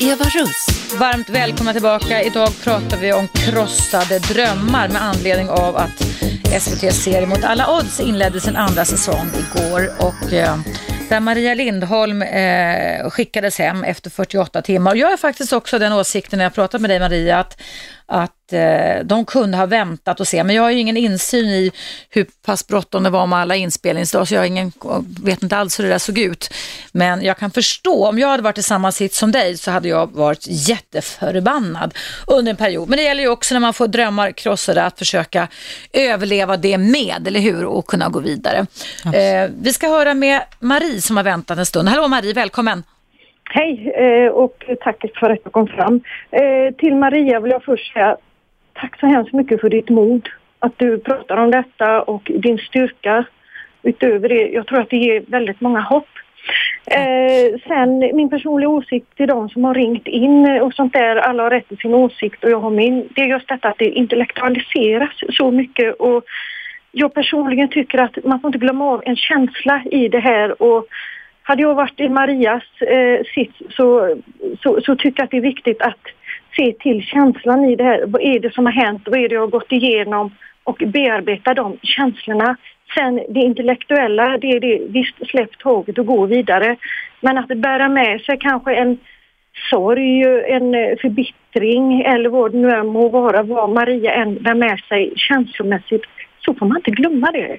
Eva 0.00 0.24
Russ. 0.24 0.66
Varmt 0.98 1.30
välkomna 1.30 1.72
tillbaka. 1.72 2.22
Idag 2.22 2.48
pratar 2.64 2.96
vi 2.96 3.12
om 3.12 3.28
krossade 3.28 4.18
drömmar 4.18 4.88
med 4.88 5.02
anledning 5.02 5.48
av 5.48 5.76
att 5.76 6.00
SVTs 6.52 7.02
serie 7.02 7.26
Mot 7.26 7.44
alla 7.44 7.78
odds 7.78 8.00
inledde 8.00 8.40
sin 8.40 8.56
andra 8.56 8.84
säsong 8.84 9.26
igår 9.26 9.90
och 9.98 10.32
eh, 10.32 10.56
där 11.12 11.20
Maria 11.20 11.54
Lindholm 11.54 12.22
eh, 12.22 13.10
skickades 13.10 13.58
hem 13.58 13.84
efter 13.84 14.10
48 14.10 14.62
timmar. 14.62 14.94
Jag 14.94 15.12
är 15.12 15.16
faktiskt 15.16 15.52
också 15.52 15.78
den 15.78 15.92
åsikten 15.92 16.36
när 16.36 16.44
jag 16.44 16.54
pratat 16.54 16.80
med 16.80 16.90
dig 16.90 17.00
Maria 17.00 17.38
att, 17.38 17.60
att 18.12 18.52
eh, 18.52 19.04
de 19.04 19.24
kunde 19.24 19.56
ha 19.56 19.66
väntat 19.66 20.20
och 20.20 20.28
se 20.28 20.44
men 20.44 20.56
jag 20.56 20.62
har 20.62 20.70
ju 20.70 20.78
ingen 20.78 20.96
insyn 20.96 21.48
i 21.48 21.72
hur 22.10 22.26
pass 22.46 22.66
bråttom 22.66 23.02
det 23.02 23.10
var 23.10 23.26
med 23.26 23.38
alla 23.38 23.56
inspelningsdagar 23.56 24.24
så 24.24 24.34
jag 24.34 24.40
har 24.40 24.46
ingen, 24.46 24.72
vet 25.22 25.42
inte 25.42 25.56
alls 25.56 25.78
hur 25.78 25.84
det 25.84 25.90
där 25.90 25.98
såg 25.98 26.18
ut. 26.18 26.54
Men 26.92 27.22
jag 27.22 27.38
kan 27.38 27.50
förstå, 27.50 28.06
om 28.06 28.18
jag 28.18 28.28
hade 28.28 28.42
varit 28.42 28.58
i 28.58 28.62
samma 28.62 28.92
sitt 28.92 29.14
som 29.14 29.32
dig 29.32 29.58
så 29.58 29.70
hade 29.70 29.88
jag 29.88 30.12
varit 30.12 30.46
jätteförbannad 30.46 31.94
under 32.26 32.50
en 32.50 32.56
period. 32.56 32.88
Men 32.88 32.96
det 32.96 33.02
gäller 33.02 33.22
ju 33.22 33.28
också 33.28 33.54
när 33.54 33.60
man 33.60 33.74
får 33.74 33.88
drömmar 33.88 34.32
krossade 34.32 34.84
att 34.84 34.98
försöka 34.98 35.48
överleva 35.92 36.56
det 36.56 36.78
med, 36.78 37.26
eller 37.26 37.40
hur? 37.40 37.64
Och 37.64 37.86
kunna 37.86 38.08
gå 38.08 38.20
vidare. 38.20 38.66
Eh, 39.04 39.50
vi 39.60 39.72
ska 39.72 39.88
höra 39.88 40.14
med 40.14 40.42
Marie 40.60 41.02
som 41.02 41.16
har 41.16 41.24
väntat 41.24 41.58
en 41.58 41.66
stund. 41.66 41.88
Hallå 41.88 42.08
Marie, 42.08 42.32
välkommen! 42.32 42.82
Hej 43.54 43.92
eh, 43.94 44.30
och 44.30 44.64
tack 44.80 45.04
för 45.20 45.30
att 45.30 45.44
du 45.44 45.50
kom 45.50 45.66
fram. 45.66 46.00
Eh, 46.30 46.74
till 46.74 46.96
Maria 46.96 47.40
vill 47.40 47.52
jag 47.52 47.64
först 47.64 47.92
säga 47.92 48.16
tack 48.72 49.00
så 49.00 49.06
hemskt 49.06 49.32
mycket 49.32 49.60
för 49.60 49.68
ditt 49.68 49.88
mod. 49.88 50.28
Att 50.58 50.72
du 50.78 50.98
pratar 50.98 51.36
om 51.36 51.50
detta 51.50 52.02
och 52.02 52.30
din 52.34 52.58
styrka. 52.58 53.24
Utöver 53.82 54.28
det, 54.28 54.48
jag 54.48 54.66
tror 54.66 54.80
att 54.80 54.90
det 54.90 54.96
ger 54.96 55.24
väldigt 55.26 55.60
många 55.60 55.80
hopp. 55.80 56.08
Eh, 56.86 57.60
sen 57.66 57.98
min 57.98 58.30
personliga 58.30 58.68
åsikt 58.68 59.16
till 59.16 59.28
de 59.28 59.48
som 59.48 59.64
har 59.64 59.74
ringt 59.74 60.06
in 60.06 60.60
och 60.62 60.74
sånt 60.74 60.92
där, 60.92 61.16
alla 61.16 61.42
har 61.42 61.50
rätt 61.50 61.68
till 61.68 61.78
sin 61.78 61.94
åsikt 61.94 62.44
och 62.44 62.50
jag 62.50 62.60
har 62.60 62.70
min. 62.70 63.08
Det 63.14 63.20
är 63.20 63.26
just 63.26 63.48
detta 63.48 63.68
att 63.68 63.78
det 63.78 63.90
intellektualiseras 63.90 65.20
så 65.30 65.50
mycket 65.50 65.94
och 65.94 66.24
jag 66.92 67.14
personligen 67.14 67.68
tycker 67.68 67.98
att 67.98 68.24
man 68.24 68.40
får 68.40 68.48
inte 68.48 68.58
glömma 68.58 68.84
av 68.84 69.02
en 69.04 69.16
känsla 69.16 69.82
i 69.90 70.08
det 70.08 70.20
här 70.20 70.62
och 70.62 70.86
hade 71.42 71.62
jag 71.62 71.74
varit 71.74 72.00
i 72.00 72.08
Marias 72.08 72.64
eh, 72.80 73.24
sits 73.34 73.56
så, 73.70 74.16
så, 74.62 74.80
så 74.80 74.96
tycker 74.96 75.20
jag 75.20 75.24
att 75.24 75.30
det 75.30 75.36
är 75.36 75.40
viktigt 75.40 75.82
att 75.82 76.04
se 76.56 76.72
till 76.72 77.02
känslan 77.02 77.64
i 77.64 77.76
det 77.76 77.84
här. 77.84 78.04
Vad 78.06 78.22
är 78.22 78.40
det 78.40 78.54
som 78.54 78.66
har 78.66 78.72
hänt? 78.72 79.02
Vad 79.06 79.20
är 79.20 79.28
det 79.28 79.34
jag 79.34 79.42
har 79.42 79.58
gått 79.58 79.72
igenom? 79.72 80.34
Och 80.64 80.82
bearbeta 80.86 81.54
de 81.54 81.78
känslorna. 81.82 82.56
Sen 82.94 83.20
det 83.28 83.40
intellektuella, 83.40 84.38
det 84.38 84.50
är 84.50 84.60
det, 84.60 84.80
visst 84.88 85.30
släpp 85.30 85.58
taget 85.58 85.98
och 85.98 86.06
gå 86.06 86.26
vidare. 86.26 86.76
Men 87.20 87.38
att 87.38 87.48
bära 87.48 87.88
med 87.88 88.20
sig 88.20 88.38
kanske 88.40 88.74
en 88.74 88.98
sorg, 89.70 90.22
en 90.46 90.74
eh, 90.74 90.96
förbittring 91.00 92.02
eller 92.02 92.28
vad 92.28 92.52
det 92.52 92.58
nu 92.58 92.70
än 92.70 92.86
må 92.86 93.08
vara, 93.08 93.42
vad 93.42 93.70
Maria 93.70 94.12
än 94.12 94.42
bär 94.42 94.54
med 94.54 94.80
sig 94.88 95.12
känslomässigt, 95.16 96.04
så 96.38 96.54
får 96.54 96.66
man 96.66 96.76
inte 96.76 96.90
glömma 96.90 97.30
det. 97.30 97.58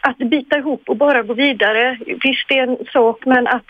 Att 0.00 0.18
bita 0.18 0.58
ihop 0.58 0.82
och 0.86 0.96
bara 0.96 1.22
gå 1.22 1.34
vidare, 1.34 1.98
visst 2.06 2.48
det 2.48 2.58
är 2.58 2.62
en 2.62 2.76
sak, 2.92 3.26
men 3.26 3.46
att 3.46 3.66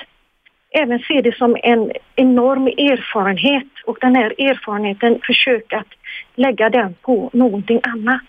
även 0.71 0.99
se 0.99 1.21
det 1.21 1.37
som 1.37 1.57
en 1.63 1.93
enorm 2.17 2.67
erfarenhet 2.67 3.67
och 3.87 3.99
den 4.01 4.17
här 4.17 4.35
erfarenheten 4.39 5.19
försöka 5.23 5.79
att 5.79 5.93
lägga 6.35 6.71
den 6.71 6.95
på 7.03 7.31
någonting 7.33 7.81
annat. 7.83 8.29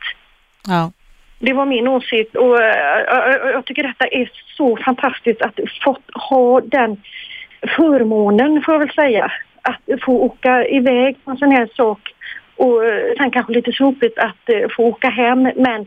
Ja. 0.67 0.91
Det 1.39 1.53
var 1.53 1.65
min 1.65 1.87
åsikt 1.87 2.35
och 2.35 2.55
uh, 2.55 2.65
jag 3.53 3.65
tycker 3.65 3.83
detta 3.83 4.05
är 4.05 4.31
så 4.57 4.77
fantastiskt 4.77 5.41
att 5.41 5.59
fått 5.83 6.03
ha 6.29 6.61
den 6.61 7.01
förmånen, 7.75 8.61
får 8.61 8.73
jag 8.73 8.79
väl 8.79 8.93
säga, 8.93 9.31
att 9.61 10.01
få 10.01 10.11
åka 10.11 10.65
iväg 10.67 11.15
på 11.25 11.31
en 11.31 11.37
sån 11.37 11.51
här 11.51 11.69
sak 11.75 12.13
och 12.55 12.81
sen 13.17 13.31
kanske 13.31 13.53
lite 13.53 13.71
snopigt 13.71 14.17
att 14.17 14.49
få 14.75 14.83
åka 14.83 15.09
hem 15.09 15.51
men 15.55 15.85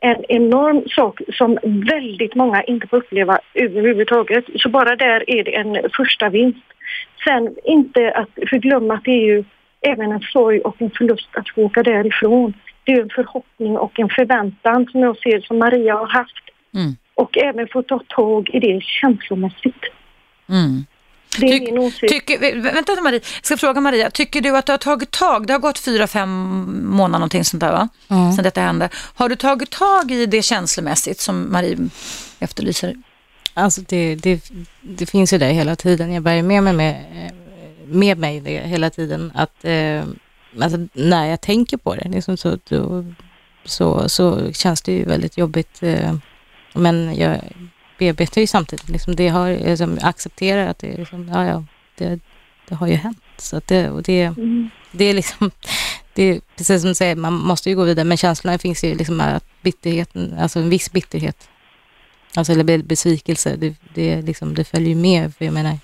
en 0.00 0.24
enorm 0.28 0.82
sak 0.88 1.20
som 1.32 1.58
väldigt 1.62 2.34
många 2.34 2.62
inte 2.62 2.86
får 2.86 2.96
uppleva 2.96 3.38
överhuvudtaget. 3.54 4.44
Så 4.56 4.68
bara 4.68 4.96
där 4.96 5.30
är 5.30 5.44
det 5.44 5.56
en 5.56 5.90
första 5.96 6.28
vinst. 6.28 6.64
Sen 7.24 7.56
inte 7.64 8.12
att 8.12 8.48
förglömma 8.48 8.94
att 8.94 9.04
det 9.04 9.10
är 9.10 9.26
ju 9.26 9.44
även 9.80 10.12
en 10.12 10.20
sorg 10.20 10.60
och 10.60 10.82
en 10.82 10.90
förlust 10.90 11.28
att 11.32 11.48
få 11.48 11.62
åka 11.62 11.82
därifrån. 11.82 12.54
Det 12.84 12.92
är 12.92 13.02
en 13.02 13.10
förhoppning 13.10 13.78
och 13.78 14.00
en 14.00 14.08
förväntan 14.08 14.86
som 14.86 15.00
jag 15.00 15.18
ser 15.18 15.40
som 15.40 15.58
Maria 15.58 15.94
har 15.94 16.06
haft. 16.06 16.44
Mm. 16.74 16.92
Och 17.14 17.38
även 17.38 17.68
få 17.68 17.82
ta 17.82 18.00
tag 18.08 18.50
i 18.52 18.60
det 18.60 18.82
känslomässigt. 18.82 19.84
Mm. 20.48 20.84
Det 21.38 21.46
är 21.56 21.60
min 21.60 21.78
åsikt. 21.78 22.12
Tycker, 22.12 22.38
vä- 22.38 22.62
vänta 22.74 23.00
Maria, 23.02 23.20
jag 23.36 23.46
ska 23.46 23.56
fråga 23.56 23.80
Maria, 23.80 24.10
tycker 24.10 24.40
du 24.40 24.56
att 24.56 24.66
du 24.66 24.72
har 24.72 24.78
tagit 24.78 25.10
tag, 25.10 25.46
det 25.46 25.52
har 25.52 25.60
gått 25.60 25.78
fyra, 25.78 26.06
fem 26.06 26.30
månader 26.90 27.18
någonting 27.18 27.44
sånt 27.44 27.60
där 27.60 27.72
va? 27.72 27.88
Mm. 28.08 28.32
Sen 28.32 28.44
detta 28.44 28.60
hände. 28.60 28.88
Har 29.14 29.28
du 29.28 29.36
tagit 29.36 29.70
tag 29.70 30.10
i 30.10 30.26
det 30.26 30.42
känslomässigt 30.42 31.20
som 31.20 31.52
Marie 31.52 31.78
efterlyser? 32.38 32.94
Alltså 33.54 33.80
det, 33.88 34.14
det, 34.14 34.50
det 34.80 35.06
finns 35.06 35.32
ju 35.32 35.38
där 35.38 35.50
hela 35.50 35.76
tiden. 35.76 36.12
Jag 36.12 36.22
bär 36.22 36.42
med 36.42 36.62
mig, 36.62 36.72
med, 36.72 37.04
med 37.86 38.18
mig 38.18 38.40
det 38.40 38.58
hela 38.58 38.90
tiden. 38.90 39.32
Att 39.34 39.64
eh, 39.64 40.04
alltså, 40.60 40.78
när 40.92 41.26
jag 41.26 41.40
tänker 41.40 41.76
på 41.76 41.94
det 41.94 42.08
liksom 42.08 42.36
så, 42.36 42.58
då, 42.68 43.04
så, 43.64 44.08
så 44.08 44.52
känns 44.52 44.82
det 44.82 44.92
ju 44.92 45.04
väldigt 45.04 45.38
jobbigt. 45.38 45.82
Eh, 45.82 46.14
men 46.74 47.16
jag 47.16 47.40
bearbetar 47.98 48.40
ju 48.40 48.46
samtidigt. 48.46 48.88
Liksom, 48.88 49.16
det 49.16 49.28
har, 49.28 49.50
liksom, 49.52 49.98
accepterar 50.02 50.66
att 50.66 50.78
det, 50.78 50.96
liksom, 50.96 51.28
ja, 51.32 51.46
ja, 51.46 51.64
det, 51.98 52.18
det 52.68 52.74
har 52.74 52.86
ju 52.86 52.94
hänt. 52.94 53.18
Så 53.38 53.60
det, 53.66 53.90
och 53.90 54.02
det, 54.02 54.22
Mm. 54.22 54.70
det 54.92 55.04
är 55.04 55.14
liksom, 55.14 55.50
det 56.14 56.22
är 56.22 56.40
precis 56.56 56.80
som 56.82 56.88
du 56.88 56.94
säger, 56.94 57.16
man 57.16 57.32
måste 57.32 57.70
ju 57.70 57.76
gå 57.76 57.84
vidare. 57.84 58.04
Men 58.04 58.16
känslan 58.16 58.58
finns 58.58 58.84
ju 58.84 58.94
liksom 58.94 59.20
att 59.20 59.44
bitterheten, 59.62 60.34
alltså 60.40 60.58
en 60.58 60.70
viss 60.70 60.92
bitterhet 60.92 61.48
Alltså 62.36 62.52
eller 62.52 62.64
be- 62.64 62.78
besvikelse, 62.78 63.56
det, 63.56 63.74
det, 63.94 64.22
liksom, 64.22 64.54
det 64.54 64.64
följer 64.64 64.88
ju 64.88 64.94
med. 64.94 65.34
För 65.34 65.44
jag 65.44 65.54
menar, 65.54 65.78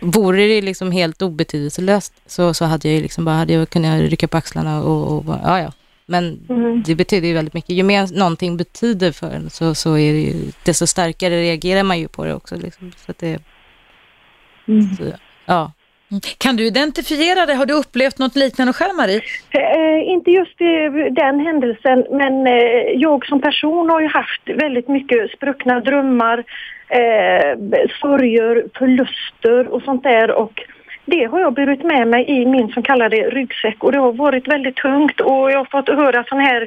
vore 0.00 0.46
det 0.46 0.62
liksom 0.62 0.92
helt 0.92 1.22
obetydelselöst 1.22 2.12
så, 2.26 2.54
så 2.54 2.64
hade 2.64 2.88
jag 2.88 2.94
ju 2.96 3.02
liksom 3.02 3.24
bara, 3.24 3.36
hade 3.36 3.52
jag 3.52 3.70
kunnat 3.70 4.00
rycka 4.00 4.28
på 4.28 4.36
axlarna 4.36 4.82
och, 4.82 5.16
och 5.16 5.24
bara, 5.24 5.40
ja 5.44 5.60
ja. 5.60 5.72
Men 6.12 6.24
Mm. 6.48 6.82
det 6.86 6.94
betyder 6.94 7.28
ju 7.28 7.34
väldigt 7.34 7.54
mycket. 7.54 7.70
Ju 7.70 7.82
mer 7.82 8.18
någonting 8.18 8.56
betyder 8.56 9.12
för 9.12 9.30
en 9.36 9.50
så, 9.50 9.74
så 9.74 9.90
är 9.98 10.12
det 10.12 10.20
ju, 10.20 10.34
desto 10.66 10.86
starkare 10.86 11.34
reagerar 11.48 11.82
man 11.82 11.98
ju 11.98 12.08
på 12.08 12.24
det 12.24 12.34
också. 12.34 12.54
Liksom. 12.56 12.92
Så 12.96 13.10
att 13.10 13.18
det, 13.18 13.38
Mm. 14.68 14.82
så, 14.96 15.04
ja. 15.46 15.72
Kan 16.38 16.56
du 16.56 16.66
identifiera 16.66 17.46
det? 17.46 17.54
Har 17.54 17.66
du 17.66 17.74
upplevt 17.74 18.18
något 18.18 18.36
liknande 18.36 18.72
själv 18.72 18.94
Marie? 18.96 19.20
Eh, 19.50 20.10
inte 20.14 20.30
just 20.30 20.60
i 20.60 20.72
den 21.22 21.40
händelsen, 21.40 22.04
men 22.10 22.46
eh, 22.46 22.82
jag 23.06 23.26
som 23.26 23.40
person 23.40 23.90
har 23.90 24.00
ju 24.00 24.08
haft 24.08 24.42
väldigt 24.64 24.88
mycket 24.88 25.30
spruckna 25.30 25.80
drömmar, 25.80 26.38
eh, 26.88 27.58
sorger, 28.00 28.64
förluster 28.78 29.68
och 29.74 29.82
sånt 29.82 30.02
där. 30.02 30.30
Och 30.30 30.52
det 31.04 31.24
har 31.24 31.40
jag 31.40 31.54
burit 31.54 31.82
med 31.82 32.08
mig 32.08 32.30
i 32.30 32.46
min 32.46 32.68
så 32.68 32.82
kallade 32.82 33.16
ryggsäck 33.16 33.84
och 33.84 33.92
det 33.92 33.98
har 33.98 34.12
varit 34.12 34.48
väldigt 34.48 34.76
tungt 34.76 35.20
och 35.20 35.50
jag 35.50 35.58
har 35.58 35.64
fått 35.64 35.88
höra 35.88 36.24
sån 36.24 36.40
här 36.40 36.62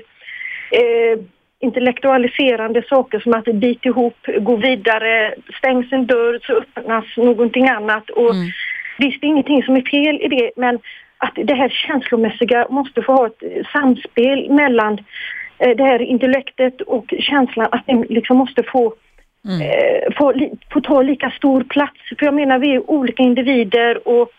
eh, 0.72 1.20
intellektualiserande 1.60 2.84
saker 2.90 3.20
som 3.20 3.34
att 3.34 3.46
bit 3.46 3.86
ihop, 3.86 4.18
gå 4.40 4.56
vidare, 4.56 5.36
stängs 5.58 5.92
en 5.92 6.06
dörr 6.06 6.40
så 6.44 6.54
öppnas 6.54 7.06
någonting 7.18 7.70
annat. 7.70 8.10
Och 8.10 8.32
Mm. 8.32 8.48
Visst, 8.98 9.22
det 9.22 9.28
är 9.28 9.30
ingenting 9.30 9.64
som 9.64 9.76
är 9.76 9.82
fel 9.82 10.22
i 10.22 10.28
det, 10.28 10.52
men 10.56 10.80
att 11.18 11.36
det 11.36 11.54
här 11.54 11.70
känslomässiga 11.70 12.68
måste 12.70 13.02
få 13.02 13.14
ha 13.14 13.28
ett 13.28 13.44
samspel 13.74 14.52
mellan 14.52 14.94
eh, 15.58 15.76
det 15.78 15.84
här 15.84 16.02
intellektet 16.02 16.82
och 16.82 17.14
känslan, 17.20 17.68
att 17.72 17.84
det 17.86 18.06
liksom 18.10 18.38
måste 18.38 18.64
få, 18.64 18.94
Mm. 19.46 19.62
eh, 19.62 20.14
få, 20.18 20.32
li, 20.32 20.52
få 20.74 20.82
ta 20.82 21.02
lika 21.02 21.32
stor 21.32 21.64
plats. 21.64 22.00
För 22.20 22.26
jag 22.26 22.34
menar, 22.34 22.60
vi 22.60 22.76
är 22.76 22.90
olika 22.92 23.24
individer 23.24 24.08
och 24.08 24.30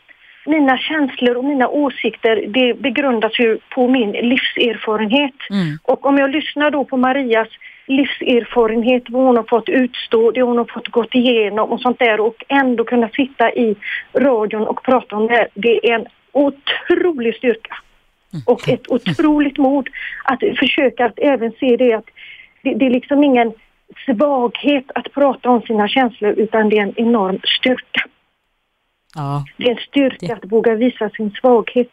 mina 0.46 0.78
känslor 0.78 1.36
och 1.36 1.44
mina 1.44 1.68
åsikter, 1.68 2.44
det 2.48 2.74
begrundas 2.74 3.38
ju 3.38 3.58
på 3.74 3.88
min 3.88 4.12
livserfarenhet. 4.12 5.34
Mm. 5.50 5.78
Och 5.82 6.06
om 6.06 6.18
jag 6.18 6.30
lyssnar 6.30 6.70
då 6.70 6.84
på 6.84 6.96
Marias 6.96 7.48
livserfarenhet, 7.86 9.02
vad 9.08 9.24
hon 9.24 9.36
har 9.36 9.44
fått 9.48 9.68
utstå, 9.68 10.30
det 10.30 10.42
hon 10.42 10.58
har 10.58 10.64
fått 10.64 10.88
gått 10.88 11.14
igenom 11.14 11.72
och 11.72 11.80
sånt 11.80 11.98
där 11.98 12.20
och 12.20 12.44
ändå 12.48 12.84
kunna 12.84 13.08
sitta 13.08 13.52
i 13.52 13.76
radion 14.14 14.66
och 14.66 14.82
prata 14.82 15.16
om 15.16 15.26
det 15.26 15.32
här, 15.34 15.48
det 15.54 15.90
är 15.90 15.94
en 15.94 16.06
otrolig 16.32 17.34
styrka. 17.34 17.76
Och 18.46 18.68
ett 18.68 18.88
otroligt 18.88 19.58
mod 19.58 19.88
att 20.24 20.40
försöka 20.58 21.04
att 21.06 21.18
även 21.18 21.52
se 21.60 21.76
det 21.76 21.92
att 21.92 22.04
det, 22.62 22.74
det 22.74 22.86
är 22.86 22.90
liksom 22.90 23.24
ingen 23.24 23.52
svaghet 24.06 24.84
att 24.94 25.12
prata 25.12 25.50
om 25.50 25.62
sina 25.62 25.88
känslor 25.88 26.32
utan 26.32 26.68
det 26.68 26.78
är 26.78 26.82
en 26.82 26.94
enorm 26.96 27.40
styrka. 27.60 28.04
ja. 29.14 29.44
Det 29.56 29.64
är 29.64 29.70
en 29.70 29.84
styrka 29.88 30.34
att 30.34 30.52
våga 30.52 30.74
visa 30.74 31.10
sin 31.10 31.30
svaghet. 31.30 31.92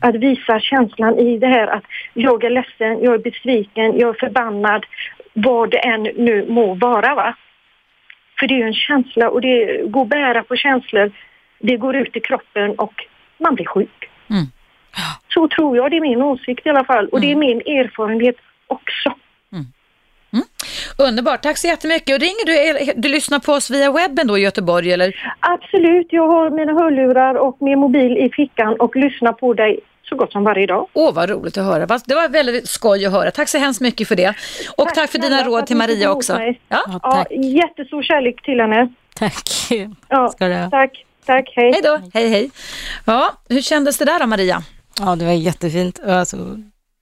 Att 0.00 0.14
visa 0.14 0.60
känslan 0.60 1.18
i 1.18 1.38
det 1.38 1.46
här 1.46 1.66
att 1.66 1.84
jag 2.14 2.44
är 2.44 2.50
ledsen, 2.50 3.02
jag 3.02 3.14
är 3.14 3.18
besviken, 3.18 3.98
jag 3.98 4.08
är 4.08 4.18
förbannad, 4.20 4.86
vad 5.32 5.70
det 5.70 5.78
än 5.78 6.02
nu 6.02 6.46
må 6.48 6.74
vara. 6.74 7.14
Va? 7.14 7.36
För 8.38 8.46
det 8.46 8.54
är 8.54 8.58
ju 8.58 8.66
en 8.66 8.74
känsla 8.74 9.30
och 9.30 9.40
det 9.40 9.90
går 9.90 10.02
att 10.02 10.08
bära 10.08 10.42
på 10.42 10.56
känslor. 10.56 11.12
Det 11.58 11.76
går 11.76 11.96
ut 11.96 12.16
i 12.16 12.20
kroppen 12.20 12.74
och 12.74 12.94
man 13.38 13.54
blir 13.54 13.66
sjuk. 13.66 14.10
Mm. 14.30 14.46
Så 15.34 15.48
tror 15.48 15.76
jag, 15.76 15.90
det 15.90 15.96
är 15.96 16.00
min 16.00 16.22
åsikt 16.22 16.66
i 16.66 16.68
alla 16.68 16.84
fall. 16.84 17.08
Och 17.08 17.20
det 17.20 17.32
är 17.32 17.36
min 17.36 17.60
erfarenhet 17.60 18.36
också. 18.66 19.14
Underbart, 20.98 21.42
tack 21.42 21.58
så 21.58 21.66
jättemycket. 21.66 22.14
Och 22.14 22.20
ringer 22.20 22.46
du, 22.46 22.92
du 22.96 23.08
lyssnar 23.08 23.38
på 23.38 23.52
oss 23.52 23.70
via 23.70 23.92
webben 23.92 24.26
då 24.26 24.38
i 24.38 24.40
Göteborg 24.40 24.92
eller? 24.92 25.16
Absolut, 25.40 26.06
jag 26.10 26.28
har 26.28 26.50
mina 26.50 26.72
hörlurar 26.72 27.34
och 27.34 27.56
min 27.60 27.78
mobil 27.78 28.16
i 28.18 28.30
fickan 28.36 28.76
och 28.80 28.96
lyssnar 28.96 29.32
på 29.32 29.54
dig 29.54 29.80
så 30.08 30.16
gott 30.16 30.32
som 30.32 30.44
varje 30.44 30.66
dag. 30.66 30.88
Åh, 30.92 31.14
vad 31.14 31.30
roligt 31.30 31.56
att 31.58 31.64
höra. 31.64 31.86
Det 32.06 32.14
var 32.14 32.28
väldigt 32.28 32.68
skoj 32.68 33.06
att 33.06 33.12
höra. 33.12 33.30
Tack 33.30 33.48
så 33.48 33.58
hemskt 33.58 33.80
mycket 33.80 34.08
för 34.08 34.16
det. 34.16 34.34
Och 34.76 34.88
tack, 34.94 35.10
för 35.10 35.18
dina 35.18 35.44
råd 35.44 35.66
till 35.66 35.76
Maria 35.76 36.12
också. 36.12 36.34
mig. 36.34 36.60
Ja, 36.68 36.84
ja 36.88 37.00
Ja, 37.02 37.10
tack. 37.12 37.26
jättestor 37.30 38.02
kärlek 38.02 38.42
till 38.42 38.60
henne. 38.60 38.88
Tack. 39.14 39.48
Ja, 40.08 40.28
Ska 40.28 40.48
du 40.48 40.54
ha. 40.54 40.70
tack, 40.70 41.04
tack, 41.26 41.52
hej. 41.56 41.72
hej 41.72 41.80
då. 41.84 42.00
Hej, 42.14 42.28
hej. 42.28 42.50
Ja, 43.04 43.32
hur 43.48 43.60
kändes 43.60 43.98
det 43.98 44.04
där 44.04 44.20
då 44.20 44.26
Maria? 44.26 44.62
Ja, 45.00 45.16
det 45.16 45.24
var 45.24 45.32
jättefint. 45.32 46.00
Alltså, 46.06 46.36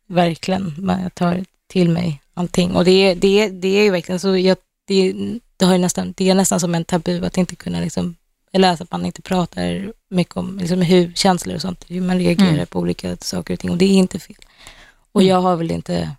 verkligen. 0.09 0.75
Men 0.79 1.03
Jag 1.03 1.15
tar 1.15 1.37
till 1.75 1.91
mig 1.91 2.21
allting. 2.35 2.71
Och 2.77 2.85
det, 2.85 2.91
är- 2.91 3.15
det, 3.15 3.49
det 3.49 3.69
är 3.79 3.83
ju 3.85 3.91
verkligen 3.91 4.21
så, 4.21 4.37
jag, 4.37 4.57
det, 4.87 5.13
det, 5.57 5.65
har 5.67 5.79
nästan, 5.79 6.15
det 6.17 6.31
är 6.31 6.35
nästan 6.35 6.61
som 6.61 6.75
en 6.75 6.85
tabu 6.85 7.25
att 7.27 7.37
inte 7.39 7.57
kunna 7.57 7.81
liksom, 7.81 8.15
eller 8.53 8.69
alltså 8.69 8.85
att 8.85 8.93
man 8.93 9.07
inte 9.07 9.23
pratar 9.23 9.93
mycket 10.11 10.37
om 10.37 10.59
liksom 10.59 10.83
hur 10.83 11.13
känslor 11.15 11.55
och 11.55 11.61
sånt, 11.61 11.85
hur 11.89 12.01
man 12.01 12.19
reagerar 12.19 12.49
Mm. 12.55 12.67
på 12.67 12.79
olika 12.79 13.17
saker 13.17 13.55
och 13.55 13.61
ting. 13.61 13.71
Och 13.71 13.77
det 13.79 13.85
är 13.85 13.89
inte 13.99 14.19
fel. 14.19 14.37
Och 15.13 15.23
jag 15.23 15.41
har 15.41 15.57
väl 15.57 15.71
inte, 15.71 16.11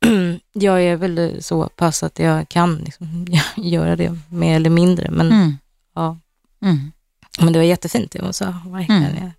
jag 0.52 0.82
är 0.82 0.96
väl 0.96 1.42
så 1.42 1.68
pass 1.68 2.02
att 2.02 2.18
jag 2.18 2.48
kan 2.48 2.76
liksom, 2.76 3.26
göra 3.56 3.96
det 3.96 4.18
mer 4.28 4.56
eller 4.56 4.70
mindre. 4.70 5.10
Men, 5.10 5.56
ja. 5.94 6.18
Mm. 6.62 6.92
men 7.40 7.52
det 7.52 7.58
var 7.58 7.66
jättefint, 7.66 8.14
jag 8.14 8.24
måste 8.24 8.44
säga. 8.44 8.62
Verkligen. 8.66 9.30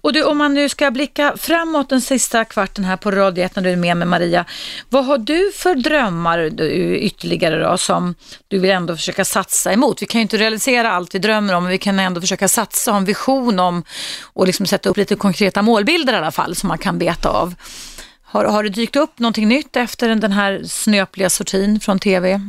Och 0.00 0.12
du, 0.12 0.24
om 0.24 0.38
man 0.38 0.54
nu 0.54 0.68
ska 0.68 0.90
blicka 0.90 1.34
framåt 1.36 1.88
den 1.88 2.00
sista 2.00 2.44
kvarten 2.44 2.84
här 2.84 2.96
på 2.96 3.10
Radio 3.10 3.44
1 3.44 3.56
när 3.56 3.62
du 3.62 3.70
är 3.70 3.76
med 3.76 3.96
med 3.96 4.08
Maria. 4.08 4.44
Vad 4.88 5.04
har 5.04 5.18
du 5.18 5.52
för 5.54 5.74
drömmar 5.74 6.38
du, 6.38 6.96
ytterligare 6.96 7.68
då 7.68 7.78
som 7.78 8.14
du 8.48 8.58
vill 8.58 8.70
ändå 8.70 8.96
försöka 8.96 9.24
satsa 9.24 9.72
emot? 9.72 10.02
Vi 10.02 10.06
kan 10.06 10.18
ju 10.18 10.22
inte 10.22 10.36
realisera 10.36 10.92
allt 10.92 11.14
vi 11.14 11.18
drömmer 11.18 11.54
om, 11.54 11.62
men 11.62 11.70
vi 11.70 11.78
kan 11.78 11.98
ändå 11.98 12.20
försöka 12.20 12.48
satsa, 12.48 12.90
ha 12.90 12.98
en 12.98 13.04
vision 13.04 13.60
om 13.60 13.84
och 14.22 14.46
liksom 14.46 14.66
sätta 14.66 14.88
upp 14.88 14.96
lite 14.96 15.14
konkreta 15.14 15.62
målbilder 15.62 16.12
i 16.12 16.16
alla 16.16 16.32
fall 16.32 16.54
som 16.54 16.68
man 16.68 16.78
kan 16.78 16.98
beta 16.98 17.28
av. 17.28 17.54
Har, 18.22 18.44
har 18.44 18.62
det 18.62 18.68
dykt 18.68 18.96
upp 18.96 19.18
någonting 19.18 19.48
nytt 19.48 19.76
efter 19.76 20.08
den 20.08 20.32
här 20.32 20.62
snöpliga 20.64 21.30
sortin 21.30 21.80
från 21.80 21.98
TV? 21.98 22.40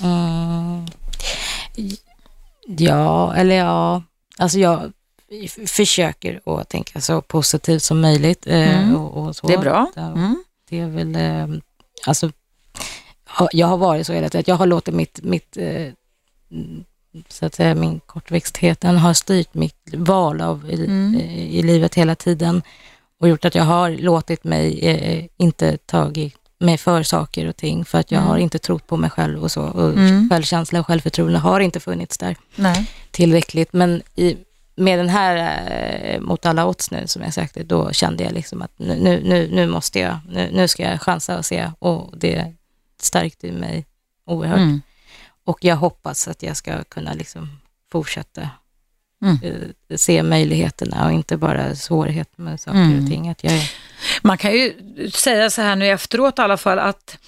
Mm. 0.00 0.86
Ja, 2.66 3.34
eller 3.34 3.54
ja, 3.54 4.02
alltså 4.38 4.58
jag 4.58 4.92
försöker 5.66 6.40
att 6.60 6.68
tänka 6.68 7.00
så 7.00 7.20
positivt 7.22 7.82
som 7.82 8.00
möjligt. 8.00 8.46
eh, 8.46 8.78
Mm. 8.82 8.96
Och, 8.96 9.24
och 9.26 9.36
så. 9.36 9.46
Det 9.46 9.54
är 9.54 9.58
bra. 9.58 9.90
Det, 9.94 10.00
Mm. 10.00 10.44
det 10.68 10.78
är 10.80 10.86
väl, 10.86 11.16
eh, 11.16 11.60
alltså, 12.06 12.30
jag 13.52 13.66
har 13.66 13.76
varit 13.76 14.06
så 14.06 14.12
hela 14.12 14.28
tiden, 14.28 14.40
att 14.40 14.48
jag 14.48 14.56
har 14.56 14.66
låtit 14.66 14.94
mitt, 14.94 15.20
mitt 15.22 15.56
eh, 15.56 15.86
mm, 16.52 16.84
så 17.28 17.46
att 17.46 17.54
säga, 17.54 17.74
min 17.74 18.00
kortväxthet, 18.06 18.80
den 18.80 18.96
har 18.96 19.14
styrt 19.14 19.54
mitt 19.54 19.94
val 19.94 20.40
av 20.40 20.70
i, 20.70 20.84
Mm. 20.86 21.14
i 21.30 21.62
livet 21.62 21.94
hela 21.94 22.14
tiden 22.14 22.62
och 23.20 23.28
gjort 23.28 23.44
att 23.44 23.54
jag 23.54 23.64
har 23.64 23.90
låtit 23.90 24.44
mig 24.44 24.80
eh, 24.88 25.24
inte 25.36 25.76
tagit 25.76 26.34
mig 26.58 26.78
för 26.78 27.02
saker 27.02 27.46
och 27.48 27.56
ting 27.56 27.84
för 27.84 27.98
att 27.98 28.10
jag 28.10 28.18
Mm. 28.18 28.28
har 28.30 28.38
inte 28.38 28.58
trott 28.58 28.86
på 28.86 28.96
mig 28.96 29.10
själv 29.10 29.42
och 29.42 29.50
så. 29.52 29.62
Och 29.62 29.88
Mm. 29.92 30.28
självkänsla 30.30 30.80
och 30.80 30.86
självförtroende 30.86 31.38
har 31.38 31.60
inte 31.60 31.80
funnits 31.80 32.18
där 32.18 32.36
Nej. 32.56 32.86
tillräckligt. 33.10 33.72
Men 33.72 34.02
i, 34.16 34.36
med 34.74 34.98
den 34.98 35.08
här 35.08 35.36
eh, 36.02 36.20
mot 36.20 36.46
alla 36.46 36.66
odds 36.66 36.90
nu 36.90 37.06
som 37.06 37.22
jag 37.22 37.34
sagt, 37.34 37.54
då 37.54 37.92
kände 37.92 38.24
jag 38.24 38.32
liksom 38.32 38.62
att 38.62 38.78
nu, 38.78 38.96
nu, 38.96 39.22
nu, 39.24 39.48
nu 39.52 39.66
måste 39.66 39.98
jag, 39.98 40.18
nu, 40.28 40.50
nu 40.52 40.68
ska 40.68 40.82
jag 40.82 41.02
chansa 41.02 41.38
och 41.38 41.44
se 41.44 41.70
och 41.78 42.18
det 42.18 42.54
stärkte 43.00 43.52
mig 43.52 43.86
oerhört. 44.26 44.58
Mm. 44.58 44.82
Och 45.44 45.64
jag 45.64 45.76
hoppas 45.76 46.28
att 46.28 46.42
jag 46.42 46.56
ska 46.56 46.84
kunna 46.84 47.12
liksom 47.12 47.60
fortsätta 47.92 48.50
Mm. 49.22 49.38
eh, 49.42 49.96
se 49.96 50.22
möjligheterna 50.22 51.06
och 51.06 51.12
inte 51.12 51.36
bara 51.36 51.74
svårigheter 51.74 52.42
med 52.42 52.60
saker 52.60 52.78
Mm. 52.78 53.04
och 53.04 53.10
ting. 53.10 53.28
Att 53.28 53.44
jag 53.44 53.52
är, 53.52 53.70
Man 54.22 54.38
kan 54.38 54.52
ju 54.52 54.74
säga 55.14 55.50
så 55.50 55.62
här 55.62 55.76
nu 55.76 55.88
efteråt 55.88 56.38
i 56.38 56.42
alla 56.42 56.56
fall 56.56 56.78
att, 56.78 57.18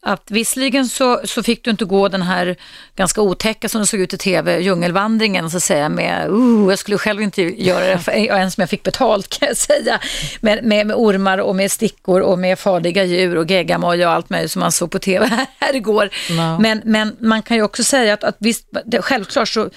att 0.00 0.30
visserligen 0.30 0.86
så, 0.86 1.20
så 1.24 1.42
fick 1.42 1.64
du 1.64 1.70
inte 1.70 1.84
gå 1.84 2.08
den 2.08 2.22
här 2.22 2.56
ganska 2.96 3.20
otäcka 3.20 3.68
som 3.68 3.80
det 3.80 3.86
såg 3.86 4.00
ut 4.00 4.14
i 4.14 4.18
tv, 4.18 4.60
djungelvandringen 4.60 5.50
så 5.50 5.56
att 5.56 5.62
säga 5.62 5.88
med, 5.88 6.28
uh, 6.30 6.70
jag 6.70 6.78
skulle 6.78 6.98
själv 6.98 7.22
inte 7.22 7.42
göra 7.42 7.86
det 7.86 7.98
för, 7.98 8.12
ens 8.12 8.58
om 8.58 8.62
jag 8.62 8.70
fick 8.70 8.82
betalt 8.82 9.38
kan 9.38 9.48
jag 9.48 9.56
säga, 9.56 10.00
med, 10.40 10.64
med, 10.64 10.86
med 10.86 10.96
ormar 10.96 11.38
och 11.38 11.56
med 11.56 11.70
stickor 11.70 12.20
och 12.20 12.38
med 12.38 12.58
farliga 12.58 13.04
djur 13.04 13.36
och 13.36 13.50
geggamoja 13.50 14.08
och 14.08 14.14
allt 14.14 14.30
möjligt 14.30 14.50
som 14.52 14.60
man 14.60 14.72
såg 14.72 14.90
på 14.90 14.98
tv 14.98 15.26
här, 15.26 15.46
här 15.60 15.76
igår. 15.76 16.10
Ja. 16.30 16.58
Men, 16.58 16.80
men 16.84 17.16
man 17.20 17.42
kan 17.42 17.56
ju 17.56 17.62
också 17.62 17.84
säga 17.84 18.14
att, 18.14 18.24
att 18.24 18.36
visst, 18.38 18.68
det, 18.84 19.02
självklart 19.02 19.48
så 19.48 19.70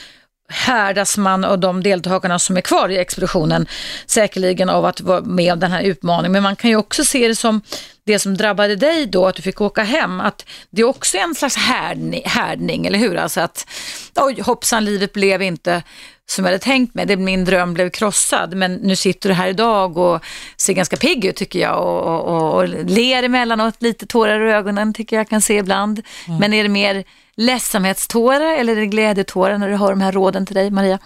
härdas 0.50 1.18
man 1.18 1.46
och 1.46 1.60
de 1.60 1.84
deltagarna 1.84 2.40
som 2.40 2.58
är 2.58 2.62
kvar 2.62 2.90
i 2.90 2.98
expeditionen 2.98 3.68
säkerligen 4.06 4.70
av 4.70 4.86
att 4.86 5.02
vara 5.02 5.22
med 5.22 5.54
om 5.54 5.60
den 5.60 5.72
här 5.72 5.82
utmaningen. 5.82 6.32
Men 6.32 6.44
man 6.44 6.56
kan 6.56 6.70
ju 6.70 6.76
också 6.76 7.04
se 7.04 7.28
det 7.28 7.36
som 7.36 7.62
det 8.08 8.20
som 8.20 8.38
drabbade 8.38 8.76
dig 8.76 9.06
då, 9.06 9.28
att 9.28 9.36
du 9.36 9.42
fick 9.42 9.62
åka 9.62 9.84
hem, 9.84 10.20
att 10.20 10.46
det 10.70 10.82
är 10.82 10.86
också 10.86 11.18
en 11.18 11.36
slags 11.36 11.56
härdning, 11.56 12.22
härdning 12.26 12.86
eller 12.86 13.00
hur? 13.00 13.16
Alltså 13.16 13.42
att 13.42 13.68
oj, 14.16 14.42
hoppsan, 14.42 14.86
livet 14.86 15.14
blev 15.14 15.42
inte 15.42 15.84
som 16.30 16.46
jag 16.46 16.52
hade 16.52 16.64
tänkt 16.64 16.96
mig, 16.96 17.06
det, 17.06 17.18
min 17.18 17.46
dröm 17.46 17.74
blev 17.74 17.90
krossad, 17.90 18.56
men 18.56 18.74
nu 18.76 18.96
sitter 18.96 19.30
du 19.30 19.36
här 19.36 19.48
idag 19.48 19.98
och 19.98 20.24
ser 20.58 20.74
ganska 20.74 20.98
pigg 20.98 21.26
ut 21.26 21.36
tycker 21.36 21.60
jag 21.60 21.82
och, 21.82 22.02
och, 22.02 22.24
och, 22.24 22.54
och 22.54 22.68
ler 22.68 23.24
emellanåt, 23.24 23.82
lite 23.82 24.06
tårar 24.06 24.48
i 24.48 24.52
ögonen 24.52 24.94
tycker 24.94 25.16
jag 25.16 25.30
kan 25.30 25.42
se 25.42 25.58
ibland. 25.58 26.02
Men 26.40 26.54
är 26.54 26.64
det 26.64 26.70
mer 26.70 27.04
ledsamhetstårar 27.36 28.56
eller 28.58 28.76
är 28.76 28.80
det 28.80 28.86
glädjetårar 28.86 29.58
när 29.58 29.70
du 29.70 29.76
hör 29.76 29.90
de 29.90 30.02
här 30.02 30.12
råden 30.12 30.46
till 30.46 30.56
dig, 30.56 30.72
Maria? 30.72 31.00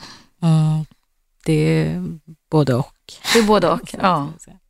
mm, 0.43 0.85
det 1.45 1.53
är 1.53 2.03
både 2.51 2.75
och. 2.75 2.95
Det 3.33 3.39
är 3.39 3.43
både 3.43 3.69
och. 3.69 3.95
Ja. 4.01 4.29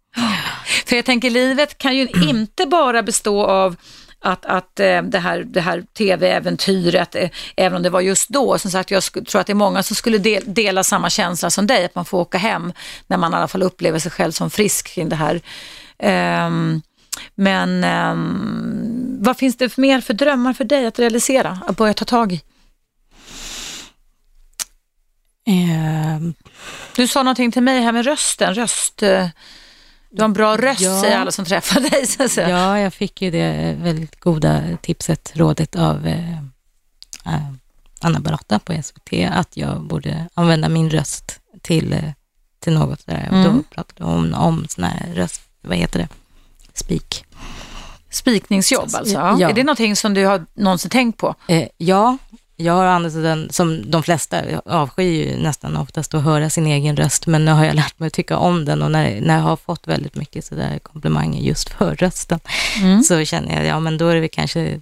För 0.86 0.96
jag 0.96 1.06
tänker 1.06 1.30
livet 1.30 1.78
kan 1.78 1.98
ju 1.98 2.08
inte 2.08 2.66
bara 2.66 3.04
bestå 3.04 3.46
av 3.46 3.76
att, 4.22 4.46
att 4.46 4.80
eh, 4.80 5.02
det 5.02 5.20
här, 5.20 5.44
det 5.44 5.62
här 5.62 5.84
tv-äventyret, 5.98 7.16
eh, 7.16 7.30
även 7.56 7.76
om 7.76 7.84
det 7.84 7.90
var 7.90 8.02
just 8.02 8.30
då, 8.30 8.58
som 8.58 8.72
sagt 8.72 8.92
jag 8.92 9.04
tror 9.04 9.42
att 9.42 9.48
det 9.48 9.54
är 9.54 9.56
många 9.56 9.84
som 9.84 9.96
skulle 9.96 10.18
del, 10.18 10.44
dela 10.46 10.84
samma 10.84 11.10
känsla 11.10 11.50
som 11.50 11.68
dig, 11.68 11.86
att 11.86 11.96
man 11.96 12.06
får 12.06 12.18
åka 12.18 12.38
hem 12.38 12.74
när 13.08 13.18
man 13.18 13.34
i 13.34 13.36
alla 13.36 13.48
fall 13.48 13.64
upplever 13.64 14.00
sig 14.00 14.12
själv 14.12 14.32
som 14.32 14.50
frisk 14.50 14.88
kring 14.88 15.10
det 15.10 15.16
här. 15.16 15.42
Ehm, 16.00 16.82
men 17.36 17.84
ehm, 17.84 19.18
vad 19.20 19.38
finns 19.38 19.58
det 19.58 19.78
mer 19.78 20.02
för 20.02 20.14
drömmar 20.14 20.54
för 20.54 20.64
dig 20.64 20.86
att 20.86 21.00
realisera, 21.00 21.60
att 21.68 21.78
börja 21.78 21.94
ta 21.94 22.06
tag 22.06 22.32
i? 22.32 22.42
Ehm, 25.46 26.34
Du 26.96 27.08
sa 27.08 27.24
någonting 27.24 27.52
till 27.52 27.64
mig 27.64 27.82
här 27.82 27.92
med 27.92 28.06
rösten, 28.06 28.56
röst... 28.56 29.04
Du 30.12 30.22
har 30.22 30.26
en 30.26 30.34
bra 30.34 30.58
röst 30.58 30.82
Ja. 30.82 31.02
säger 31.02 31.18
alla 31.18 31.32
som 31.32 31.46
träffar 31.46 31.82
dig. 31.82 32.08
Så 32.08 32.24
att 32.24 32.32
säga. 32.32 32.50
Ja, 32.50 32.80
jag 32.80 32.94
fick 32.94 33.22
ju 33.22 33.32
det 33.32 33.78
väldigt 33.82 34.20
goda 34.20 34.64
tipset, 34.82 35.32
rådet 35.36 35.76
av 35.76 36.08
eh, 36.08 36.32
eh, 37.26 37.52
Anna 38.02 38.20
Barotta 38.20 38.60
på 38.60 38.74
SVT, 38.84 39.14
att 39.32 39.58
jag 39.58 39.82
borde 39.82 40.28
använda 40.34 40.70
min 40.70 40.90
röst 40.90 41.40
till, 41.62 41.94
eh, 41.94 42.04
till 42.60 42.74
något 42.74 43.06
där. 43.06 43.28
Och 43.32 43.38
Mm. 43.38 43.44
då 43.58 43.64
pratade 43.76 44.04
hon 44.12 44.34
om 44.34 44.66
sån 44.70 44.84
här 44.84 45.14
röst, 45.14 45.42
vad 45.62 45.78
heter 45.78 46.00
det? 46.00 46.08
Speak. 46.74 47.26
Spikningsjobb 48.10 48.90
alltså? 48.96 49.14
Ja. 49.14 49.50
Är 49.50 49.54
det 49.54 49.64
någonting 49.64 49.96
som 49.96 50.14
du 50.14 50.26
har 50.26 50.46
någonsin 50.54 50.90
tänkt 50.92 51.18
på? 51.18 51.36
Eh, 51.48 51.68
ja, 51.78 52.18
jag 52.62 52.74
har 52.74 52.86
använt 52.86 53.14
den, 53.16 53.50
som 53.52 53.92
de 53.92 54.04
flesta, 54.04 54.42
avskyr 54.66 55.26
ju 55.26 55.38
nästan 55.38 55.78
oftast 55.78 56.14
att 56.14 56.24
höra 56.24 56.50
sin 56.50 56.68
egen 56.68 56.98
röst, 56.98 57.28
men 57.28 57.46
nu 57.46 57.52
har 57.52 57.66
jag 57.66 57.76
lärt 57.76 58.00
mig 58.00 58.08
att 58.08 58.14
tycka 58.14 58.38
om 58.38 58.66
den 58.66 58.82
och 58.82 58.92
när, 58.92 59.22
när 59.22 59.36
jag 59.36 59.44
har 59.44 59.58
fått 59.58 59.88
väldigt 59.88 60.16
mycket 60.16 60.46
sådär 60.46 60.80
komplimanger 60.80 61.42
just 61.42 61.70
för 61.70 61.96
rösten, 61.96 62.40
Mm. 62.82 63.04
så 63.04 63.26
känner 63.26 63.56
jag, 63.56 63.66
ja 63.66 63.80
men 63.80 63.98
då 63.98 64.08
är 64.08 64.22
det 64.22 64.28
kanske 64.28 64.80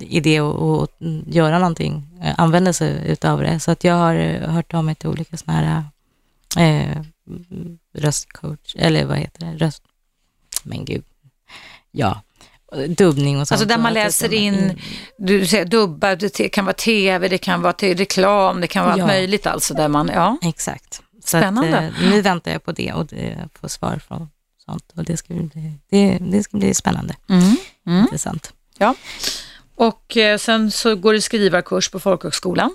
idé 0.00 0.38
att, 0.38 0.62
att 0.62 0.90
göra 1.26 1.58
någonting, 1.58 2.06
eh, 2.22 2.34
använda 2.38 2.72
sig 2.72 3.02
utav 3.06 3.40
det. 3.40 3.60
Så 3.60 3.70
att 3.70 3.84
jag 3.84 3.94
har 3.94 4.14
eh, 4.14 4.50
hört 4.50 4.74
av 4.74 4.84
mig 4.84 4.94
till 4.94 5.08
olika 5.08 5.36
sådana 5.36 5.84
här 6.56 6.84
eh, 6.90 7.02
röstcoach, 7.94 8.74
eller 8.76 9.04
vad 9.04 9.18
heter 9.18 9.46
det, 9.46 9.64
röst, 9.64 9.82
men 10.62 10.84
gud, 10.84 11.04
ja, 11.90 12.20
dubbning 12.88 13.40
och 13.40 13.48
sånt. 13.48 13.60
Alltså 13.60 13.68
där 13.68 13.78
man 13.78 13.86
att- 13.86 13.92
läser 13.94 14.34
in, 14.34 14.80
du 15.18 15.46
säger 15.46 15.64
dubba, 15.64 16.16
det 16.16 16.48
kan 16.48 16.64
vara 16.64 16.74
tv, 16.74 17.28
det 17.28 17.38
kan 17.38 17.62
vara 17.62 17.72
reklam, 17.80 18.60
det 18.60 18.66
kan 18.66 18.84
vara 18.84 18.96
Ja. 18.98 19.02
allt 19.04 19.12
möjligt 19.12 19.46
alltså 19.46 19.74
där 19.74 19.88
man, 19.88 20.10
ja. 20.14 20.38
Exakt. 20.42 21.02
Så 21.24 21.38
Spännande. 21.38 21.78
Att, 21.78 21.84
eh, 22.02 22.10
nu 22.10 22.22
väntar 22.22 22.50
jag 22.52 22.64
på 22.64 22.72
det 22.72 22.92
och 22.92 23.06
det, 23.06 23.48
få 23.60 23.68
svar 23.68 24.00
från 24.08 24.28
sånt 24.64 24.92
och 24.96 25.04
det 25.04 25.16
ska 25.16 25.34
bli, 25.34 25.72
det, 25.90 26.18
det 26.20 26.42
ska 26.42 26.56
bli 26.56 26.74
spännande, 26.74 27.14
Mm. 27.28 27.56
Mm. 27.86 28.00
intressant. 28.00 28.52
Och 29.76 30.16
eh, 30.16 30.38
sen 30.38 30.70
så 30.70 30.96
går 30.96 31.12
du 31.12 31.20
skrivarkurs 31.20 31.90
på 31.90 32.00
folkhögskolan. 32.00 32.74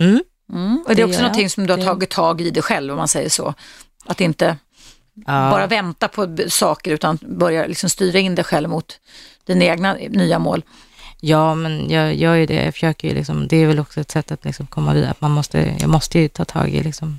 Mm. 0.00 0.22
Mm. 0.52 0.84
Och 0.88 0.94
det 0.96 1.02
är 1.02 1.06
också 1.06 1.16
jag. 1.18 1.22
någonting 1.22 1.50
som 1.50 1.66
du 1.66 1.72
har 1.72 1.84
tagit 1.84 2.10
tag 2.10 2.40
i 2.40 2.50
det 2.50 2.62
själv 2.62 2.92
om 2.92 2.96
man 2.98 3.08
säger 3.08 3.28
så. 3.28 3.54
Att 4.06 4.20
inte 4.20 4.56
Ja, 5.14 5.50
bara 5.50 5.66
vänta 5.66 6.08
på 6.08 6.36
saker 6.48 6.90
utan 6.90 7.18
börja 7.22 7.66
liksom 7.66 7.90
styra 7.90 8.18
in 8.18 8.34
dig 8.34 8.44
själv 8.44 8.68
mot 8.68 8.98
dina 9.46 9.64
egna 9.64 9.94
nya 10.10 10.38
mål. 10.38 10.62
ja, 11.20 11.54
men 11.54 11.90
jag 11.90 12.14
gör 12.14 12.34
ju 12.34 12.46
det, 12.46 12.64
jag 12.64 12.74
försöker 12.74 13.08
ju 13.08 13.14
liksom, 13.14 13.48
det 13.48 13.56
är 13.56 13.66
väl 13.66 13.78
också 13.78 14.00
ett 14.00 14.10
sätt 14.10 14.32
att 14.32 14.44
liksom 14.44 14.66
komma 14.66 14.94
vidare, 14.94 15.10
att 15.10 15.20
man 15.20 15.30
måste, 15.30 15.76
jag 15.80 15.90
måste 15.90 16.18
ju 16.18 16.28
ta 16.28 16.44
tag 16.44 16.68
i 16.70 16.82
liksom, 16.82 17.18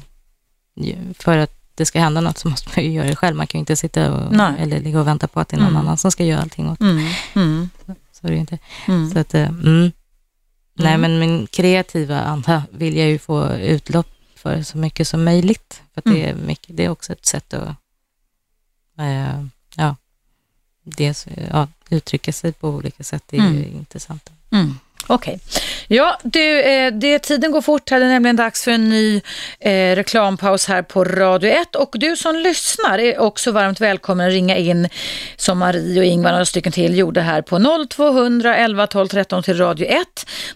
för 1.19 1.37
att 1.37 1.51
det 1.75 1.85
ska 1.85 1.99
hända 1.99 2.21
något 2.21 2.37
så 2.37 2.49
måste 2.49 2.69
man 2.75 2.85
ju 2.85 2.91
göra 2.91 3.07
det 3.07 3.15
själv, 3.15 3.35
man 3.35 3.47
kan 3.47 3.59
ju 3.59 3.61
inte 3.61 3.75
sitta 3.75 4.13
och, 4.13 4.31
Nej. 4.33 4.53
eller 4.59 4.79
ligga 4.79 4.99
och 4.99 5.07
vänta 5.07 5.27
på 5.27 5.39
att 5.39 5.49
det 5.49 5.55
är 5.55 5.59
någon 5.59 5.69
Mm. 5.69 5.81
annan 5.81 5.97
som 5.97 6.11
ska 6.11 6.23
göra 6.23 6.41
allting 6.41 6.69
åt 6.69 6.81
Mm. 6.81 7.07
Mm. 7.35 7.69
så 8.11 8.27
är 8.27 8.31
det 8.31 8.37
inte. 8.37 8.57
Mm. 8.87 9.11
Så 9.11 9.19
att, 9.19 9.33
eh, 9.33 9.47
mm. 9.49 9.91
Nej, 10.77 10.97
men 10.97 11.19
min 11.19 11.47
kreativa 11.47 12.21
anda 12.21 12.63
vill 12.71 12.97
jag 12.97 13.07
ju 13.09 13.19
få 13.19 13.53
utlopp 13.53 14.07
för 14.35 14.63
så 14.63 14.77
mycket 14.77 15.07
som 15.07 15.23
möjligt. 15.23 15.81
För 15.93 16.01
det, 16.13 16.29
är 16.29 16.35
mycket, 16.35 16.77
det 16.77 16.85
är 16.85 16.89
också 16.89 17.13
ett 17.13 17.25
sätt 17.25 17.53
att 17.53 17.69
eh, 18.97 19.45
ja, 19.75 19.95
dels, 20.83 21.27
ja, 21.51 21.67
uttrycka 21.89 22.33
sig 22.33 22.51
på 22.53 22.69
olika 22.69 23.03
sätt. 23.03 23.23
Det 23.27 23.37
är 23.37 23.41
ju 23.51 23.59
Mm. 23.65 23.75
intressant. 23.77 24.29
Mm. 24.51 24.79
Okej. 25.07 25.39
Ja, 25.87 26.19
du, 26.23 26.61
eh, 26.61 26.93
det, 26.93 27.19
tiden 27.19 27.51
går 27.51 27.61
fort 27.61 27.89
här. 27.89 27.99
Det 27.99 28.05
är 28.05 28.09
nämligen 28.09 28.35
dags 28.35 28.63
för 28.63 28.71
en 28.71 28.89
ny 28.89 29.21
eh, 29.59 29.95
reklampaus 29.95 30.67
här 30.67 30.81
på 30.81 31.03
Radio 31.03 31.49
1. 31.49 31.75
Och 31.75 31.89
du 31.93 32.15
som 32.15 32.35
lyssnar 32.35 32.99
är 32.99 33.19
också 33.19 33.51
varmt 33.51 33.81
välkommen 33.81 34.27
att 34.27 34.33
ringa 34.33 34.57
in 34.57 34.89
som 35.35 35.57
Marie 35.57 35.99
och 35.99 36.05
Ingvar 36.05 36.29
och 36.29 36.33
några 36.33 36.45
stycken 36.45 36.71
till 36.71 36.97
gjorde 36.97 37.21
här 37.21 37.41
på 37.41 37.85
0200 37.89 38.57
11 38.57 38.87
12 38.87 39.07
13 39.07 39.43
till 39.43 39.57
Radio 39.57 39.87
1. 39.87 40.07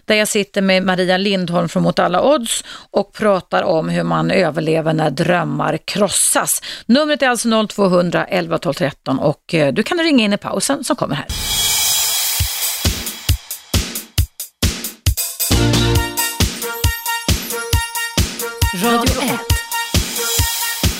Där 0.04 0.14
jag 0.14 0.28
sitter 0.28 0.62
med 0.62 0.82
Maria 0.82 1.16
Lindholm 1.16 1.68
från 1.68 1.82
Mot 1.82 1.98
alla 1.98 2.22
odds 2.34 2.64
och 2.90 3.12
pratar 3.12 3.62
om 3.62 3.88
hur 3.88 4.02
man 4.02 4.30
överlever 4.30 4.92
när 4.92 5.10
drömmar 5.10 5.78
krossas. 5.84 6.62
Numret 6.86 7.22
är 7.22 7.28
alltså 7.28 7.66
0200 7.66 8.24
11 8.24 8.58
12 8.58 8.74
13 8.74 9.18
och 9.18 9.54
eh, 9.54 9.72
du 9.72 9.82
kan 9.82 9.98
ringa 9.98 10.24
in 10.24 10.32
i 10.32 10.36
pausen 10.36 10.84
som 10.84 10.96
kommer 10.96 11.14
här. 11.14 11.26
Radio 18.84 19.22
1. 19.22 19.40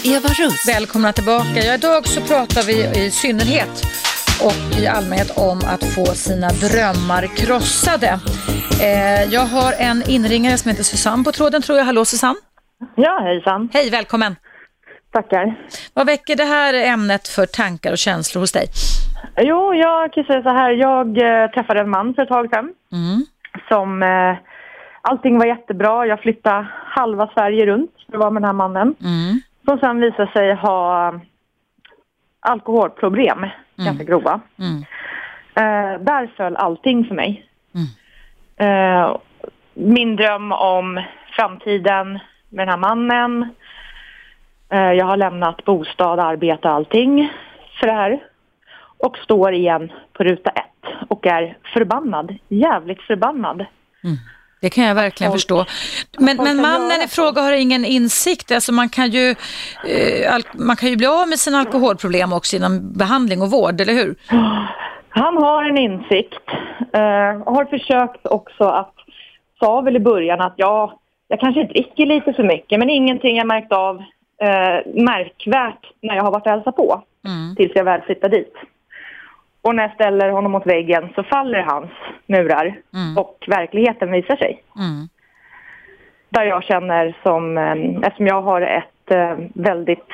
Eva 0.05 0.29
Russ. 0.29 0.69
Välkomna 0.69 1.13
tillbaka. 1.13 1.55
Ja, 1.67 1.75
idag 1.75 2.07
så 2.07 2.21
pratar 2.21 2.63
vi 2.67 3.05
i 3.07 3.11
synnerhet 3.11 3.83
och 4.43 4.79
i 4.81 4.87
allmänhet 4.87 5.39
om 5.39 5.59
att 5.67 5.85
få 5.85 6.05
sina 6.05 6.49
drömmar 6.49 7.27
krossade. 7.37 8.19
Eh, 8.83 9.23
jag 9.35 9.41
har 9.41 9.73
en 9.79 10.03
inringare 10.09 10.57
som 10.59 10.71
heter 10.71 10.83
Susanne 10.85 11.25
på 11.25 11.33
tråden 11.33 11.63
tror 11.63 11.79
jag. 11.79 11.85
Hallå 11.85 12.05
Susanne! 12.05 12.39
Ja, 12.95 13.21
hejsan. 13.23 13.69
Hej, 13.73 13.91
välkommen! 13.91 14.37
Tackar. 15.13 15.59
Vad 15.95 16.07
väcker 16.07 16.37
det 16.37 16.45
här 16.45 16.75
ämnet 16.75 17.29
för 17.29 17.47
tankar 17.47 17.93
och 17.93 17.99
känslor 17.99 18.41
hos 18.41 18.53
dig? 18.53 18.67
Jo, 19.41 19.75
jag 19.75 20.13
kan 20.13 20.25
säga 20.25 20.43
så 20.43 20.49
här. 20.51 20.71
Jag 20.73 21.07
eh, 21.19 21.51
träffade 21.51 21.81
en 21.81 21.91
man 21.91 22.15
för 22.15 22.23
ett 22.23 22.29
tag 22.29 22.49
sedan 22.51 22.69
Mm. 22.93 23.27
som 23.69 24.03
eh, 24.03 24.37
allting 25.03 25.39
var 25.39 25.47
jättebra. 25.47 26.07
Jag 26.07 26.21
flyttade 26.21 26.67
halva 26.85 27.31
Sverige 27.35 27.67
runt 27.67 27.93
för 28.07 28.13
att 28.13 28.21
vara 28.21 28.31
med 28.31 28.43
den 28.43 28.47
här 28.47 28.53
mannen. 28.53 28.95
Mm. 29.01 29.41
Som 29.65 29.79
sen 29.79 30.01
visade 30.01 30.33
sig 30.33 30.55
ha 30.55 31.15
alkoholproblem, 32.41 33.47
ganska 33.77 34.05
grova. 34.05 34.41
Mm. 34.59 34.85
Eh, 35.55 36.01
där 36.01 36.31
föll 36.37 36.57
allting 36.57 37.05
för 37.05 37.15
mig. 37.15 37.47
Mm. 37.75 37.87
Eh, 38.57 39.17
min 39.75 40.17
dröm 40.17 40.53
om 40.53 41.03
framtiden 41.37 42.19
med 42.49 42.69
den 42.69 42.69
här 42.69 42.77
mannen. 42.77 43.55
Eh, 44.69 44.93
jag 44.93 45.07
har 45.07 45.17
lämnat 45.17 45.65
bostad, 45.65 46.21
arbete 46.21 46.69
och 46.69 46.75
allting 46.75 47.33
för 47.81 47.87
det 47.87 47.93
här. 47.93 48.21
Och 48.99 49.19
står 49.19 49.53
igen 49.53 49.93
på 50.13 50.25
ruta 50.25 50.51
ett 50.51 50.65
och 51.09 51.27
är 51.27 51.57
förbannad, 51.73 52.39
jävligt 52.49 53.03
förbannad. 53.03 53.65
Det 54.61 54.71
kan 54.71 54.85
jag 54.85 54.95
verkligen 54.95 55.31
Folk- 55.33 55.41
förstå. 55.41 55.65
Men, 56.19 56.37
men 56.37 56.57
mannen 56.57 57.03
i 57.05 57.09
fråga 57.09 57.43
har 57.43 57.53
ingen 57.53 57.85
insikt. 57.85 58.53
Alltså 58.53 58.73
man, 58.73 58.89
kan 58.89 59.11
ju, 59.11 59.35
eh, 59.89 60.35
al- 60.35 60.43
man 60.55 60.77
kan 60.77 60.89
ju 60.89 60.97
bli 60.97 61.07
av 61.07 61.29
med 61.29 61.39
sina 61.39 61.59
alkoholproblem 61.59 62.33
också 62.33 62.57
genom 62.57 62.93
behandling 62.93 63.43
och 63.43 63.51
vård, 63.51 63.81
eller 63.81 63.95
hur? 63.95 64.15
Han 65.09 65.37
har 65.37 65.65
en 65.65 65.79
insikt. 65.79 66.45
Eh, 66.93 67.53
har 67.55 67.65
försökt 67.71 68.27
också 68.27 68.65
att, 68.65 68.95
sa 69.59 69.81
väl 69.81 69.97
i 69.97 70.01
början 70.01 70.41
att 70.41 70.55
ja, 70.57 71.01
jag 71.29 71.41
kanske 71.41 71.63
dricker 71.65 72.07
lite 72.07 72.33
för 72.33 72.43
mycket 72.43 72.79
men 72.79 72.91
ingenting 72.91 73.37
jag 73.37 73.47
märkt 73.47 73.73
av 73.73 73.97
eh, 74.43 75.03
märkvärt 75.05 75.85
när 76.03 76.15
jag 76.17 76.23
har 76.23 76.31
varit 76.31 76.47
och 76.47 76.53
hälsat 76.53 76.77
på. 76.77 77.03
Mm. 77.27 77.57
Tills 77.57 77.73
jag 77.75 77.85
väl 77.85 78.01
flyttar 78.01 78.29
dit. 78.29 78.55
Och 79.63 79.75
när 79.75 79.83
jag 79.83 79.95
ställer 79.95 80.31
honom 80.31 80.53
mot 80.53 80.67
väggen 80.67 81.09
så 81.15 81.23
faller 81.23 81.63
hans 81.63 81.91
murar 82.27 82.67
Mm. 82.95 83.19
och 83.19 83.45
verkligheten 83.47 84.13
visar 84.13 84.37
sig. 84.37 84.63
Mm. 84.77 85.09
Där 86.29 86.45
jag 86.45 86.65
känner 86.65 87.17
som, 87.23 87.59
eh, 87.59 88.07
eftersom 88.07 88.27
jag 88.27 88.43
har 88.43 88.61
ett 88.63 89.11
eh, 89.11 89.37
väldigt 89.55 90.09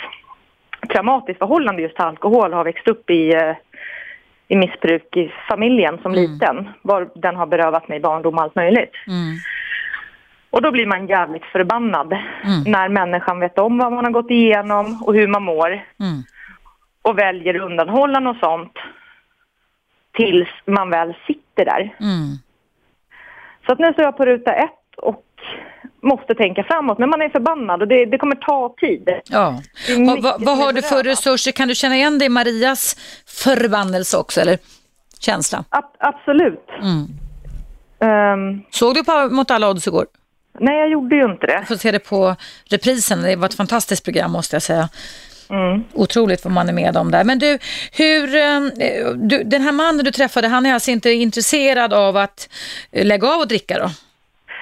traumatiskt 0.92 1.38
förhållande 1.38 1.82
just 1.82 1.96
till 1.96 2.04
alkohol, 2.04 2.52
har 2.52 2.64
växt 2.64 2.88
upp 2.88 3.10
i, 3.10 3.34
eh, 3.34 3.54
i 4.48 4.56
missbruk 4.56 5.16
i 5.16 5.32
familjen 5.48 5.98
som 6.02 6.12
liten. 6.12 6.68
Var 6.82 7.08
den 7.14 7.36
har 7.36 7.46
berövat 7.46 7.88
mig 7.88 8.00
barndom 8.00 8.34
och 8.34 8.42
allt 8.42 8.54
möjligt. 8.54 8.92
Mm. 9.06 9.34
Och 10.50 10.62
då 10.62 10.70
blir 10.70 10.86
man 10.86 11.06
jävligt 11.06 11.44
förbannad 11.44 12.12
Mm. 12.12 12.62
när 12.66 12.88
människan 12.88 13.40
vet 13.40 13.58
om 13.58 13.78
vad 13.78 13.92
man 13.92 14.04
har 14.04 14.12
gått 14.12 14.30
igenom 14.30 15.02
och 15.06 15.14
hur 15.14 15.28
man 15.28 15.42
mår 15.42 15.68
Mm. 15.70 16.22
och 17.02 17.18
väljer 17.18 17.54
att 17.54 17.60
undanhålla 17.70 18.20
något 18.20 18.38
sånt 18.40 18.72
tills 20.16 20.48
man 20.66 20.90
väl 20.90 21.14
sitter 21.26 21.64
där. 21.64 21.96
Mm. 22.00 22.36
Så 23.66 23.72
att 23.72 23.78
nu 23.78 23.92
står 23.92 24.04
jag 24.04 24.16
på 24.16 24.24
ruta 24.26 24.52
ett 24.52 24.70
och 24.96 25.22
måste 26.02 26.34
tänka 26.34 26.64
framåt. 26.64 26.98
Men 26.98 27.10
man 27.10 27.22
är 27.22 27.28
förbannad 27.28 27.82
och 27.82 27.88
det, 27.88 28.04
det 28.06 28.18
kommer 28.18 28.36
ta 28.36 28.74
tid. 28.80 29.08
Ja. 29.30 29.40
Ha, 29.40 29.60
mycket 29.98 30.24
vad, 30.40 30.58
har 30.58 30.72
du 30.72 30.82
för 30.82 31.02
resurser? 31.02 31.52
Kan 31.52 31.68
du 31.68 31.74
känna 31.74 31.96
igen 31.96 32.18
dig 32.18 32.26
i 32.26 32.28
Marias 32.28 32.96
förbannelse 33.26 34.16
också, 34.16 34.40
eller 34.40 34.58
känsla? 35.20 35.64
Ab- 35.68 35.96
absolut. 35.98 36.68
Mm. 36.82 37.06
Ehm, 38.00 38.62
Såg 38.70 38.94
du 38.94 39.04
på 39.04 39.28
Mot 39.30 39.50
alla 39.50 39.70
odds 39.70 39.86
igår? 39.86 40.06
nej, 40.60 40.78
jag 40.78 40.88
gjorde 40.88 41.16
ju 41.16 41.24
inte 41.24 41.46
det. 41.46 41.52
Jag 41.52 41.68
får 41.68 41.74
se 41.76 41.92
det 41.92 41.98
på 41.98 42.36
reprisen. 42.70 43.22
Det 43.22 43.36
var 43.36 43.46
ett 43.46 43.54
fantastiskt 43.54 44.04
program 44.04 44.32
måste 44.32 44.56
jag 44.56 44.62
säga. 44.62 44.88
Mm. 45.50 45.84
Otroligt 45.94 46.44
vad 46.44 46.52
man 46.52 46.68
är 46.68 46.72
med 46.72 46.96
om 46.96 47.10
där. 47.10 47.24
Men 47.24 47.38
du, 47.38 47.58
hur, 47.92 48.34
eh, 48.34 48.60
du, 49.14 49.42
den 49.44 49.62
här 49.62 49.72
mannen 49.72 50.04
du 50.04 50.10
träffade, 50.10 50.48
han 50.48 50.66
är 50.66 50.74
alltså 50.74 50.90
inte 50.90 51.10
intresserad 51.10 51.92
av 51.92 52.16
att 52.16 52.48
lägga 52.92 53.28
av 53.28 53.40
och 53.40 53.48
dricka 53.48 53.78
då? 53.78 53.88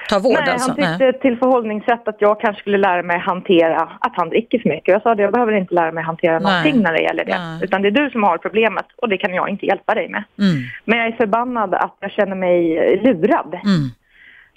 Ta 0.09 0.19
vård 0.19 0.33
Nej, 0.45 0.49
alltså? 0.53 0.69
han 0.69 0.99
tyckte 0.99 1.13
till 1.21 1.37
förhållningssätt 1.37 2.07
att 2.07 2.15
jag 2.19 2.39
kanske 2.39 2.61
skulle 2.61 2.77
lära 2.77 3.03
mig 3.03 3.19
hantera 3.19 3.81
att 3.99 4.11
han 4.15 4.29
dricker 4.29 4.59
för 4.59 4.69
mycket. 4.69 4.87
Jag 4.87 5.01
sa 5.01 5.11
att 5.11 5.19
jag 5.19 5.33
behöver 5.33 5.51
inte 5.53 5.73
lära 5.75 5.91
mig 5.91 6.03
hantera 6.03 6.39
Nej. 6.39 6.41
någonting 6.41 6.81
när 6.83 6.93
det 6.93 7.01
gäller 7.01 7.25
det. 7.25 7.37
Nej. 7.39 7.59
Utan 7.63 7.81
det 7.81 7.87
är 7.87 7.91
du 7.91 8.09
som 8.09 8.23
har 8.23 8.37
problemet 8.37 8.85
och 8.97 9.09
det 9.09 9.17
kan 9.17 9.33
jag 9.33 9.49
inte 9.49 9.65
hjälpa 9.65 9.93
dig 9.95 10.09
med. 10.09 10.23
Mm, 10.39 10.55
Men 10.85 10.97
jag 10.99 11.07
är 11.07 11.11
förbannad 11.11 11.73
att 11.73 11.95
jag 11.99 12.11
känner 12.11 12.35
mig 12.35 12.61
lurad. 13.03 13.53
mm, 13.53 13.89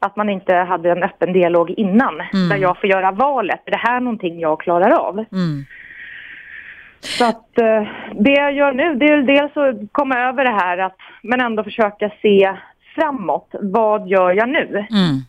Att 0.01 0.17
man 0.17 0.29
inte 0.29 0.55
hade 0.55 0.91
en 0.91 1.03
öppen 1.03 1.33
dialog 1.33 1.71
innan. 1.71 2.15
Mm. 2.21 2.49
Där 2.49 2.57
jag 2.57 2.81
får 2.81 2.91
göra 2.91 3.11
valet. 3.13 3.61
Är 3.67 3.71
det 3.71 3.77
här 3.89 4.01
någonting 4.01 4.41
jag 4.41 4.61
klarar 4.61 4.91
av? 4.91 5.15
mm. 5.33 5.65
Så 7.01 7.25
att 7.25 7.59
eh, 7.59 7.83
det 8.15 8.33
jag 8.33 8.53
gör 8.53 8.73
nu, 8.73 8.95
det 8.95 9.07
är 9.07 9.23
dels 9.23 9.57
att 9.57 9.93
komma 9.93 10.19
över 10.19 10.45
det 10.45 10.51
här 10.51 10.79
att, 10.79 10.97
men 11.23 11.41
ändå 11.41 11.65
försöka 11.65 12.11
se 12.23 12.57
framåt. 12.95 13.49
Vad 13.53 14.09
gör 14.09 14.33
jag 14.33 14.49
nu? 14.49 14.87
Mm. 14.91 15.23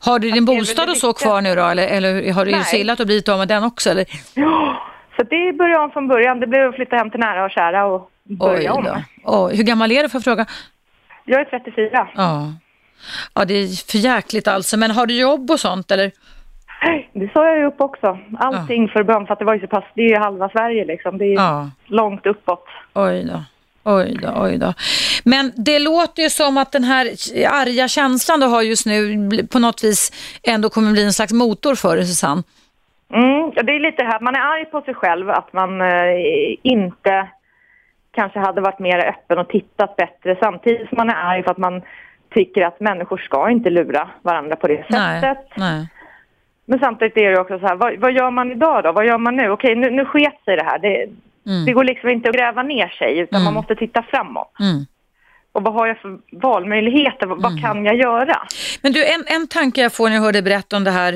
Har 0.00 0.18
du 0.18 0.30
din 0.30 0.44
bostad 0.44 0.90
och 0.90 0.96
så 0.96 1.12
kvar 1.12 1.40
nu 1.40 1.54
då? 1.54 1.64
Eller, 1.64 1.88
eller 1.88 2.32
har 2.32 2.44
du 2.44 2.90
att 2.92 2.98
du 2.98 3.04
blivit 3.04 3.28
av 3.28 3.38
med 3.38 3.48
den 3.48 3.64
också? 3.64 3.90
Eller? 3.90 4.06
Ja, 4.34 4.82
så 5.16 5.22
det 5.22 5.52
börjar 5.58 5.78
om 5.78 5.90
från 5.90 6.08
början. 6.08 6.40
Det 6.40 6.46
blev 6.46 6.68
att 6.68 6.74
flytta 6.74 6.96
hem 6.96 7.10
till 7.10 7.20
nära 7.20 7.44
och 7.44 7.50
kära 7.50 7.84
och 7.86 8.10
börja 8.24 8.72
om. 8.72 9.02
Oj, 9.24 9.56
hur 9.56 9.64
gammal 9.64 9.92
är 9.92 10.02
du 10.02 10.08
för 10.08 10.18
att 10.18 10.24
fråga? 10.24 10.46
Jag 11.24 11.40
är 11.40 11.44
34. 11.44 12.08
Ja. 12.14 12.52
ja, 13.34 13.44
det 13.44 13.54
är 13.54 13.90
för 13.90 13.98
jäkligt 13.98 14.48
alltså. 14.48 14.76
Men 14.76 14.90
har 14.90 15.06
du 15.06 15.20
jobb 15.20 15.50
och 15.50 15.60
sånt 15.60 15.90
eller? 15.90 16.12
Det 17.12 17.32
sa 17.32 17.48
jag 17.48 17.66
upp 17.66 17.80
också. 17.80 18.18
Allting 18.38 18.88
för 18.88 19.02
början, 19.02 19.26
för 19.26 19.32
att 19.32 19.38
det 19.38 19.44
var 19.44 19.54
ju 19.54 19.60
så 19.60 19.66
pass, 19.66 19.84
det 19.94 20.02
är 20.02 20.08
ju 20.08 20.16
halva 20.16 20.48
Sverige 20.48 20.84
liksom. 20.84 21.18
Det 21.18 21.24
är 21.24 21.34
Ja. 21.34 21.70
långt 21.86 22.26
uppåt. 22.26 22.64
Oj 22.94 23.24
då. 23.24 23.42
Oj 23.84 24.18
då, 24.22 24.28
oj 24.42 24.58
då. 24.58 24.72
Men 25.24 25.52
det 25.56 25.78
låter 25.78 26.22
ju 26.22 26.30
som 26.30 26.56
att 26.58 26.72
den 26.72 26.84
här 26.84 27.06
arga 27.62 27.88
känslan 27.88 28.40
du 28.40 28.46
har 28.46 28.62
just 28.62 28.86
nu 28.86 29.02
på 29.52 29.58
något 29.58 29.84
vis 29.84 30.12
ändå 30.42 30.68
kommer 30.70 30.92
bli 30.92 31.04
en 31.04 31.12
slags 31.12 31.32
motor 31.32 31.74
för 31.74 31.96
dig, 31.96 32.04
Susanne. 32.06 32.42
Mm, 33.12 33.52
ja, 33.54 33.62
det 33.62 33.72
är 33.72 33.80
lite 33.80 34.04
här, 34.04 34.20
man 34.20 34.34
är 34.34 34.40
arg 34.40 34.64
på 34.64 34.80
sig 34.80 34.94
själv 34.94 35.30
att 35.30 35.52
man 35.52 35.80
eh, 35.80 35.86
inte 36.62 37.28
kanske 38.14 38.38
hade 38.38 38.60
varit 38.60 38.78
mer 38.78 38.98
öppen 39.08 39.38
och 39.38 39.48
tittat 39.48 39.96
bättre 39.96 40.36
samtidigt 40.42 40.88
som 40.88 40.96
man 40.96 41.10
är 41.10 41.14
arg 41.14 41.42
för 41.42 41.50
att 41.50 41.58
man 41.58 41.82
tycker 42.34 42.62
att 42.66 42.80
människor 42.80 43.18
ska 43.18 43.50
inte 43.50 43.70
lura 43.70 44.08
varandra 44.22 44.56
på 44.56 44.68
det 44.68 44.84
Nej, 44.90 45.20
sättet. 45.20 45.46
nej. 45.56 45.88
Men 46.70 46.78
samtidigt 46.78 47.16
är 47.16 47.30
det 47.30 47.40
också 47.40 47.58
så 47.58 47.66
här, 47.66 47.76
vad, 47.76 47.98
vad 47.98 48.12
gör 48.12 48.30
man 48.30 48.52
idag 48.52 48.84
då? 48.84 48.92
Vad 48.92 49.06
gör 49.06 49.18
man 49.18 49.36
nu? 49.36 49.50
Okej, 49.50 49.74
nu, 49.74 49.90
nu 49.90 50.04
sket 50.04 50.38
sig 50.44 50.56
det 50.56 50.64
här. 50.64 50.78
Det, 50.78 51.08
Mm. 51.46 51.64
det 51.66 51.72
går 51.72 51.84
liksom 51.84 52.08
inte 52.10 52.28
att 52.28 52.34
gräva 52.34 52.62
ner 52.62 52.88
sig 52.88 53.18
utan 53.18 53.36
Mm. 53.40 53.44
man 53.44 53.54
måste 53.54 53.74
titta 53.76 54.02
framåt. 54.02 54.52
Mm. 54.60 54.86
Och 55.52 55.62
vad 55.62 55.74
har 55.74 55.86
jag 55.86 55.98
för 55.98 56.18
valmöjligheter? 56.32 57.26
Vad, 57.26 57.42
vad 57.42 57.60
kan 57.62 57.84
jag 57.84 57.96
göra? 57.96 58.36
Men 58.82 58.92
du, 58.92 59.04
en, 59.06 59.24
en 59.26 59.46
tanke 59.48 59.80
jag 59.82 59.92
får 59.92 60.08
när 60.08 60.16
jag 60.16 60.22
hör 60.22 60.32
dig 60.32 60.42
berätta 60.42 60.76
om 60.76 60.84
det 60.84 60.90
här, 60.90 61.12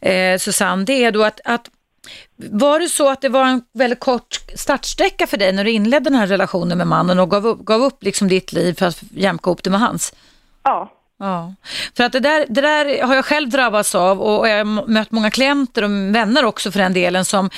eh, 0.00 0.38
Susanne, 0.38 0.84
det 0.84 1.04
är 1.04 1.12
då 1.12 1.22
att, 1.24 1.40
att 1.44 1.70
var 2.50 2.80
det 2.80 2.88
så 2.88 3.10
att 3.10 3.20
det 3.20 3.28
var 3.28 3.44
en 3.46 3.62
väldigt 3.74 4.00
kort 4.00 4.34
startsträcka 4.54 5.26
för 5.26 5.36
dig 5.36 5.52
när 5.52 5.64
du 5.64 5.70
inledde 5.70 6.10
den 6.10 6.18
här 6.18 6.26
relationen 6.26 6.78
med 6.78 6.86
mannen 6.86 7.18
och 7.18 7.30
gav 7.30 7.46
upp, 7.46 7.58
gav 7.64 7.80
upp 7.80 8.02
liksom 8.02 8.28
ditt 8.28 8.52
liv 8.52 8.74
för 8.74 8.86
att 8.86 9.02
jämka 9.10 9.50
ihop 9.50 9.62
det 9.62 9.70
med 9.70 9.80
hans? 9.80 10.14
Ja. 10.62 10.92
Ja, 11.24 11.54
för 11.96 12.04
att 12.04 12.12
det 12.12 12.20
där, 12.20 12.46
det 12.48 12.60
där 12.60 13.02
har 13.02 13.14
jag 13.14 13.24
själv 13.24 13.48
drabbats 13.48 13.94
av 13.94 14.22
och 14.22 14.48
jag 14.48 14.58
har 14.58 14.88
mött 14.88 15.10
många 15.10 15.30
klienter 15.30 15.82
och 15.82 15.90
vänner 15.90 16.44
också 16.44 16.70
för 16.70 16.78
den 16.78 16.92
delen 16.92 17.24
som 17.24 17.50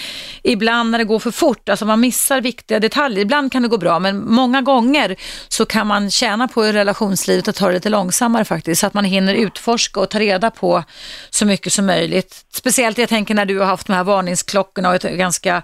ibland 0.43 0.91
när 0.91 0.99
det 0.99 1.05
går 1.05 1.19
för 1.19 1.31
fort, 1.31 1.69
alltså 1.69 1.87
man 1.87 2.01
missar 2.01 2.41
viktiga 2.41 2.81
detaljer. 2.81 3.21
Ibland 3.21 3.53
kan 3.53 3.63
det 3.63 3.69
gå 3.69 3.79
bra 3.79 3.99
men 3.99 4.31
många 4.31 4.63
gånger 4.63 5.17
så 5.49 5.67
kan 5.67 5.87
man 5.87 6.11
tjäna 6.11 6.49
på 6.49 6.67
i 6.67 6.73
relationslivet 6.73 7.49
att 7.49 7.57
ta 7.57 7.67
det 7.67 7.73
lite 7.73 7.89
långsammare 7.89 8.45
faktiskt 8.45 8.81
så 8.81 8.87
att 8.87 8.95
man 8.95 9.05
hinner 9.05 9.35
utforska 9.35 10.01
och 10.01 10.11
ta 10.11 10.19
reda 10.19 10.51
på 10.51 10.85
så 11.31 11.47
mycket 11.47 11.73
som 11.73 11.87
möjligt. 11.87 12.45
Speciellt 12.53 12.99
jag 12.99 13.09
tänker 13.09 13.35
när 13.35 13.47
du 13.47 13.59
har 13.59 13.67
haft 13.67 13.87
de 13.87 13.93
här 13.93 14.05
varningsklockorna 14.05 14.89
och 14.89 15.05
är 15.05 15.17
ganska 15.17 15.63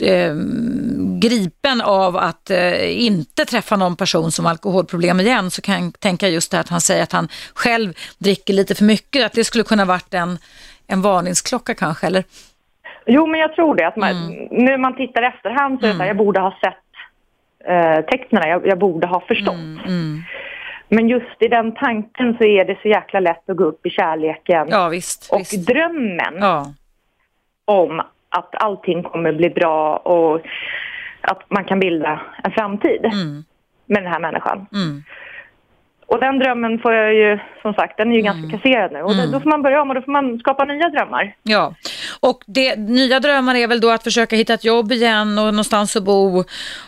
eh, 0.00 0.34
gripen 1.20 1.80
av 1.80 2.16
att 2.16 2.50
eh, 2.50 3.04
inte 3.04 3.44
träffa 3.44 3.76
någon 3.76 3.96
person 3.96 4.32
som 4.32 4.44
har 4.44 4.50
alkoholproblem 4.50 5.20
igen 5.20 5.50
så 5.50 5.62
kan 5.62 5.84
jag 5.84 6.00
tänka 6.00 6.28
just 6.28 6.50
det 6.50 6.56
här 6.56 6.64
att 6.64 6.68
han 6.68 6.80
säger 6.80 7.02
att 7.02 7.12
han 7.12 7.28
själv 7.54 7.92
dricker 8.18 8.54
lite 8.54 8.74
för 8.74 8.84
mycket, 8.84 9.26
att 9.26 9.32
det 9.32 9.44
skulle 9.44 9.64
kunna 9.64 9.84
varit 9.84 10.14
en, 10.14 10.38
en 10.86 11.02
varningsklocka 11.02 11.74
kanske 11.74 12.06
eller? 12.06 12.24
Jo, 13.06 13.26
men 13.26 13.40
jag 13.40 13.54
tror 13.54 13.74
det. 13.74 13.86
Att 13.86 13.96
man, 13.96 14.10
Mm. 14.10 14.48
Nu 14.50 14.78
man 14.78 14.96
tittar 14.96 15.22
efterhand 15.22 15.80
så 15.80 15.86
är 15.86 15.90
det 15.90 15.96
så 15.96 16.02
här, 16.02 16.08
jag 16.08 16.16
borde 16.16 16.40
ha 16.40 16.58
sett 16.60 16.74
eh, 17.68 18.04
texterna, 18.04 18.48
jag, 18.48 18.66
jag 18.66 18.78
borde 18.78 19.06
ha 19.06 19.20
förstått. 19.20 19.54
Mm. 19.86 20.22
Men 20.88 21.08
just 21.08 21.36
i 21.42 21.48
den 21.48 21.74
tanken 21.74 22.36
så 22.38 22.44
är 22.44 22.64
det 22.64 22.78
så 22.82 22.88
jäkla 22.88 23.20
lätt 23.20 23.50
att 23.50 23.56
gå 23.56 23.64
upp 23.64 23.86
i 23.86 23.90
kärleken. 23.90 24.66
Ja 24.70 24.88
visst. 24.88 25.32
och 25.32 25.40
visst. 25.40 25.66
drömmen 25.66 26.34
Ja. 26.40 26.72
om 27.64 28.00
att 28.28 28.54
allting 28.54 29.02
kommer 29.02 29.32
bli 29.32 29.50
bra 29.50 29.96
och 29.96 30.40
att 31.20 31.50
man 31.50 31.64
kan 31.64 31.80
bilda 31.80 32.20
en 32.44 32.50
framtid. 32.50 33.04
Mm. 33.04 33.44
med 33.86 34.02
den 34.02 34.12
här 34.12 34.20
människan. 34.20 34.66
Mm. 34.72 35.02
Och 36.06 36.20
den 36.20 36.38
drömmen 36.38 36.78
får 36.78 36.92
jag 36.92 37.14
ju, 37.14 37.38
som 37.62 37.74
sagt, 37.74 37.96
den 37.96 38.10
är 38.12 38.14
ju 38.14 38.20
Mm. 38.20 38.32
ganska 38.34 38.58
kasserad 38.58 38.92
nu. 38.92 39.02
Och 39.02 39.16
då- 39.16 39.32
då 39.32 39.40
får 39.40 39.50
man 39.50 39.62
börja 39.62 39.82
om 39.82 39.88
och 39.88 39.94
då 39.94 40.02
får 40.02 40.12
man 40.12 40.38
skapa 40.38 40.64
nya 40.64 40.88
drömmar. 40.88 41.34
Ja, 41.42 41.74
och 42.20 42.42
det, 42.46 42.76
nya 42.78 43.20
drömmar 43.20 43.54
är 43.54 43.66
väl 43.68 43.80
då 43.80 43.90
att 43.90 44.02
försöka 44.04 44.36
hitta 44.36 44.54
ett 44.54 44.64
jobb 44.64 44.92
igen 44.92 45.38
och 45.38 45.44
någonstans 45.44 45.96
att 45.96 46.04
bo. 46.04 46.44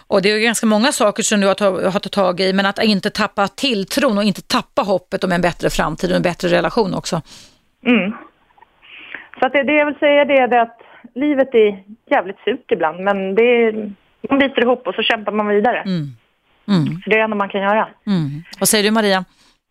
Och 0.06 0.22
det 0.22 0.30
är 0.30 0.34
ju 0.38 0.40
ganska 0.44 0.66
många 0.66 0.92
saker 0.92 1.22
som 1.22 1.40
du 1.40 1.46
har, 1.46 1.54
ta, 1.54 1.64
har 1.70 1.90
tagit 1.90 2.12
tag 2.12 2.40
i, 2.40 2.52
men 2.52 2.66
att 2.66 2.84
inte 2.84 3.10
tappa 3.10 3.48
tilltron 3.48 4.18
och 4.18 4.24
inte 4.24 4.42
tappa 4.42 4.82
hoppet 4.82 5.24
om 5.24 5.32
en 5.32 5.40
bättre 5.40 5.70
framtid 5.70 6.10
och 6.10 6.16
en 6.16 6.22
bättre 6.22 6.48
relation 6.48 6.94
också. 6.94 7.22
Mm. 7.86 8.12
Så 9.40 9.46
att 9.46 9.52
det, 9.52 9.62
det 9.62 9.72
jag 9.72 9.86
vill 9.86 9.94
säga 9.98 10.24
det 10.24 10.34
är 10.38 10.48
det 10.48 10.62
att 10.62 10.78
livet 11.14 11.54
är 11.54 11.82
jävligt 12.10 12.38
surt 12.44 12.72
ibland, 12.72 13.00
men 13.00 13.34
det 13.34 13.42
är, 13.42 13.72
man 14.30 14.38
biter 14.38 14.62
ihop 14.62 14.86
och 14.86 14.94
så 14.94 15.02
kämpar 15.02 15.32
man 15.32 15.48
vidare. 15.48 15.78
Mm. 15.80 16.06
Mm. 16.68 17.00
För 17.02 17.10
det 17.10 17.16
är 17.16 17.18
det 17.18 17.24
enda 17.24 17.36
man 17.36 17.48
kan 17.48 17.60
göra. 17.60 17.88
Mm. 18.06 18.44
Vad 18.58 18.68
säger 18.68 18.84
du 18.84 18.90
Maria? 18.90 19.24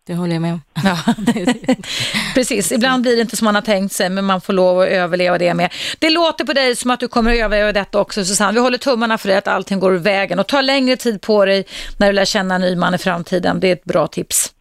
Det 0.06 0.14
håller 0.14 0.32
jag 0.32 0.42
med 0.42 0.52
om. 0.52 0.62
Ja. 0.84 0.98
Precis, 2.34 2.72
ibland 2.72 3.02
blir 3.02 3.16
det 3.16 3.22
inte 3.22 3.36
som 3.36 3.44
man 3.44 3.54
har 3.54 3.62
tänkt 3.62 3.92
sig 3.92 4.10
men 4.10 4.24
man 4.24 4.40
får 4.40 4.52
lov 4.52 4.80
att 4.80 4.88
överleva 4.88 5.38
det 5.38 5.54
med. 5.54 5.72
Det 5.98 6.10
låter 6.10 6.44
på 6.44 6.52
dig 6.52 6.76
som 6.76 6.90
att 6.90 7.00
du 7.00 7.08
kommer 7.08 7.32
att 7.32 7.38
överleva 7.38 7.72
detta 7.72 8.00
också 8.00 8.24
Susanne. 8.24 8.52
Vi 8.52 8.60
håller 8.60 8.78
tummarna 8.78 9.18
för 9.18 9.28
dig 9.28 9.36
att 9.36 9.48
allting 9.48 9.80
går 9.80 9.92
vägen 9.92 10.38
och 10.38 10.46
ta 10.46 10.60
längre 10.60 10.96
tid 10.96 11.20
på 11.20 11.44
dig 11.44 11.64
när 11.98 12.06
du 12.06 12.12
lär 12.12 12.24
känna 12.24 12.54
en 12.54 12.60
ny 12.60 12.76
man 12.76 12.94
i 12.94 12.98
framtiden. 12.98 13.60
Det 13.60 13.68
är 13.68 13.72
ett 13.72 13.84
bra 13.84 14.06
tips. 14.06 14.52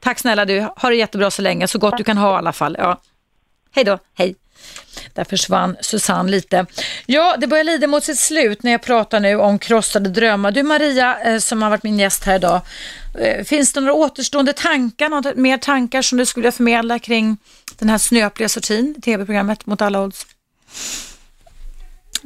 Tack 0.00 0.18
snälla 0.18 0.44
du, 0.44 0.60
ha 0.76 0.88
det 0.88 0.96
jättebra 0.96 1.30
så 1.30 1.42
länge, 1.42 1.68
så 1.68 1.78
gott 1.78 1.98
du 1.98 2.04
kan 2.04 2.16
ha 2.16 2.34
i 2.34 2.38
alla 2.38 2.52
fall. 2.52 2.76
Ja. 2.78 3.00
Hej 3.74 3.84
då, 3.84 3.98
hej. 4.14 4.34
Där 5.14 5.24
försvann 5.24 5.76
Susanne 5.80 6.30
lite. 6.30 6.66
Ja, 7.06 7.36
det 7.38 7.46
börjar 7.46 7.64
lida 7.64 7.86
mot 7.86 8.04
sitt 8.04 8.18
slut 8.18 8.62
när 8.62 8.72
jag 8.72 8.82
pratar 8.82 9.20
nu 9.20 9.36
om 9.36 9.58
krossade 9.58 10.10
drömmar. 10.10 10.50
Du 10.50 10.62
Maria, 10.62 11.20
eh, 11.20 11.38
som 11.38 11.62
har 11.62 11.70
varit 11.70 11.82
min 11.82 11.98
gäst 11.98 12.24
här 12.24 12.36
idag, 12.36 12.60
eh, 13.18 13.44
finns 13.44 13.72
det 13.72 13.80
några 13.80 13.92
återstående 13.92 14.52
tankar, 14.52 15.08
några 15.08 15.32
mer 15.34 15.58
tankar 15.58 16.02
som 16.02 16.18
du 16.18 16.26
skulle 16.26 16.42
vilja 16.42 16.52
förmedla 16.52 16.98
kring 16.98 17.36
den 17.78 17.88
här 17.88 17.98
snöpliga 17.98 18.48
sortin, 18.48 18.94
tv-programmet 19.02 19.66
Mot 19.66 19.82
alla 19.82 20.02
odds? 20.02 20.26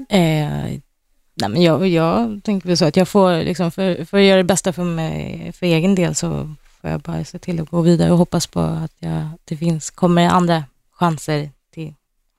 Eh, 0.09 0.79
nej 1.35 1.49
men 1.49 1.63
jag, 1.63 1.89
jag 1.89 2.41
tänker 2.45 2.69
väl 2.69 2.77
så 2.77 2.85
att 2.85 2.97
jag 2.97 3.09
får, 3.09 3.45
liksom, 3.45 3.71
för, 3.71 4.05
för 4.05 4.19
att 4.19 4.25
göra 4.25 4.37
det 4.37 4.45
bästa 4.45 4.73
för 4.73 4.85
mig, 4.85 5.53
för 5.59 5.67
egen 5.67 5.95
del 5.95 6.15
så 6.15 6.55
får 6.81 6.91
jag 6.91 7.01
bara 7.01 7.25
se 7.25 7.39
till 7.39 7.61
att 7.61 7.71
gå 7.71 7.81
vidare 7.81 8.11
och 8.11 8.19
hoppas 8.19 8.47
på 8.47 8.61
att 8.61 8.93
jag, 8.99 9.29
det 9.45 9.57
finns, 9.57 9.91
kommer 9.91 10.29
andra 10.29 10.65
chanser 10.93 11.51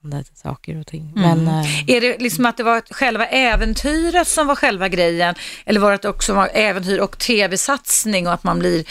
andra 0.03 0.23
saker 0.35 0.80
och 0.80 0.88
ting. 0.88 1.11
Men 1.15 1.47
eh, 1.47 1.89
Är 1.89 2.01
det 2.01 2.17
liksom 2.21 2.45
att 2.45 2.57
det 2.57 2.63
var 2.63 2.81
själva 2.93 3.26
äventyret 3.26 4.27
som 4.27 4.47
var 4.47 4.55
själva 4.55 4.88
grejen? 4.88 5.35
Eller 5.65 5.80
var 5.80 5.91
det 6.01 6.09
också 6.09 6.34
var 6.34 6.49
äventyr 6.53 6.99
och 6.99 7.17
tv-satsning 7.17 8.27
och 8.27 8.34
att 8.34 8.43
man 8.43 8.59
blir, 8.59 8.84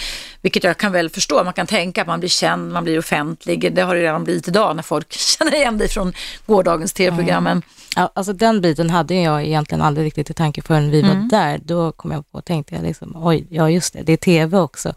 vilket 0.43 0.65
jag 0.65 0.77
kan 0.79 0.93
väl 0.93 1.11
förstå, 1.11 1.45
man 1.45 1.53
kan 1.53 1.67
tänka 1.67 2.01
att 2.01 2.07
man 2.07 2.21
blir 2.21 2.29
känd, 2.31 2.73
man 2.73 2.85
blir 2.85 2.99
offentlig. 2.99 3.75
Det 3.75 3.83
har 3.83 3.95
det 3.95 4.01
redan 4.03 4.25
blivit 4.25 4.49
idag 4.49 4.77
när 4.77 4.83
folk 4.83 5.13
känner 5.39 5.55
igen 5.55 5.79
dig 5.79 5.89
från 5.89 6.13
gårdagens 6.47 6.93
tv-programmen. 6.93 7.63
Ja, 7.97 8.13
alltså 8.15 8.33
den 8.33 8.61
biten 8.61 8.91
hade 8.91 9.15
jag 9.15 9.45
egentligen 9.45 9.83
aldrig 9.83 10.07
riktigt 10.07 10.31
i 10.31 10.35
tanke 10.35 10.63
förrän 10.63 10.91
vi 10.91 10.99
Mm. 11.03 11.21
var 11.21 11.29
där. 11.39 11.59
Då 11.65 11.93
kom 11.93 12.11
jag 12.11 12.31
på 12.33 12.39
och 12.39 12.45
tänkte 12.45 12.75
jag 12.75 12.85
liksom, 12.85 13.13
oj, 13.17 13.47
ja 13.51 13.71
just 13.71 13.93
det, 13.93 14.03
det 14.03 14.13
är 14.13 14.17
tv 14.17 14.59
också. 14.59 14.93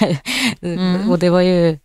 Mm. 0.62 1.10
och 1.10 1.18
det 1.18 1.30
var 1.30 1.40
ju, 1.40 1.78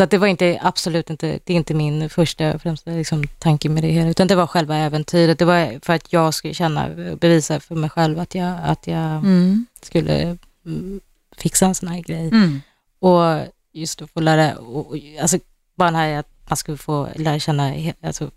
så 0.00 0.04
att 0.04 0.10
det 0.10 0.18
var 0.18 0.26
inte, 0.26 0.58
absolut 0.62 1.10
inte, 1.10 1.38
det 1.44 1.52
är 1.52 1.56
inte 1.56 1.74
min 1.74 2.10
första 2.10 2.58
främsta 2.58 2.90
liksom, 2.90 3.24
tanke 3.38 3.68
med 3.68 3.82
det 3.82 3.88
hela, 3.88 4.08
utan 4.10 4.26
det 4.26 4.34
var 4.34 4.46
själva 4.46 4.76
äventyret. 4.76 5.38
Det 5.38 5.44
var 5.44 5.84
för 5.84 5.92
att 5.92 6.12
jag 6.12 6.34
skulle 6.34 6.54
känna, 6.54 6.88
bevisa 7.20 7.60
för 7.60 7.74
mig 7.74 7.90
själv 7.90 8.18
att 8.18 8.34
jag, 8.34 8.58
att 8.64 8.86
jag 8.86 9.10
Mm. 9.16 9.66
skulle 9.82 10.36
mm, 10.66 11.00
fixa 11.36 11.66
en 11.66 11.74
sån 11.74 11.88
här 11.88 12.00
grej. 12.00 12.28
Mm. 12.28 12.60
Och 12.98 13.46
just 13.72 14.02
att 14.02 14.10
få 14.10 14.20
lära, 14.20 14.56
och, 14.56 14.96
alltså 15.20 15.38
bara 15.74 15.90
den 15.90 16.00
här 16.00 16.18
att 16.18 16.28
man 16.48 16.56
skulle 16.56 16.78
få 16.78 17.08
lära 17.16 17.38
känna, 17.38 17.74
alltså 18.02 18.30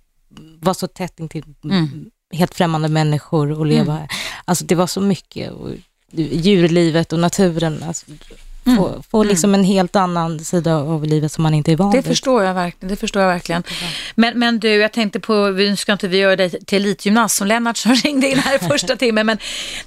vara 0.60 0.73
så 0.73 0.88
tätt 0.88 1.19
intill 1.19 1.44
Mm. 1.64 2.11
helt 2.34 2.53
främmande 2.53 2.90
människor 2.90 3.52
och 3.60 3.65
leva, 3.65 4.07
alltså 4.45 4.65
det 4.65 4.76
var 4.76 4.88
så 4.88 5.02
mycket, 5.02 5.52
och 5.52 5.69
djurlivet 6.11 7.14
och 7.14 7.19
naturen, 7.19 7.84
alltså, 7.84 8.06
Mm. 8.65 9.03
få 9.11 9.23
liksom 9.23 9.53
en 9.56 9.64
helt 9.64 9.95
annan 9.95 10.40
sida 10.40 10.76
av 10.76 11.06
livet 11.06 11.31
som 11.31 11.44
man 11.44 11.53
inte 11.53 11.72
är 11.72 11.76
van 11.76 11.91
Det 11.91 11.98
vid. 11.98 12.06
förstår 12.06 12.44
jag 12.44 12.53
verkligen. 12.53 12.90
Det 12.90 12.95
förstår 12.95 13.22
jag 13.22 13.30
verkligen. 13.30 13.64
Men, 14.15 14.40
men 14.40 14.60
du, 14.60 14.69
jag 14.69 14.91
tänkte 14.91 15.19
på, 15.19 15.34
nu 15.48 15.76
ska 15.76 15.91
inte 15.91 16.07
vi 16.07 16.18
göra 16.18 16.35
dig 16.35 16.49
till 16.65 16.81
elitgymnast 16.85 17.35
som 17.35 17.48
Lennart 17.48 17.77
som 17.77 17.94
ringde 18.03 18.27
in 18.30 18.40
här 18.40 18.56
i 18.56 18.60
första 18.60 18.95
timmen, 18.95 19.26
men 19.26 19.38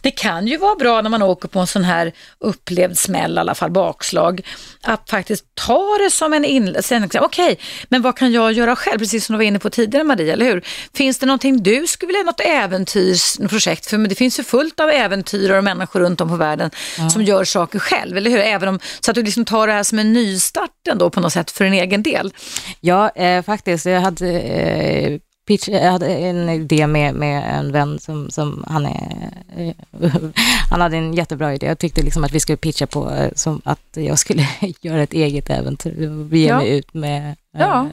det 0.00 0.10
kan 0.10 0.46
ju 0.46 0.56
vara 0.56 0.74
bra 0.74 1.02
när 1.02 1.10
man 1.10 1.22
åker 1.22 1.48
på 1.48 1.60
en 1.60 1.66
sån 1.66 1.84
här 1.84 2.12
upplevd 2.38 2.98
smäll, 2.98 3.36
i 3.36 3.38
alla 3.38 3.54
fall 3.54 3.70
bakslag, 3.70 4.40
att 4.82 5.10
faktiskt 5.10 5.44
ta 5.54 5.98
det 6.04 6.10
som 6.10 6.32
en 6.32 6.44
inledning. 6.44 7.10
Okej, 7.20 7.58
men 7.88 8.02
vad 8.02 8.16
kan 8.16 8.32
jag 8.32 8.52
göra 8.52 8.76
själv? 8.76 8.98
Precis 8.98 9.26
som 9.26 9.32
du 9.32 9.36
var 9.36 9.44
inne 9.44 9.58
på 9.58 9.70
tidigare 9.70 10.04
Maria, 10.04 10.32
eller 10.32 10.46
hur? 10.46 10.64
Finns 10.94 11.18
det 11.18 11.26
någonting 11.26 11.62
du 11.62 11.86
skulle 11.86 12.06
vilja, 12.06 12.22
något 12.22 12.40
äventyrsprojekt? 12.40 13.86
För 13.86 13.98
det 13.98 14.14
finns 14.14 14.38
ju 14.38 14.44
fullt 14.44 14.80
av 14.80 14.90
äventyrare 14.90 15.58
och 15.58 15.64
människor 15.64 16.00
runt 16.00 16.20
om 16.20 16.28
på 16.28 16.36
världen 16.36 16.70
som 17.12 17.22
gör 17.22 17.44
saker 17.44 17.78
själv, 17.78 18.16
eller 18.16 18.30
hur? 18.30 18.38
Även 18.38 18.65
om, 18.68 18.78
så 19.00 19.10
att 19.10 19.14
du 19.14 19.22
liksom 19.22 19.44
tar 19.44 19.66
det 19.66 19.72
här 19.72 19.82
som 19.82 19.98
en 19.98 20.12
nystart 20.12 20.88
ändå 20.90 21.10
på 21.10 21.20
något 21.20 21.32
sätt 21.32 21.50
för 21.50 21.64
en 21.64 21.72
egen 21.72 22.02
del. 22.02 22.32
Ja, 22.80 23.08
eh, 23.10 23.42
faktiskt. 23.42 23.86
Jag 23.86 24.00
hade, 24.00 24.40
eh, 24.40 25.18
pitch, 25.48 25.68
jag 25.68 25.92
hade 25.92 26.06
en 26.06 26.48
idé 26.48 26.86
med, 26.86 27.14
med 27.14 27.58
en 27.58 27.72
vän 27.72 27.98
som, 27.98 28.30
som 28.30 28.64
han 28.68 28.86
är, 28.86 29.30
eh, 29.56 29.74
han 30.70 30.80
hade 30.80 30.96
en 30.96 31.14
jättebra 31.14 31.54
idé. 31.54 31.66
Jag 31.66 31.78
tyckte 31.78 32.02
liksom 32.02 32.24
att 32.24 32.32
vi 32.32 32.40
skulle 32.40 32.56
pitcha 32.56 32.86
på 32.86 33.10
eh, 33.10 33.30
som 33.34 33.60
att 33.64 33.80
jag 33.92 34.18
skulle 34.18 34.48
göra 34.80 35.02
ett 35.02 35.12
eget 35.12 35.50
äventyr 35.50 36.10
och 36.10 36.26
bege 36.26 36.46
Ja. 36.46 36.56
mig 36.58 36.78
ut 36.78 36.94
med 36.94 37.30
eh, 37.30 37.60
Ja. 37.60 37.88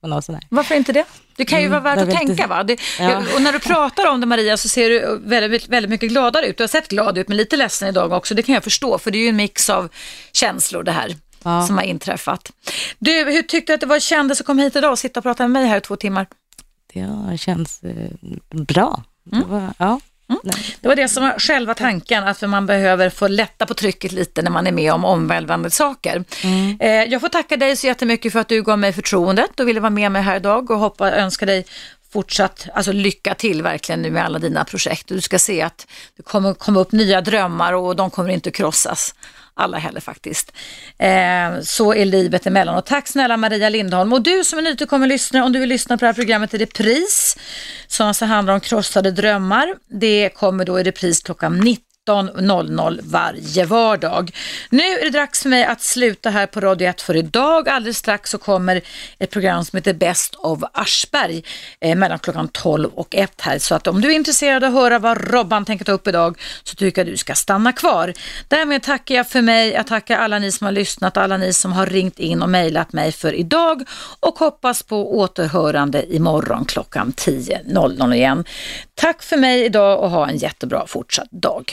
På 0.00 0.06
något 0.08 0.24
sånt 0.24 0.40
där. 0.40 0.46
Varför 0.50 0.74
inte 0.74 0.92
det? 0.92 1.04
Det 1.36 1.44
kan 1.44 1.60
ju 1.60 1.66
Mm, 1.66 1.82
vara 1.82 1.94
värt 1.96 2.08
att 2.08 2.16
tänka 2.18 2.46
va? 2.46 2.62
Det, 2.64 2.80
Ja. 3.00 3.22
Och 3.34 3.42
när 3.42 3.52
du 3.52 3.58
pratar 3.58 4.06
om 4.10 4.20
det 4.20 4.26
Maria 4.26 4.56
så 4.56 4.68
ser 4.68 4.90
du 4.90 5.20
väldigt, 5.24 5.68
väldigt 5.68 5.90
mycket 5.90 6.08
gladare 6.10 6.46
ut. 6.46 6.56
Du 6.56 6.62
har 6.62 6.68
sett 6.68 6.88
glad 6.88 7.18
ut 7.18 7.28
men 7.28 7.36
lite 7.36 7.56
ledsen 7.56 7.88
idag 7.88 8.12
också. 8.12 8.34
Det 8.34 8.42
kan 8.42 8.54
jag 8.54 8.64
förstå 8.64 8.98
för 8.98 9.10
det 9.10 9.18
är 9.18 9.22
ju 9.22 9.28
en 9.28 9.36
mix 9.36 9.70
av 9.70 9.88
känslor 10.32 10.82
det 10.82 10.92
här 10.92 11.16
Ja. 11.44 11.66
som 11.66 11.76
har 11.76 11.84
inträffat. 11.84 12.52
Du, 12.98 13.12
hur 13.24 13.42
tyckte 13.42 13.72
du 13.72 13.74
att 13.74 13.80
det 13.80 13.86
var 13.86 13.98
kändes 14.00 14.40
att 14.40 14.46
komma 14.46 14.62
hit 14.62 14.76
idag 14.76 14.90
och 14.92 14.98
sitta 14.98 15.20
och 15.20 15.24
prata 15.24 15.42
med 15.42 15.50
mig 15.50 15.66
här 15.66 15.76
i 15.76 15.80
två 15.80 15.96
timmar? 15.96 16.26
Det 16.94 17.00
har 17.00 17.36
känts 17.36 17.82
eh, 17.82 18.10
bra. 18.50 19.02
Det 19.24 19.42
var, 19.48 19.70
ja. 19.78 20.00
Nej. 20.28 20.76
Det 20.80 20.88
var 20.88 20.96
det 20.96 21.08
som 21.08 21.22
var 21.22 21.38
själva 21.38 21.74
tanken, 21.74 22.24
att 22.24 22.42
man 22.42 22.66
behöver 22.66 23.10
få 23.10 23.28
lätta 23.28 23.66
på 23.66 23.74
trycket 23.74 24.12
lite 24.12 24.42
när 24.42 24.50
man 24.50 24.66
är 24.66 24.72
med 24.72 24.92
om 24.92 25.04
omvälvande 25.04 25.70
saker. 25.70 26.24
Eh, 26.80 26.90
jag 26.90 27.20
får 27.20 27.28
tacka 27.28 27.56
dig 27.56 27.76
så 27.76 27.86
jättemycket 27.86 28.32
för 28.32 28.40
att 28.40 28.48
du 28.48 28.62
gav 28.62 28.78
mig 28.78 28.92
förtroendet 28.92 29.60
och 29.60 29.68
ville 29.68 29.80
vara 29.80 29.90
med 29.90 30.12
mig 30.12 30.22
här 30.22 30.36
idag 30.36 30.70
och 30.70 30.78
hoppa, 30.78 31.12
önska 31.12 31.46
dig 31.46 31.64
fortsatt 32.12 32.68
alltså 32.74 32.92
lycka 32.92 33.34
till 33.34 33.62
verkligen 33.62 34.02
nu 34.02 34.10
med 34.10 34.24
alla 34.24 34.38
dina 34.38 34.64
projekt. 34.64 35.08
Du 35.08 35.20
ska 35.20 35.38
se 35.38 35.62
att 35.62 35.86
det 36.16 36.22
kommer 36.22 36.54
komma 36.54 36.80
upp 36.80 36.92
nya 36.92 37.20
drömmar 37.20 37.72
och 37.72 37.96
de 37.96 38.10
kommer 38.10 38.30
inte 38.30 38.50
krossas. 38.50 39.14
Alla 39.54 39.78
heller 39.78 40.00
faktiskt. 40.00 40.52
Eh, 40.98 41.60
så 41.62 41.94
är 41.94 42.04
livet 42.04 42.46
emellan. 42.46 42.76
Och 42.76 42.84
tack 42.86 43.08
snälla 43.08 43.36
Maria 43.36 43.68
Lindholm. 43.68 44.12
Och 44.12 44.22
du 44.22 44.44
som 44.44 44.58
är 44.58 44.62
nytillkommen 44.62 45.08
lyssnare, 45.08 45.44
om 45.44 45.52
du 45.52 45.58
vill 45.58 45.68
lyssna 45.68 45.98
på 45.98 46.00
det 46.00 46.06
här 46.06 46.14
programmet 46.14 46.54
i 46.54 46.58
repris, 46.58 47.36
som 47.86 48.06
alltså 48.06 48.24
handlar 48.24 48.54
om 48.54 48.60
krossade 48.60 49.10
drömmar, 49.10 49.74
det 49.86 50.30
kommer 50.34 50.64
då 50.64 50.80
i 50.80 50.82
repris 50.82 51.22
klockan 51.22 51.60
19 51.60 51.87
19.00 52.08 53.00
varje 53.02 53.64
vardag. 53.64 54.30
Nu 54.70 54.82
är 54.82 55.04
det 55.04 55.18
dags 55.18 55.42
för 55.42 55.48
mig 55.48 55.64
att 55.64 55.82
sluta 55.82 56.30
här 56.30 56.46
på 56.46 56.60
Radio 56.60 56.88
1 56.88 57.00
för 57.00 57.16
idag. 57.16 57.68
Alldeles 57.68 57.98
strax 57.98 58.30
så 58.30 58.38
kommer 58.38 58.80
ett 59.18 59.30
program 59.30 59.64
som 59.64 59.76
heter 59.76 59.94
Best 59.94 60.34
of 60.34 60.62
Aschberg 60.72 61.44
eh, 61.80 61.96
mellan 61.96 62.18
klockan 62.18 62.48
12 62.48 62.90
och 62.94 63.14
1 63.14 63.40
här. 63.40 63.58
Så 63.58 63.74
att 63.74 63.86
om 63.86 64.00
du 64.00 64.10
är 64.10 64.14
intresserad 64.14 64.64
av 64.64 64.76
att 64.76 64.82
höra 64.82 64.98
vad 64.98 65.30
Robban 65.30 65.64
tänker 65.64 65.84
ta 65.84 65.92
upp 65.92 66.06
idag 66.06 66.40
så 66.64 66.74
tycker 66.76 67.00
jag 67.00 67.12
du 67.12 67.16
ska 67.16 67.34
stanna 67.34 67.72
kvar. 67.72 68.12
Därmed 68.48 68.82
tackar 68.82 69.14
jag 69.14 69.28
för 69.28 69.42
mig. 69.42 69.72
Jag 69.72 69.86
tackar 69.86 70.18
alla 70.18 70.38
ni 70.38 70.52
som 70.52 70.64
har 70.64 70.72
lyssnat, 70.72 71.16
alla 71.16 71.36
ni 71.36 71.52
som 71.52 71.72
har 71.72 71.86
ringt 71.86 72.18
in 72.18 72.42
och 72.42 72.48
mejlat 72.48 72.92
mig 72.92 73.12
för 73.12 73.32
idag 73.32 73.82
och 74.20 74.38
hoppas 74.38 74.82
på 74.82 75.18
återhörande 75.18 76.14
imorgon 76.14 76.64
klockan 76.64 77.12
10.00 77.16 78.14
igen. 78.14 78.44
Tack 78.94 79.22
för 79.22 79.36
mig 79.36 79.64
idag 79.64 80.00
och 80.00 80.10
ha 80.10 80.28
en 80.28 80.36
jättebra 80.36 80.86
fortsatt 80.86 81.30
dag. 81.30 81.72